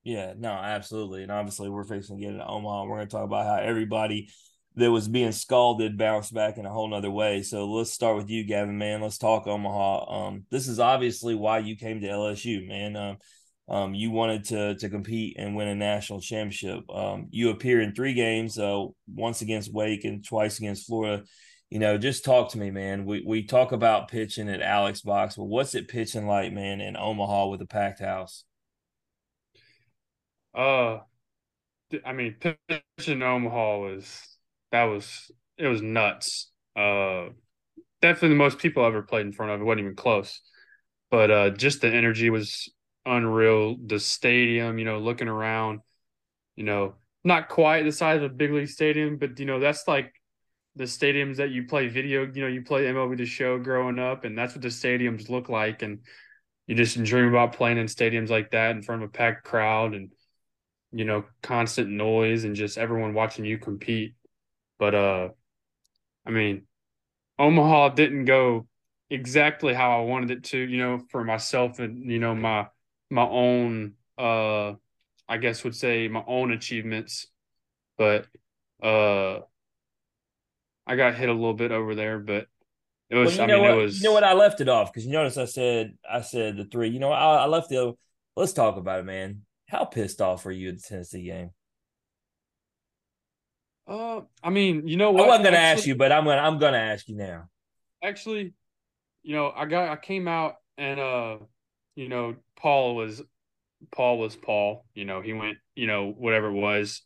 Yeah, 0.05 0.35
no, 0.39 0.53
absolutely. 0.53 1.25
And 1.25 1.33
obviously, 1.33 1.69
we're 1.69 1.83
facing 1.83 2.21
to 2.21 2.47
Omaha. 2.47 2.85
We're 2.85 2.99
going 2.99 3.09
to 3.09 3.11
talk 3.11 3.25
about 3.25 3.45
how 3.45 3.57
everybody 3.57 4.31
that 4.77 4.93
was 4.93 5.09
being 5.09 5.33
scalded 5.33 5.99
bounced 5.99 6.33
back 6.33 6.59
in 6.59 6.65
a 6.65 6.73
whole 6.73 6.89
nother 6.89 7.11
way. 7.11 7.43
So 7.43 7.69
let's 7.69 7.91
start 7.91 8.17
with 8.17 8.31
you, 8.31 8.45
Gavin, 8.45 8.79
man. 8.79 9.01
Let's 9.01 9.19
talk 9.19 9.49
Omaha. 9.49 10.29
Um, 10.29 10.45
this 10.53 10.69
is 10.69 10.79
obviously 10.79 11.35
why 11.35 11.59
you 11.59 11.75
came 11.75 12.01
to 12.03 12.07
LSU, 12.07 12.69
man. 12.69 12.95
Um, 12.95 13.17
um, 13.69 13.95
you 13.95 14.13
wanted 14.13 14.45
to 14.45 14.77
to 14.77 14.89
compete 14.89 15.35
and 15.41 15.57
win 15.57 15.67
a 15.67 15.75
national 15.75 16.21
championship. 16.21 16.89
Um, 16.89 17.27
you 17.31 17.51
appear 17.51 17.81
in 17.81 17.97
three 17.97 18.15
games, 18.15 18.61
uh, 18.61 18.85
once 19.13 19.43
against 19.43 19.73
Wake 19.73 20.05
and 20.05 20.25
twice 20.25 20.61
against 20.61 20.87
Florida. 20.87 21.25
You 21.71 21.81
know, 21.81 21.99
just 21.99 22.25
talk 22.25 22.51
to 22.53 22.59
me, 22.59 22.71
man. 22.71 23.05
We 23.05 23.23
we 23.27 23.43
talk 23.43 23.73
about 23.73 24.09
pitching 24.09 24.49
at 24.49 24.63
Alex 24.63 25.01
Box, 25.01 25.37
but 25.37 25.45
what's 25.45 25.75
it 25.75 25.89
pitching 25.89 26.27
like, 26.27 26.53
man, 26.53 26.81
in 26.81 26.97
Omaha 26.97 27.49
with 27.49 27.61
a 27.61 27.67
packed 27.67 28.01
house? 28.01 28.45
Uh, 30.55 31.01
I 32.05 32.13
mean, 32.13 32.37
pitching 32.41 33.15
in 33.15 33.23
Omaha 33.23 33.79
was 33.79 34.39
that 34.71 34.85
was 34.85 35.31
it 35.59 35.67
was 35.67 35.83
nuts. 35.83 36.51
Uh, 36.77 37.31
definitely 38.01 38.31
the 38.31 38.35
most 38.37 38.59
people 38.59 38.85
I 38.85 38.89
ever 38.89 39.03
played 39.03 39.27
in 39.27 39.33
front 39.33 39.53
of. 39.53 39.61
It 39.61 39.65
wasn't 39.65 39.81
even 39.81 39.97
close. 39.97 40.41
But 41.11 41.31
uh, 41.31 41.51
just 41.51 41.81
the 41.81 41.93
energy 41.93 42.31
was 42.31 42.73
unreal. 43.05 43.77
The 43.85 43.99
stadium, 43.99 44.79
you 44.79 44.85
know, 44.85 44.99
looking 44.99 45.29
around, 45.29 45.81
you 46.57 46.65
know, 46.65 46.95
not 47.25 47.49
quite 47.49 47.85
the 47.85 47.93
size 47.93 48.19
of 48.19 48.25
a 48.25 48.35
big 48.35 48.53
league 48.53 48.69
stadium, 48.69 49.17
but 49.19 49.39
you 49.39 49.47
know, 49.47 49.61
that's 49.61 49.87
like 49.89 50.13
the 50.77 50.85
stadiums 50.85 51.37
that 51.37 51.51
you 51.51 51.65
play 51.65 51.89
video. 51.89 52.27
You 52.27 52.43
know, 52.43 52.49
you 52.49 52.63
play 52.63 52.87
MLB 52.87 53.17
the 53.17 53.27
Show 53.27 53.59
growing 53.59 53.99
up, 53.99 54.25
and 54.25 54.37
that's 54.37 54.55
what 54.55 54.63
the 54.63 54.69
stadiums 54.69 55.29
look 55.29 55.49
like. 55.49 55.83
And 55.83 56.01
you 56.67 56.75
just 56.75 57.03
dream 57.03 57.29
about 57.29 57.55
playing 57.55 57.79
in 57.79 57.87
stadiums 57.87 58.29
like 58.29 58.51
that 58.53 58.73
in 58.73 58.83
front 58.83 59.03
of 59.03 59.09
a 59.09 59.13
packed 59.13 59.45
crowd 59.45 59.95
and 59.95 60.13
you 60.93 61.05
know 61.05 61.25
constant 61.43 61.89
noise 61.91 62.45
and 62.45 62.55
just 62.55 62.79
everyone 62.79 63.13
watching 63.13 63.45
you 63.45 63.59
compete 63.59 64.15
but 64.79 64.95
uh, 64.95 65.29
I 66.27 66.31
mean, 66.31 66.67
Omaha 67.39 67.91
didn't 67.91 68.25
go 68.25 68.67
exactly 69.11 69.75
how 69.75 70.01
I 70.01 70.05
wanted 70.05 70.31
it 70.31 70.45
to. 70.45 70.59
You 70.59 70.79
know, 70.79 70.99
for 71.11 71.25
myself 71.25 71.79
and 71.79 72.11
you 72.11 72.19
know 72.19 72.35
my 72.35 72.69
my 73.11 73.27
own 73.27 73.95
uh 74.19 74.75
I 75.29 75.39
guess 75.39 75.65
would 75.65 75.75
say 75.75 76.09
my 76.09 76.23
own 76.27 76.53
achievements, 76.53 77.27
but 77.99 78.27
uh, 78.83 79.41
I 80.87 80.97
got 80.97 81.15
hit 81.17 81.29
a 81.29 81.33
little 81.33 81.55
bit 81.55 81.73
over 81.73 81.95
there, 81.95 82.19
but 82.19 82.47
it 83.11 83.17
was. 83.17 83.37
Well, 83.37 83.37
you 83.37 83.43
I 83.43 83.47
know 83.57 83.63
mean, 83.63 83.71
what? 83.71 83.79
it 83.79 83.83
was. 83.83 83.99
You 83.99 84.05
know 84.09 84.13
what? 84.13 84.25
I 84.25 84.33
left 84.35 84.61
it 84.61 84.69
off 84.69 84.93
because 84.93 85.07
you 85.07 85.13
notice 85.13 85.37
I 85.37 85.45
said 85.47 85.97
I 86.11 86.21
said 86.21 86.57
the 86.57 86.65
three. 86.65 86.89
You 86.91 86.99
know, 87.01 87.11
I, 87.13 87.45
I 87.45 87.47
left 87.47 87.69
the. 87.71 87.95
Let's 88.37 88.53
talk 88.53 88.77
about 88.77 89.01
it, 89.01 89.05
man. 89.05 89.43
How 89.69 89.85
pissed 89.85 90.21
off 90.21 90.45
were 90.45 90.53
you 90.53 90.69
at 90.69 90.77
the 90.77 90.83
Tennessee 90.83 91.25
game? 91.25 91.51
Uh, 93.87 94.23
I 94.43 94.51
mean, 94.51 94.89
you 94.89 94.97
know 94.97 95.13
what? 95.13 95.25
I 95.25 95.27
wasn't 95.29 95.45
gonna 95.45 95.57
Actually- 95.59 95.79
ask 95.81 95.87
you, 95.87 95.95
but 95.95 96.13
I'm 96.13 96.25
gonna 96.25 96.41
I'm 96.41 96.59
gonna 96.59 96.79
ask 96.79 97.09
you 97.09 97.17
now. 97.17 97.49
actually, 98.03 98.55
you 99.23 99.35
know, 99.35 99.53
I 99.55 99.67
got 99.67 99.91
I 99.91 99.97
came 99.97 100.27
out 100.29 100.57
and 100.77 100.99
uh, 101.01 101.37
you 101.95 102.09
know, 102.09 102.37
Paul 102.59 102.97
was 102.97 103.23
Paul 103.93 104.19
was 104.19 104.35
Paul. 104.35 104.85
You 104.95 105.05
know, 105.05 105.21
he 105.21 105.33
went, 105.33 105.59
you 105.75 105.87
know, 105.87 106.11
whatever 106.17 106.49
it 106.49 106.53
was, 106.61 107.03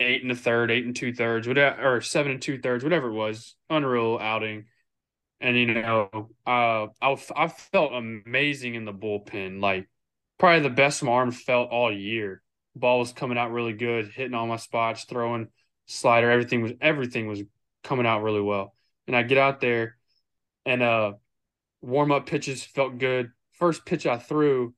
eight 0.00 0.22
and 0.22 0.32
a 0.32 0.36
third, 0.36 0.70
eight 0.70 0.84
and 0.84 0.94
two 0.94 1.12
thirds, 1.12 1.48
whatever, 1.48 1.96
or 1.96 2.00
seven 2.00 2.32
and 2.32 2.42
two 2.42 2.58
thirds, 2.58 2.84
whatever 2.84 3.08
it 3.08 3.14
was, 3.14 3.54
unreal 3.70 4.18
outing. 4.20 4.66
And 5.40 5.56
you 5.56 5.74
know, 5.74 6.30
uh, 6.46 6.86
I 7.00 7.16
I 7.36 7.48
felt 7.48 7.92
amazing 7.92 8.74
in 8.74 8.84
the 8.84 8.92
bullpen, 8.92 9.60
like 9.60 9.88
probably 10.38 10.60
the 10.60 10.70
best 10.70 11.02
my 11.02 11.12
arm 11.12 11.30
felt 11.30 11.70
all 11.70 11.92
year. 11.92 12.42
Ball 12.74 12.98
was 12.98 13.12
coming 13.12 13.38
out 13.38 13.52
really 13.52 13.72
good, 13.72 14.08
hitting 14.08 14.34
all 14.34 14.46
my 14.46 14.56
spots, 14.56 15.04
throwing 15.04 15.48
slider, 15.86 16.30
everything 16.30 16.62
was 16.62 16.72
everything 16.80 17.26
was 17.26 17.42
coming 17.82 18.06
out 18.06 18.22
really 18.22 18.40
well. 18.40 18.74
And 19.06 19.16
I 19.16 19.22
get 19.22 19.38
out 19.38 19.60
there, 19.60 19.96
and 20.64 20.82
uh, 20.82 21.12
warm 21.80 22.12
up 22.12 22.26
pitches 22.26 22.64
felt 22.64 22.98
good. 22.98 23.30
First 23.52 23.86
pitch 23.86 24.06
I 24.06 24.18
threw 24.18 24.74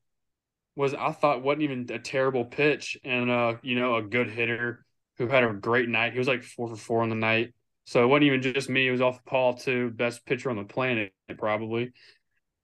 was 0.75 0.93
I 0.93 1.11
thought 1.11 1.43
wasn't 1.43 1.63
even 1.63 1.87
a 1.91 1.99
terrible 1.99 2.45
pitch, 2.45 2.97
and 3.03 3.29
uh, 3.29 3.55
you 3.61 3.75
know, 3.75 3.95
a 3.95 4.01
good 4.01 4.29
hitter 4.29 4.85
who 5.19 5.27
had 5.27 5.45
a 5.45 5.53
great 5.53 5.89
night. 5.89 6.13
He 6.13 6.19
was 6.19 6.29
like 6.29 6.43
four 6.43 6.69
for 6.69 6.77
four 6.77 7.03
on 7.03 7.09
the 7.09 7.15
night. 7.15 7.53
So 7.85 8.03
it 8.03 8.07
wasn't 8.07 8.25
even 8.25 8.43
just 8.43 8.69
me, 8.69 8.87
it 8.87 8.91
was 8.91 9.01
off 9.01 9.25
Paul 9.25 9.55
too, 9.55 9.91
best 9.91 10.25
pitcher 10.25 10.51
on 10.51 10.57
the 10.57 10.65
planet, 10.65 11.13
probably. 11.37 11.93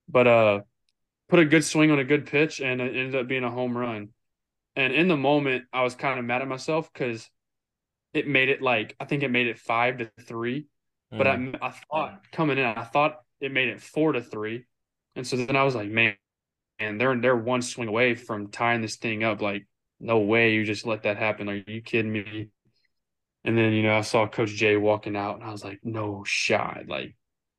But 0.09 0.27
uh 0.27 0.61
put 1.29 1.39
a 1.39 1.45
good 1.45 1.63
swing 1.65 1.91
on 1.91 1.99
a 1.99 2.05
good 2.05 2.27
pitch 2.27 2.61
and 2.61 2.81
it 2.81 2.95
ended 2.95 3.15
up 3.15 3.27
being 3.27 3.45
a 3.45 3.51
home 3.51 3.77
run. 3.77 4.09
And 4.75 4.93
in 4.93 5.07
the 5.09 5.17
moment, 5.17 5.65
I 5.73 5.83
was 5.83 5.95
kind 5.95 6.19
of 6.19 6.25
mad 6.25 6.43
at 6.43 6.49
myself 6.49 6.91
because 6.93 7.29
it 8.13 8.27
made 8.27 8.49
it 8.49 8.61
like 8.61 8.95
I 8.99 9.05
think 9.05 9.23
it 9.23 9.31
made 9.31 9.47
it 9.47 9.59
five 9.59 9.97
to 9.99 10.11
three. 10.21 10.67
But 11.17 11.27
Mm. 11.27 11.59
I 11.61 11.67
I 11.67 11.71
thought 11.71 12.21
coming 12.31 12.57
in, 12.57 12.65
I 12.65 12.83
thought 12.83 13.19
it 13.41 13.51
made 13.51 13.69
it 13.69 13.81
four 13.81 14.13
to 14.13 14.21
three. 14.21 14.65
And 15.15 15.25
so 15.27 15.37
then 15.37 15.55
I 15.55 15.63
was 15.63 15.75
like, 15.75 15.89
man, 15.89 16.15
and 16.79 16.99
they're 16.99 17.15
they're 17.19 17.35
one 17.37 17.61
swing 17.61 17.87
away 17.89 18.15
from 18.15 18.51
tying 18.51 18.81
this 18.81 18.97
thing 18.97 19.23
up. 19.23 19.41
Like, 19.41 19.67
no 20.05 20.19
way 20.19 20.53
you 20.53 20.63
just 20.63 20.85
let 20.85 21.03
that 21.03 21.17
happen. 21.17 21.49
Are 21.49 21.55
you 21.55 21.81
kidding 21.81 22.11
me? 22.11 22.49
And 23.43 23.57
then, 23.57 23.73
you 23.73 23.83
know, 23.83 23.95
I 23.95 24.01
saw 24.01 24.27
Coach 24.27 24.51
Jay 24.51 24.77
walking 24.77 25.15
out 25.15 25.35
and 25.35 25.43
I 25.43 25.51
was 25.51 25.63
like, 25.63 25.79
no 25.83 26.23
shot. 26.25 26.83
Like 26.87 27.15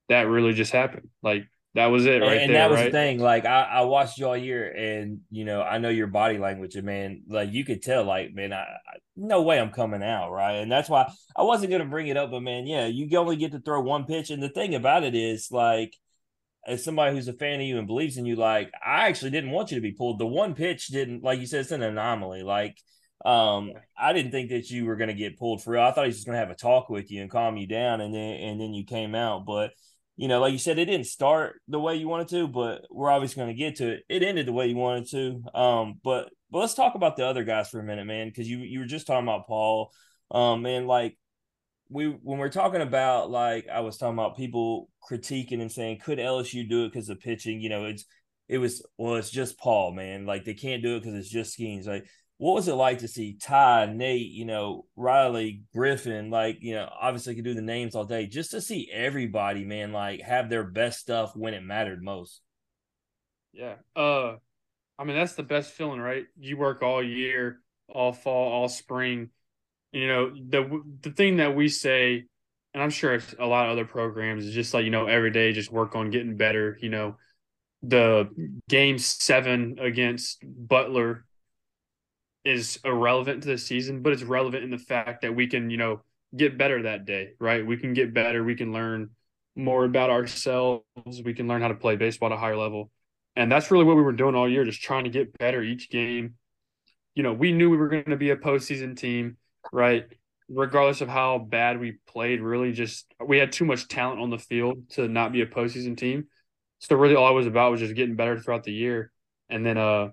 that 0.08 0.22
really 0.22 0.52
just 0.52 0.72
happened. 0.72 1.08
Like 1.22 1.46
that 1.76 1.86
was 1.86 2.06
it 2.06 2.22
and, 2.22 2.22
right 2.22 2.40
and 2.40 2.54
there. 2.54 2.58
that 2.58 2.70
was 2.70 2.80
right? 2.80 2.84
the 2.86 2.90
thing. 2.90 3.18
Like 3.18 3.44
I, 3.44 3.62
I 3.62 3.80
watched 3.82 4.16
you 4.16 4.26
all 4.26 4.36
year, 4.36 4.66
and 4.66 5.20
you 5.30 5.44
know 5.44 5.60
I 5.60 5.76
know 5.76 5.90
your 5.90 6.06
body 6.06 6.38
language, 6.38 6.74
and 6.74 6.86
man, 6.86 7.22
like 7.28 7.52
you 7.52 7.66
could 7.66 7.82
tell, 7.82 8.02
like 8.04 8.32
man, 8.34 8.54
I, 8.54 8.62
I 8.62 8.98
no 9.14 9.42
way 9.42 9.60
I'm 9.60 9.70
coming 9.70 10.02
out, 10.02 10.30
right? 10.30 10.54
And 10.54 10.72
that's 10.72 10.88
why 10.88 11.12
I 11.36 11.42
wasn't 11.42 11.70
gonna 11.70 11.84
bring 11.84 12.06
it 12.06 12.16
up, 12.16 12.30
but 12.30 12.40
man, 12.40 12.66
yeah, 12.66 12.86
you 12.86 13.14
only 13.18 13.36
get 13.36 13.52
to 13.52 13.60
throw 13.60 13.82
one 13.82 14.04
pitch, 14.04 14.30
and 14.30 14.42
the 14.42 14.48
thing 14.48 14.74
about 14.74 15.04
it 15.04 15.14
is, 15.14 15.52
like, 15.52 15.94
as 16.66 16.84
somebody 16.84 17.14
who's 17.14 17.28
a 17.28 17.32
fan 17.32 17.60
of 17.60 17.66
you 17.66 17.78
and 17.78 17.86
believes 17.86 18.16
in 18.16 18.26
you, 18.26 18.36
like 18.36 18.72
I 18.84 19.08
actually 19.08 19.30
didn't 19.30 19.50
want 19.50 19.70
you 19.70 19.76
to 19.76 19.82
be 19.82 19.92
pulled. 19.92 20.18
The 20.18 20.26
one 20.26 20.54
pitch 20.54 20.88
didn't, 20.88 21.22
like 21.22 21.40
you 21.40 21.46
said, 21.46 21.60
it's 21.60 21.70
an 21.70 21.82
anomaly. 21.82 22.42
Like, 22.42 22.76
um, 23.24 23.72
I 23.98 24.12
didn't 24.12 24.32
think 24.32 24.50
that 24.50 24.70
you 24.70 24.84
were 24.84 24.96
gonna 24.96 25.14
get 25.14 25.38
pulled 25.38 25.62
for 25.62 25.72
real. 25.72 25.82
I 25.82 25.92
thought 25.92 26.04
he 26.04 26.08
was 26.08 26.16
just 26.16 26.26
gonna 26.26 26.38
have 26.38 26.50
a 26.50 26.54
talk 26.54 26.90
with 26.90 27.10
you 27.10 27.22
and 27.22 27.30
calm 27.30 27.56
you 27.56 27.66
down, 27.66 28.00
and 28.00 28.14
then 28.14 28.34
and 28.36 28.60
then 28.60 28.74
you 28.74 28.84
came 28.84 29.14
out, 29.14 29.46
but 29.46 29.70
you 30.16 30.28
know, 30.28 30.40
like 30.40 30.52
you 30.52 30.58
said, 30.58 30.78
it 30.78 30.86
didn't 30.86 31.06
start 31.06 31.60
the 31.68 31.78
way 31.78 31.96
you 31.96 32.08
wanted 32.08 32.28
to, 32.28 32.48
but 32.48 32.86
we're 32.90 33.10
obviously 33.10 33.42
going 33.42 33.54
to 33.54 33.58
get 33.58 33.76
to 33.76 33.92
it. 33.92 34.04
It 34.08 34.22
ended 34.22 34.46
the 34.46 34.52
way 34.52 34.66
you 34.66 34.76
wanted 34.76 35.10
to. 35.10 35.42
Um, 35.54 36.00
but 36.02 36.30
but 36.50 36.60
let's 36.60 36.74
talk 36.74 36.94
about 36.94 37.16
the 37.16 37.26
other 37.26 37.44
guys 37.44 37.68
for 37.68 37.80
a 37.80 37.84
minute, 37.84 38.06
man, 38.06 38.28
because 38.28 38.48
you 38.48 38.58
you 38.58 38.80
were 38.80 38.86
just 38.86 39.06
talking 39.06 39.26
about 39.26 39.46
Paul. 39.46 39.92
Um, 40.30 40.64
and 40.64 40.86
like 40.86 41.18
we 41.88 42.06
when 42.08 42.38
we're 42.38 42.48
talking 42.48 42.82
about 42.82 43.30
like 43.30 43.68
I 43.68 43.80
was 43.80 43.96
talking 43.96 44.14
about 44.14 44.36
people 44.36 44.88
critiquing 45.08 45.60
and 45.60 45.70
saying 45.70 45.98
could 45.98 46.18
LSU 46.18 46.68
do 46.68 46.84
it 46.84 46.92
because 46.92 47.08
of 47.08 47.20
pitching? 47.20 47.60
You 47.60 47.68
know, 47.68 47.84
it's 47.84 48.04
it 48.48 48.58
was 48.58 48.84
well, 48.98 49.16
it's 49.16 49.30
just 49.30 49.58
Paul, 49.58 49.92
man. 49.92 50.26
Like 50.26 50.44
they 50.44 50.54
can't 50.54 50.82
do 50.82 50.96
it 50.96 51.00
because 51.00 51.14
it's 51.14 51.28
just 51.28 51.58
Skenes. 51.58 51.86
Like 51.86 52.06
what 52.38 52.54
was 52.54 52.68
it 52.68 52.74
like 52.74 52.98
to 52.98 53.08
see 53.08 53.38
Ty, 53.40 53.86
Nate, 53.94 54.30
you 54.30 54.44
know, 54.44 54.84
Riley, 54.94 55.62
Griffin, 55.74 56.30
like, 56.30 56.58
you 56.60 56.74
know, 56.74 56.88
obviously 57.00 57.34
could 57.34 57.44
do 57.44 57.54
the 57.54 57.62
names 57.62 57.94
all 57.94 58.04
day, 58.04 58.26
just 58.26 58.50
to 58.50 58.60
see 58.60 58.90
everybody, 58.92 59.64
man, 59.64 59.92
like 59.92 60.20
have 60.20 60.50
their 60.50 60.64
best 60.64 60.98
stuff 60.98 61.34
when 61.34 61.54
it 61.54 61.62
mattered 61.62 62.02
most. 62.02 62.42
Yeah. 63.52 63.76
Uh 63.94 64.36
I 64.98 65.04
mean 65.04 65.16
that's 65.16 65.34
the 65.34 65.42
best 65.42 65.72
feeling, 65.72 66.00
right? 66.00 66.24
You 66.38 66.56
work 66.56 66.82
all 66.82 67.02
year, 67.02 67.60
all 67.88 68.12
fall, 68.12 68.52
all 68.52 68.68
spring. 68.68 69.30
You 69.96 70.08
know, 70.08 70.30
the 70.30 70.82
the 71.00 71.10
thing 71.10 71.38
that 71.38 71.56
we 71.56 71.68
say 71.68 72.26
and 72.76 72.82
I'm 72.82 72.90
sure 72.90 73.14
it's 73.14 73.34
a 73.38 73.46
lot 73.46 73.64
of 73.64 73.72
other 73.72 73.86
programs 73.86 74.44
is 74.44 74.52
just 74.52 74.74
like, 74.74 74.84
you 74.84 74.90
know, 74.90 75.06
every 75.06 75.30
day 75.30 75.54
just 75.54 75.72
work 75.72 75.96
on 75.96 76.10
getting 76.10 76.36
better, 76.36 76.76
you 76.82 76.90
know. 76.90 77.16
The 77.82 78.28
game 78.68 78.98
7 78.98 79.78
against 79.80 80.44
Butler 80.44 81.24
is 82.44 82.78
irrelevant 82.84 83.44
to 83.44 83.48
the 83.48 83.56
season, 83.56 84.02
but 84.02 84.12
it's 84.12 84.22
relevant 84.22 84.62
in 84.62 84.70
the 84.70 84.76
fact 84.76 85.22
that 85.22 85.34
we 85.34 85.46
can, 85.46 85.70
you 85.70 85.78
know, 85.78 86.02
get 86.36 86.58
better 86.58 86.82
that 86.82 87.06
day, 87.06 87.30
right? 87.40 87.66
We 87.66 87.78
can 87.78 87.94
get 87.94 88.12
better, 88.12 88.44
we 88.44 88.56
can 88.56 88.74
learn 88.74 89.08
more 89.54 89.86
about 89.86 90.10
ourselves, 90.10 90.84
we 91.24 91.32
can 91.32 91.48
learn 91.48 91.62
how 91.62 91.68
to 91.68 91.74
play 91.74 91.96
baseball 91.96 92.30
at 92.30 92.36
a 92.36 92.38
higher 92.38 92.58
level. 92.58 92.90
And 93.36 93.50
that's 93.50 93.70
really 93.70 93.86
what 93.86 93.96
we 93.96 94.02
were 94.02 94.12
doing 94.12 94.34
all 94.34 94.50
year, 94.50 94.64
just 94.66 94.82
trying 94.82 95.04
to 95.04 95.10
get 95.10 95.38
better 95.38 95.62
each 95.62 95.88
game. 95.88 96.34
You 97.14 97.22
know, 97.22 97.32
we 97.32 97.52
knew 97.52 97.70
we 97.70 97.78
were 97.78 97.88
going 97.88 98.04
to 98.04 98.16
be 98.18 98.28
a 98.28 98.36
postseason 98.36 98.98
team, 98.98 99.38
right? 99.72 100.06
Regardless 100.48 101.00
of 101.00 101.08
how 101.08 101.38
bad 101.38 101.80
we 101.80 101.98
played, 102.06 102.40
really 102.40 102.72
just 102.72 103.12
we 103.24 103.38
had 103.38 103.52
too 103.52 103.64
much 103.64 103.88
talent 103.88 104.20
on 104.20 104.30
the 104.30 104.38
field 104.38 104.90
to 104.90 105.08
not 105.08 105.32
be 105.32 105.42
a 105.42 105.46
postseason 105.46 105.96
team. 105.96 106.26
So 106.78 106.96
really 106.96 107.16
all 107.16 107.30
it 107.30 107.34
was 107.34 107.46
about 107.46 107.72
was 107.72 107.80
just 107.80 107.94
getting 107.94 108.16
better 108.16 108.38
throughout 108.38 108.64
the 108.64 108.72
year. 108.72 109.12
And 109.48 109.64
then 109.64 109.78
uh 109.78 110.08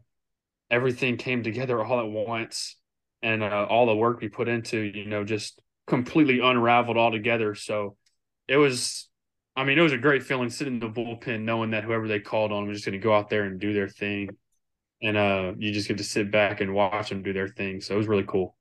everything 0.72 1.18
came 1.18 1.44
together 1.44 1.84
all 1.84 2.00
at 2.00 2.08
once. 2.10 2.78
And 3.22 3.42
uh, 3.42 3.66
all 3.70 3.86
the 3.86 3.96
work 3.96 4.20
we 4.20 4.28
put 4.28 4.50
into, 4.50 4.80
you 4.80 5.06
know, 5.06 5.24
just 5.24 5.62
completely 5.88 6.40
unraveled 6.42 6.98
all 6.98 7.12
together. 7.12 7.56
So 7.56 7.96
it 8.48 8.58
was 8.58 9.08
I 9.56 9.64
mean, 9.66 9.78
it 9.78 9.84
was 9.84 9.94
a 9.94 9.98
great 9.98 10.24
feeling 10.24 10.50
sitting 10.50 10.76
in 10.76 10.80
the 10.80 10.90
bullpen 10.90 11.42
knowing 11.42 11.72
that 11.72 11.84
whoever 11.84 12.08
they 12.08 12.20
called 12.20 12.52
on 12.52 12.68
was 12.68 12.78
just 12.78 12.86
going 12.86 13.00
to 13.00 13.04
go 13.04 13.14
out 13.14 13.30
there 13.30 13.44
and 13.44 13.60
do 13.60 13.72
their 13.72 13.88
thing. 13.88 14.30
And 15.02 15.16
uh, 15.18 15.54
you 15.58 15.72
just 15.72 15.88
get 15.88 15.98
to 16.00 16.04
sit 16.04 16.32
back 16.32 16.62
and 16.62 16.74
watch 16.74 17.10
them 17.10 17.22
do 17.24 17.34
their 17.34 17.48
thing. 17.50 17.82
So 17.82 17.94
it 17.94 17.98
was 17.98 18.08
really 18.08 18.26
cool. 18.26 18.56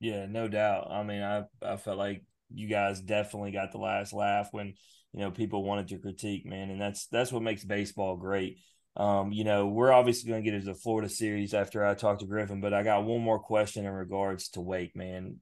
Yeah, 0.00 0.26
no 0.26 0.48
doubt. 0.48 0.90
I 0.90 1.02
mean, 1.02 1.22
I, 1.22 1.44
I 1.62 1.76
felt 1.76 1.98
like 1.98 2.24
you 2.52 2.68
guys 2.68 3.00
definitely 3.00 3.50
got 3.50 3.72
the 3.72 3.78
last 3.78 4.12
laugh 4.12 4.48
when, 4.52 4.74
you 5.12 5.20
know, 5.20 5.30
people 5.30 5.64
wanted 5.64 5.88
to 5.88 5.98
critique, 5.98 6.46
man. 6.46 6.70
And 6.70 6.80
that's 6.80 7.06
that's 7.08 7.32
what 7.32 7.42
makes 7.42 7.64
baseball 7.64 8.16
great. 8.16 8.58
Um, 8.96 9.32
you 9.32 9.44
know, 9.44 9.68
we're 9.68 9.92
obviously 9.92 10.30
going 10.30 10.42
to 10.42 10.50
get 10.50 10.54
into 10.54 10.72
the 10.72 10.78
Florida 10.78 11.08
series 11.08 11.54
after 11.54 11.84
I 11.84 11.94
talk 11.94 12.18
to 12.18 12.26
Griffin, 12.26 12.60
but 12.60 12.74
I 12.74 12.82
got 12.82 13.04
one 13.04 13.20
more 13.20 13.38
question 13.38 13.84
in 13.84 13.92
regards 13.92 14.48
to 14.50 14.60
Wake, 14.60 14.96
man 14.96 15.36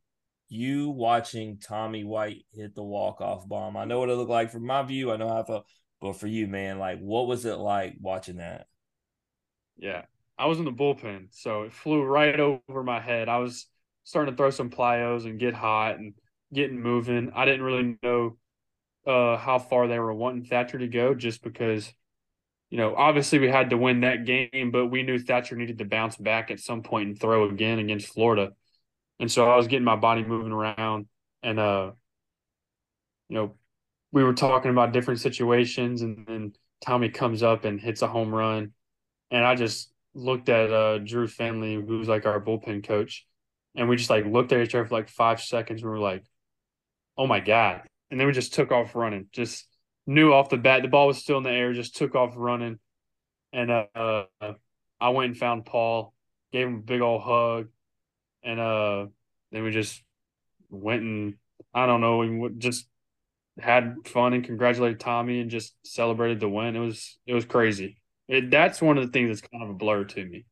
you 0.48 0.90
watching 0.90 1.58
Tommy 1.58 2.04
White 2.04 2.44
hit 2.52 2.74
the 2.74 2.82
walk 2.82 3.20
off 3.20 3.48
bomb. 3.48 3.76
I 3.76 3.84
know 3.84 3.98
what 3.98 4.10
it 4.10 4.14
looked 4.14 4.30
like 4.30 4.50
from 4.50 4.66
my 4.66 4.82
view. 4.82 5.10
I 5.10 5.16
know 5.16 5.28
how 5.28 5.42
I 5.42 5.44
felt, 5.44 5.66
but 6.00 6.14
for 6.14 6.26
you, 6.26 6.46
man, 6.46 6.78
like 6.78 7.00
what 7.00 7.26
was 7.26 7.44
it 7.44 7.56
like 7.56 7.94
watching 8.00 8.36
that? 8.36 8.66
Yeah, 9.76 10.02
I 10.38 10.46
was 10.46 10.58
in 10.58 10.64
the 10.64 10.72
bullpen, 10.72 11.28
so 11.30 11.62
it 11.62 11.72
flew 11.72 12.02
right 12.02 12.38
over 12.38 12.82
my 12.82 13.00
head. 13.00 13.28
I 13.28 13.38
was 13.38 13.66
starting 14.06 14.32
to 14.32 14.36
throw 14.36 14.50
some 14.50 14.70
plyos 14.70 15.24
and 15.24 15.40
get 15.40 15.52
hot 15.52 15.98
and 15.98 16.14
getting 16.54 16.80
moving. 16.80 17.32
I 17.34 17.44
didn't 17.44 17.62
really 17.62 17.98
know 18.04 18.36
uh, 19.04 19.36
how 19.36 19.58
far 19.58 19.88
they 19.88 19.98
were 19.98 20.14
wanting 20.14 20.44
Thatcher 20.44 20.78
to 20.78 20.88
go, 20.88 21.14
just 21.14 21.42
because. 21.42 21.92
You 22.68 22.78
know, 22.78 22.96
obviously 22.96 23.38
we 23.38 23.48
had 23.48 23.70
to 23.70 23.76
win 23.76 24.00
that 24.00 24.24
game, 24.24 24.72
but 24.72 24.86
we 24.86 25.04
knew 25.04 25.20
Thatcher 25.20 25.54
needed 25.54 25.78
to 25.78 25.84
bounce 25.84 26.16
back 26.16 26.50
at 26.50 26.58
some 26.58 26.82
point 26.82 27.08
and 27.08 27.20
throw 27.20 27.48
again 27.48 27.78
against 27.78 28.08
Florida. 28.08 28.54
And 29.20 29.30
so 29.30 29.48
I 29.48 29.56
was 29.56 29.68
getting 29.68 29.84
my 29.84 29.94
body 29.94 30.24
moving 30.24 30.50
around 30.50 31.06
and 31.44 31.60
uh 31.60 31.92
you 33.28 33.34
know, 33.36 33.54
we 34.12 34.24
were 34.24 34.34
talking 34.34 34.72
about 34.72 34.92
different 34.92 35.20
situations 35.20 36.02
and 36.02 36.26
then 36.26 36.52
Tommy 36.80 37.08
comes 37.08 37.42
up 37.42 37.64
and 37.64 37.80
hits 37.80 38.02
a 38.02 38.08
home 38.08 38.34
run. 38.34 38.72
And 39.30 39.44
I 39.44 39.54
just 39.54 39.92
looked 40.14 40.48
at 40.48 40.72
uh 40.72 40.98
Drew 40.98 41.28
Finley, 41.28 41.74
who's 41.74 42.08
like 42.08 42.26
our 42.26 42.40
bullpen 42.40 42.84
coach, 42.84 43.26
and 43.76 43.88
we 43.88 43.96
just 43.96 44.10
like 44.10 44.24
looked 44.26 44.52
at 44.52 44.60
each 44.60 44.74
other 44.74 44.86
for 44.86 44.94
like 44.94 45.08
five 45.08 45.40
seconds 45.40 45.82
we 45.82 45.90
were 45.90 45.98
like, 45.98 46.24
Oh 47.18 47.26
my 47.26 47.40
God. 47.40 47.82
And 48.10 48.20
then 48.20 48.26
we 48.26 48.32
just 48.32 48.54
took 48.54 48.72
off 48.72 48.94
running. 48.94 49.26
Just 49.32 49.66
knew 50.06 50.32
off 50.32 50.48
the 50.48 50.56
bat 50.56 50.82
the 50.82 50.88
ball 50.88 51.08
was 51.08 51.18
still 51.18 51.38
in 51.38 51.44
the 51.44 51.50
air, 51.50 51.72
just 51.72 51.96
took 51.96 52.14
off 52.14 52.34
running. 52.36 52.78
And 53.52 53.70
uh 53.70 54.24
I 55.00 55.10
went 55.10 55.30
and 55.30 55.38
found 55.38 55.66
Paul 55.66 56.14
gave 56.52 56.66
him 56.66 56.76
a 56.76 56.78
big 56.78 57.00
old 57.00 57.22
hug, 57.22 57.68
and 58.42 58.60
uh, 58.60 59.06
then 59.52 59.62
we 59.62 59.70
just 59.70 60.02
went 60.70 61.02
and 61.02 61.34
I 61.74 61.86
don't 61.86 62.00
know, 62.00 62.18
we 62.18 62.48
just 62.58 62.86
had 63.58 63.96
fun 64.04 64.32
and 64.34 64.44
congratulated 64.44 65.00
Tommy 65.00 65.40
and 65.40 65.50
just 65.50 65.74
celebrated 65.84 66.40
the 66.40 66.48
win. 66.48 66.76
It 66.76 66.80
was 66.80 67.18
it 67.26 67.34
was 67.34 67.44
crazy. 67.44 67.98
It, 68.28 68.50
that's 68.50 68.82
one 68.82 68.98
of 68.98 69.06
the 69.06 69.12
things 69.12 69.28
that's 69.28 69.48
kind 69.50 69.62
of 69.62 69.70
a 69.70 69.74
blur 69.74 70.04
to 70.04 70.24
me. 70.24 70.44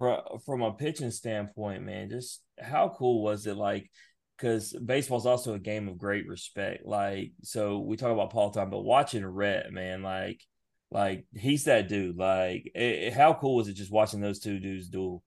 From 0.00 0.62
a 0.62 0.72
pitching 0.72 1.10
standpoint, 1.10 1.82
man, 1.82 2.08
just 2.08 2.42
how 2.58 2.94
cool 2.96 3.22
was 3.22 3.46
it? 3.46 3.56
Like, 3.56 3.90
because 4.36 4.72
baseball 4.72 5.18
is 5.18 5.26
also 5.26 5.52
a 5.52 5.58
game 5.58 5.88
of 5.88 5.98
great 5.98 6.26
respect. 6.26 6.86
Like, 6.86 7.32
so 7.42 7.80
we 7.80 7.96
talk 7.96 8.10
about 8.10 8.30
Paul 8.30 8.50
Tom, 8.50 8.70
but 8.70 8.80
watching 8.80 9.26
Rhett, 9.26 9.70
man, 9.72 10.02
like, 10.02 10.40
like 10.90 11.26
he's 11.34 11.64
that 11.64 11.88
dude. 11.88 12.16
Like, 12.16 12.72
it, 12.74 13.12
how 13.12 13.34
cool 13.34 13.56
was 13.56 13.68
it 13.68 13.74
just 13.74 13.92
watching 13.92 14.20
those 14.20 14.38
two 14.38 14.58
dudes 14.58 14.88
duel? 14.88 15.22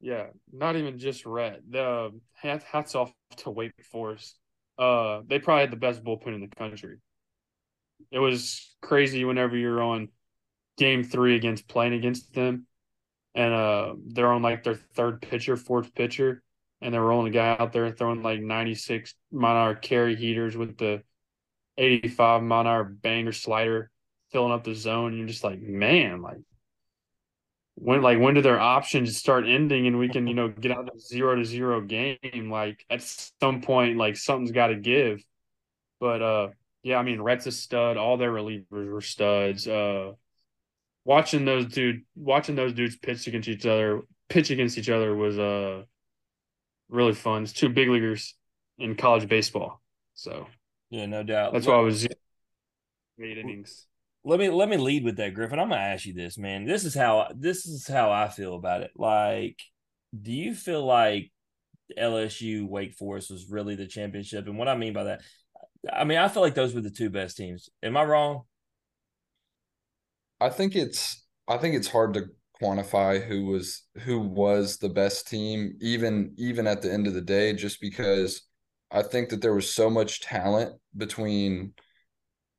Yeah, 0.00 0.26
not 0.52 0.76
even 0.76 0.98
just 0.98 1.26
Rhett. 1.26 1.60
The 1.68 2.12
hats 2.34 2.94
off 2.94 3.12
to 3.38 3.50
Wake 3.50 3.72
Forest. 3.84 4.36
Uh, 4.78 5.22
they 5.26 5.40
probably 5.40 5.62
had 5.62 5.72
the 5.72 5.76
best 5.76 6.04
bullpen 6.04 6.34
in 6.34 6.40
the 6.40 6.56
country. 6.56 6.98
It 8.12 8.20
was 8.20 8.76
crazy 8.80 9.24
whenever 9.24 9.56
you're 9.56 9.82
on 9.82 10.08
game 10.76 11.02
three 11.02 11.34
against 11.34 11.66
playing 11.66 11.94
against 11.94 12.32
them, 12.32 12.67
and 13.38 13.54
uh, 13.54 13.94
they're 14.04 14.32
on 14.32 14.42
like 14.42 14.64
their 14.64 14.74
third 14.74 15.22
pitcher, 15.22 15.56
fourth 15.56 15.94
pitcher, 15.94 16.42
and 16.80 16.92
they're 16.92 17.00
rolling 17.00 17.28
a 17.28 17.30
guy 17.30 17.56
out 17.56 17.72
there 17.72 17.88
throwing 17.92 18.20
like 18.20 18.40
96 18.40 19.14
mile 19.30 19.76
carry 19.76 20.16
heaters 20.16 20.56
with 20.56 20.76
the 20.76 21.04
85 21.76 22.42
mile 22.42 22.66
hour 22.66 22.82
banger 22.82 23.30
slider 23.30 23.92
filling 24.32 24.50
up 24.52 24.64
the 24.64 24.74
zone. 24.74 25.16
You're 25.16 25.28
just 25.28 25.44
like, 25.44 25.60
man, 25.60 26.20
like 26.20 26.38
when 27.76 28.02
like 28.02 28.18
when 28.18 28.34
do 28.34 28.42
their 28.42 28.58
options 28.58 29.16
start 29.16 29.46
ending 29.46 29.86
and 29.86 30.00
we 30.00 30.08
can 30.08 30.26
you 30.26 30.34
know 30.34 30.48
get 30.48 30.72
out 30.72 30.88
of 30.88 31.00
zero 31.00 31.36
to 31.36 31.44
zero 31.44 31.80
game? 31.80 32.50
Like 32.50 32.84
at 32.90 33.02
some 33.40 33.60
point 33.60 33.98
like 33.98 34.16
something's 34.16 34.50
got 34.50 34.66
to 34.66 34.74
give. 34.74 35.22
But 36.00 36.22
uh 36.22 36.48
yeah 36.82 36.96
i 36.98 37.02
mean 37.02 37.20
Rhett's 37.20 37.46
a 37.46 37.52
stud. 37.52 37.96
All 37.96 38.16
their 38.16 38.32
relievers 38.32 38.90
were 38.92 39.00
studs. 39.00 39.68
Uh 39.68 40.14
watching 41.08 41.46
those 41.46 41.64
dude 41.64 42.02
watching 42.14 42.54
those 42.54 42.74
dudes 42.74 42.96
pitch 42.96 43.26
against 43.26 43.48
each 43.48 43.64
other 43.64 44.02
pitch 44.28 44.50
against 44.50 44.76
each 44.76 44.90
other 44.90 45.14
was 45.16 45.38
uh 45.38 45.82
really 46.90 47.14
fun 47.14 47.44
it's 47.44 47.52
two 47.52 47.70
big 47.70 47.88
leaguers 47.88 48.34
in 48.78 48.94
college 48.94 49.26
baseball 49.26 49.80
so 50.12 50.46
yeah 50.90 51.06
no 51.06 51.22
doubt 51.22 51.54
that's 51.54 51.66
why 51.66 51.76
i 51.76 51.80
was 51.80 52.04
eight 52.04 53.38
innings 53.38 53.86
let 54.24 54.38
me 54.38 54.50
let 54.50 54.68
me 54.68 54.76
lead 54.76 55.04
with 55.04 55.16
that, 55.16 55.32
Griffin. 55.32 55.58
I'm 55.58 55.70
gonna 55.70 55.80
ask 55.80 56.04
you 56.04 56.12
this, 56.12 56.36
man. 56.36 56.66
This 56.66 56.84
is 56.84 56.94
how 56.94 57.28
this 57.34 57.64
is 57.64 57.86
how 57.86 58.10
I 58.10 58.28
feel 58.28 58.56
about 58.56 58.82
it. 58.82 58.90
Like, 58.94 59.58
do 60.20 60.32
you 60.32 60.54
feel 60.54 60.84
like 60.84 61.30
LSU 61.96 62.68
Wake 62.68 62.94
Forest 62.94 63.30
was 63.30 63.48
really 63.48 63.74
the 63.74 63.86
championship? 63.86 64.46
And 64.46 64.58
what 64.58 64.68
I 64.68 64.76
mean 64.76 64.92
by 64.92 65.04
that, 65.04 65.22
I 65.90 66.04
mean 66.04 66.18
I 66.18 66.28
feel 66.28 66.42
like 66.42 66.54
those 66.54 66.74
were 66.74 66.82
the 66.82 66.90
two 66.90 67.08
best 67.08 67.38
teams. 67.38 67.70
Am 67.82 67.96
I 67.96 68.04
wrong? 68.04 68.42
I 70.40 70.48
think 70.50 70.76
it's 70.76 71.24
I 71.48 71.58
think 71.58 71.74
it's 71.74 71.88
hard 71.88 72.14
to 72.14 72.26
quantify 72.62 73.24
who 73.24 73.46
was 73.46 73.84
who 74.02 74.18
was 74.20 74.78
the 74.78 74.88
best 74.88 75.28
team 75.28 75.74
even 75.80 76.34
even 76.36 76.66
at 76.66 76.82
the 76.82 76.92
end 76.92 77.06
of 77.06 77.14
the 77.14 77.20
day 77.20 77.52
just 77.52 77.80
because 77.80 78.42
I 78.90 79.02
think 79.02 79.28
that 79.30 79.42
there 79.42 79.54
was 79.54 79.72
so 79.72 79.90
much 79.90 80.20
talent 80.22 80.74
between 80.96 81.74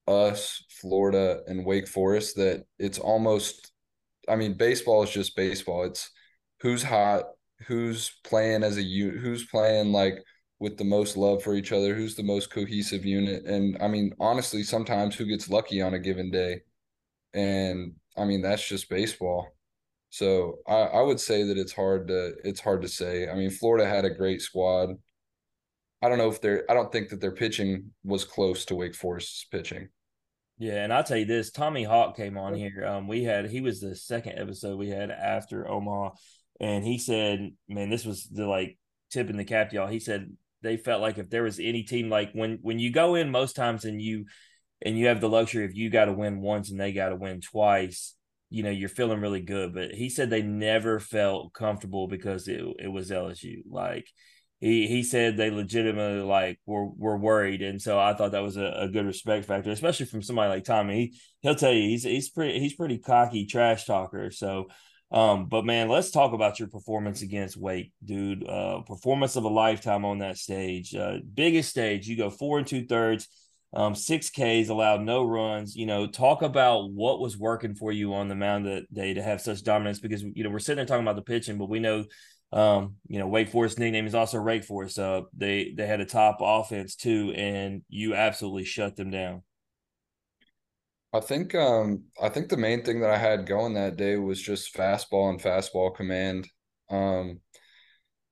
us, 0.07 0.63
Florida, 0.81 1.41
and 1.47 1.65
Wake 1.65 1.87
Forest 1.87 2.35
that 2.37 2.65
it's 2.79 2.99
almost 2.99 3.71
I 4.29 4.35
mean, 4.35 4.55
baseball 4.55 5.03
is 5.03 5.11
just 5.11 5.35
baseball. 5.35 5.85
It's 5.85 6.11
who's 6.61 6.83
hot, 6.83 7.25
who's 7.67 8.11
playing 8.23 8.63
as 8.63 8.77
a 8.77 8.83
who's 8.83 9.45
playing 9.47 9.91
like 9.91 10.19
with 10.59 10.77
the 10.77 10.83
most 10.85 11.17
love 11.17 11.43
for 11.43 11.55
each 11.55 11.71
other, 11.71 11.95
who's 11.95 12.15
the 12.15 12.23
most 12.23 12.51
cohesive 12.51 13.05
unit. 13.05 13.45
And 13.45 13.77
I 13.81 13.87
mean, 13.87 14.13
honestly, 14.19 14.63
sometimes 14.63 15.15
who 15.15 15.25
gets 15.25 15.49
lucky 15.49 15.81
on 15.81 15.93
a 15.95 15.99
given 15.99 16.31
day. 16.31 16.61
And 17.33 17.93
I 18.17 18.25
mean, 18.25 18.41
that's 18.41 18.67
just 18.67 18.89
baseball. 18.89 19.47
So 20.09 20.59
I, 20.67 20.73
I 20.73 21.01
would 21.01 21.19
say 21.19 21.43
that 21.43 21.57
it's 21.57 21.73
hard 21.73 22.07
to 22.07 22.33
it's 22.43 22.59
hard 22.59 22.81
to 22.81 22.87
say. 22.87 23.29
I 23.29 23.35
mean, 23.35 23.51
Florida 23.51 23.87
had 23.87 24.05
a 24.05 24.09
great 24.09 24.41
squad. 24.41 24.89
I 26.01 26.09
don't 26.09 26.17
know 26.17 26.29
if 26.29 26.41
they're 26.41 26.69
I 26.69 26.73
don't 26.73 26.91
think 26.91 27.09
that 27.09 27.21
their 27.21 27.31
pitching 27.31 27.91
was 28.03 28.23
close 28.23 28.65
to 28.65 28.75
Wake 28.75 28.95
Forest's 28.95 29.45
pitching. 29.45 29.89
Yeah, 30.57 30.83
and 30.83 30.91
I'll 30.91 31.03
tell 31.03 31.17
you 31.17 31.25
this: 31.25 31.51
Tommy 31.51 31.83
Hawke 31.83 32.17
came 32.17 32.37
on 32.37 32.53
here. 32.53 32.85
Um, 32.85 33.07
we 33.07 33.23
had 33.23 33.49
he 33.49 33.61
was 33.61 33.79
the 33.79 33.95
second 33.95 34.39
episode 34.39 34.77
we 34.77 34.89
had 34.89 35.11
after 35.11 35.67
Omaha, 35.67 36.11
and 36.59 36.83
he 36.83 36.97
said, 36.97 37.51
"Man, 37.67 37.89
this 37.89 38.03
was 38.03 38.25
the 38.25 38.45
like 38.45 38.77
tipping 39.11 39.37
the 39.37 39.45
cap 39.45 39.69
to 39.69 39.75
y'all." 39.75 39.87
He 39.87 39.99
said 39.99 40.31
they 40.61 40.75
felt 40.75 41.01
like 41.01 41.17
if 41.17 41.29
there 41.29 41.43
was 41.43 41.59
any 41.59 41.83
team 41.83 42.09
like 42.09 42.31
when 42.33 42.59
when 42.61 42.79
you 42.79 42.91
go 42.91 43.15
in 43.15 43.31
most 43.31 43.55
times 43.55 43.85
and 43.85 44.01
you 44.01 44.25
and 44.81 44.97
you 44.97 45.07
have 45.07 45.21
the 45.21 45.29
luxury 45.29 45.65
of 45.65 45.75
you 45.75 45.89
got 45.89 46.05
to 46.05 46.13
win 46.13 46.41
once 46.41 46.71
and 46.71 46.79
they 46.79 46.91
got 46.91 47.09
to 47.09 47.15
win 47.15 47.41
twice, 47.41 48.15
you 48.49 48.63
know 48.63 48.69
you're 48.69 48.89
feeling 48.89 49.21
really 49.21 49.41
good. 49.41 49.73
But 49.73 49.91
he 49.91 50.09
said 50.09 50.29
they 50.29 50.41
never 50.41 50.99
felt 50.99 51.53
comfortable 51.53 52.07
because 52.07 52.47
it 52.47 52.63
it 52.79 52.87
was 52.87 53.11
LSU. 53.11 53.61
Like 53.69 54.07
he 54.59 54.87
he 54.87 55.03
said 55.03 55.37
they 55.37 55.51
legitimately 55.51 56.21
like 56.21 56.59
were 56.65 56.85
were 56.85 57.17
worried, 57.17 57.61
and 57.61 57.81
so 57.81 57.97
I 57.99 58.13
thought 58.13 58.31
that 58.33 58.43
was 58.43 58.57
a, 58.57 58.65
a 58.65 58.87
good 58.89 59.05
respect 59.05 59.45
factor, 59.45 59.71
especially 59.71 60.05
from 60.05 60.21
somebody 60.21 60.49
like 60.49 60.65
Tommy. 60.65 60.95
He, 60.95 61.19
he'll 61.41 61.55
tell 61.55 61.71
you 61.71 61.87
he's 61.87 62.03
he's 62.03 62.29
pretty 62.29 62.59
he's 62.59 62.75
pretty 62.75 62.97
cocky 62.97 63.45
trash 63.45 63.85
talker. 63.85 64.31
So, 64.31 64.67
um, 65.11 65.47
but 65.47 65.63
man, 65.63 65.87
let's 65.87 66.11
talk 66.11 66.33
about 66.33 66.59
your 66.59 66.67
performance 66.67 67.21
against 67.21 67.55
Wake, 67.55 67.93
dude. 68.03 68.47
Uh, 68.47 68.81
performance 68.81 69.37
of 69.37 69.45
a 69.45 69.49
lifetime 69.49 70.03
on 70.03 70.19
that 70.19 70.37
stage, 70.37 70.93
uh, 70.93 71.19
biggest 71.33 71.69
stage. 71.69 72.07
You 72.07 72.17
go 72.17 72.29
four 72.29 72.57
and 72.57 72.67
two 72.67 72.85
thirds, 72.85 73.29
um, 73.73 73.95
six 73.95 74.29
Ks, 74.29 74.69
allowed 74.69 75.01
no 75.01 75.23
runs. 75.23 75.75
You 75.75 75.85
know, 75.85 76.07
talk 76.07 76.41
about 76.41 76.91
what 76.91 77.19
was 77.19 77.37
working 77.37 77.75
for 77.75 77.91
you 77.91 78.13
on 78.13 78.27
the 78.27 78.35
mound 78.35 78.65
that 78.65 78.93
day 78.93 79.13
to 79.13 79.21
have 79.21 79.41
such 79.41 79.63
dominance 79.63 79.99
because 79.99 80.23
you 80.23 80.43
know 80.43 80.49
we're 80.49 80.59
sitting 80.59 80.77
there 80.77 80.85
talking 80.85 81.05
about 81.05 81.15
the 81.15 81.21
pitching, 81.21 81.57
but 81.57 81.69
we 81.69 81.79
know 81.79 82.05
um, 82.51 82.95
you 83.07 83.19
know, 83.19 83.27
Wake 83.27 83.49
Forest 83.49 83.77
nickname 83.77 84.07
is 84.07 84.15
also 84.15 84.39
Rake 84.39 84.63
Forest. 84.63 84.95
So 84.95 85.29
they 85.35 85.73
they 85.75 85.85
had 85.85 86.01
a 86.01 86.05
top 86.05 86.37
offense 86.41 86.95
too, 86.95 87.31
and 87.35 87.83
you 87.89 88.15
absolutely 88.15 88.65
shut 88.65 88.95
them 88.95 89.11
down. 89.11 89.43
I 91.13 91.19
think 91.19 91.55
um 91.55 92.03
I 92.21 92.29
think 92.29 92.49
the 92.49 92.57
main 92.57 92.83
thing 92.83 93.01
that 93.01 93.11
I 93.11 93.17
had 93.17 93.47
going 93.47 93.73
that 93.73 93.97
day 93.97 94.17
was 94.17 94.41
just 94.41 94.75
fastball 94.75 95.29
and 95.29 95.41
fastball 95.41 95.95
command. 95.95 96.47
Um 96.89 97.39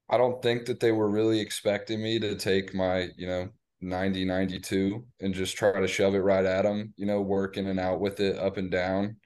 I 0.10 0.18
don't 0.18 0.42
think 0.42 0.66
that 0.66 0.80
they 0.80 0.92
were 0.92 1.10
really 1.10 1.40
expecting 1.40 2.02
me 2.02 2.18
to 2.20 2.36
take 2.36 2.74
my, 2.74 3.10
you 3.18 3.28
know, 3.28 3.50
90 3.82 4.26
92 4.26 5.06
and 5.22 5.34
just 5.34 5.56
try 5.56 5.80
to 5.80 5.88
shove 5.88 6.16
it 6.16 6.20
right 6.20 6.46
at 6.46 6.64
them, 6.64 6.94
you 6.98 7.06
know, 7.06 7.22
work 7.22 7.58
in 7.58 7.68
and 7.68 7.80
out 7.80 8.00
with 8.00 8.20
it 8.20 8.38
up 8.38 8.58
and 8.58 8.72
down. 8.72 9.18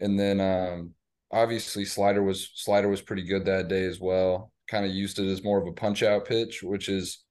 And 0.00 0.18
then 0.18 0.40
um 0.40 0.94
obviously 1.32 1.84
slider 1.84 2.22
was 2.22 2.50
slider 2.54 2.88
was 2.88 3.02
pretty 3.02 3.24
good 3.24 3.46
that 3.46 3.68
day 3.68 3.84
as 3.84 4.00
well. 4.00 4.52
Kind 4.68 4.84
of 4.86 4.92
used 4.92 5.18
it 5.18 5.30
as 5.30 5.44
more 5.44 5.60
of 5.60 5.66
a 5.66 5.72
punch 5.72 6.02
out 6.02 6.26
pitch, 6.26 6.62
which 6.62 6.88
is 6.88 7.24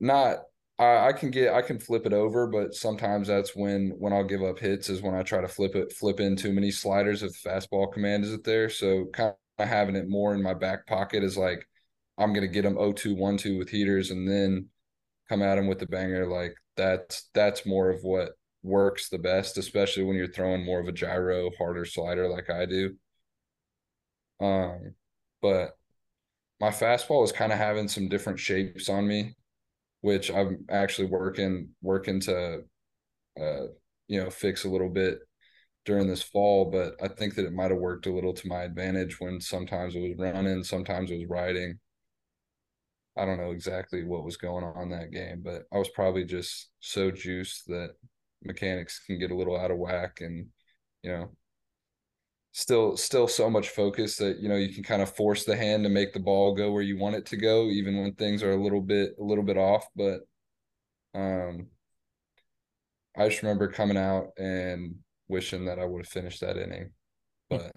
not 0.00 0.38
I, 0.78 1.08
I 1.08 1.12
can 1.12 1.30
get 1.30 1.52
I 1.52 1.62
can 1.62 1.78
flip 1.78 2.06
it 2.06 2.12
over, 2.12 2.46
but 2.46 2.74
sometimes 2.74 3.28
that's 3.28 3.54
when 3.54 3.90
when 3.98 4.12
I'll 4.12 4.24
give 4.24 4.42
up 4.42 4.58
hits 4.58 4.88
is 4.88 5.02
when 5.02 5.14
I 5.14 5.22
try 5.22 5.40
to 5.40 5.48
flip 5.48 5.74
it 5.74 5.92
flip 5.92 6.20
in 6.20 6.36
too 6.36 6.52
many 6.52 6.70
sliders 6.70 7.22
if 7.22 7.32
the 7.42 7.48
fastball 7.50 7.92
command 7.92 8.24
isn't 8.24 8.44
there. 8.44 8.68
So 8.70 9.06
kind 9.12 9.34
of 9.58 9.68
having 9.68 9.96
it 9.96 10.08
more 10.08 10.34
in 10.34 10.42
my 10.42 10.54
back 10.54 10.86
pocket 10.86 11.22
is 11.24 11.36
like 11.36 11.66
I'm 12.16 12.32
gonna 12.32 12.48
get 12.48 12.62
them 12.62 12.76
0-2, 12.76 13.16
1-2 13.16 13.58
with 13.58 13.68
heaters 13.68 14.10
and 14.10 14.28
then 14.28 14.68
come 15.28 15.42
at 15.42 15.56
them 15.56 15.66
with 15.66 15.78
the 15.78 15.86
banger. 15.86 16.26
Like 16.26 16.54
that's 16.76 17.28
that's 17.34 17.66
more 17.66 17.90
of 17.90 18.02
what 18.02 18.30
works 18.62 19.08
the 19.08 19.18
best, 19.18 19.58
especially 19.58 20.04
when 20.04 20.16
you're 20.16 20.32
throwing 20.32 20.64
more 20.64 20.80
of 20.80 20.88
a 20.88 20.92
gyro, 20.92 21.50
harder 21.58 21.84
slider 21.84 22.28
like 22.28 22.50
I 22.50 22.66
do. 22.66 22.96
Um, 24.40 24.94
but 25.42 25.76
my 26.60 26.70
fastball 26.70 27.24
is 27.24 27.32
kind 27.32 27.52
of 27.52 27.58
having 27.58 27.88
some 27.88 28.08
different 28.08 28.38
shapes 28.38 28.88
on 28.88 29.06
me, 29.06 29.34
which 30.00 30.30
I'm 30.30 30.64
actually 30.70 31.08
working 31.08 31.70
working 31.82 32.20
to 32.20 32.62
uh, 33.40 33.66
you 34.08 34.22
know, 34.22 34.30
fix 34.30 34.64
a 34.64 34.68
little 34.68 34.88
bit 34.88 35.20
during 35.84 36.08
this 36.08 36.22
fall, 36.22 36.70
but 36.70 36.94
I 37.02 37.08
think 37.08 37.34
that 37.34 37.46
it 37.46 37.52
might 37.52 37.70
have 37.70 37.80
worked 37.80 38.06
a 38.06 38.12
little 38.12 38.34
to 38.34 38.48
my 38.48 38.62
advantage 38.62 39.20
when 39.20 39.40
sometimes 39.40 39.94
it 39.94 40.00
was 40.00 40.14
running, 40.18 40.64
sometimes 40.64 41.10
it 41.10 41.18
was 41.18 41.28
riding. 41.28 41.78
I 43.18 43.24
don't 43.24 43.38
know 43.38 43.50
exactly 43.50 44.04
what 44.04 44.24
was 44.24 44.36
going 44.36 44.64
on 44.64 44.90
that 44.90 45.10
game, 45.10 45.42
but 45.44 45.64
I 45.72 45.78
was 45.78 45.88
probably 45.90 46.24
just 46.24 46.70
so 46.80 47.10
juiced 47.10 47.66
that 47.66 47.90
mechanics 48.42 49.00
can 49.04 49.18
get 49.18 49.30
a 49.30 49.36
little 49.36 49.58
out 49.58 49.70
of 49.70 49.78
whack 49.78 50.20
and 50.20 50.46
you 51.02 51.10
know 51.10 51.30
still 52.52 52.96
still 52.96 53.28
so 53.28 53.50
much 53.50 53.68
focus 53.70 54.16
that 54.16 54.38
you 54.38 54.48
know 54.48 54.56
you 54.56 54.72
can 54.72 54.82
kind 54.82 55.02
of 55.02 55.14
force 55.14 55.44
the 55.44 55.56
hand 55.56 55.84
to 55.84 55.88
make 55.88 56.12
the 56.12 56.20
ball 56.20 56.54
go 56.54 56.72
where 56.72 56.82
you 56.82 56.98
want 56.98 57.14
it 57.16 57.26
to 57.26 57.36
go 57.36 57.66
even 57.66 58.00
when 58.00 58.14
things 58.14 58.42
are 58.42 58.52
a 58.52 58.62
little 58.62 58.80
bit 58.80 59.14
a 59.20 59.22
little 59.22 59.44
bit 59.44 59.56
off. 59.56 59.86
But 59.96 60.20
um 61.14 61.68
I 63.16 63.28
just 63.28 63.42
remember 63.42 63.68
coming 63.68 63.96
out 63.96 64.28
and 64.38 64.96
wishing 65.28 65.66
that 65.66 65.78
I 65.78 65.84
would 65.84 66.02
have 66.04 66.08
finished 66.08 66.40
that 66.40 66.56
inning. 66.56 66.92
But 67.50 67.72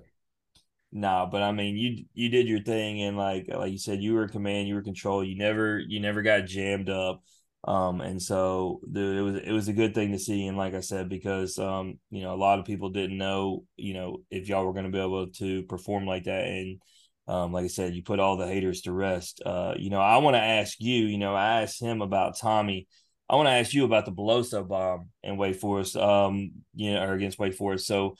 nah, 0.91 1.25
but 1.25 1.41
I 1.41 1.51
mean, 1.51 1.77
you 1.77 2.05
you 2.13 2.29
did 2.29 2.47
your 2.47 2.61
thing, 2.61 3.01
and 3.01 3.17
like 3.17 3.47
like 3.53 3.71
you 3.71 3.77
said, 3.77 4.01
you 4.01 4.13
were 4.13 4.27
command, 4.27 4.67
you 4.67 4.75
were 4.75 4.81
control. 4.83 5.23
You 5.23 5.37
never 5.37 5.79
you 5.79 5.99
never 5.99 6.21
got 6.21 6.45
jammed 6.45 6.89
up. 6.89 7.21
Um, 7.63 8.01
and 8.01 8.19
so 8.21 8.81
the, 8.91 9.01
it 9.01 9.21
was 9.21 9.35
it 9.35 9.51
was 9.51 9.67
a 9.67 9.73
good 9.73 9.93
thing 9.93 10.11
to 10.13 10.19
see, 10.19 10.47
and 10.47 10.57
like 10.57 10.73
I 10.73 10.79
said, 10.79 11.09
because 11.09 11.59
um, 11.59 11.99
you 12.09 12.21
know, 12.21 12.33
a 12.33 12.37
lot 12.37 12.59
of 12.59 12.65
people 12.65 12.89
didn't 12.89 13.17
know, 13.17 13.65
you 13.77 13.93
know, 13.93 14.17
if 14.31 14.49
y'all 14.49 14.65
were 14.65 14.73
going 14.73 14.85
to 14.85 14.91
be 14.91 14.99
able 14.99 15.27
to 15.27 15.63
perform 15.63 16.05
like 16.07 16.23
that, 16.23 16.45
and 16.45 16.79
um, 17.27 17.53
like 17.53 17.65
I 17.65 17.67
said, 17.67 17.93
you 17.93 18.03
put 18.03 18.19
all 18.19 18.37
the 18.37 18.47
haters 18.47 18.81
to 18.81 18.91
rest. 18.91 19.41
Uh, 19.45 19.75
you 19.77 19.89
know, 19.89 20.01
I 20.01 20.17
want 20.17 20.35
to 20.35 20.41
ask 20.41 20.77
you, 20.79 21.05
you 21.05 21.17
know, 21.17 21.35
I 21.35 21.61
asked 21.61 21.81
him 21.81 22.01
about 22.01 22.37
Tommy. 22.39 22.87
I 23.29 23.35
want 23.35 23.47
to 23.47 23.53
ask 23.53 23.73
you 23.73 23.85
about 23.85 24.05
the 24.05 24.11
Beloso 24.11 24.67
bomb 24.67 25.09
in 25.23 25.37
Wake 25.37 25.55
Forest, 25.55 25.95
um, 25.95 26.51
you 26.75 26.93
know, 26.93 27.03
or 27.03 27.13
against 27.13 27.39
Wake 27.39 27.53
Forest. 27.53 27.87
So, 27.87 28.15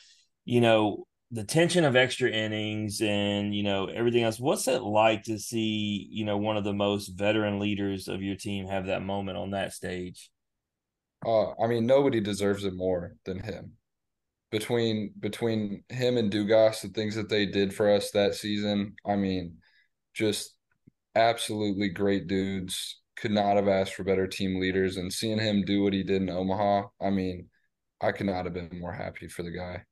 you 0.46 0.62
know, 0.62 1.06
the 1.34 1.44
tension 1.44 1.86
of 1.86 1.96
extra 1.96 2.30
innings 2.30 3.02
and 3.02 3.56
you 3.56 3.64
know 3.64 3.86
everything 3.86 4.24
else 4.24 4.40
what's 4.40 4.68
it 4.68 4.82
like 4.82 5.24
to 5.24 5.40
see 5.40 6.08
you 6.12 6.26
know 6.26 6.38
one 6.38 6.58
of 6.58 6.64
the 6.64 6.74
most 6.74 7.10
veteran 7.10 7.58
leaders 7.58 8.08
of 8.08 8.22
your 8.22 8.36
team 8.36 8.68
have 8.68 8.88
that 8.88 9.02
moment 9.02 9.38
on 9.38 9.52
that 9.52 9.74
stage? 9.74 10.30
Uh 11.26 11.52
i 11.52 11.68
mean 11.68 11.86
nobody 11.86 12.20
deserves 12.20 12.66
it 12.66 12.74
more 12.74 13.16
than 13.26 13.40
him. 13.40 13.74
Between 14.52 15.14
between 15.20 15.84
him 15.88 16.18
and 16.18 16.32
Dugas 16.32 16.82
the 16.82 16.90
things 16.90 17.16
that 17.16 17.30
they 17.30 17.46
did 17.46 17.74
for 17.74 17.90
us 17.90 18.12
that 18.12 18.36
season 18.36 18.96
i 19.06 19.16
mean 19.16 19.58
just 20.14 20.54
absolutely 21.16 21.90
great 21.90 22.28
dudes. 22.28 22.98
Could 23.18 23.32
not 23.32 23.56
have 23.56 23.68
asked 23.68 23.94
for 23.94 24.04
better 24.04 24.26
team 24.26 24.60
leaders 24.60 24.98
and 24.98 25.14
seeing 25.14 25.40
him 25.40 25.64
do 25.64 25.84
what 25.84 25.94
he 25.94 26.04
did 26.04 26.24
in 26.24 26.30
omaha 26.30 26.88
i 27.00 27.10
mean 27.10 27.48
i 28.02 28.12
could 28.12 28.26
not 28.26 28.46
have 28.46 28.54
been 28.54 28.80
more 28.82 28.92
happy 28.92 29.30
for 29.30 29.44
the 29.44 29.52
guy. 29.52 29.84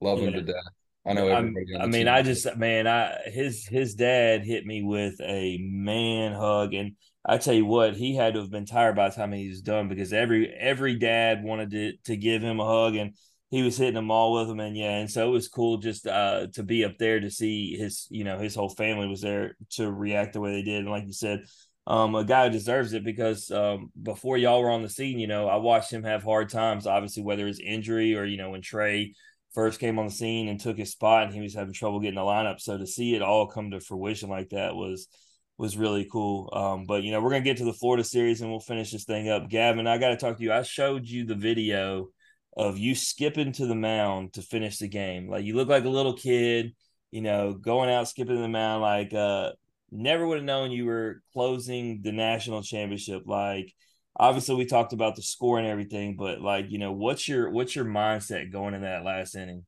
Love 0.00 0.20
yeah. 0.20 0.26
him 0.26 0.32
to 0.34 0.42
death 0.42 0.72
I 1.06 1.12
know 1.12 1.28
everybody. 1.28 1.66
I 1.78 1.86
mean, 1.86 2.08
I 2.08 2.22
just 2.22 2.56
man, 2.56 2.86
I 2.86 3.18
his 3.26 3.66
his 3.66 3.94
dad 3.94 4.44
hit 4.44 4.64
me 4.64 4.82
with 4.82 5.20
a 5.20 5.58
man 5.60 6.32
hug, 6.32 6.72
and 6.72 6.92
I 7.24 7.36
tell 7.38 7.54
you 7.54 7.66
what, 7.66 7.94
he 7.94 8.14
had 8.14 8.34
to 8.34 8.40
have 8.40 8.50
been 8.50 8.64
tired 8.64 8.96
by 8.96 9.08
the 9.08 9.14
time 9.14 9.32
he 9.32 9.48
was 9.48 9.60
done 9.60 9.88
because 9.88 10.12
every 10.12 10.48
every 10.48 10.96
dad 10.96 11.44
wanted 11.44 11.70
to 11.72 11.92
to 12.04 12.16
give 12.16 12.42
him 12.42 12.58
a 12.58 12.64
hug, 12.64 12.96
and 12.96 13.14
he 13.50 13.62
was 13.62 13.76
hitting 13.76 13.94
them 13.94 14.10
all 14.10 14.32
with 14.32 14.48
them, 14.48 14.60
and 14.60 14.76
yeah, 14.76 14.96
and 14.98 15.10
so 15.10 15.28
it 15.28 15.32
was 15.32 15.48
cool 15.48 15.76
just 15.76 16.06
uh 16.06 16.46
to 16.54 16.62
be 16.62 16.84
up 16.84 16.96
there 16.98 17.20
to 17.20 17.30
see 17.30 17.76
his 17.76 18.06
you 18.10 18.24
know 18.24 18.38
his 18.38 18.54
whole 18.54 18.70
family 18.70 19.06
was 19.06 19.20
there 19.20 19.56
to 19.72 19.90
react 19.92 20.32
the 20.32 20.40
way 20.40 20.52
they 20.52 20.62
did, 20.62 20.80
and 20.80 20.90
like 20.90 21.06
you 21.06 21.12
said. 21.12 21.44
Um, 21.86 22.14
a 22.14 22.24
guy 22.24 22.46
who 22.46 22.50
deserves 22.50 22.94
it 22.94 23.04
because 23.04 23.50
um, 23.50 23.92
before 24.02 24.38
y'all 24.38 24.62
were 24.62 24.70
on 24.70 24.80
the 24.80 24.88
scene, 24.88 25.18
you 25.18 25.26
know, 25.26 25.48
I 25.48 25.56
watched 25.56 25.92
him 25.92 26.02
have 26.04 26.22
hard 26.22 26.48
times. 26.48 26.86
Obviously, 26.86 27.22
whether 27.22 27.46
it's 27.46 27.60
injury 27.60 28.16
or 28.16 28.24
you 28.24 28.38
know 28.38 28.48
when 28.48 28.62
Trey 28.62 29.12
first 29.54 29.80
came 29.80 29.98
on 29.98 30.06
the 30.06 30.12
scene 30.12 30.48
and 30.48 30.60
took 30.60 30.76
his 30.76 30.92
spot 30.92 31.24
and 31.24 31.34
he 31.34 31.40
was 31.40 31.54
having 31.54 31.72
trouble 31.72 32.00
getting 32.00 32.16
the 32.16 32.20
lineup. 32.20 32.60
So 32.60 32.76
to 32.76 32.86
see 32.86 33.14
it 33.14 33.22
all 33.22 33.46
come 33.46 33.70
to 33.70 33.80
fruition 33.80 34.28
like 34.28 34.50
that 34.50 34.74
was 34.74 35.08
was 35.56 35.76
really 35.76 36.08
cool. 36.10 36.50
Um, 36.52 36.86
but 36.86 37.04
you 37.04 37.12
know, 37.12 37.20
we're 37.20 37.30
gonna 37.30 37.44
get 37.44 37.58
to 37.58 37.64
the 37.64 37.72
Florida 37.72 38.04
series 38.04 38.40
and 38.40 38.50
we'll 38.50 38.60
finish 38.60 38.90
this 38.90 39.04
thing 39.04 39.28
up. 39.28 39.48
Gavin, 39.48 39.86
I 39.86 39.98
gotta 39.98 40.16
talk 40.16 40.36
to 40.36 40.42
you. 40.42 40.52
I 40.52 40.62
showed 40.62 41.06
you 41.06 41.24
the 41.24 41.36
video 41.36 42.08
of 42.56 42.78
you 42.78 42.94
skipping 42.94 43.52
to 43.52 43.66
the 43.66 43.74
mound 43.74 44.34
to 44.34 44.42
finish 44.42 44.78
the 44.78 44.88
game. 44.88 45.28
Like 45.28 45.44
you 45.44 45.54
look 45.54 45.68
like 45.68 45.84
a 45.84 45.88
little 45.88 46.14
kid, 46.14 46.74
you 47.10 47.20
know, 47.20 47.54
going 47.54 47.90
out 47.90 48.08
skipping 48.08 48.40
the 48.40 48.48
mound 48.48 48.82
like 48.82 49.14
uh 49.14 49.52
never 49.90 50.26
would 50.26 50.38
have 50.38 50.44
known 50.44 50.72
you 50.72 50.86
were 50.86 51.22
closing 51.32 52.02
the 52.02 52.12
national 52.12 52.62
championship 52.62 53.22
like 53.26 53.72
obviously 54.16 54.54
we 54.54 54.66
talked 54.66 54.92
about 54.92 55.16
the 55.16 55.22
score 55.22 55.58
and 55.58 55.66
everything, 55.66 56.16
but 56.16 56.40
like, 56.40 56.70
you 56.70 56.78
know, 56.78 56.92
what's 56.92 57.28
your 57.28 57.50
what's 57.50 57.74
your 57.74 57.84
mindset 57.84 58.52
going 58.52 58.74
in 58.74 58.82
that 58.82 59.04
last 59.04 59.34
inning? 59.34 59.64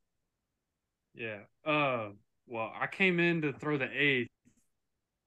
Yeah. 1.14 1.40
Uh 1.64 2.10
well, 2.46 2.72
I 2.78 2.86
came 2.86 3.18
in 3.18 3.42
to 3.42 3.52
throw 3.52 3.76
the 3.76 3.88
eighth 3.92 4.28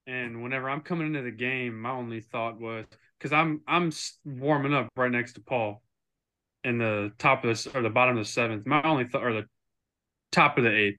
and 0.08 0.42
whenever 0.42 0.70
I'm 0.70 0.82
coming 0.82 1.08
into 1.08 1.22
the 1.22 1.32
game, 1.32 1.80
my 1.80 1.92
only 1.92 2.22
thought 2.22 2.60
was 2.60 2.86
cuz 3.20 3.34
I'm 3.34 3.62
I'm 3.68 3.92
warming 4.26 4.74
up 4.74 4.90
right 4.96 5.12
next 5.12 5.34
to 5.34 5.42
Paul 5.42 5.82
in 6.64 6.78
the 6.78 7.12
top 7.18 7.44
of 7.44 7.64
the 7.64 7.78
or 7.78 7.82
the 7.82 7.90
bottom 7.90 8.18
of 8.18 8.26
the 8.26 8.42
7th. 8.42 8.66
My 8.66 8.82
only 8.84 9.06
thought 9.06 9.24
or 9.24 9.34
the 9.34 9.46
top 10.32 10.58
of 10.58 10.64
the 10.64 10.70
8th. 10.70 10.98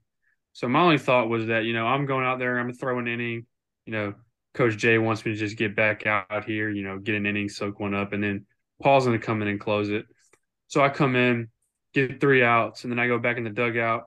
So 0.53 0.67
my 0.67 0.81
only 0.81 0.97
thought 0.97 1.29
was 1.29 1.47
that, 1.47 1.63
you 1.63 1.73
know, 1.73 1.87
I'm 1.87 2.05
going 2.05 2.25
out 2.25 2.39
there, 2.39 2.59
I'm 2.59 2.65
going 2.65 2.73
to 2.73 2.79
throw 2.79 2.99
an 2.99 3.07
inning, 3.07 3.45
you 3.85 3.93
know, 3.93 4.13
Coach 4.53 4.77
Jay 4.77 4.97
wants 4.97 5.25
me 5.25 5.31
to 5.31 5.37
just 5.37 5.57
get 5.57 5.75
back 5.75 6.05
out 6.05 6.45
here, 6.45 6.69
you 6.69 6.83
know, 6.83 6.99
get 6.99 7.15
an 7.15 7.25
inning, 7.25 7.49
soak 7.49 7.79
one 7.79 7.93
up, 7.93 8.13
and 8.13 8.23
then 8.23 8.45
Paul's 8.81 9.05
going 9.05 9.19
to 9.19 9.25
come 9.25 9.41
in 9.41 9.47
and 9.47 9.59
close 9.59 9.89
it. 9.89 10.05
So 10.67 10.81
I 10.81 10.89
come 10.89 11.15
in, 11.15 11.49
get 11.93 12.19
three 12.19 12.43
outs, 12.43 12.83
and 12.83 12.91
then 12.91 12.99
I 12.99 13.07
go 13.07 13.19
back 13.19 13.37
in 13.37 13.43
the 13.43 13.49
dugout, 13.49 14.03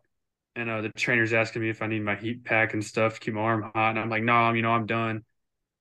and 0.56 0.68
uh, 0.68 0.82
the 0.82 0.90
trainer's 0.90 1.32
asking 1.32 1.62
me 1.62 1.70
if 1.70 1.82
I 1.82 1.86
need 1.86 2.02
my 2.02 2.14
heat 2.14 2.44
pack 2.44 2.74
and 2.74 2.84
stuff 2.84 3.20
keep 3.20 3.34
my 3.34 3.40
arm 3.40 3.70
hot, 3.74 3.90
and 3.90 3.98
I'm 3.98 4.10
like, 4.10 4.22
no, 4.22 4.34
I'm, 4.34 4.56
you 4.56 4.62
know, 4.62 4.72
I'm 4.72 4.86
done. 4.86 5.24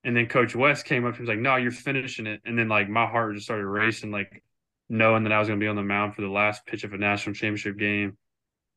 And 0.02 0.16
then 0.16 0.26
Coach 0.26 0.54
Wes 0.54 0.82
came 0.82 1.06
up, 1.06 1.14
he 1.16 1.22
was 1.22 1.28
like, 1.28 1.38
no, 1.38 1.56
you're 1.56 1.70
finishing 1.70 2.26
it, 2.26 2.40
and 2.44 2.58
then 2.58 2.68
like 2.68 2.88
my 2.88 3.06
heart 3.06 3.34
just 3.34 3.46
started 3.46 3.66
racing, 3.66 4.10
like 4.10 4.42
knowing 4.88 5.24
that 5.24 5.32
I 5.32 5.38
was 5.38 5.48
going 5.48 5.58
to 5.58 5.64
be 5.64 5.68
on 5.68 5.76
the 5.76 5.82
mound 5.82 6.14
for 6.14 6.22
the 6.22 6.28
last 6.28 6.66
pitch 6.66 6.84
of 6.84 6.92
a 6.92 6.98
national 6.98 7.34
championship 7.34 7.78
game, 7.78 8.16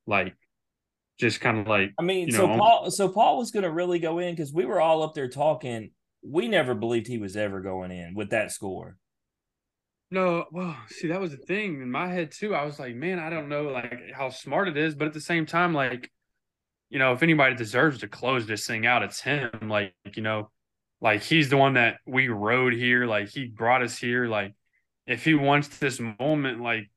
like 0.06 0.36
just 1.18 1.42
kind 1.42 1.60
of 1.60 1.68
like 1.68 1.94
I 2.00 2.04
mean, 2.04 2.32
so 2.32 2.48
know, 2.48 2.58
Paul 2.58 2.92
so 2.92 3.10
Paul 3.10 3.38
was 3.38 3.52
gonna 3.52 3.72
really 3.72 4.00
go 4.00 4.20
in 4.20 4.36
because 4.36 4.54
we 4.54 4.66
were 4.66 4.80
all 4.80 5.04
up 5.04 5.14
there 5.14 5.30
talking. 5.30 5.92
We 6.24 6.48
never 6.48 6.74
believed 6.74 7.08
he 7.08 7.18
was 7.18 7.38
ever 7.38 7.62
going 7.62 7.92
in 7.92 8.14
with 8.14 8.32
that 8.32 8.52
score. 8.52 8.98
No, 10.10 10.46
well, 10.52 10.78
see, 10.88 11.10
that 11.10 11.20
was 11.20 11.32
the 11.32 11.38
thing 11.38 11.82
in 11.82 11.92
my 11.92 12.08
head 12.08 12.32
too. 12.32 12.56
I 12.56 12.64
was 12.64 12.80
like, 12.80 12.96
man, 12.96 13.20
I 13.20 13.30
don't 13.30 13.50
know 13.50 13.64
like 13.64 14.12
how 14.14 14.30
smart 14.30 14.68
it 14.68 14.78
is, 14.78 14.96
but 14.96 15.08
at 15.08 15.14
the 15.14 15.22
same 15.22 15.46
time, 15.46 15.74
like, 15.74 16.10
you 16.90 16.98
know, 16.98 17.12
if 17.12 17.24
anybody 17.24 17.56
deserves 17.56 18.00
to 18.00 18.08
close 18.08 18.46
this 18.46 18.66
thing 18.66 18.86
out, 18.86 19.04
it's 19.04 19.20
him. 19.20 19.52
Like, 19.64 19.94
you 20.16 20.24
know, 20.24 20.50
like 21.02 21.24
he's 21.24 21.50
the 21.50 21.58
one 21.58 21.74
that 21.74 21.98
we 22.06 22.30
rode 22.30 22.74
here, 22.74 23.06
like 23.06 23.30
he 23.30 23.48
brought 23.48 23.84
us 23.84 23.98
here. 23.98 24.28
Like, 24.28 24.54
if 25.08 25.26
he 25.26 25.34
wants 25.34 25.68
this 25.68 26.00
moment, 26.20 26.62
like 26.62 26.90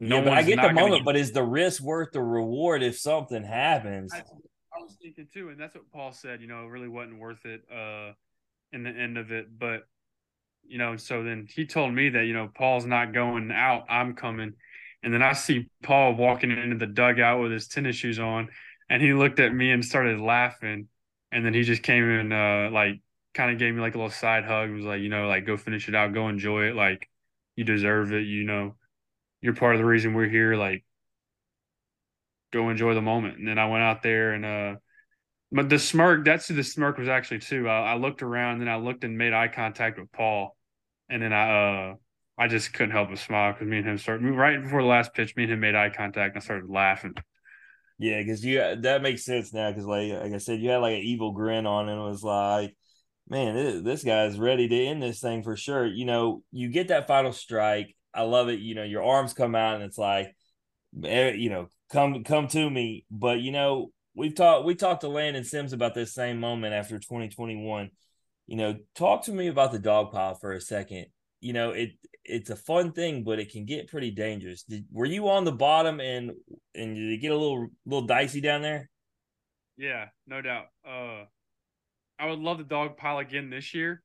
no 0.00 0.22
yeah, 0.22 0.30
I 0.30 0.42
get 0.42 0.60
the 0.60 0.72
moment, 0.72 1.00
get... 1.00 1.04
but 1.04 1.16
is 1.16 1.32
the 1.32 1.42
risk 1.42 1.82
worth 1.82 2.12
the 2.12 2.22
reward 2.22 2.82
if 2.82 2.98
something 2.98 3.44
happens? 3.44 4.12
I, 4.12 4.18
I, 4.18 4.82
was 4.82 4.96
thinking 5.00 5.28
too, 5.32 5.50
and 5.50 5.60
that's 5.60 5.74
what 5.74 5.90
Paul 5.92 6.12
said. 6.12 6.40
You 6.40 6.48
know, 6.48 6.64
it 6.64 6.68
really 6.68 6.88
wasn't 6.88 7.20
worth 7.20 7.44
it 7.44 7.62
uh, 7.72 8.12
in 8.72 8.82
the 8.82 8.90
end 8.90 9.18
of 9.18 9.30
it. 9.30 9.56
But 9.56 9.82
you 10.64 10.78
know, 10.78 10.96
so 10.96 11.22
then 11.22 11.46
he 11.48 11.66
told 11.66 11.94
me 11.94 12.10
that 12.10 12.24
you 12.24 12.34
know 12.34 12.50
Paul's 12.52 12.86
not 12.86 13.12
going 13.12 13.52
out. 13.52 13.84
I'm 13.88 14.14
coming, 14.14 14.54
and 15.02 15.14
then 15.14 15.22
I 15.22 15.32
see 15.32 15.68
Paul 15.82 16.14
walking 16.14 16.50
into 16.50 16.76
the 16.76 16.92
dugout 16.92 17.40
with 17.40 17.52
his 17.52 17.68
tennis 17.68 17.94
shoes 17.94 18.18
on, 18.18 18.48
and 18.90 19.00
he 19.00 19.12
looked 19.12 19.38
at 19.38 19.54
me 19.54 19.70
and 19.70 19.84
started 19.84 20.20
laughing, 20.20 20.88
and 21.30 21.46
then 21.46 21.54
he 21.54 21.62
just 21.62 21.84
came 21.84 22.02
in 22.02 22.32
uh, 22.32 22.70
like 22.72 23.00
kind 23.32 23.52
of 23.52 23.58
gave 23.58 23.74
me 23.74 23.80
like 23.80 23.94
a 23.94 23.98
little 23.98 24.10
side 24.10 24.44
hug. 24.44 24.70
It 24.70 24.74
was 24.74 24.84
like, 24.84 25.02
you 25.02 25.08
know, 25.08 25.28
like 25.28 25.46
go 25.46 25.56
finish 25.56 25.88
it 25.88 25.94
out, 25.94 26.14
go 26.14 26.28
enjoy 26.28 26.64
it, 26.64 26.74
like 26.74 27.08
you 27.54 27.62
deserve 27.62 28.12
it, 28.12 28.26
you 28.26 28.42
know 28.42 28.74
you're 29.44 29.54
part 29.54 29.74
of 29.74 29.78
the 29.78 29.84
reason 29.84 30.14
we're 30.14 30.26
here. 30.26 30.56
Like, 30.56 30.82
go 32.50 32.70
enjoy 32.70 32.94
the 32.94 33.02
moment. 33.02 33.36
And 33.36 33.46
then 33.46 33.58
I 33.58 33.68
went 33.68 33.82
out 33.82 34.02
there 34.02 34.32
and, 34.32 34.44
uh, 34.46 34.76
but 35.52 35.68
the 35.68 35.78
smirk, 35.78 36.24
that's 36.24 36.48
who 36.48 36.54
the 36.54 36.64
smirk 36.64 36.96
was 36.96 37.08
actually 37.08 37.40
too. 37.40 37.68
I, 37.68 37.92
I 37.92 37.94
looked 37.96 38.22
around 38.22 38.62
and 38.62 38.70
I 38.70 38.76
looked 38.76 39.04
and 39.04 39.18
made 39.18 39.34
eye 39.34 39.48
contact 39.48 39.98
with 39.98 40.10
Paul. 40.12 40.56
And 41.10 41.22
then 41.22 41.34
I, 41.34 41.90
uh, 41.90 41.94
I 42.38 42.48
just 42.48 42.72
couldn't 42.72 42.92
help 42.92 43.10
but 43.10 43.18
smile 43.18 43.52
because 43.52 43.68
me 43.68 43.76
and 43.76 43.86
him 43.86 43.98
started 43.98 44.24
right 44.30 44.62
before 44.62 44.80
the 44.80 44.88
last 44.88 45.12
pitch. 45.12 45.36
Me 45.36 45.42
and 45.42 45.52
him 45.52 45.60
made 45.60 45.74
eye 45.74 45.90
contact 45.90 46.34
and 46.34 46.42
I 46.42 46.44
started 46.44 46.70
laughing. 46.70 47.12
Yeah, 47.98 48.20
because 48.20 48.42
you 48.42 48.58
that 48.80 49.02
makes 49.02 49.26
sense 49.26 49.52
now. 49.52 49.70
Because 49.70 49.84
like 49.84 50.10
like 50.10 50.32
I 50.32 50.38
said, 50.38 50.60
you 50.60 50.70
had 50.70 50.78
like 50.78 50.94
an 50.94 51.02
evil 51.02 51.32
grin 51.32 51.66
on, 51.66 51.88
and 51.88 52.00
it 52.00 52.04
was 52.04 52.24
like, 52.24 52.74
man, 53.28 53.54
this, 53.54 53.82
this 53.82 54.04
guy's 54.04 54.38
ready 54.38 54.66
to 54.66 54.84
end 54.86 55.02
this 55.02 55.20
thing 55.20 55.42
for 55.42 55.54
sure. 55.54 55.86
You 55.86 56.06
know, 56.06 56.42
you 56.50 56.70
get 56.70 56.88
that 56.88 57.06
final 57.06 57.32
strike, 57.32 57.94
I 58.14 58.22
love 58.22 58.48
it. 58.48 58.60
You 58.60 58.74
know, 58.74 58.84
your 58.84 59.02
arms 59.02 59.32
come 59.32 59.54
out 59.54 59.76
and 59.76 59.84
it's 59.84 59.98
like, 59.98 60.34
eh, 61.04 61.32
you 61.32 61.50
know, 61.50 61.68
come 61.90 62.24
come 62.24 62.48
to 62.48 62.70
me. 62.70 63.04
But 63.10 63.40
you 63.40 63.52
know, 63.52 63.92
we've 64.14 64.34
talked 64.34 64.64
we 64.64 64.74
talked 64.74 65.02
to 65.02 65.08
Landon 65.08 65.44
Sims 65.44 65.72
about 65.72 65.94
this 65.94 66.14
same 66.14 66.38
moment 66.40 66.74
after 66.74 66.98
2021. 66.98 67.90
You 68.46 68.56
know, 68.56 68.76
talk 68.94 69.24
to 69.24 69.32
me 69.32 69.48
about 69.48 69.72
the 69.72 69.78
dog 69.78 70.12
pile 70.12 70.34
for 70.34 70.52
a 70.52 70.60
second. 70.60 71.06
You 71.40 71.52
know, 71.52 71.70
it 71.70 71.90
it's 72.24 72.50
a 72.50 72.56
fun 72.56 72.92
thing, 72.92 73.24
but 73.24 73.38
it 73.38 73.52
can 73.52 73.66
get 73.66 73.88
pretty 73.88 74.10
dangerous. 74.10 74.62
Did, 74.62 74.86
were 74.90 75.04
you 75.04 75.28
on 75.28 75.44
the 75.44 75.52
bottom 75.52 76.00
and 76.00 76.32
and 76.74 76.94
did 76.94 77.12
it 77.12 77.20
get 77.20 77.32
a 77.32 77.36
little 77.36 77.68
little 77.84 78.06
dicey 78.06 78.40
down 78.40 78.62
there? 78.62 78.88
Yeah, 79.76 80.06
no 80.26 80.40
doubt. 80.40 80.66
Uh 80.86 81.24
I 82.18 82.26
would 82.26 82.38
love 82.38 82.58
the 82.58 82.64
dog 82.64 82.96
pile 82.96 83.18
again 83.18 83.50
this 83.50 83.74
year, 83.74 84.02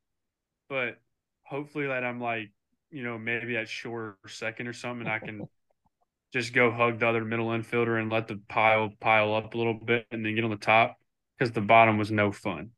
but 0.67 0.99
hopefully 1.43 1.87
that 1.87 2.03
I'm 2.03 2.19
like 2.19 2.51
you 2.91 3.03
know, 3.03 3.17
maybe 3.17 3.57
at 3.57 3.69
short 3.69 4.17
second 4.27 4.67
or 4.67 4.73
something, 4.73 5.07
I 5.07 5.19
can 5.19 5.47
just 6.33 6.53
go 6.53 6.71
hug 6.71 6.99
the 6.99 7.07
other 7.07 7.25
middle 7.25 7.47
infielder 7.47 7.99
and 7.99 8.11
let 8.11 8.27
the 8.27 8.39
pile 8.47 8.91
pile 8.99 9.33
up 9.33 9.53
a 9.53 9.57
little 9.57 9.73
bit 9.73 10.05
and 10.11 10.25
then 10.25 10.35
get 10.35 10.43
on 10.43 10.51
the 10.51 10.57
top 10.57 10.97
because 11.37 11.51
the 11.51 11.61
bottom 11.61 11.97
was 11.97 12.11
no 12.11 12.31
fun. 12.31 12.71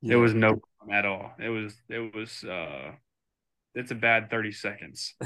Yeah. 0.00 0.14
It 0.14 0.16
was 0.18 0.34
no 0.34 0.60
fun 0.80 0.94
at 0.94 1.06
all. 1.06 1.32
It 1.38 1.48
was 1.48 1.74
it 1.88 2.14
was 2.14 2.44
uh 2.44 2.92
it's 3.74 3.90
a 3.90 3.94
bad 3.96 4.30
30 4.30 4.52
seconds. 4.52 5.14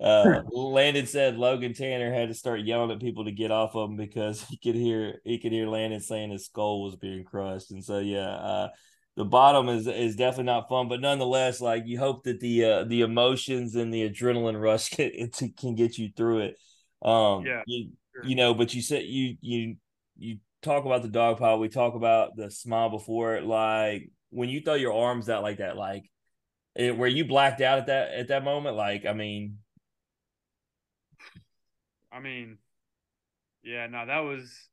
Uh, 0.00 0.40
Landon 0.50 1.06
said 1.06 1.36
Logan 1.36 1.74
Tanner 1.74 2.12
had 2.12 2.28
to 2.28 2.34
start 2.34 2.60
yelling 2.60 2.90
at 2.90 3.00
people 3.00 3.26
to 3.26 3.32
get 3.32 3.50
off 3.50 3.74
of 3.74 3.90
him 3.90 3.96
because 3.96 4.42
he 4.44 4.56
could 4.56 4.74
hear 4.74 5.20
he 5.24 5.38
could 5.38 5.52
hear 5.52 5.66
Landon 5.66 6.00
saying 6.00 6.30
his 6.30 6.46
skull 6.46 6.82
was 6.82 6.96
being 6.96 7.24
crushed, 7.24 7.70
and 7.70 7.84
so 7.84 7.98
yeah, 7.98 8.30
uh, 8.30 8.68
the 9.16 9.24
bottom 9.24 9.68
is 9.68 9.86
is 9.86 10.16
definitely 10.16 10.44
not 10.44 10.68
fun, 10.68 10.88
but 10.88 11.00
nonetheless, 11.00 11.60
like 11.60 11.84
you 11.86 11.98
hope 11.98 12.24
that 12.24 12.40
the 12.40 12.64
uh, 12.64 12.84
the 12.84 13.02
emotions 13.02 13.74
and 13.74 13.92
the 13.92 14.08
adrenaline 14.08 14.60
rush 14.60 14.88
can, 14.90 15.10
can 15.30 15.74
get 15.74 15.98
you 15.98 16.10
through 16.16 16.40
it. 16.40 16.56
Um, 17.02 17.44
Yeah, 17.44 17.62
you, 17.66 17.90
sure. 18.14 18.24
you 18.24 18.36
know, 18.36 18.54
but 18.54 18.74
you 18.74 18.80
said 18.82 19.04
you 19.04 19.36
you 19.40 19.76
you 20.16 20.38
talk 20.62 20.84
about 20.84 21.02
the 21.02 21.08
dog 21.08 21.38
pile. 21.38 21.58
We 21.58 21.68
talk 21.68 21.94
about 21.94 22.36
the 22.36 22.50
smile 22.50 22.88
before 22.88 23.34
it. 23.36 23.44
Like 23.44 24.10
when 24.30 24.48
you 24.48 24.62
throw 24.62 24.74
your 24.74 24.94
arms 24.94 25.28
out 25.28 25.42
like 25.42 25.58
that, 25.58 25.76
like 25.76 26.10
it, 26.74 26.96
were 26.96 27.06
you 27.06 27.24
blacked 27.26 27.60
out 27.60 27.78
at 27.78 27.86
that 27.86 28.12
at 28.14 28.28
that 28.28 28.44
moment? 28.44 28.76
Like, 28.76 29.04
I 29.04 29.12
mean, 29.12 29.58
I 32.10 32.20
mean, 32.20 32.58
yeah, 33.62 33.86
no, 33.86 34.06
that 34.06 34.20
was. 34.20 34.68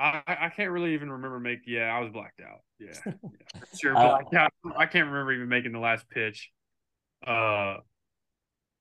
I 0.00 0.36
I 0.46 0.48
can't 0.48 0.70
really 0.70 0.94
even 0.94 1.10
remember 1.10 1.38
make. 1.38 1.60
Yeah, 1.66 1.94
I 1.94 2.00
was 2.00 2.10
blacked 2.10 2.40
out. 2.40 2.60
Yeah, 2.78 2.98
yeah 3.06 3.60
sure, 3.78 3.94
blacked 3.94 4.34
out. 4.34 4.52
I 4.76 4.86
can't 4.86 5.06
remember 5.06 5.32
even 5.32 5.48
making 5.48 5.72
the 5.72 5.78
last 5.78 6.08
pitch. 6.08 6.50
Uh, 7.26 7.76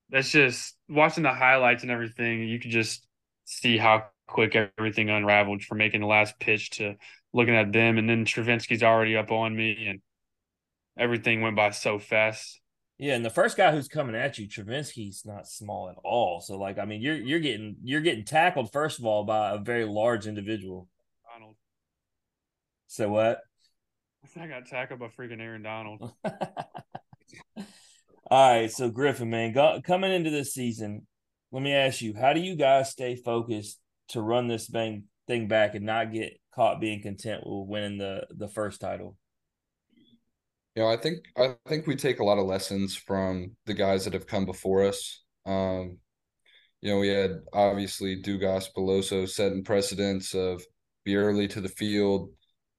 that's 0.09 0.31
just 0.31 0.75
watching 0.87 1.23
the 1.23 1.33
highlights 1.33 1.83
and 1.83 1.91
everything. 1.91 2.43
You 2.43 2.59
could 2.59 2.71
just 2.71 3.05
see 3.45 3.77
how 3.77 4.05
quick 4.27 4.55
everything 4.55 5.09
unraveled 5.09 5.63
from 5.63 5.79
making 5.79 6.01
the 6.01 6.07
last 6.07 6.39
pitch 6.39 6.71
to 6.71 6.95
looking 7.33 7.55
at 7.55 7.73
them, 7.73 7.97
and 7.97 8.09
then 8.09 8.25
Travinski's 8.25 8.83
already 8.83 9.17
up 9.17 9.31
on 9.31 9.55
me, 9.55 9.87
and 9.87 10.01
everything 10.97 11.41
went 11.41 11.55
by 11.55 11.71
so 11.71 11.99
fast. 11.99 12.61
yeah. 12.97 13.15
And 13.15 13.25
the 13.25 13.29
first 13.29 13.57
guy 13.57 13.71
who's 13.71 13.87
coming 13.87 14.15
at 14.15 14.37
you, 14.37 14.47
Travinski's 14.47 15.25
not 15.25 15.47
small 15.47 15.89
at 15.89 15.97
all. 16.03 16.41
So, 16.41 16.57
like, 16.57 16.79
I 16.79 16.85
mean, 16.85 17.01
you're 17.01 17.15
you're 17.15 17.39
getting 17.39 17.77
you're 17.83 18.01
getting 18.01 18.25
tackled 18.25 18.71
first 18.71 18.99
of 18.99 19.05
all 19.05 19.23
by 19.25 19.51
a 19.51 19.57
very 19.57 19.85
large 19.85 20.27
individual. 20.27 20.87
Donald, 22.97 23.09
So 23.09 23.09
what? 23.09 23.39
I 24.39 24.47
got 24.47 24.65
tackled 24.65 24.99
by 24.99 25.07
freaking 25.07 25.41
Aaron 25.41 25.63
Donald. 25.63 26.11
All 28.31 28.53
right, 28.53 28.71
so 28.71 28.89
Griffin, 28.89 29.29
man, 29.29 29.53
go, 29.53 29.81
coming 29.83 30.11
into 30.11 30.29
this 30.29 30.53
season, 30.53 31.07
let 31.51 31.63
me 31.63 31.73
ask 31.73 32.01
you, 32.01 32.13
how 32.13 32.33
do 32.33 32.39
you 32.39 32.55
guys 32.55 32.91
stay 32.91 33.15
focused 33.15 33.79
to 34.09 34.21
run 34.21 34.47
this 34.47 34.67
thing 34.67 35.05
thing 35.27 35.47
back 35.47 35.75
and 35.75 35.85
not 35.85 36.11
get 36.11 36.33
caught 36.53 36.79
being 36.81 37.01
content 37.01 37.41
with 37.45 37.67
winning 37.67 37.97
the 37.97 38.27
the 38.29 38.47
first 38.47 38.81
title? 38.81 39.15
You 40.75 40.83
know, 40.83 40.89
I 40.89 40.97
think 40.97 41.25
I 41.37 41.55
think 41.67 41.87
we 41.87 41.95
take 41.95 42.19
a 42.19 42.23
lot 42.23 42.37
of 42.37 42.45
lessons 42.45 42.95
from 42.95 43.55
the 43.65 43.73
guys 43.73 44.05
that 44.05 44.13
have 44.13 44.27
come 44.27 44.45
before 44.45 44.85
us. 44.85 45.23
Um, 45.45 45.97
you 46.81 46.91
know, 46.91 46.99
we 46.99 47.09
had 47.09 47.39
obviously 47.51 48.21
Dugas 48.21 48.67
Beloso 48.77 49.27
setting 49.27 49.63
precedents 49.63 50.35
of 50.35 50.63
be 51.03 51.15
early 51.15 51.47
to 51.47 51.61
the 51.61 51.69
field, 51.69 52.29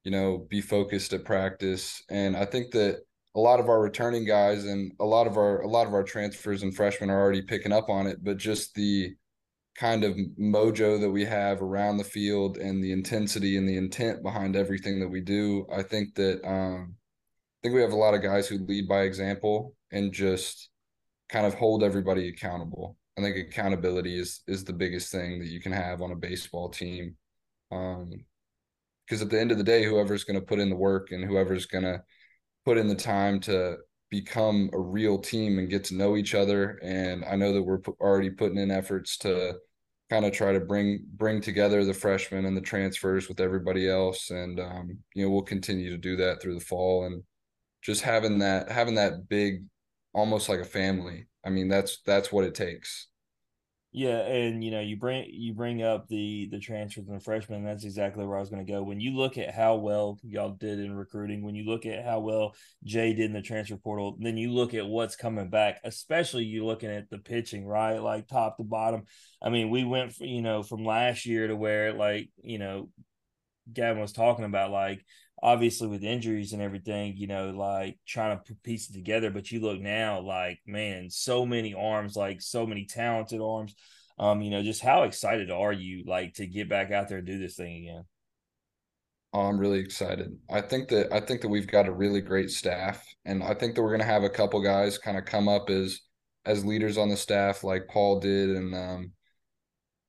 you 0.04 0.10
know, 0.10 0.46
be 0.48 0.60
focused 0.60 1.12
at 1.12 1.24
practice. 1.24 2.02
And 2.08 2.36
I 2.36 2.44
think 2.44 2.72
that 2.72 3.00
a 3.34 3.40
lot 3.40 3.60
of 3.60 3.68
our 3.68 3.80
returning 3.80 4.24
guys 4.24 4.64
and 4.64 4.92
a 5.00 5.04
lot 5.04 5.26
of 5.26 5.36
our 5.36 5.60
a 5.60 5.68
lot 5.68 5.86
of 5.86 5.94
our 5.94 6.02
transfers 6.02 6.62
and 6.62 6.74
freshmen 6.74 7.10
are 7.10 7.20
already 7.20 7.42
picking 7.42 7.72
up 7.72 7.88
on 7.88 8.06
it, 8.06 8.22
but 8.22 8.36
just 8.36 8.74
the 8.74 9.14
kind 9.76 10.04
of 10.04 10.16
mojo 10.38 11.00
that 11.00 11.10
we 11.10 11.24
have 11.24 11.62
around 11.62 11.96
the 11.96 12.04
field 12.04 12.58
and 12.58 12.82
the 12.82 12.92
intensity 12.92 13.56
and 13.56 13.68
the 13.68 13.76
intent 13.76 14.22
behind 14.22 14.56
everything 14.56 14.98
that 15.00 15.08
we 15.08 15.20
do, 15.20 15.66
I 15.72 15.82
think 15.82 16.14
that 16.16 16.44
um 16.46 16.94
I 16.96 17.58
think 17.62 17.74
we 17.74 17.82
have 17.82 17.92
a 17.92 17.96
lot 17.96 18.14
of 18.14 18.22
guys 18.22 18.48
who 18.48 18.58
lead 18.58 18.88
by 18.88 19.02
example 19.02 19.74
and 19.92 20.12
just 20.12 20.70
kind 21.28 21.46
of 21.46 21.54
hold 21.54 21.82
everybody 21.84 22.28
accountable. 22.28 22.96
I 23.18 23.22
think 23.22 23.36
accountability 23.36 24.18
is 24.18 24.42
is 24.48 24.64
the 24.64 24.72
biggest 24.72 25.12
thing 25.12 25.38
that 25.40 25.48
you 25.48 25.60
can 25.60 25.72
have 25.72 26.02
on 26.02 26.10
a 26.10 26.16
baseball 26.16 26.70
team. 26.70 27.16
Um, 27.70 28.24
because 29.10 29.22
at 29.22 29.28
the 29.28 29.40
end 29.40 29.50
of 29.50 29.58
the 29.58 29.64
day, 29.64 29.82
whoever's 29.82 30.22
going 30.22 30.38
to 30.38 30.46
put 30.46 30.60
in 30.60 30.70
the 30.70 30.76
work 30.76 31.10
and 31.10 31.24
whoever's 31.24 31.66
going 31.66 31.82
to 31.82 32.00
put 32.64 32.78
in 32.78 32.86
the 32.86 32.94
time 32.94 33.40
to 33.40 33.76
become 34.08 34.70
a 34.72 34.78
real 34.78 35.18
team 35.18 35.58
and 35.58 35.68
get 35.68 35.82
to 35.82 35.96
know 35.96 36.16
each 36.16 36.32
other. 36.32 36.78
And 36.80 37.24
I 37.24 37.34
know 37.34 37.52
that 37.52 37.62
we're 37.62 37.80
already 38.00 38.30
putting 38.30 38.58
in 38.58 38.70
efforts 38.70 39.18
to 39.18 39.56
kind 40.10 40.24
of 40.24 40.32
try 40.32 40.52
to 40.52 40.60
bring 40.60 41.04
bring 41.16 41.40
together 41.40 41.84
the 41.84 41.92
freshmen 41.92 42.44
and 42.44 42.56
the 42.56 42.60
transfers 42.60 43.28
with 43.28 43.40
everybody 43.40 43.90
else. 43.90 44.30
And 44.30 44.60
um, 44.60 44.98
you 45.14 45.24
know, 45.24 45.30
we'll 45.30 45.42
continue 45.42 45.90
to 45.90 45.98
do 45.98 46.14
that 46.16 46.40
through 46.40 46.54
the 46.54 46.64
fall 46.64 47.06
and 47.06 47.24
just 47.82 48.02
having 48.02 48.38
that 48.38 48.70
having 48.70 48.94
that 48.94 49.28
big, 49.28 49.64
almost 50.12 50.48
like 50.48 50.60
a 50.60 50.64
family. 50.64 51.26
I 51.44 51.50
mean, 51.50 51.66
that's 51.66 51.98
that's 52.06 52.30
what 52.30 52.44
it 52.44 52.54
takes. 52.54 53.08
Yeah, 53.92 54.18
and 54.18 54.62
you 54.62 54.70
know, 54.70 54.80
you 54.80 54.96
bring 54.96 55.26
you 55.32 55.52
bring 55.52 55.82
up 55.82 56.06
the 56.06 56.48
the 56.52 56.60
transfers 56.60 57.08
and 57.08 57.16
the 57.16 57.24
freshmen. 57.24 57.64
That's 57.64 57.84
exactly 57.84 58.24
where 58.24 58.36
I 58.36 58.40
was 58.40 58.48
going 58.48 58.64
to 58.64 58.72
go. 58.72 58.84
When 58.84 59.00
you 59.00 59.16
look 59.16 59.36
at 59.36 59.52
how 59.52 59.76
well 59.76 60.20
y'all 60.22 60.50
did 60.52 60.78
in 60.78 60.94
recruiting, 60.94 61.42
when 61.42 61.56
you 61.56 61.64
look 61.64 61.86
at 61.86 62.04
how 62.04 62.20
well 62.20 62.54
Jay 62.84 63.12
did 63.14 63.26
in 63.26 63.32
the 63.32 63.42
transfer 63.42 63.76
portal, 63.76 64.16
then 64.20 64.36
you 64.36 64.52
look 64.52 64.74
at 64.74 64.86
what's 64.86 65.16
coming 65.16 65.50
back. 65.50 65.80
Especially 65.82 66.44
you 66.44 66.64
looking 66.64 66.90
at 66.90 67.10
the 67.10 67.18
pitching, 67.18 67.66
right? 67.66 67.98
Like 67.98 68.28
top 68.28 68.58
to 68.58 68.62
bottom. 68.62 69.06
I 69.42 69.50
mean, 69.50 69.70
we 69.70 69.82
went, 69.82 70.16
you 70.20 70.42
know, 70.42 70.62
from 70.62 70.84
last 70.84 71.26
year 71.26 71.48
to 71.48 71.56
where 71.56 71.92
like 71.92 72.30
you 72.44 72.60
know, 72.60 72.90
Gavin 73.72 74.00
was 74.00 74.12
talking 74.12 74.44
about, 74.44 74.70
like 74.70 75.04
obviously 75.42 75.88
with 75.88 76.04
injuries 76.04 76.52
and 76.52 76.62
everything, 76.62 77.14
you 77.16 77.26
know, 77.26 77.50
like 77.50 77.98
trying 78.06 78.38
to 78.46 78.54
piece 78.62 78.90
it 78.90 78.94
together. 78.94 79.30
But 79.30 79.50
you 79.50 79.60
look 79.60 79.80
now, 79.80 80.20
like 80.20 80.60
man, 80.66 81.10
so 81.10 81.46
many 81.46 81.74
arms, 81.74 82.16
like 82.16 82.40
so 82.40 82.66
many 82.66 82.86
talented 82.86 83.40
arms. 83.40 83.74
Um, 84.18 84.42
you 84.42 84.50
know, 84.50 84.62
just 84.62 84.82
how 84.82 85.04
excited 85.04 85.50
are 85.50 85.72
you, 85.72 86.04
like, 86.06 86.34
to 86.34 86.46
get 86.46 86.68
back 86.68 86.90
out 86.90 87.08
there 87.08 87.18
and 87.18 87.26
do 87.26 87.38
this 87.38 87.56
thing 87.56 87.88
again? 87.88 88.04
Oh, 89.32 89.40
I'm 89.40 89.58
really 89.58 89.78
excited. 89.78 90.36
I 90.50 90.60
think 90.60 90.88
that 90.88 91.10
I 91.12 91.20
think 91.20 91.40
that 91.40 91.48
we've 91.48 91.66
got 91.66 91.86
a 91.86 91.92
really 91.92 92.20
great 92.20 92.50
staff, 92.50 93.02
and 93.24 93.42
I 93.42 93.54
think 93.54 93.74
that 93.74 93.82
we're 93.82 93.92
gonna 93.92 94.04
have 94.04 94.24
a 94.24 94.28
couple 94.28 94.60
guys 94.60 94.98
kind 94.98 95.16
of 95.16 95.24
come 95.24 95.48
up 95.48 95.70
as 95.70 96.00
as 96.44 96.64
leaders 96.64 96.98
on 96.98 97.08
the 97.08 97.16
staff, 97.16 97.64
like 97.64 97.88
Paul 97.88 98.20
did, 98.20 98.50
and 98.50 98.74
um, 98.74 99.12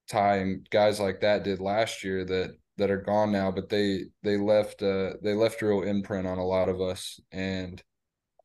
Ty 0.10 0.38
and 0.38 0.70
guys 0.72 1.00
like 1.00 1.22
that 1.22 1.44
did 1.44 1.62
last 1.62 2.04
year 2.04 2.26
that 2.26 2.52
that 2.78 2.92
are 2.92 3.02
gone 3.02 3.32
now, 3.32 3.52
but 3.52 3.70
they 3.70 4.06
they 4.24 4.38
left 4.38 4.82
uh 4.82 5.14
they 5.22 5.34
left 5.34 5.62
a 5.62 5.68
real 5.68 5.84
imprint 5.84 6.28
on 6.28 6.38
a 6.38 6.46
lot 6.46 6.70
of 6.70 6.82
us, 6.82 7.20
and 7.32 7.82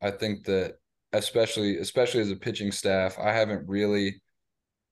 I 0.01 0.11
think 0.11 0.45
that 0.45 0.75
especially 1.13 1.77
especially 1.77 2.21
as 2.21 2.31
a 2.31 2.35
pitching 2.35 2.71
staff, 2.71 3.17
I 3.19 3.31
haven't 3.31 3.67
really 3.67 4.21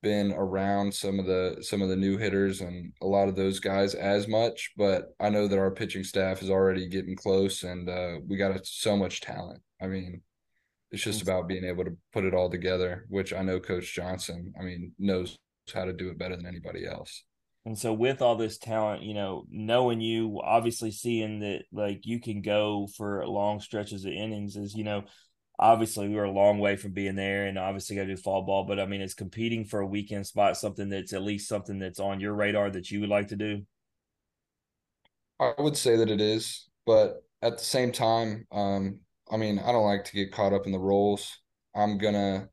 been 0.02 0.34
around 0.34 0.94
some 0.94 1.20
of 1.20 1.26
the 1.26 1.57
some 1.62 1.82
of 1.82 1.90
the 1.90 1.95
new 1.95 2.18
hitters 2.18 2.62
and 2.62 2.94
a 3.02 3.07
lot 3.07 3.28
of 3.28 3.36
those 3.36 3.60
guys 3.60 3.95
as 3.95 4.28
much, 4.28 4.72
but 4.78 5.16
I 5.20 5.30
know 5.30 5.48
that 5.48 5.60
our 5.60 5.72
pitching 5.72 6.03
staff 6.03 6.41
is 6.41 6.49
already 6.49 6.88
getting 6.88 7.16
close, 7.16 7.64
and 7.64 7.90
uh, 7.90 8.20
we 8.28 8.38
got 8.38 8.66
so 8.66 8.95
much 8.95 9.22
talent. 9.22 9.62
I 9.82 9.88
mean, 9.88 10.22
it's 10.91 11.03
just 11.03 11.22
about 11.22 11.48
being 11.48 11.66
able 11.66 11.84
to 11.86 11.98
put 12.14 12.24
it 12.24 12.34
all 12.34 12.49
together, 12.49 13.06
which 13.10 13.34
I 13.34 13.41
know 13.41 13.60
Coach 13.60 13.94
Johnson, 13.94 14.53
I 14.60 14.64
mean, 14.64 14.94
knows 14.99 15.38
how 15.74 15.86
to 15.86 15.94
do 15.94 16.10
it 16.10 16.18
better 16.18 16.36
than 16.36 16.45
anybody 16.45 16.86
else. 16.86 17.24
And 17.65 17.77
so 17.77 17.93
with 17.93 18.21
all 18.21 18.35
this 18.35 18.59
talent, 18.59 19.01
you 19.01 19.15
know, 19.15 19.45
knowing 19.49 19.99
you, 19.99 20.39
obviously 20.43 20.91
seeing 20.91 21.39
that 21.39 21.63
like 21.71 22.05
you 22.05 22.19
can 22.21 22.41
go 22.41 22.87
for 22.95 23.25
long 23.27 23.59
stretches 23.59 24.05
of 24.05 24.11
innings 24.11 24.55
is, 24.55 24.75
you 24.75 24.83
know, 24.83 25.03
obviously 25.57 26.07
we 26.07 26.15
were 26.15 26.25
a 26.25 26.31
long 26.31 26.59
way 26.59 26.75
from 26.75 26.91
being 26.91 27.15
there 27.15 27.47
and 27.47 27.57
obviously 27.57 27.95
got 27.95 28.03
to 28.03 28.15
do 28.15 28.17
fall 28.17 28.43
ball, 28.43 28.65
but 28.65 28.79
I 28.79 28.85
mean, 28.85 29.01
is 29.01 29.15
competing 29.15 29.65
for 29.65 29.79
a 29.79 29.87
weekend 29.87 30.27
spot 30.27 30.57
something 30.57 30.89
that's 30.89 31.13
at 31.13 31.23
least 31.23 31.47
something 31.49 31.79
that's 31.79 31.99
on 31.99 32.19
your 32.19 32.33
radar 32.35 32.69
that 32.69 32.91
you 32.91 33.01
would 33.01 33.09
like 33.09 33.29
to 33.29 33.35
do? 33.35 33.63
I 35.39 35.53
would 35.57 35.75
say 35.75 35.95
that 35.97 36.09
it 36.09 36.21
is, 36.21 36.69
but 36.85 37.23
at 37.41 37.57
the 37.57 37.63
same 37.63 37.91
time, 37.91 38.47
um, 38.51 38.99
I 39.31 39.37
mean, 39.37 39.59
I 39.59 39.71
don't 39.71 39.85
like 39.85 40.05
to 40.05 40.13
get 40.13 40.31
caught 40.31 40.53
up 40.53 40.65
in 40.65 40.71
the 40.71 40.79
roles. 40.79 41.39
I'm 41.75 41.97
gonna 41.97 42.49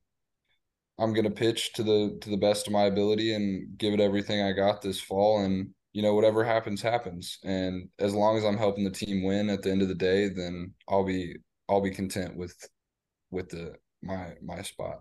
I'm 1.03 1.13
gonna 1.13 1.31
pitch 1.31 1.73
to 1.75 1.83
the 1.83 2.19
to 2.21 2.31
the 2.31 2.37
best 2.37 2.67
of 2.67 2.73
my 2.73 2.85
ability 2.85 3.35
and 3.35 3.77
give 3.77 3.93
it 3.93 4.01
everything 4.01 4.43
I 4.43 4.53
got 4.53 4.83
this 4.83 5.01
fall 5.01 5.45
and 5.45 5.71
you 5.93 6.03
know 6.03 6.15
whatever 6.15 6.45
happens 6.45 6.81
happens 6.81 7.39
and 7.45 7.89
as 7.99 8.15
long 8.15 8.39
as 8.39 8.45
I'm 8.45 8.57
helping 8.57 8.85
the 8.85 8.91
team 8.91 9.25
win 9.25 9.51
at 9.51 9.63
the 9.63 9.71
end 9.71 9.83
of 9.83 9.89
the 9.89 9.95
day 9.95 10.29
then 10.29 10.73
I'll 10.89 11.05
be 11.05 11.35
I'll 11.69 11.81
be 11.81 11.91
content 11.91 12.37
with 12.37 12.55
with 13.31 13.49
the 13.49 13.75
my 14.03 14.35
my 14.43 14.63
spot. 14.63 15.01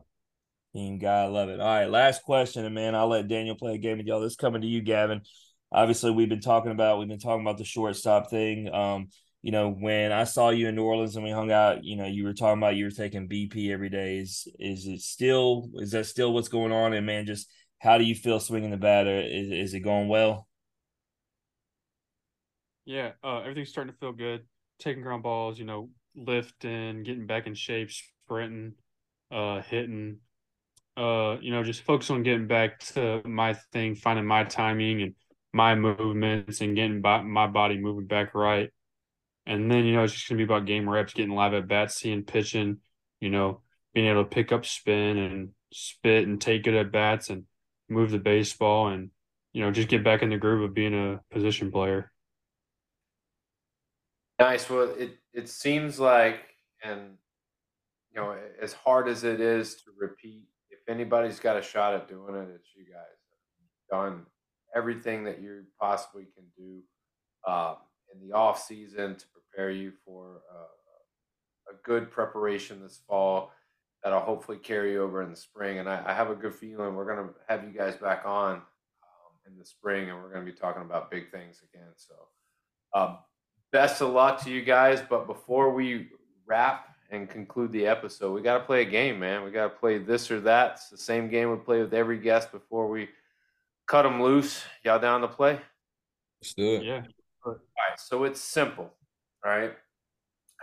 Team 0.73 0.99
guy, 0.99 1.23
I 1.23 1.27
love 1.27 1.49
it. 1.49 1.59
All 1.59 1.67
right, 1.67 1.89
last 1.89 2.23
question, 2.23 2.65
and 2.65 2.73
man, 2.73 2.95
I'll 2.95 3.09
let 3.09 3.27
Daniel 3.27 3.55
play 3.55 3.75
a 3.75 3.77
game 3.77 3.97
with 3.97 4.07
y'all. 4.07 4.21
This 4.21 4.37
coming 4.37 4.61
to 4.61 4.67
you, 4.67 4.81
Gavin. 4.81 5.21
Obviously, 5.71 6.11
we've 6.11 6.29
been 6.29 6.39
talking 6.39 6.71
about 6.71 6.99
we've 6.99 7.09
been 7.09 7.19
talking 7.19 7.41
about 7.41 7.57
the 7.57 7.65
shortstop 7.65 8.29
thing. 8.29 8.73
Um, 8.73 9.09
you 9.41 9.51
know, 9.51 9.69
when 9.71 10.11
I 10.11 10.23
saw 10.25 10.49
you 10.49 10.67
in 10.67 10.75
New 10.75 10.83
Orleans 10.83 11.15
and 11.15 11.25
we 11.25 11.31
hung 11.31 11.51
out, 11.51 11.83
you 11.83 11.95
know, 11.95 12.05
you 12.05 12.23
were 12.23 12.33
talking 12.33 12.59
about 12.59 12.75
you 12.75 12.85
were 12.85 12.91
taking 12.91 13.27
BP 13.27 13.71
every 13.71 13.89
day. 13.89 14.17
Is 14.19 14.47
is 14.59 14.85
it 14.87 15.01
still 15.01 15.69
is 15.75 15.91
that 15.91 16.05
still 16.05 16.33
what's 16.33 16.49
going 16.49 16.71
on? 16.71 16.93
And 16.93 17.05
man, 17.05 17.25
just 17.25 17.51
how 17.79 17.97
do 17.97 18.03
you 18.03 18.15
feel 18.15 18.39
swinging 18.39 18.71
the 18.71 18.77
bat? 18.77 19.07
Or 19.07 19.19
Is 19.21 19.51
is 19.51 19.73
it 19.73 19.81
going 19.81 20.07
well? 20.09 20.47
Yeah, 22.85 23.11
uh, 23.23 23.39
everything's 23.41 23.69
starting 23.69 23.93
to 23.93 23.99
feel 23.99 24.11
good. 24.13 24.45
Taking 24.79 25.03
ground 25.03 25.23
balls, 25.23 25.59
you 25.59 25.65
know, 25.65 25.89
lifting, 26.15 27.03
getting 27.03 27.27
back 27.27 27.47
in 27.47 27.53
shape, 27.55 27.91
sprinting, 27.91 28.73
uh, 29.31 29.61
hitting. 29.61 30.17
uh, 30.97 31.37
you 31.41 31.51
know, 31.51 31.63
just 31.63 31.83
focus 31.83 32.09
on 32.11 32.23
getting 32.23 32.47
back 32.47 32.79
to 32.79 33.21
my 33.25 33.53
thing, 33.73 33.95
finding 33.95 34.25
my 34.25 34.43
timing 34.45 35.01
and 35.03 35.15
my 35.53 35.75
movements 35.75 36.61
and 36.61 36.75
getting 36.75 37.01
my 37.01 37.47
body 37.47 37.79
moving 37.79 38.07
back 38.07 38.35
right. 38.35 38.71
And 39.45 39.71
then, 39.71 39.85
you 39.85 39.93
know, 39.93 40.03
it's 40.03 40.13
just 40.13 40.29
going 40.29 40.37
to 40.37 40.45
be 40.45 40.51
about 40.51 40.65
game 40.65 40.89
reps, 40.89 41.13
getting 41.13 41.33
live 41.33 41.53
at 41.53 41.67
bats, 41.67 41.95
seeing 41.95 42.23
pitching, 42.23 42.77
you 43.19 43.29
know, 43.29 43.61
being 43.93 44.07
able 44.07 44.23
to 44.23 44.29
pick 44.29 44.51
up 44.51 44.65
spin 44.65 45.17
and 45.17 45.49
spit 45.71 46.27
and 46.27 46.39
take 46.39 46.67
it 46.67 46.75
at 46.75 46.91
bats 46.91 47.29
and 47.29 47.43
move 47.89 48.11
the 48.11 48.19
baseball 48.19 48.87
and, 48.87 49.09
you 49.53 49.63
know, 49.63 49.71
just 49.71 49.89
get 49.89 50.03
back 50.03 50.21
in 50.21 50.29
the 50.29 50.37
groove 50.37 50.63
of 50.63 50.73
being 50.73 50.93
a 50.93 51.19
position 51.33 51.71
player. 51.71 52.11
Nice. 54.39 54.69
Well, 54.69 54.93
it, 54.97 55.17
it 55.33 55.49
seems 55.49 55.99
like, 55.99 56.39
and, 56.83 57.17
you 58.13 58.21
know, 58.21 58.35
as 58.61 58.73
hard 58.73 59.07
as 59.07 59.23
it 59.23 59.39
is 59.39 59.75
to 59.83 59.91
repeat, 59.99 60.47
if 60.69 60.79
anybody's 60.87 61.39
got 61.39 61.57
a 61.57 61.61
shot 61.61 61.93
at 61.93 62.07
doing 62.07 62.35
it, 62.35 62.47
it's 62.55 62.69
you 62.75 62.85
guys. 62.85 63.05
Done 63.89 64.25
everything 64.73 65.25
that 65.25 65.41
you 65.41 65.63
possibly 65.79 66.27
can 66.33 66.45
do 66.57 66.81
um, 67.45 67.75
in 68.13 68.25
the 68.25 68.33
off 68.33 68.63
season 68.63 69.15
to 69.17 69.25
prepare 69.51 69.71
you 69.71 69.91
for 70.05 70.41
uh, 70.53 71.73
a 71.73 71.75
good 71.83 72.11
preparation 72.11 72.81
this 72.81 73.01
fall 73.07 73.51
that'll 74.03 74.19
hopefully 74.19 74.57
carry 74.57 74.97
over 74.97 75.21
in 75.21 75.29
the 75.29 75.35
spring. 75.35 75.79
And 75.79 75.89
I, 75.89 76.01
I 76.05 76.13
have 76.13 76.29
a 76.29 76.35
good 76.35 76.55
feeling 76.55 76.95
we're 76.95 77.05
going 77.05 77.27
to 77.27 77.33
have 77.47 77.63
you 77.63 77.69
guys 77.69 77.95
back 77.95 78.23
on 78.25 78.55
um, 78.55 78.61
in 79.47 79.57
the 79.57 79.65
spring, 79.65 80.09
and 80.09 80.17
we're 80.17 80.31
going 80.31 80.45
to 80.45 80.51
be 80.51 80.57
talking 80.57 80.81
about 80.81 81.11
big 81.11 81.31
things 81.31 81.61
again. 81.73 81.89
So, 81.95 82.15
um, 82.93 83.17
best 83.71 84.01
of 84.01 84.11
luck 84.11 84.41
to 84.43 84.51
you 84.51 84.63
guys. 84.63 85.01
But 85.07 85.27
before 85.27 85.73
we 85.73 86.09
wrap 86.45 86.87
and 87.09 87.29
conclude 87.29 87.71
the 87.71 87.85
episode, 87.85 88.33
we 88.33 88.41
got 88.41 88.57
to 88.57 88.63
play 88.63 88.81
a 88.81 88.85
game, 88.85 89.19
man. 89.19 89.43
We 89.43 89.51
got 89.51 89.63
to 89.63 89.77
play 89.79 89.97
this 89.97 90.31
or 90.31 90.39
that. 90.41 90.73
It's 90.73 90.89
the 90.89 90.97
same 90.97 91.29
game 91.29 91.51
we 91.51 91.57
play 91.57 91.81
with 91.81 91.93
every 91.93 92.17
guest 92.17 92.51
before 92.51 92.89
we 92.89 93.09
cut 93.87 94.03
them 94.03 94.21
loose. 94.21 94.63
Y'all 94.83 94.99
down 94.99 95.21
to 95.21 95.27
play? 95.27 95.59
Let's 96.41 96.53
do 96.53 96.75
it. 96.75 96.83
Yeah. 96.83 97.03
All 97.45 97.51
right. 97.53 97.99
So 97.99 98.23
it's 98.23 98.41
simple. 98.41 98.91
All 99.45 99.51
right. 99.51 99.73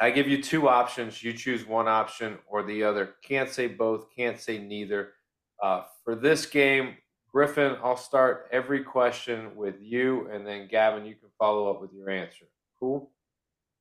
I 0.01 0.11
give 0.11 0.29
you 0.29 0.41
two 0.43 0.69
options. 0.69 1.23
You 1.23 1.33
choose 1.33 1.67
one 1.67 1.89
option 1.89 2.39
or 2.47 2.63
the 2.63 2.85
other. 2.85 3.15
Can't 3.23 3.51
say 3.51 3.67
both, 3.67 4.07
can't 4.15 4.39
say 4.39 4.59
neither. 4.59 5.15
Uh, 5.63 5.83
for 6.05 6.15
this 6.15 6.47
game, 6.47 6.97
Griffin, 7.33 7.77
I'll 7.83 7.97
start 7.97 8.47
every 8.53 8.85
question 8.85 9.57
with 9.57 9.75
you, 9.81 10.29
and 10.31 10.47
then 10.47 10.69
Gavin, 10.69 11.05
you 11.05 11.15
can 11.17 11.29
follow 11.39 11.69
up 11.71 11.81
with 11.81 11.93
your 11.93 12.11
answer. 12.11 12.47
Cool? 12.79 13.11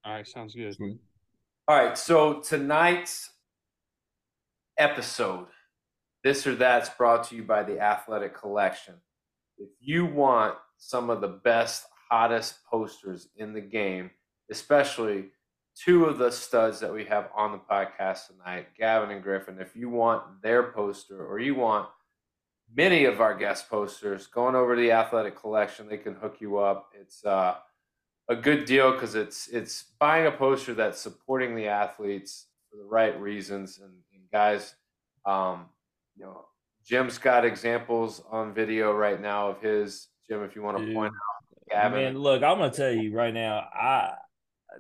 All 0.04 0.14
right, 0.14 0.28
sounds 0.28 0.56
good. 0.56 0.76
All 1.68 1.78
right, 1.78 1.98
so 1.98 2.42
tonight's 2.42 3.30
episode, 4.78 5.48
This 6.24 6.48
or 6.48 6.56
That's 6.56 6.90
brought 6.90 7.26
to 7.26 7.36
you 7.36 7.44
by 7.44 7.64
the 7.64 7.80
Athletic 7.80 8.36
Collection. 8.36 8.96
If 9.58 9.70
you 9.80 10.06
want 10.06 10.56
some 10.78 11.10
of 11.10 11.22
the 11.22 11.28
best, 11.28 11.86
hottest 12.10 12.64
posters 12.66 13.30
in 13.38 13.54
the 13.54 13.62
game, 13.62 14.12
especially 14.50 15.26
two 15.76 16.06
of 16.06 16.18
the 16.18 16.32
studs 16.32 16.80
that 16.80 16.94
we 16.94 17.06
have 17.06 17.30
on 17.36 17.52
the 17.52 17.58
podcast 17.58 18.28
tonight, 18.28 18.68
Gavin 18.78 19.12
and 19.12 19.24
Griffin. 19.24 19.58
If 19.60 19.76
you 19.76 19.90
want 19.90 20.42
their 20.42 20.72
poster 20.72 21.26
or 21.26 21.40
you 21.40 21.56
want 21.56 21.88
many 22.74 23.06
of 23.06 23.22
our 23.22 23.36
guest 23.36 23.70
posters, 23.70 24.28
going 24.28 24.56
over 24.56 24.76
to 24.76 24.82
the 24.82 24.92
athletic 24.92 25.40
collection, 25.40 25.88
they 25.88 25.98
can 25.98 26.16
hook 26.16 26.38
you 26.40 26.58
up. 26.58 26.90
It's 27.00 27.24
uh, 27.24 27.56
a 28.28 28.36
good 28.36 28.66
deal 28.66 28.92
because 28.92 29.16
it's 29.16 29.48
it's 29.48 29.86
buying 30.00 30.26
a 30.26 30.32
poster 30.32 30.74
that's 30.74 31.00
supporting 31.00 31.56
the 31.56 31.68
athletes 31.68 32.48
for 32.70 32.78
the 32.78 32.86
right 32.86 33.20
reasons. 33.20 33.80
And, 33.82 33.94
and 34.14 34.24
guys, 34.32 34.76
um, 35.26 35.66
you 36.16 36.26
know, 36.26 36.46
Jim's 36.86 37.18
got 37.18 37.46
examples 37.46 38.24
on 38.32 38.54
video 38.54 38.94
right 38.94 39.22
now 39.22 39.50
of 39.50 39.62
his. 39.62 40.08
Jim, 40.28 40.44
if 40.44 40.56
you 40.56 40.62
want 40.62 40.78
to 40.78 40.86
Dude, 40.86 40.96
point 40.96 41.14
out, 41.14 41.70
Gavin. 41.70 42.04
Man, 42.04 42.18
look, 42.18 42.44
I'm 42.44 42.58
gonna 42.58 42.72
tell 42.72 42.92
you 42.92 43.14
right 43.14 43.34
now, 43.34 43.68
I 43.74 44.16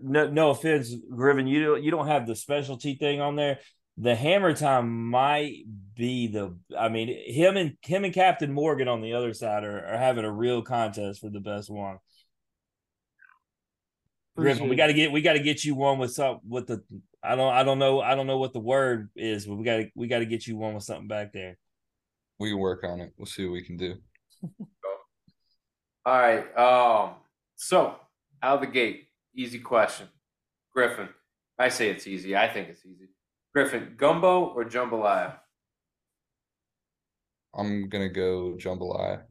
no, 0.02 0.30
no 0.30 0.49
offense, 0.52 0.94
Griffin, 1.10 1.48
you 1.48 1.65
don't, 1.65 1.84
you 1.84 1.91
don't 1.91 2.07
have 2.07 2.28
the 2.28 2.36
specialty 2.36 2.95
thing 2.95 3.22
on 3.22 3.36
there. 3.36 3.60
The 3.98 4.15
hammer 4.15 4.53
time 4.53 5.10
might 5.10 5.64
be 5.95 6.28
the. 6.28 6.56
I 6.78 6.90
mean, 6.90 7.07
him 7.07 7.57
and 7.57 7.78
him 7.82 8.03
and 8.03 8.14
Captain 8.14 8.53
Morgan 8.53 8.88
on 8.88 9.02
the 9.02 9.14
other 9.14 9.34
side 9.34 9.64
are, 9.64 9.86
are 9.86 9.98
having 9.98 10.24
a 10.24 10.32
real 10.32 10.61
contest 10.61 11.19
for 11.19 11.30
the 11.30 11.40
best 11.40 11.69
one. 11.69 11.98
Griffin, 14.38 14.69
we 14.69 14.76
got 14.76 14.88
to 14.88 14.94
get 14.94 15.11
we 15.11 15.24
got 15.24 15.34
to 15.34 15.40
get 15.40 15.65
you 15.65 15.74
one 15.74 15.98
with 15.98 16.11
some 16.11 16.40
with 16.48 16.68
the. 16.68 16.84
I 17.24 17.36
don't 17.36 17.52
I 17.52 17.64
don't 17.64 17.80
know 17.80 17.99
I 17.99 18.14
don't 18.14 18.28
know 18.28 18.38
what 18.38 18.53
the 18.53 18.60
word 18.60 19.10
is, 19.15 19.48
but 19.48 19.56
we 19.56 19.65
got 19.65 19.78
to 19.78 19.90
we 19.95 20.07
got 20.07 20.19
to 20.19 20.28
get 20.28 20.45
you 20.45 20.57
one 20.57 20.76
with 20.76 20.84
something 20.84 21.07
back 21.07 21.34
there. 21.34 21.57
We 22.38 22.52
can 22.52 22.60
work 22.60 22.84
on 22.84 23.02
it. 23.02 23.14
We'll 23.18 23.26
see 23.26 23.45
what 23.45 23.53
we 23.53 23.64
can 23.64 23.78
do. 23.78 23.95
All 26.06 26.19
right. 26.19 26.56
Um. 26.56 27.15
So 27.56 27.95
out 28.44 28.56
of 28.56 28.61
the 28.61 28.68
gate, 28.68 29.07
Easy 29.38 29.59
question. 29.59 30.07
Griffin. 30.73 31.09
I 31.59 31.69
say 31.69 31.91
it's 31.91 32.07
easy. 32.07 32.35
I 32.35 32.47
think 32.47 32.69
it's 32.69 32.84
easy. 32.84 33.09
Griffin, 33.53 33.93
gumbo 33.95 34.45
or 34.47 34.65
jambalaya? 34.65 35.35
I'm 37.55 37.88
gonna 37.88 38.09
go 38.09 38.55
jambalaya. 38.57 39.22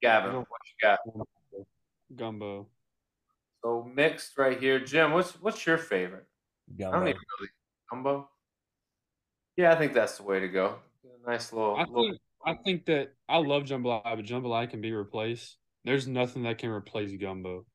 Gavin, 0.00 0.36
what 0.36 0.46
you 0.46 0.88
got? 0.88 0.98
Gumbo. 2.14 2.68
So 3.64 3.90
mixed 3.92 4.38
right 4.38 4.58
here. 4.58 4.78
Jim, 4.78 5.12
what's 5.12 5.32
what's 5.42 5.66
your 5.66 5.78
favorite? 5.78 6.26
Gumbo. 6.78 6.96
I 6.96 7.00
don't 7.00 7.08
even 7.08 7.20
really 7.38 7.50
gumbo. 7.90 8.28
Yeah, 9.56 9.72
I 9.72 9.76
think 9.76 9.94
that's 9.94 10.16
the 10.18 10.22
way 10.22 10.38
to 10.38 10.48
go. 10.48 10.76
Nice 11.26 11.52
little. 11.52 11.74
I 11.76 11.80
little... 11.80 12.10
think 12.10 12.20
I 12.46 12.54
think 12.54 12.86
that 12.86 13.14
I 13.28 13.38
love 13.38 13.64
jambalaya, 13.64 14.02
but 14.04 14.24
jambalaya 14.24 14.70
can 14.70 14.80
be 14.80 14.92
replaced. 14.92 15.56
There's 15.84 16.06
nothing 16.06 16.44
that 16.44 16.58
can 16.58 16.70
replace 16.70 17.10
gumbo. 17.20 17.66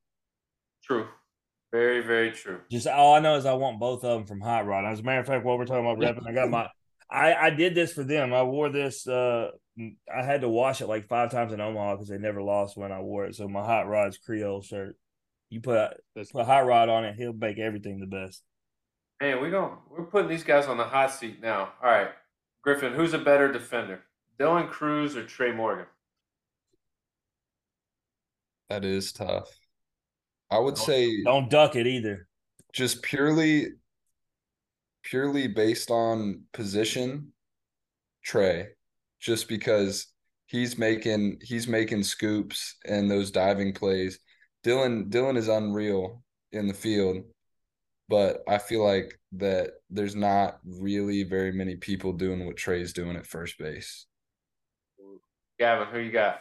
True. 0.82 1.06
Very, 1.74 2.02
very 2.02 2.30
true. 2.30 2.60
Just 2.70 2.86
all 2.86 3.14
I 3.16 3.18
know 3.18 3.34
is 3.34 3.46
I 3.46 3.54
want 3.54 3.80
both 3.80 4.04
of 4.04 4.16
them 4.16 4.26
from 4.26 4.40
Hot 4.40 4.64
Rod. 4.64 4.84
As 4.84 5.00
a 5.00 5.02
matter 5.02 5.18
of 5.18 5.26
fact, 5.26 5.44
while 5.44 5.58
we're 5.58 5.64
talking 5.64 5.84
about 5.84 5.98
repping, 5.98 6.24
I 6.24 6.32
got 6.32 6.48
my 6.48 6.68
I, 7.10 7.34
I 7.34 7.50
did 7.50 7.74
this 7.74 7.92
for 7.92 8.04
them. 8.04 8.32
I 8.32 8.44
wore 8.44 8.68
this. 8.68 9.08
Uh, 9.08 9.50
I 9.76 10.22
had 10.24 10.42
to 10.42 10.48
wash 10.48 10.82
it 10.82 10.86
like 10.86 11.08
five 11.08 11.32
times 11.32 11.52
in 11.52 11.60
Omaha 11.60 11.96
because 11.96 12.08
they 12.08 12.18
never 12.18 12.42
lost 12.42 12.76
when 12.76 12.92
I 12.92 13.00
wore 13.00 13.24
it. 13.24 13.34
So 13.34 13.48
my 13.48 13.64
Hot 13.64 13.88
Rod's 13.88 14.18
Creole 14.18 14.62
shirt. 14.62 14.96
You 15.50 15.62
put 15.62 15.94
put 16.14 16.46
Hot 16.46 16.64
Rod 16.64 16.88
on 16.88 17.06
it, 17.06 17.16
he'll 17.16 17.32
bake 17.32 17.58
everything 17.58 17.98
the 17.98 18.06
best. 18.06 18.44
Hey, 19.18 19.34
we're 19.34 19.50
going 19.50 19.72
we're 19.90 20.04
putting 20.04 20.28
these 20.28 20.44
guys 20.44 20.66
on 20.66 20.76
the 20.76 20.84
hot 20.84 21.12
seat 21.12 21.42
now. 21.42 21.72
All 21.82 21.90
right, 21.90 22.10
Griffin, 22.62 22.92
who's 22.92 23.14
a 23.14 23.18
better 23.18 23.50
defender, 23.50 24.02
Dylan 24.38 24.68
Crews 24.68 25.16
or 25.16 25.24
Trey 25.24 25.50
Morgan? 25.50 25.86
That 28.68 28.84
is 28.84 29.12
tough. 29.12 29.48
I 30.54 30.58
would 30.58 30.76
don't, 30.76 30.86
say 30.86 31.22
don't 31.24 31.50
duck 31.50 31.74
it 31.74 31.86
either. 31.86 32.28
Just 32.72 33.02
purely 33.02 33.66
purely 35.02 35.48
based 35.48 35.90
on 35.90 36.42
position, 36.52 37.32
Trey. 38.24 38.68
Just 39.20 39.48
because 39.48 40.06
he's 40.46 40.78
making 40.78 41.38
he's 41.42 41.66
making 41.66 42.04
scoops 42.04 42.76
and 42.86 43.10
those 43.10 43.32
diving 43.32 43.72
plays. 43.72 44.20
Dylan 44.64 45.10
Dylan 45.10 45.36
is 45.36 45.48
unreal 45.48 46.22
in 46.52 46.68
the 46.68 46.74
field, 46.74 47.24
but 48.08 48.44
I 48.46 48.58
feel 48.58 48.84
like 48.84 49.18
that 49.32 49.72
there's 49.90 50.14
not 50.14 50.60
really 50.64 51.24
very 51.24 51.50
many 51.50 51.74
people 51.74 52.12
doing 52.12 52.46
what 52.46 52.56
Trey's 52.56 52.92
doing 52.92 53.16
at 53.16 53.26
first 53.26 53.58
base. 53.58 54.06
Gavin, 55.58 55.88
who 55.88 55.98
you 55.98 56.12
got? 56.12 56.38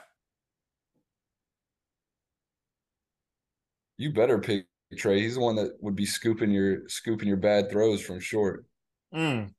You 3.98 4.12
better 4.12 4.40
pick 4.40 4.66
Trey. 4.96 5.22
He's 5.22 5.36
the 5.36 5.42
one 5.42 5.56
that 5.56 5.74
would 5.82 5.96
be 5.96 6.06
scooping 6.06 6.52
your 6.52 6.88
scooping 6.88 7.28
your 7.28 7.38
bad 7.38 7.70
throws 7.72 8.02
from 8.02 8.20
short. 8.20 8.66
Mm. 9.14 9.52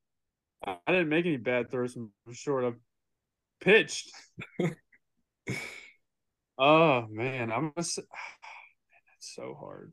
I 0.65 0.77
didn't 0.86 1.09
make 1.09 1.27
any 1.27 1.36
bad 1.36 1.70
throws 1.70 1.94
from 1.94 2.11
short. 2.32 2.65
I 2.65 2.73
pitched. 3.61 4.11
oh 6.59 7.06
man, 7.11 7.52
I'm 7.52 7.73
gonna 7.74 7.85
say, 7.85 8.02
oh, 8.02 8.35
man, 8.90 9.01
that's 9.09 9.35
so 9.35 9.56
hard. 9.59 9.93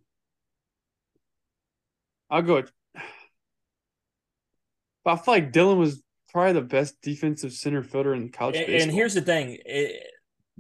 I'll 2.30 2.42
go. 2.42 2.64
But 5.04 5.12
I 5.12 5.16
feel 5.18 5.34
like 5.34 5.52
Dylan 5.52 5.78
was 5.78 6.02
probably 6.30 6.54
the 6.54 6.62
best 6.62 7.02
defensive 7.02 7.52
center 7.52 7.84
fielder 7.84 8.14
in 8.14 8.30
college 8.30 8.56
and, 8.56 8.68
baseball. 8.68 8.90
And 8.90 8.92
here's 8.92 9.14
the 9.14 9.22
thing: 9.22 9.58
it, 9.66 10.11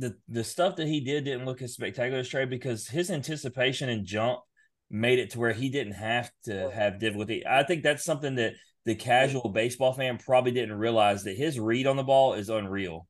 the 0.02 0.15
the 0.28 0.44
stuff 0.44 0.76
that 0.78 0.88
he 0.88 0.99
did 0.99 1.26
didn't 1.26 1.45
look 1.45 1.61
as 1.61 1.73
spectacular 1.73 2.19
as 2.19 2.28
Trey 2.28 2.45
because 2.45 2.88
his 2.88 3.11
anticipation 3.11 3.88
and 3.88 4.06
jump 4.06 4.40
made 4.90 5.19
it 5.19 5.30
to 5.30 5.40
where 5.40 5.53
he 5.53 5.69
didn't 5.69 5.94
have 5.94 6.30
to 6.45 6.72
have 6.72 6.99
difficulty. 6.99 7.44
I 7.48 7.64
think 7.64 7.84
that's 7.84 8.03
something 8.03 8.36
that 8.36 8.53
the 8.84 8.95
casual 8.95 9.49
baseball 9.49 9.94
fan 9.94 10.18
probably 10.18 10.52
didn't 10.52 10.76
realize 10.76 11.23
that 11.23 11.38
his 11.38 11.60
read 11.60 11.86
on 11.86 11.98
the 11.98 12.03
ball 12.03 12.34
is 12.34 12.49
unreal. 12.49 13.07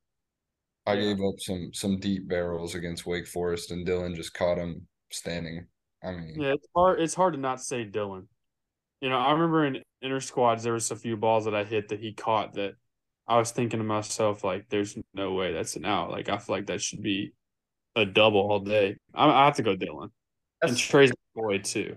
I 0.85 0.97
gave 0.97 1.15
up 1.15 1.35
some 1.39 1.69
some 1.73 1.97
deep 1.97 2.27
barrels 2.27 2.75
against 2.75 3.05
Wake 3.05 3.27
Forest, 3.27 3.71
and 3.71 3.87
Dylan 3.87 4.15
just 4.15 4.33
caught 4.33 4.57
him 4.57 4.85
standing. 5.11 5.67
I 6.03 6.11
mean, 6.11 6.35
yeah, 6.41 6.53
it's 6.53 6.67
hard. 6.75 6.99
It's 6.99 7.13
hard 7.13 7.35
to 7.35 7.39
not 7.39 7.61
say 7.61 7.85
Dylan. 7.85 8.25
You 8.99 9.09
know, 9.09 9.17
I 9.17 9.31
remember 9.31 9.65
in 9.65 9.81
inter 10.01 10.19
squads 10.19 10.63
there 10.63 10.73
was 10.73 10.91
a 10.91 10.95
few 10.97 11.15
balls 11.15 11.45
that 11.45 11.55
I 11.55 11.63
hit 11.63 11.87
that 11.89 12.01
he 12.01 12.13
caught 12.13 12.53
that 12.55 12.73
I 13.31 13.37
was 13.37 13.51
thinking 13.51 13.79
to 13.79 13.83
myself, 13.85 14.43
like, 14.43 14.67
there's 14.69 14.97
no 15.13 15.33
way 15.33 15.53
that's 15.53 15.75
an 15.75 15.85
out. 15.85 16.11
Like, 16.11 16.27
I 16.29 16.37
feel 16.37 16.55
like 16.55 16.67
that 16.67 16.81
should 16.81 17.01
be 17.01 17.33
a 17.95 18.05
double 18.05 18.39
all 18.41 18.59
day. 18.59 18.97
I, 19.13 19.29
I 19.29 19.45
have 19.45 19.55
to 19.55 19.63
go 19.63 19.75
Dylan. 19.75 20.03
and 20.61 20.71
That's, 20.71 20.79
Trey's 20.79 21.11
boy 21.35 21.59
too. 21.59 21.95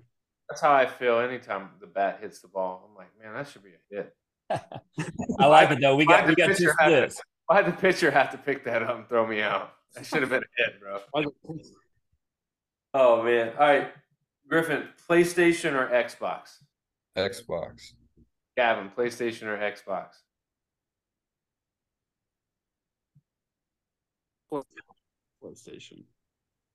that's 0.48 0.60
how 0.60 0.72
I 0.72 0.86
feel 0.86 1.18
anytime 1.18 1.70
the 1.80 1.86
bat 1.86 2.18
hits 2.20 2.40
the 2.40 2.48
ball. 2.48 2.88
I'm 2.88 2.96
like, 2.96 3.08
man, 3.22 3.34
that 3.34 3.48
should 3.48 3.62
be 3.64 3.70
a 3.70 3.94
hit. 3.96 4.14
I 5.40 5.46
like 5.46 5.70
it 5.70 5.80
though. 5.80 5.96
We 5.96 6.06
got 6.06 6.26
we 6.28 6.34
got 6.34 6.48
two 6.48 6.66
pitcher 6.68 6.74
have 6.78 7.10
to- 7.10 7.22
Why'd 7.46 7.66
the 7.66 7.72
pitcher 7.72 8.10
have 8.10 8.30
to 8.30 8.38
pick 8.38 8.64
that 8.64 8.82
up 8.82 8.96
and 8.96 9.08
throw 9.08 9.26
me 9.26 9.42
out? 9.42 9.72
That 9.94 10.06
should 10.06 10.20
have 10.22 10.30
been 10.30 10.42
a 10.42 10.62
hit, 10.62 10.80
bro. 10.80 11.00
Oh 12.94 13.22
man. 13.22 13.52
All 13.58 13.66
right. 13.66 13.88
Griffin, 14.48 14.88
PlayStation 15.08 15.72
or 15.74 15.88
Xbox? 15.88 16.58
Xbox. 17.16 17.92
Gavin, 18.56 18.90
PlayStation 18.96 19.44
or 19.44 19.56
Xbox? 19.58 20.08
PlayStation. 25.42 26.04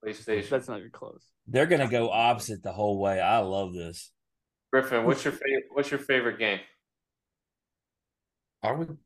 PlayStation. 0.03 0.49
That's 0.49 0.67
not 0.67 0.79
even 0.79 0.91
close. 0.91 1.25
They're 1.47 1.65
gonna 1.65 1.89
go 1.89 2.09
opposite 2.09 2.63
the 2.63 2.71
whole 2.71 2.99
way. 2.99 3.19
I 3.19 3.39
love 3.39 3.73
this. 3.73 4.11
Griffin, 4.71 5.05
what's 5.05 5.23
your 5.23 5.33
favorite 5.33 5.65
what's 5.71 5.91
your 5.91 5.99
favorite 5.99 6.37
game? 6.37 6.59
I 8.61 8.71
would. 8.71 8.97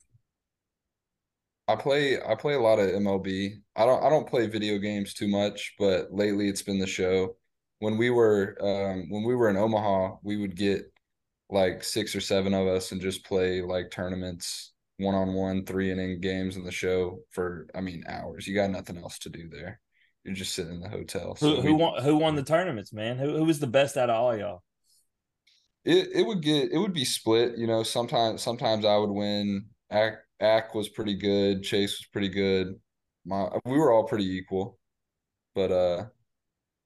I 1.68 1.76
play. 1.76 2.22
I 2.22 2.36
play 2.36 2.56
a 2.56 2.60
lot 2.60 2.80
of 2.80 2.90
MLB. 2.90 3.62
I 3.76 3.86
don't. 3.86 4.04
I 4.04 4.10
don't 4.10 4.28
play 4.28 4.48
video 4.48 4.78
games 4.78 5.14
too 5.14 5.28
much, 5.28 5.76
but 5.80 6.12
lately 6.12 6.50
it's 6.50 6.62
been 6.62 6.80
the 6.80 6.88
show. 6.88 7.36
When 7.80 7.98
we 7.98 8.10
were, 8.10 8.58
um, 8.62 9.10
when 9.10 9.24
we 9.24 9.36
were 9.36 9.50
in 9.50 9.58
Omaha, 9.58 10.18
we 10.24 10.38
would 10.38 10.56
get 10.56 10.84
like 11.50 11.84
six 11.84 12.16
or 12.16 12.22
seven 12.22 12.54
of 12.54 12.68
us 12.68 12.92
and 12.92 13.02
just 13.02 13.26
play 13.26 13.62
like 13.62 13.92
tournaments, 13.92 14.73
one 14.98 15.16
on 15.16 15.34
one, 15.34 15.66
three 15.66 15.92
inning 15.92 16.20
games 16.22 16.56
in 16.56 16.64
the 16.64 16.72
show 16.72 17.20
for. 17.32 17.68
I 17.76 17.82
mean, 17.82 18.04
hours. 18.08 18.48
You 18.48 18.56
got 18.56 18.70
nothing 18.70 18.98
else 18.98 19.20
to 19.20 19.30
do 19.30 19.50
there. 19.50 19.80
You're 20.24 20.36
just 20.36 20.54
sitting 20.54 20.76
in 20.76 20.80
the 20.82 20.90
hotel. 20.90 21.36
Who 21.40 21.56
So 21.56 21.62
who 21.62 21.76
we- 21.76 21.82
won 21.84 22.02
who 22.04 22.16
won 22.18 22.36
the 22.36 22.44
tournaments, 22.44 22.94
man? 22.94 23.18
Who 23.18 23.36
who 23.38 23.44
was 23.44 23.60
the 23.60 23.68
best 23.68 23.98
out 23.98 24.10
of 24.10 24.16
all 24.16 24.36
y'all? 24.38 24.64
It 25.84 26.10
it 26.14 26.26
would 26.26 26.42
get 26.42 26.72
it 26.72 26.78
would 26.78 26.94
be 26.94 27.06
split, 27.06 27.58
you 27.58 27.68
know. 27.68 27.84
Sometimes 27.84 28.42
sometimes 28.42 28.86
I 28.86 28.96
would 28.98 29.12
win. 29.12 29.66
Ack 29.90 30.14
Ack 30.40 30.74
was 30.74 30.90
pretty 30.90 31.16
good. 31.16 31.64
Chase 31.64 31.92
was 32.00 32.08
pretty 32.12 32.30
good. 32.30 32.80
My 33.26 33.50
we 33.66 33.78
were 33.78 33.92
all 33.92 34.06
pretty 34.06 34.26
equal, 34.38 34.80
but 35.56 35.72
uh, 35.72 36.06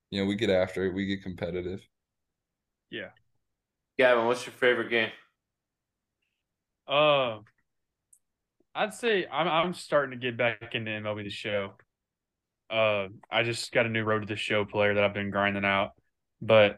you 0.10 0.22
know, 0.22 0.28
we 0.28 0.36
get 0.36 0.50
after 0.50 0.86
it. 0.86 0.94
We 0.94 1.06
get 1.06 1.22
competitive. 1.24 1.82
Yeah. 2.90 3.10
Gavin, 4.00 4.26
what's 4.26 4.46
your 4.46 4.54
favorite 4.54 4.90
game? 4.90 5.10
Uh, 6.88 7.40
I'd 8.78 8.94
say 8.94 9.26
I'm 9.32 9.48
I'm 9.48 9.74
starting 9.74 10.12
to 10.12 10.24
get 10.24 10.38
back 10.38 10.76
into 10.76 10.92
MLB 10.92 11.24
the 11.24 11.30
Show. 11.32 11.74
Uh, 12.70 13.08
I 13.32 13.44
just 13.44 13.72
got 13.72 13.88
a 13.88 13.90
new 13.90 14.04
Road 14.04 14.20
to 14.20 14.28
the 14.28 14.36
Show 14.36 14.66
player 14.66 14.94
that 14.94 15.04
I've 15.04 15.16
been 15.16 15.32
grinding 15.32 15.66
out, 15.66 15.92
but 16.42 16.78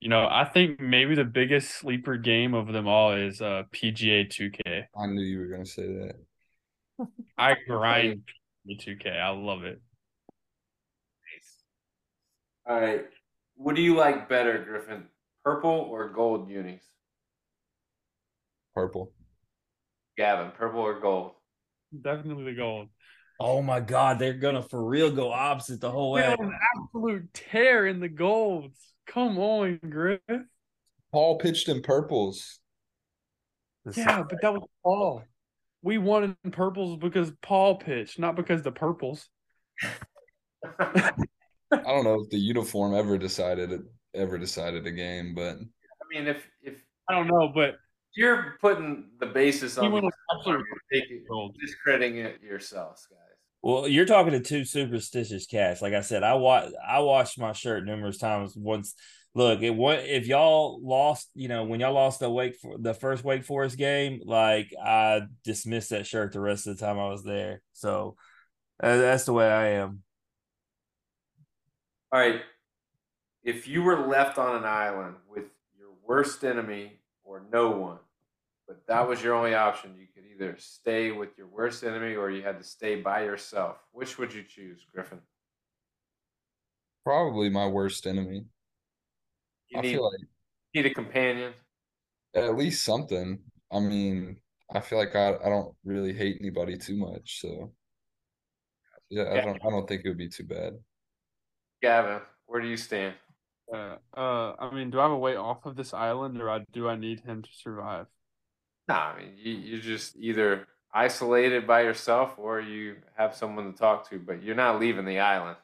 you 0.00 0.08
know, 0.08 0.26
I 0.28 0.44
think 0.44 0.80
maybe 0.80 1.14
the 1.14 1.24
biggest 1.24 1.70
sleeper 1.70 2.16
game 2.16 2.54
of 2.54 2.72
them 2.72 2.88
all 2.88 3.12
is 3.12 3.40
uh 3.40 3.64
PGA 3.72 4.28
2K. 4.28 4.84
I 4.96 5.06
knew 5.06 5.22
you 5.22 5.38
were 5.38 5.46
gonna 5.46 5.64
say 5.64 5.86
that. 5.86 6.14
I 7.38 7.54
grind 7.68 8.22
PGA 8.68 8.98
2K. 8.98 9.20
I 9.20 9.30
love 9.30 9.62
it. 9.62 9.80
All 12.68 12.80
right. 12.80 13.06
What 13.54 13.76
do 13.76 13.82
you 13.82 13.94
like 13.94 14.28
better, 14.28 14.62
Griffin? 14.62 15.04
Purple 15.44 15.70
or 15.70 16.08
gold 16.08 16.50
unis? 16.50 16.82
Purple. 18.74 19.12
Gavin, 20.18 20.50
purple 20.50 20.80
or 20.80 21.00
gold? 21.00 21.32
Definitely 22.02 22.44
the 22.44 22.54
gold. 22.54 22.88
Oh 23.40 23.62
my 23.62 23.78
god, 23.78 24.18
they're 24.18 24.34
gonna 24.34 24.62
for 24.62 24.84
real 24.84 25.12
go 25.12 25.32
opposite 25.32 25.80
the 25.80 25.90
whole 25.90 26.12
We 26.12 26.20
way. 26.20 26.36
an 26.38 26.52
absolute 26.76 27.32
tear 27.32 27.86
in 27.86 28.00
the 28.00 28.08
golds. 28.08 28.76
Come 29.06 29.38
on, 29.38 29.78
Griff. 29.88 30.20
Paul 31.12 31.38
pitched 31.38 31.68
in 31.68 31.80
purples. 31.80 32.58
Yeah, 33.96 34.24
but 34.28 34.42
that 34.42 34.52
was 34.52 34.68
Paul. 34.82 35.22
We 35.82 35.96
won 35.98 36.36
in 36.44 36.50
purples 36.50 36.98
because 36.98 37.32
Paul 37.40 37.76
pitched, 37.76 38.18
not 38.18 38.34
because 38.36 38.62
the 38.62 38.72
purples. 38.72 39.28
I 40.80 41.12
don't 41.70 42.04
know 42.04 42.20
if 42.22 42.30
the 42.30 42.38
uniform 42.38 42.94
ever 42.94 43.16
decided 43.16 43.72
it 43.72 43.82
ever 44.14 44.36
decided 44.36 44.86
a 44.86 44.90
game, 44.90 45.34
but 45.34 45.56
I 45.56 46.04
mean, 46.18 46.26
if 46.26 46.44
if 46.60 46.82
I 47.08 47.14
don't 47.14 47.28
know, 47.28 47.52
but 47.54 47.76
you're 48.14 48.56
putting 48.60 49.10
the 49.20 49.26
basis 49.26 49.76
he 49.76 49.80
on 49.80 49.92
won 49.92 50.02
the 50.02 50.06
an 50.08 50.12
absolute 50.38 50.64
you're 50.66 51.00
taking, 51.00 51.24
gold. 51.28 51.56
discrediting 51.60 52.18
it 52.18 52.40
yourselves, 52.42 53.06
guys. 53.10 53.18
Well, 53.62 53.88
you're 53.88 54.06
talking 54.06 54.32
to 54.32 54.40
two 54.40 54.64
superstitious 54.64 55.46
cats. 55.46 55.82
Like 55.82 55.92
I 55.92 56.00
said, 56.00 56.22
I 56.22 56.34
wa- 56.34 56.68
I 56.86 57.00
washed 57.00 57.38
my 57.38 57.52
shirt 57.52 57.84
numerous 57.84 58.16
times. 58.18 58.54
Once, 58.56 58.94
look, 59.34 59.62
it 59.62 59.70
wa- 59.70 59.92
if 59.98 60.26
y'all 60.28 60.80
lost, 60.82 61.28
you 61.34 61.48
know, 61.48 61.64
when 61.64 61.80
y'all 61.80 61.92
lost 61.92 62.20
the 62.20 62.30
Wake 62.30 62.56
for 62.56 62.78
the 62.78 62.94
first 62.94 63.24
Wake 63.24 63.44
Forest 63.44 63.76
game, 63.76 64.20
like 64.24 64.72
I 64.80 65.22
dismissed 65.44 65.90
that 65.90 66.06
shirt 66.06 66.32
the 66.32 66.40
rest 66.40 66.66
of 66.66 66.78
the 66.78 66.84
time 66.86 66.98
I 67.00 67.08
was 67.08 67.24
there. 67.24 67.60
So 67.72 68.16
uh, 68.80 68.96
that's 68.96 69.24
the 69.24 69.32
way 69.32 69.50
I 69.50 69.68
am. 69.70 70.02
All 72.12 72.20
right. 72.20 72.40
If 73.42 73.66
you 73.66 73.82
were 73.82 74.06
left 74.06 74.38
on 74.38 74.56
an 74.56 74.64
island 74.64 75.16
with 75.28 75.44
your 75.76 75.90
worst 76.06 76.44
enemy 76.44 77.00
or 77.28 77.42
no 77.52 77.70
one, 77.70 77.98
but 78.66 78.86
that 78.88 79.06
was 79.06 79.22
your 79.22 79.34
only 79.34 79.54
option, 79.54 79.94
you 79.98 80.06
could 80.14 80.24
either 80.30 80.56
stay 80.58 81.12
with 81.12 81.36
your 81.36 81.46
worst 81.46 81.84
enemy 81.84 82.14
or 82.14 82.30
you 82.30 82.42
had 82.42 82.58
to 82.58 82.64
stay 82.64 82.96
by 82.96 83.24
yourself. 83.24 83.76
Which 83.92 84.18
would 84.18 84.32
you 84.32 84.42
choose, 84.42 84.80
Griffin? 84.92 85.20
probably 87.08 87.48
my 87.48 87.66
worst 87.66 88.06
enemy. 88.06 88.44
You 89.70 89.78
I 89.78 89.80
need, 89.80 89.92
feel 89.92 90.04
like 90.04 90.20
need 90.74 90.84
a 90.84 90.94
companion. 90.94 91.54
at 92.34 92.54
least 92.54 92.84
something. 92.84 93.38
I 93.72 93.80
mean, 93.80 94.36
I 94.74 94.80
feel 94.80 94.98
like 94.98 95.16
I, 95.16 95.36
I 95.42 95.48
don't 95.48 95.74
really 95.84 96.12
hate 96.12 96.36
anybody 96.38 96.76
too 96.76 96.98
much, 96.98 97.40
so 97.40 97.72
yeah, 99.08 99.24
I 99.32 99.40
don't 99.40 99.58
I 99.66 99.70
don't 99.70 99.88
think 99.88 100.02
it 100.04 100.08
would 100.08 100.18
be 100.18 100.28
too 100.28 100.44
bad. 100.44 100.74
Gavin, 101.82 102.20
where 102.44 102.60
do 102.60 102.68
you 102.68 102.76
stand? 102.76 103.14
Uh, 103.72 103.96
uh, 104.16 104.54
I 104.58 104.70
mean, 104.74 104.90
do 104.90 104.98
I 104.98 105.02
have 105.02 105.12
a 105.12 105.18
way 105.18 105.36
off 105.36 105.66
of 105.66 105.76
this 105.76 105.92
island, 105.92 106.40
or 106.40 106.50
I, 106.50 106.64
do 106.72 106.88
I 106.88 106.96
need 106.96 107.20
him 107.20 107.42
to 107.42 107.48
survive? 107.52 108.06
Nah, 108.88 109.12
I 109.12 109.18
mean, 109.18 109.32
you, 109.36 109.52
you're 109.52 109.80
just 109.80 110.16
either 110.16 110.66
isolated 110.92 111.66
by 111.66 111.82
yourself 111.82 112.34
or 112.38 112.60
you 112.60 112.96
have 113.16 113.34
someone 113.34 113.70
to 113.72 113.78
talk 113.78 114.08
to, 114.10 114.18
but 114.18 114.42
you're 114.42 114.54
not 114.54 114.80
leaving 114.80 115.04
the 115.04 115.18
island. 115.20 115.56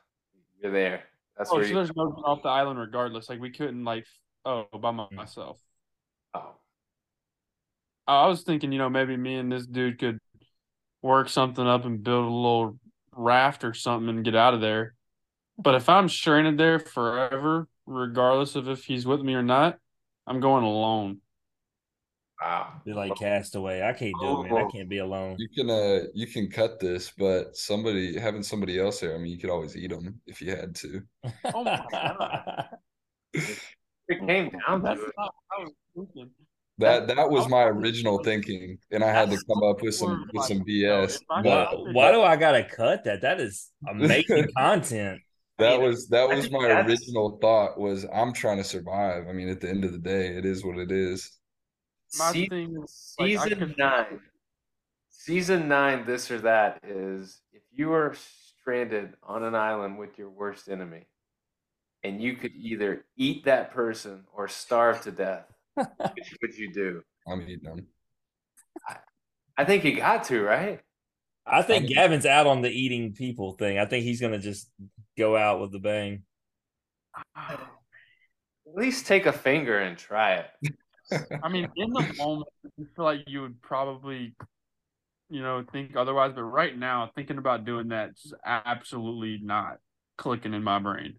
You're 0.62 0.72
there. 0.72 1.05
That's 1.36 1.51
Oh, 1.51 1.56
where 1.56 1.64
so 1.64 1.68
you. 1.68 1.74
there's 1.76 1.97
no 1.97 2.02
off 2.24 2.43
the 2.43 2.48
island 2.51 2.78
regardless. 2.78 3.28
Like 3.28 3.40
we 3.40 3.51
couldn't 3.51 3.85
like 3.85 4.06
oh 4.44 4.66
by 4.78 4.90
my- 4.90 5.09
myself. 5.10 5.59
Oh, 6.35 6.55
Oh, 8.06 8.12
I 8.24 8.26
was 8.28 8.43
thinking, 8.43 8.70
you 8.72 8.78
know, 8.78 8.90
maybe 8.90 9.16
me 9.16 9.36
and 9.36 9.51
this 9.51 9.66
dude 9.66 9.98
could 9.98 10.18
work 11.02 11.28
something 11.28 11.66
up 11.66 11.85
and 11.85 12.02
build 12.02 12.26
a 12.26 12.35
little 12.35 12.78
raft 13.12 13.64
or 13.64 13.74
something 13.74 14.09
and 14.10 14.24
get 14.24 14.36
out 14.36 14.55
of 14.55 14.60
there. 14.60 14.94
But 15.59 15.76
if 15.76 15.89
I'm 15.89 16.09
stranded 16.09 16.59
there 16.59 16.78
forever, 16.78 17.68
regardless 17.86 18.56
of 18.56 18.69
if 18.69 18.85
he's 18.85 19.06
with 19.06 19.20
me 19.23 19.35
or 19.35 19.43
not, 19.43 19.78
I'm 20.27 20.40
going 20.40 20.65
alone. 20.65 21.20
wow. 22.40 22.82
Be 22.85 22.93
like 22.93 23.15
castaway. 23.16 23.82
I 23.82 23.93
can't 23.93 24.19
do 24.20 24.35
it, 24.35 24.39
man. 24.40 24.56
I 24.56 24.65
can't 24.65 24.89
be 24.89 24.98
alone. 24.98 25.39
You 25.39 25.48
can 25.48 25.70
uh 25.70 26.05
you 26.15 26.27
can 26.27 26.51
cut 26.51 26.78
this, 26.81 27.11
but 27.16 27.56
somebody 27.56 28.19
having 28.19 28.43
somebody 28.43 28.78
else 28.78 29.01
there, 29.01 29.15
I 29.15 29.19
mean, 29.19 29.32
you 29.32 29.39
could 29.39 29.51
always 29.51 29.77
eat 29.77 29.90
them 29.90 30.20
if 30.27 30.40
you 30.40 30.51
had 30.51 30.74
to. 30.77 31.02
Oh 31.55 31.65
my 31.65 31.81
god. 31.90 32.69
It 34.09 34.27
came 34.27 34.51
down 34.66 34.85
to 34.85 34.89
That's 34.89 35.01
it. 35.01 35.12
not 35.16 35.35
what 35.35 35.59
I 35.59 35.62
was 35.65 35.73
thinking. 35.94 36.31
That 36.78 37.06
that 37.09 37.31
was 37.31 37.47
my 37.48 37.65
original 37.65 38.19
thinking, 38.19 38.78
and 38.90 39.05
I 39.05 39.11
had 39.12 39.31
to 39.31 39.39
come 39.48 39.62
up 39.62 39.82
with 39.82 39.94
some 39.94 40.24
with 40.32 40.44
some 40.44 40.65
BS. 40.65 41.20
If 41.20 41.23
I 41.31 41.43
But 41.43 41.69
why, 41.93 41.93
why 41.93 42.12
do 42.12 42.23
I 42.23 42.36
gotta 42.36 42.65
cut 42.65 43.05
that? 43.05 43.23
That 43.23 43.40
is 43.40 43.70
amazing 43.89 44.48
content. 44.56 45.23
That 45.59 45.74
I 45.74 45.76
mean, 45.78 45.86
was 45.86 46.09
that 46.09 46.31
I 46.31 46.35
was 46.35 46.51
my 46.51 46.66
that's- 46.68 46.89
original 46.89 47.39
thought 47.40 47.78
was 47.78 48.06
I'm 48.12 48.32
trying 48.32 48.59
to 48.59 48.64
survive. 48.64 49.28
I 49.28 49.32
mean, 49.32 49.48
at 49.48 49.60
the 49.60 49.68
end 49.68 49.85
of 49.85 49.93
the 49.93 49.98
day, 49.98 50.28
it 50.28 50.44
is 50.44 50.64
what 50.64 50.78
it 50.78 50.90
is. 50.90 51.31
My 52.18 52.32
Se- 52.32 52.47
thing 52.48 52.76
is 52.82 53.14
like, 53.18 53.28
season 53.31 53.59
could- 53.59 53.78
nine. 53.78 54.20
Season 55.10 55.68
nine, 55.68 56.05
this 56.05 56.31
or 56.31 56.39
that 56.40 56.81
is 56.86 57.40
if 57.52 57.62
you 57.72 57.93
are 57.93 58.14
stranded 58.60 59.14
on 59.22 59.43
an 59.43 59.55
island 59.55 59.98
with 59.98 60.18
your 60.18 60.28
worst 60.28 60.68
enemy, 60.68 61.06
and 62.02 62.20
you 62.20 62.35
could 62.36 62.52
either 62.56 63.06
eat 63.16 63.44
that 63.47 63.70
person 63.72 64.24
or 64.35 64.48
starve 64.48 65.01
to 65.02 65.10
death. 65.10 65.47
Which 65.74 66.36
would 66.43 66.55
you 66.59 66.72
do? 66.72 67.02
I'm 67.26 67.40
eating 67.43 67.62
them. 67.64 67.86
I 69.56 69.64
think 69.64 69.85
you 69.85 69.97
got 69.97 70.24
to 70.24 70.43
right. 70.43 70.81
I 71.47 71.62
think 71.62 71.85
I 71.85 71.86
mean- 71.86 71.94
Gavin's 71.94 72.26
out 72.26 72.47
on 72.47 72.60
the 72.62 72.70
eating 72.70 73.12
people 73.14 73.52
thing. 73.52 73.78
I 73.78 73.86
think 73.86 74.05
he's 74.05 74.20
gonna 74.20 74.39
just 74.39 74.70
go 75.16 75.36
out 75.36 75.60
with 75.60 75.72
the 75.72 75.78
bang. 75.78 76.22
At 77.36 77.60
least 78.74 79.06
take 79.06 79.26
a 79.26 79.32
finger 79.32 79.78
and 79.78 79.96
try 79.96 80.34
it. 80.34 81.26
I 81.42 81.48
mean, 81.48 81.68
in 81.76 81.90
the 81.90 82.14
moment, 82.16 82.48
I 82.64 82.84
feel 82.96 83.04
like 83.04 83.24
you 83.26 83.42
would 83.42 83.60
probably 83.60 84.34
you 85.34 85.42
know, 85.42 85.64
think 85.72 85.96
otherwise. 85.96 86.32
But 86.34 86.44
right 86.44 86.76
now, 86.76 87.10
thinking 87.14 87.38
about 87.38 87.64
doing 87.64 87.88
that 87.88 88.10
is 88.10 88.34
absolutely 88.44 89.40
not 89.42 89.78
clicking 90.16 90.54
in 90.54 90.62
my 90.62 90.78
brain. 90.78 91.14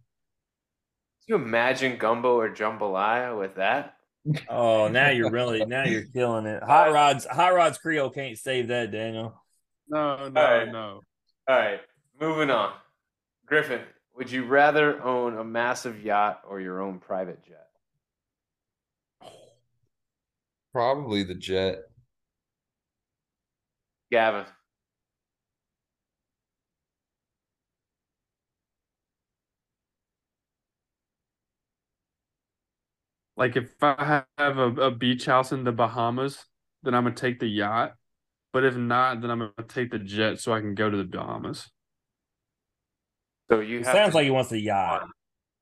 Can 1.27 1.27
you 1.27 1.35
imagine 1.35 1.97
gumbo 1.97 2.39
or 2.39 2.49
jambalaya 2.49 3.37
with 3.37 3.55
that? 3.55 3.95
Oh, 4.49 4.87
now 4.87 5.09
you're 5.09 5.29
really 5.29 5.65
now 5.65 5.83
you're 5.83 6.05
killing 6.13 6.45
it. 6.45 6.63
Hot 6.63 6.91
rods, 6.91 7.25
hot 7.25 7.53
rods 7.53 7.77
Creole 7.77 8.09
can't 8.09 8.37
save 8.37 8.69
that, 8.69 8.91
Daniel. 8.91 9.39
No, 9.87 10.29
no, 10.29 10.41
right. 10.41 10.71
no. 10.71 11.01
All 11.47 11.55
right, 11.55 11.81
moving 12.19 12.49
on. 12.49 12.73
Griffin, 13.45 13.81
would 14.15 14.31
you 14.31 14.45
rather 14.45 15.01
own 15.03 15.37
a 15.37 15.43
massive 15.43 16.03
yacht 16.03 16.41
or 16.47 16.59
your 16.59 16.81
own 16.81 16.99
private 16.99 17.43
jet? 17.43 17.67
Probably 20.73 21.23
the 21.23 21.35
jet. 21.35 21.79
Gavin, 24.11 24.45
Like 33.37 33.55
if 33.57 33.71
I 33.81 34.23
have 34.37 34.57
a, 34.57 34.67
a 34.75 34.91
beach 34.91 35.25
house 35.25 35.51
in 35.51 35.63
the 35.63 35.71
Bahamas, 35.71 36.45
then 36.83 36.93
I'm 36.93 37.03
gonna 37.03 37.15
take 37.15 37.39
the 37.39 37.47
yacht. 37.47 37.95
But 38.53 38.63
if 38.63 38.75
not, 38.77 39.21
then 39.21 39.29
I'm 39.31 39.39
gonna 39.39 39.51
take 39.67 39.91
the 39.91 39.99
jet 39.99 40.39
so 40.39 40.53
I 40.53 40.61
can 40.61 40.75
go 40.75 40.89
to 40.89 40.97
the 40.97 41.03
Bahamas. 41.03 41.69
So 43.49 43.59
you 43.59 43.79
It 43.79 43.85
have 43.85 43.95
sounds 43.95 44.11
to- 44.11 44.15
like 44.17 44.23
he 44.25 44.31
wants 44.31 44.51
a 44.51 44.59
yacht. 44.59 45.07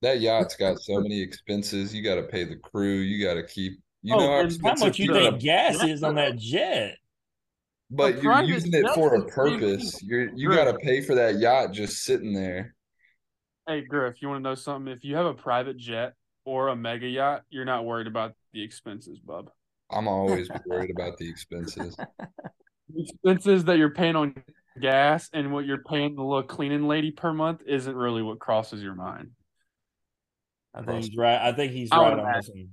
That 0.01 0.19
yacht's 0.19 0.55
got 0.57 0.79
so 0.79 0.99
many 0.99 1.21
expenses. 1.21 1.93
You 1.95 2.03
got 2.03 2.15
to 2.15 2.23
pay 2.23 2.43
the 2.43 2.57
crew. 2.57 2.95
You 2.97 3.25
got 3.25 3.35
to 3.35 3.43
keep. 3.47 3.79
You 4.01 4.15
Oh, 4.15 4.19
know 4.19 4.27
how 4.27 4.43
how 4.43 4.75
How 4.75 4.85
much 4.85 4.99
you 4.99 5.07
keeping 5.07 5.31
think 5.31 5.41
gas 5.41 5.81
is 5.83 6.03
on 6.03 6.15
that 6.15 6.35
jet? 6.37 6.97
But 7.89 8.15
A 8.17 8.21
you're 8.21 8.41
using 8.43 8.73
it 8.73 8.85
for 8.93 9.15
a 9.15 9.25
purpose. 9.27 10.01
You're 10.03 10.29
you 10.35 10.49
got 10.49 10.65
to 10.65 10.77
pay 10.79 10.99
for 11.01 11.15
that 11.15 11.39
yacht 11.39 11.71
just 11.71 12.03
sitting 12.03 12.33
there. 12.33 12.75
Hey 13.65 13.81
Griff, 13.81 14.21
you 14.21 14.27
want 14.27 14.43
to 14.43 14.49
know 14.49 14.55
something? 14.55 14.91
If 14.91 15.05
you 15.05 15.15
have 15.15 15.25
a 15.25 15.33
private 15.33 15.77
jet 15.77 16.13
or 16.43 16.67
a 16.67 16.75
mega 16.75 17.07
yacht, 17.07 17.43
you're 17.49 17.63
not 17.63 17.85
worried 17.85 18.07
about 18.07 18.33
the 18.51 18.61
expenses, 18.61 19.19
bub. 19.19 19.49
I'm 19.89 20.09
always 20.09 20.49
worried 20.65 20.91
about 20.91 21.17
the 21.17 21.29
expenses. 21.29 21.95
The 21.95 23.03
expenses 23.03 23.63
that 23.65 23.77
you're 23.77 23.91
paying 23.91 24.17
on 24.17 24.35
gas 24.79 25.29
and 25.33 25.51
what 25.51 25.65
you're 25.65 25.83
paying 25.83 26.15
the 26.15 26.23
little 26.23 26.43
cleaning 26.43 26.87
lady 26.87 27.11
per 27.11 27.33
month 27.33 27.61
isn't 27.65 27.95
really 27.95 28.21
what 28.21 28.39
crosses 28.39 28.81
your 28.81 28.95
mind. 28.95 29.31
I 30.73 30.81
think 30.81 31.05
he's 31.05 31.17
right. 31.17 31.39
I 31.39 31.51
think 31.53 31.71
he's 31.71 31.89
I 31.91 31.97
right 31.97 32.19
on 32.19 32.33
this 32.33 32.49
one. 32.49 32.69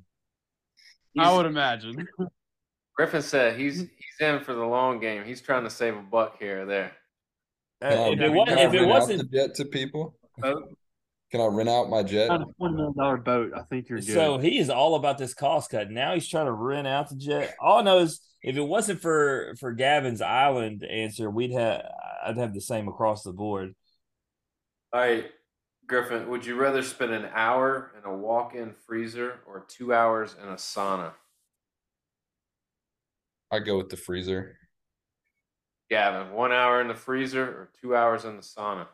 I 1.19 1.37
would 1.37 1.47
imagine. 1.47 2.07
Griffin 2.97 3.23
said 3.23 3.59
he's 3.59 3.79
he's 3.79 4.21
in 4.21 4.41
for 4.41 4.55
the 4.55 4.65
long 4.65 5.01
game. 5.01 5.25
He's 5.25 5.41
trying 5.41 5.65
to 5.65 5.71
save 5.71 5.97
a 5.97 6.03
buck 6.03 6.39
here 6.39 6.63
or 6.63 6.67
there. 6.67 6.93
Uh, 7.83 8.11
if 8.13 8.21
it 8.21 8.29
wasn't, 8.29 8.59
I 8.59 8.63
if 8.65 8.75
it 8.75 8.85
wasn't, 8.85 9.33
jet 9.33 9.55
to 9.55 9.65
people, 9.65 10.15
Boat? 10.37 10.65
can 11.31 11.41
I 11.41 11.47
rent 11.47 11.69
out 11.69 11.89
my 11.89 12.03
jet? 12.03 12.29
On 12.29 12.43
a 12.43 12.47
twenty 12.59 12.75
million 12.77 12.95
dollar 12.97 13.17
boat, 13.17 13.53
I 13.57 13.63
think 13.63 13.89
you're 13.89 14.01
good. 14.01 14.13
so 14.13 14.39
he 14.39 14.59
is 14.59 14.69
all 14.69 14.97
about 14.97 15.17
this 15.17 15.33
cost 15.33 15.71
cut. 15.71 15.91
Now 15.91 16.13
he's 16.13 16.29
trying 16.29 16.47
to 16.47 16.53
rent 16.53 16.87
out 16.87 17.09
the 17.09 17.17
jet. 17.17 17.55
All 17.59 17.79
I 17.79 17.83
know 17.83 17.99
is 18.01 18.21
if 18.43 18.57
it 18.57 18.63
wasn't 18.63 19.01
for 19.01 19.55
for 19.59 19.73
Gavin's 19.73 20.23
island 20.23 20.85
answer, 20.85 21.31
we'd 21.31 21.53
have 21.53 21.83
I'd 22.25 22.37
have 22.37 22.55
the 22.55 22.61
same 22.61 22.89
across 22.89 23.23
the 23.23 23.33
board. 23.33 23.75
All 24.93 25.01
right, 25.01 25.31
Griffin, 25.87 26.29
would 26.29 26.45
you 26.45 26.57
rather 26.57 26.83
spend 26.83 27.13
an 27.13 27.29
hour 27.33 27.93
in 27.99 28.11
a 28.11 28.17
walk-in 28.17 28.75
freezer 28.87 29.41
or 29.47 29.65
two 29.69 29.95
hours 29.95 30.35
in 30.41 30.49
a 30.49 30.55
sauna? 30.55 31.13
I 33.53 33.59
go 33.59 33.77
with 33.77 33.89
the 33.89 33.97
freezer. 33.97 34.57
Gavin, 35.91 36.33
one 36.33 36.53
hour 36.53 36.81
in 36.81 36.89
the 36.89 36.95
freezer 36.95 37.43
or 37.43 37.71
two 37.81 37.97
hours 37.97 38.25
in 38.25 38.37
the 38.37 38.43
sauna? 38.43 38.87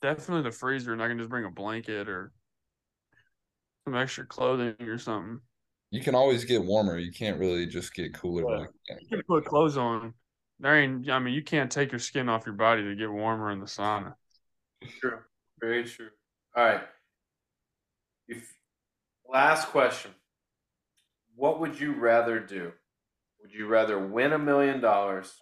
Definitely 0.00 0.44
the 0.44 0.56
freezer, 0.56 0.92
and 0.92 1.02
I 1.02 1.08
can 1.08 1.18
just 1.18 1.28
bring 1.28 1.44
a 1.44 1.50
blanket 1.50 2.08
or 2.08 2.32
some 3.84 3.96
extra 3.96 4.24
clothing 4.24 4.76
or 4.80 4.98
something. 4.98 5.40
You 5.90 6.00
can 6.00 6.14
always 6.14 6.44
get 6.44 6.64
warmer. 6.64 6.98
You 6.98 7.12
can't 7.12 7.38
really 7.38 7.66
just 7.66 7.94
get 7.94 8.14
cooler 8.14 8.42
Yeah. 8.48 8.58
like. 8.58 8.70
You 9.00 9.08
can 9.08 9.22
put 9.24 9.44
clothes 9.44 9.76
on. 9.76 10.14
There 10.60 10.76
ain't. 10.76 11.08
I 11.10 11.18
mean, 11.18 11.34
you 11.34 11.42
can't 11.42 11.70
take 11.70 11.90
your 11.90 11.98
skin 11.98 12.28
off 12.28 12.46
your 12.46 12.54
body 12.54 12.82
to 12.84 12.94
get 12.94 13.10
warmer 13.10 13.50
in 13.50 13.60
the 13.60 13.66
sauna. 13.66 14.14
True. 15.00 15.18
Very 15.60 15.84
true. 15.84 16.10
All 16.54 16.64
right. 16.64 16.82
If, 18.28 18.54
last 19.28 19.68
question. 19.68 20.12
What 21.34 21.60
would 21.60 21.80
you 21.80 21.94
rather 21.94 22.38
do? 22.38 22.72
Would 23.40 23.52
you 23.52 23.66
rather 23.66 23.98
win 23.98 24.32
a 24.32 24.38
million 24.38 24.80
dollars 24.80 25.32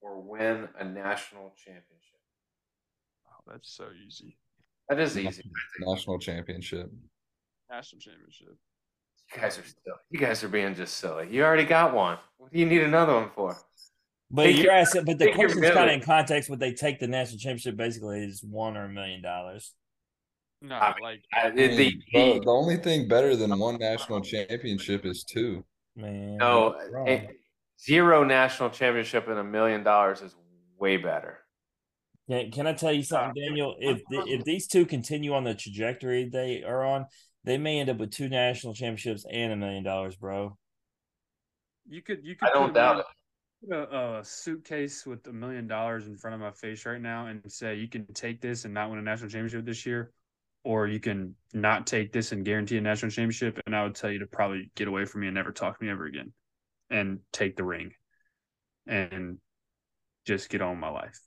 or 0.00 0.20
win 0.20 0.68
a 0.78 0.84
national 0.84 1.54
championship? 1.56 2.20
Oh, 3.26 3.50
that's 3.50 3.70
so 3.74 3.88
easy. 4.06 4.36
That 4.88 5.00
is 5.00 5.16
easy. 5.18 5.50
National 5.80 6.18
championship. 6.18 6.90
National 7.70 8.00
championship. 8.00 8.56
You 9.34 9.40
guys 9.42 9.58
are 9.58 9.64
still. 9.64 9.94
You 10.10 10.18
guys 10.18 10.42
are 10.42 10.48
being 10.48 10.74
just 10.74 10.94
silly. 10.98 11.28
You 11.30 11.44
already 11.44 11.64
got 11.64 11.94
one. 11.94 12.18
What 12.38 12.52
do 12.52 12.58
you 12.58 12.66
need 12.66 12.82
another 12.82 13.14
one 13.14 13.30
for? 13.34 13.56
But 14.30 14.44
Take 14.44 14.56
you're 14.56 14.64
your- 14.66 14.74
asking, 14.74 15.04
but 15.04 15.18
the 15.18 15.26
take 15.26 15.36
your 15.36 15.48
question's 15.48 15.74
kind 15.74 15.90
of 15.90 15.94
in 15.96 16.00
context. 16.02 16.50
Would 16.50 16.60
they 16.60 16.72
take 16.72 16.98
the 16.98 17.06
national 17.08 17.38
championship? 17.38 17.76
Basically, 17.76 18.20
is 18.24 18.42
one 18.42 18.76
or 18.76 18.84
a 18.84 18.88
million 18.88 19.22
dollars. 19.22 19.72
No, 20.60 20.74
I 20.76 20.88
mean, 20.94 21.02
like 21.02 21.22
I, 21.32 21.48
I 21.48 21.50
mean, 21.52 21.76
the, 21.76 22.02
the, 22.12 22.40
the 22.40 22.50
only 22.50 22.76
thing 22.78 23.06
better 23.06 23.36
than 23.36 23.56
one 23.58 23.76
national 23.78 24.20
championship 24.22 25.06
is 25.06 25.24
two. 25.24 25.64
Man, 25.94 26.36
no, 26.38 26.74
a- 27.06 27.08
eh, 27.08 27.26
zero 27.80 28.24
national 28.24 28.70
championship 28.70 29.28
and 29.28 29.38
a 29.38 29.44
million 29.44 29.82
dollars 29.82 30.20
is 30.20 30.34
way 30.78 30.96
better. 30.96 31.38
Can, 32.28 32.50
can 32.50 32.66
I 32.66 32.72
tell 32.74 32.92
you 32.92 33.02
something, 33.02 33.42
uh, 33.42 33.46
Daniel? 33.46 33.76
If 33.78 34.02
the, 34.10 34.24
if 34.26 34.44
these 34.44 34.66
two 34.66 34.84
continue 34.84 35.32
on 35.32 35.44
the 35.44 35.54
trajectory 35.54 36.28
they 36.28 36.62
are 36.62 36.84
on, 36.84 37.06
they 37.44 37.58
may 37.58 37.80
end 37.80 37.90
up 37.90 37.98
with 37.98 38.10
two 38.10 38.28
national 38.28 38.74
championships 38.74 39.24
and 39.30 39.52
a 39.52 39.56
million 39.56 39.84
dollars, 39.84 40.16
bro. 40.16 40.56
you 41.88 42.02
could. 42.02 42.18
You 42.24 42.36
could. 42.36 42.48
I 42.48 42.52
don't 42.52 42.74
doubt 42.74 42.96
me- 42.96 43.02
it. 43.70 43.74
a, 43.92 44.18
a 44.18 44.24
suitcase 44.24 45.06
with 45.06 45.26
a 45.26 45.32
million 45.32 45.66
dollars 45.66 46.06
in 46.06 46.16
front 46.16 46.34
of 46.34 46.40
my 46.40 46.50
face 46.50 46.84
right 46.84 47.00
now 47.00 47.26
and 47.26 47.40
say 47.50 47.76
you 47.76 47.88
can 47.88 48.06
take 48.12 48.40
this 48.40 48.64
and 48.64 48.74
not 48.74 48.90
win 48.90 48.98
a 48.98 49.02
national 49.02 49.30
championship 49.30 49.64
this 49.64 49.86
year, 49.86 50.12
or 50.64 50.86
you 50.86 51.00
can 51.00 51.34
not 51.54 51.86
take 51.86 52.12
this 52.12 52.32
and 52.32 52.44
guarantee 52.44 52.76
a 52.76 52.80
national 52.80 53.10
championship. 53.10 53.58
And 53.66 53.74
I 53.74 53.84
would 53.84 53.94
tell 53.94 54.10
you 54.10 54.18
to 54.20 54.26
probably 54.26 54.70
get 54.76 54.88
away 54.88 55.04
from 55.06 55.22
me 55.22 55.28
and 55.28 55.34
never 55.34 55.52
talk 55.52 55.78
to 55.78 55.84
me 55.84 55.90
ever 55.90 56.06
again, 56.06 56.32
and 56.90 57.20
take 57.32 57.56
the 57.56 57.64
ring, 57.64 57.92
and 58.86 59.38
just 60.26 60.50
get 60.50 60.60
on 60.60 60.70
with 60.70 60.80
my 60.80 60.90
life. 60.90 61.18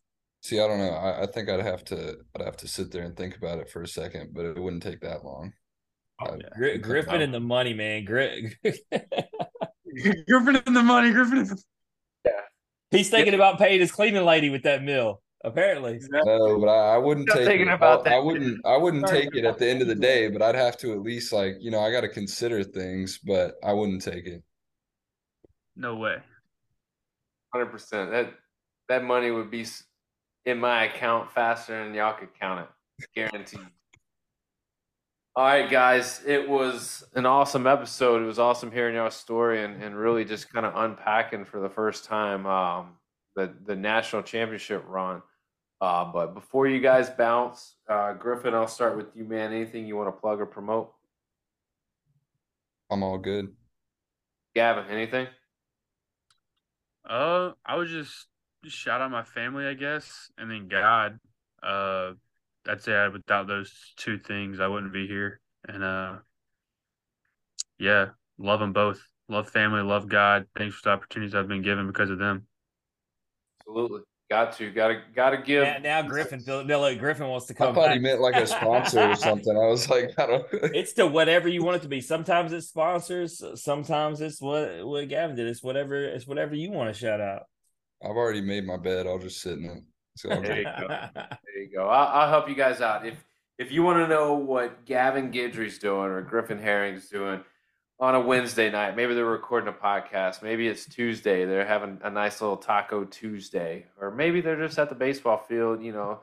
See, 0.44 0.60
I 0.60 0.68
don't 0.68 0.80
know. 0.80 0.90
I, 0.92 1.24
I 1.24 1.26
think 1.28 1.50
I'd 1.50 1.62
have 1.66 1.84
to 1.86 2.18
I'd 2.36 2.46
have 2.46 2.58
to 2.58 2.68
sit 2.68 2.92
there 2.92 3.04
and 3.04 3.16
think 3.16 3.36
about 3.38 3.60
it 3.60 3.70
for 3.70 3.82
a 3.82 3.88
second, 3.88 4.32
but 4.34 4.46
it 4.46 4.60
wouldn't 4.60 4.84
take 4.84 5.02
that 5.02 5.24
long. 5.26 5.54
Oh, 6.22 6.34
I- 6.34 6.38
yeah. 6.60 6.78
Griffin 6.78 7.22
and 7.22 7.34
the 7.34 7.40
money, 7.40 7.74
man. 7.74 8.06
Gri- 8.06 8.56
Griffin 10.28 10.56
and 10.66 10.76
the 10.76 10.84
money. 10.84 11.12
Griffin. 11.12 11.40
In 11.40 11.48
the... 11.48 11.64
He's 12.92 13.10
thinking 13.10 13.34
about 13.34 13.58
paying 13.58 13.80
his 13.80 13.92
cleaning 13.92 14.24
lady 14.26 14.50
with 14.50 14.64
that 14.64 14.84
mill. 14.84 15.22
Apparently, 15.44 16.00
No, 16.12 16.60
but 16.60 16.68
I, 16.70 16.94
I 16.94 16.98
wouldn't 17.00 17.28
Still 17.28 17.40
take 17.42 17.48
thinking 17.48 17.70
it. 17.70 17.74
about 17.74 18.08
I, 18.08 18.18
I 18.18 18.20
wouldn't 18.20 18.64
I 18.64 18.78
wouldn't 18.78 19.08
Sorry. 19.08 19.22
take 19.22 19.36
it 19.36 19.44
at 19.44 19.58
the 19.58 19.68
end 19.68 19.82
of 19.82 19.88
the 19.88 19.96
day, 19.96 20.28
but 20.28 20.44
I'd 20.44 20.54
have 20.54 20.78
to 20.78 20.92
at 20.92 21.02
least 21.02 21.34
like, 21.34 21.56
you 21.60 21.72
know, 21.72 21.80
I 21.80 21.92
gotta 21.92 22.08
consider 22.10 22.64
things, 22.64 23.18
but 23.18 23.56
I 23.64 23.74
wouldn't 23.74 24.04
take 24.04 24.28
it. 24.28 24.44
No 25.76 25.96
way. 25.96 26.18
Hundred 27.52 27.72
percent. 27.72 28.12
That 28.12 28.34
that 28.88 29.04
money 29.04 29.32
would 29.32 29.50
be 29.50 29.66
in 30.46 30.60
my 30.60 30.84
account 30.84 31.32
faster 31.32 31.84
than 31.84 31.96
y'all 31.96 32.14
could 32.14 32.30
count 32.40 32.68
it. 32.68 33.08
Guaranteed. 33.16 33.62
All 35.34 35.46
right, 35.46 35.70
guys. 35.70 36.22
It 36.28 36.50
was 36.50 37.06
an 37.16 37.26
awesome 37.26 37.66
episode. 37.66 38.22
It 38.22 38.26
was 38.26 38.38
awesome 38.38 38.70
hearing 38.70 38.96
y'all's 38.96 39.16
story 39.16 39.64
and, 39.64 39.82
and 39.82 39.96
really 39.96 40.26
just 40.26 40.52
kind 40.52 40.66
of 40.66 40.74
unpacking 40.76 41.46
for 41.46 41.62
the 41.62 41.70
first 41.70 42.04
time 42.04 42.46
um, 42.46 42.98
the 43.36 43.54
the 43.66 43.76
national 43.76 44.24
championship 44.24 44.84
run. 44.88 45.22
Uh, 45.80 46.12
but 46.12 46.34
before 46.34 46.68
you 46.68 46.82
guys 46.82 47.10
bounce, 47.10 47.76
uh, 47.90 48.14
Griffin, 48.14 48.54
I'll 48.54 48.68
start 48.68 48.98
with 48.98 49.16
you, 49.16 49.24
man. 49.24 49.54
Anything 49.54 49.88
you 49.88 49.96
want 49.96 50.14
to 50.14 50.20
plug 50.20 50.42
or 50.42 50.46
promote? 50.46 50.92
I'm 52.92 53.02
all 53.02 53.18
good. 53.18 53.48
Gavin, 54.54 54.86
anything? 54.90 55.28
Uh, 57.10 57.52
I 57.66 57.78
would 57.78 57.88
just, 57.88 58.28
just 58.64 58.76
shout 58.76 59.00
out 59.00 59.10
my 59.10 59.24
family, 59.24 59.66
I 59.66 59.74
guess, 59.76 60.30
and 60.38 60.52
then 60.52 60.68
God. 60.68 61.20
Uh, 61.64 62.12
I'd 62.68 62.82
say 62.82 62.94
I, 62.94 63.08
without 63.08 63.48
those 63.48 63.94
two 63.98 64.18
things, 64.18 64.60
I 64.60 64.68
wouldn't 64.68 64.94
be 64.94 65.08
here. 65.08 65.40
And 65.68 65.84
uh, 65.84 66.16
yeah, 67.80 68.10
love 68.38 68.60
them 68.60 68.74
both. 68.74 69.02
Love 69.30 69.50
family, 69.50 69.82
love 69.82 70.10
God. 70.10 70.46
Thanks 70.58 70.76
for 70.76 70.90
the 70.90 70.94
opportunities 70.94 71.34
I've 71.34 71.48
been 71.48 71.62
given 71.62 71.88
because 71.88 72.10
of 72.10 72.20
them. 72.20 72.46
Absolutely. 73.62 74.02
Got 74.30 74.54
to, 74.54 74.72
got 74.72 74.88
to, 74.88 75.02
got 75.14 75.30
to 75.32 75.38
give. 75.42 75.64
Now, 75.64 75.78
now 75.82 76.02
Griffin, 76.04 76.40
feel- 76.40 76.64
no, 76.64 76.80
look, 76.80 76.98
Griffin 77.00 77.28
wants 77.28 77.48
to 77.48 77.54
come. 77.54 77.66
I 77.66 77.68
come. 77.68 77.76
thought 77.76 77.86
back. 77.88 77.94
he 77.96 78.00
meant 78.00 78.22
like 78.22 78.36
a 78.36 78.48
sponsor 78.48 79.02
or 79.12 79.16
something. 79.16 79.58
I 79.58 79.68
was 79.68 79.90
like, 79.90 80.18
I 80.18 80.26
don't. 80.26 80.46
It's 80.74 80.94
to 80.94 81.06
whatever 81.06 81.50
you 81.50 81.64
want 81.64 81.78
it 81.78 81.82
to 81.82 81.90
be. 81.90 82.00
Sometimes 82.00 82.54
it's 82.54 82.68
sponsors. 82.68 83.44
Sometimes 83.56 84.22
it's 84.22 84.42
what 84.42 84.86
what 84.88 85.10
Gavin 85.10 85.36
did. 85.36 85.48
It's 85.48 85.62
whatever. 85.62 86.02
It's 86.06 86.26
whatever 86.26 86.56
you 86.56 86.72
want 86.72 86.94
to 86.94 86.98
shout 86.98 87.20
out. 87.20 87.44
I've 88.02 88.12
already 88.12 88.40
made 88.42 88.66
my 88.66 88.78
bed. 88.78 89.06
I'll 89.06 89.20
just 89.20 89.42
sit 89.42 89.58
in 89.58 89.66
it. 89.66 89.84
So 90.22 90.30
There 90.30 90.58
you 90.60 90.64
go. 90.64 90.88
There 91.16 91.64
you 91.64 91.70
go. 91.74 91.88
I'll, 91.88 92.22
I'll 92.22 92.30
help 92.30 92.48
you 92.48 92.56
guys 92.56 92.80
out. 92.80 93.06
If 93.06 93.24
if 93.58 93.72
you 93.72 93.84
want 93.84 93.98
to 94.00 94.08
know 94.08 94.36
what 94.36 94.86
Gavin 94.86 95.32
Guidry's 95.32 95.80
doing 95.80 96.12
or 96.12 96.22
Griffin 96.22 96.60
Herring's 96.60 97.10
doing 97.10 97.44
on 98.00 98.16
a 98.16 98.20
Wednesday 98.20 98.72
night, 98.72 98.96
maybe 98.96 99.14
they're 99.14 99.26
recording 99.26 99.70
a 99.70 99.74
podcast. 99.74 100.42
Maybe 100.42 100.68
it's 100.68 100.86
Tuesday. 100.86 101.46
They're 101.46 101.66
having 101.66 102.00
a 102.04 102.10
nice 102.10 102.40
little 102.42 102.58
Taco 102.58 103.04
Tuesday, 103.04 103.86
or 104.00 104.12
maybe 104.12 104.42
they're 104.42 104.64
just 104.64 104.80
at 104.80 104.90
the 104.90 104.96
baseball 104.96 105.38
field. 105.38 105.84
You 105.84 105.94
know, 105.94 106.20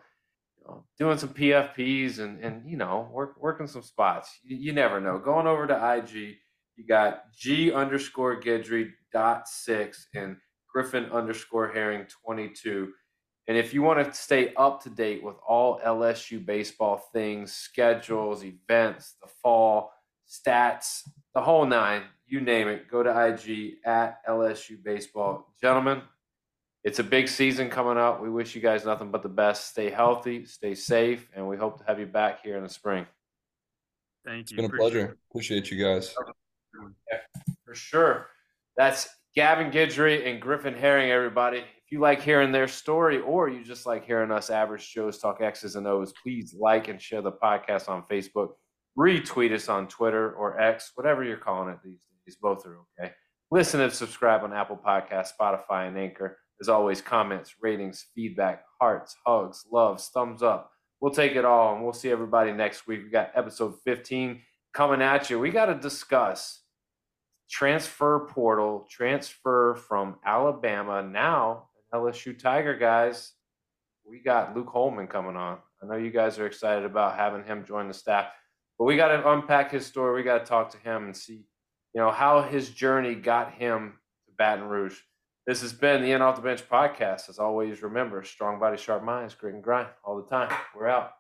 doing 0.99 1.19
some 1.19 1.31
PFPs 1.31 2.21
and 2.21 2.41
and 2.43 2.69
you 2.71 2.77
know 2.77 3.09
work, 3.13 3.35
working 3.41 3.67
some 3.67 3.83
spots. 3.83 4.39
You, 4.45 4.57
you 4.57 4.73
never 4.73 5.01
know. 5.01 5.19
Going 5.19 5.47
over 5.47 5.67
to 5.67 5.97
IG, 5.97 6.37
you 6.77 6.87
got 6.89 7.33
G 7.37 7.73
underscore 7.73 8.41
Guidry 8.41 8.91
dot 9.13 9.49
six 9.49 10.07
and 10.15 10.37
Griffin 10.73 11.07
underscore 11.07 11.69
Herring 11.69 12.07
twenty 12.25 12.49
two. 12.49 12.93
And 13.49 13.57
if 13.57 13.73
you 13.73 13.81
want 13.81 14.05
to 14.05 14.13
stay 14.13 14.53
up 14.57 14.83
to 14.83 14.91
date 14.91 15.25
with 15.25 15.37
all 15.47 15.81
LSU 15.81 16.45
baseball 16.45 16.99
things, 17.15 17.53
schedules, 17.53 18.45
events, 18.45 19.15
the 19.23 19.29
fall, 19.43 19.93
stats, 20.29 21.09
the 21.35 21.41
whole 21.41 21.65
nine, 21.65 22.03
you 22.27 22.43
name 22.43 22.69
it, 22.69 22.91
go 22.91 23.03
to 23.03 23.09
IG 23.09 23.77
at 23.87 24.25
LSU 24.27 24.83
Baseball. 24.83 25.51
Gentlemen, 25.63 26.03
it's 26.85 26.99
a 26.99 27.05
big 27.05 27.27
season 27.27 27.71
coming 27.71 27.97
up. 27.97 28.21
We 28.21 28.29
wish 28.29 28.55
you 28.55 28.61
guys 28.61 28.85
nothing 28.85 29.11
but 29.11 29.23
the 29.23 29.31
best. 29.31 29.71
Stay 29.71 29.89
healthy, 29.89 30.45
stay 30.45 30.75
safe, 30.75 31.27
and 31.35 31.49
we 31.49 31.57
hope 31.57 31.79
to 31.79 31.85
have 31.85 31.99
you 31.99 32.07
back 32.07 32.43
here 32.43 32.59
in 32.59 32.63
the 32.63 32.69
spring. 32.69 33.07
Thank 34.27 34.43
It's 34.43 34.51
you. 34.53 34.57
been 34.57 34.67
a 34.67 34.69
Appreciate 34.69 34.91
pleasure. 34.91 35.17
Appreciate 35.31 35.71
you 35.71 35.83
guys. 35.83 36.15
For 37.65 37.75
sure. 37.75 38.27
That's 38.77 39.09
Gavin 39.35 39.71
Guidry 39.71 40.29
and 40.29 40.39
Griffin 40.39 40.75
Herring, 40.75 41.11
everybody. 41.11 41.65
If 41.89 41.93
you 41.93 42.01
like 42.01 42.21
hearing 42.21 42.53
their 42.53 42.69
story 42.69 43.19
or 43.21 43.49
you 43.49 43.65
just 43.65 43.87
like 43.87 44.05
hearing 44.05 44.31
us 44.31 44.51
average 44.51 44.93
Joes 44.93 45.17
talk 45.17 45.41
X's 45.41 45.75
and 45.75 45.87
O's, 45.87 46.13
please 46.23 46.55
like 46.55 46.89
and 46.89 47.01
share 47.01 47.23
the 47.23 47.33
podcast 47.33 47.89
on 47.89 48.03
Facebook. 48.11 48.51
Retweet 48.99 49.55
us 49.55 49.71
on 49.71 49.89
Twitter 49.89 50.35
or 50.35 50.61
X, 50.61 50.93
whatever 50.97 51.25
you're 51.25 51.39
calling 51.39 51.71
it 51.71 51.79
these 51.83 52.03
days. 52.27 52.37
Both 52.37 52.67
are 52.67 52.77
okay. 53.01 53.15
Listen 53.51 53.81
and 53.81 53.91
subscribe 53.91 54.45
on 54.45 54.53
Apple 54.53 54.77
Podcasts, 54.77 55.31
Spotify, 55.41 55.89
and 55.89 55.97
Anchor. 55.97 56.37
As 56.61 56.69
always, 56.69 57.01
comments, 57.01 57.55
ratings, 57.63 58.05
feedback, 58.15 58.65
hearts, 58.79 59.17
hugs, 59.27 59.65
loves, 59.73 60.11
thumbs 60.13 60.43
up. 60.43 60.71
We'll 61.01 61.15
take 61.15 61.37
it 61.37 61.47
all, 61.47 61.75
and 61.75 61.83
we'll 61.83 61.95
see 61.95 62.11
everybody 62.11 62.53
next 62.53 62.87
week. 62.87 63.01
We 63.03 63.09
got 63.09 63.31
episode 63.35 63.77
15 63.87 64.43
coming 64.75 65.01
at 65.01 65.31
you. 65.31 65.39
We 65.39 65.49
got 65.49 65.67
to 65.67 65.75
discuss 65.75 66.65
transfer 67.51 68.29
portal, 68.29 68.87
transfer 68.91 69.75
from 69.75 70.17
Alabama. 70.27 71.03
Now, 71.03 71.68
LSU 71.93 72.39
Tiger 72.39 72.77
guys, 72.77 73.33
we 74.09 74.21
got 74.21 74.57
Luke 74.57 74.69
Holman 74.69 75.07
coming 75.07 75.37
on. 75.37 75.59
I 75.83 75.87
know 75.87 75.97
you 75.97 76.11
guys 76.11 76.39
are 76.39 76.47
excited 76.47 76.85
about 76.85 77.17
having 77.17 77.45
him 77.45 77.65
join 77.65 77.89
the 77.89 77.95
staff, 77.95 78.27
but 78.79 78.85
we 78.85 78.97
got 78.97 79.09
to 79.09 79.31
unpack 79.31 79.71
his 79.71 79.87
story. 79.87 80.15
We 80.15 80.23
got 80.23 80.39
to 80.41 80.45
talk 80.45 80.71
to 80.71 80.79
him 80.79 81.05
and 81.05 81.17
see, 81.17 81.45
you 81.95 82.01
know, 82.01 82.11
how 82.11 82.43
his 82.43 82.71
journey 82.71 83.15
got 83.15 83.53
him 83.53 83.95
to 84.27 84.33
Baton 84.37 84.69
Rouge. 84.69 84.99
This 85.47 85.63
has 85.63 85.73
been 85.73 86.03
the 86.03 86.13
In 86.13 86.21
Off 86.21 86.37
the 86.37 86.43
Bench 86.43 86.69
podcast. 86.69 87.29
As 87.29 87.39
always, 87.39 87.83
remember 87.83 88.23
strong 88.23 88.59
body, 88.59 88.77
sharp 88.77 89.03
minds, 89.03 89.35
grit 89.35 89.55
and 89.55 89.63
grind 89.63 89.89
all 90.05 90.17
the 90.17 90.29
time. 90.29 90.53
We're 90.77 90.89
out. 90.89 91.13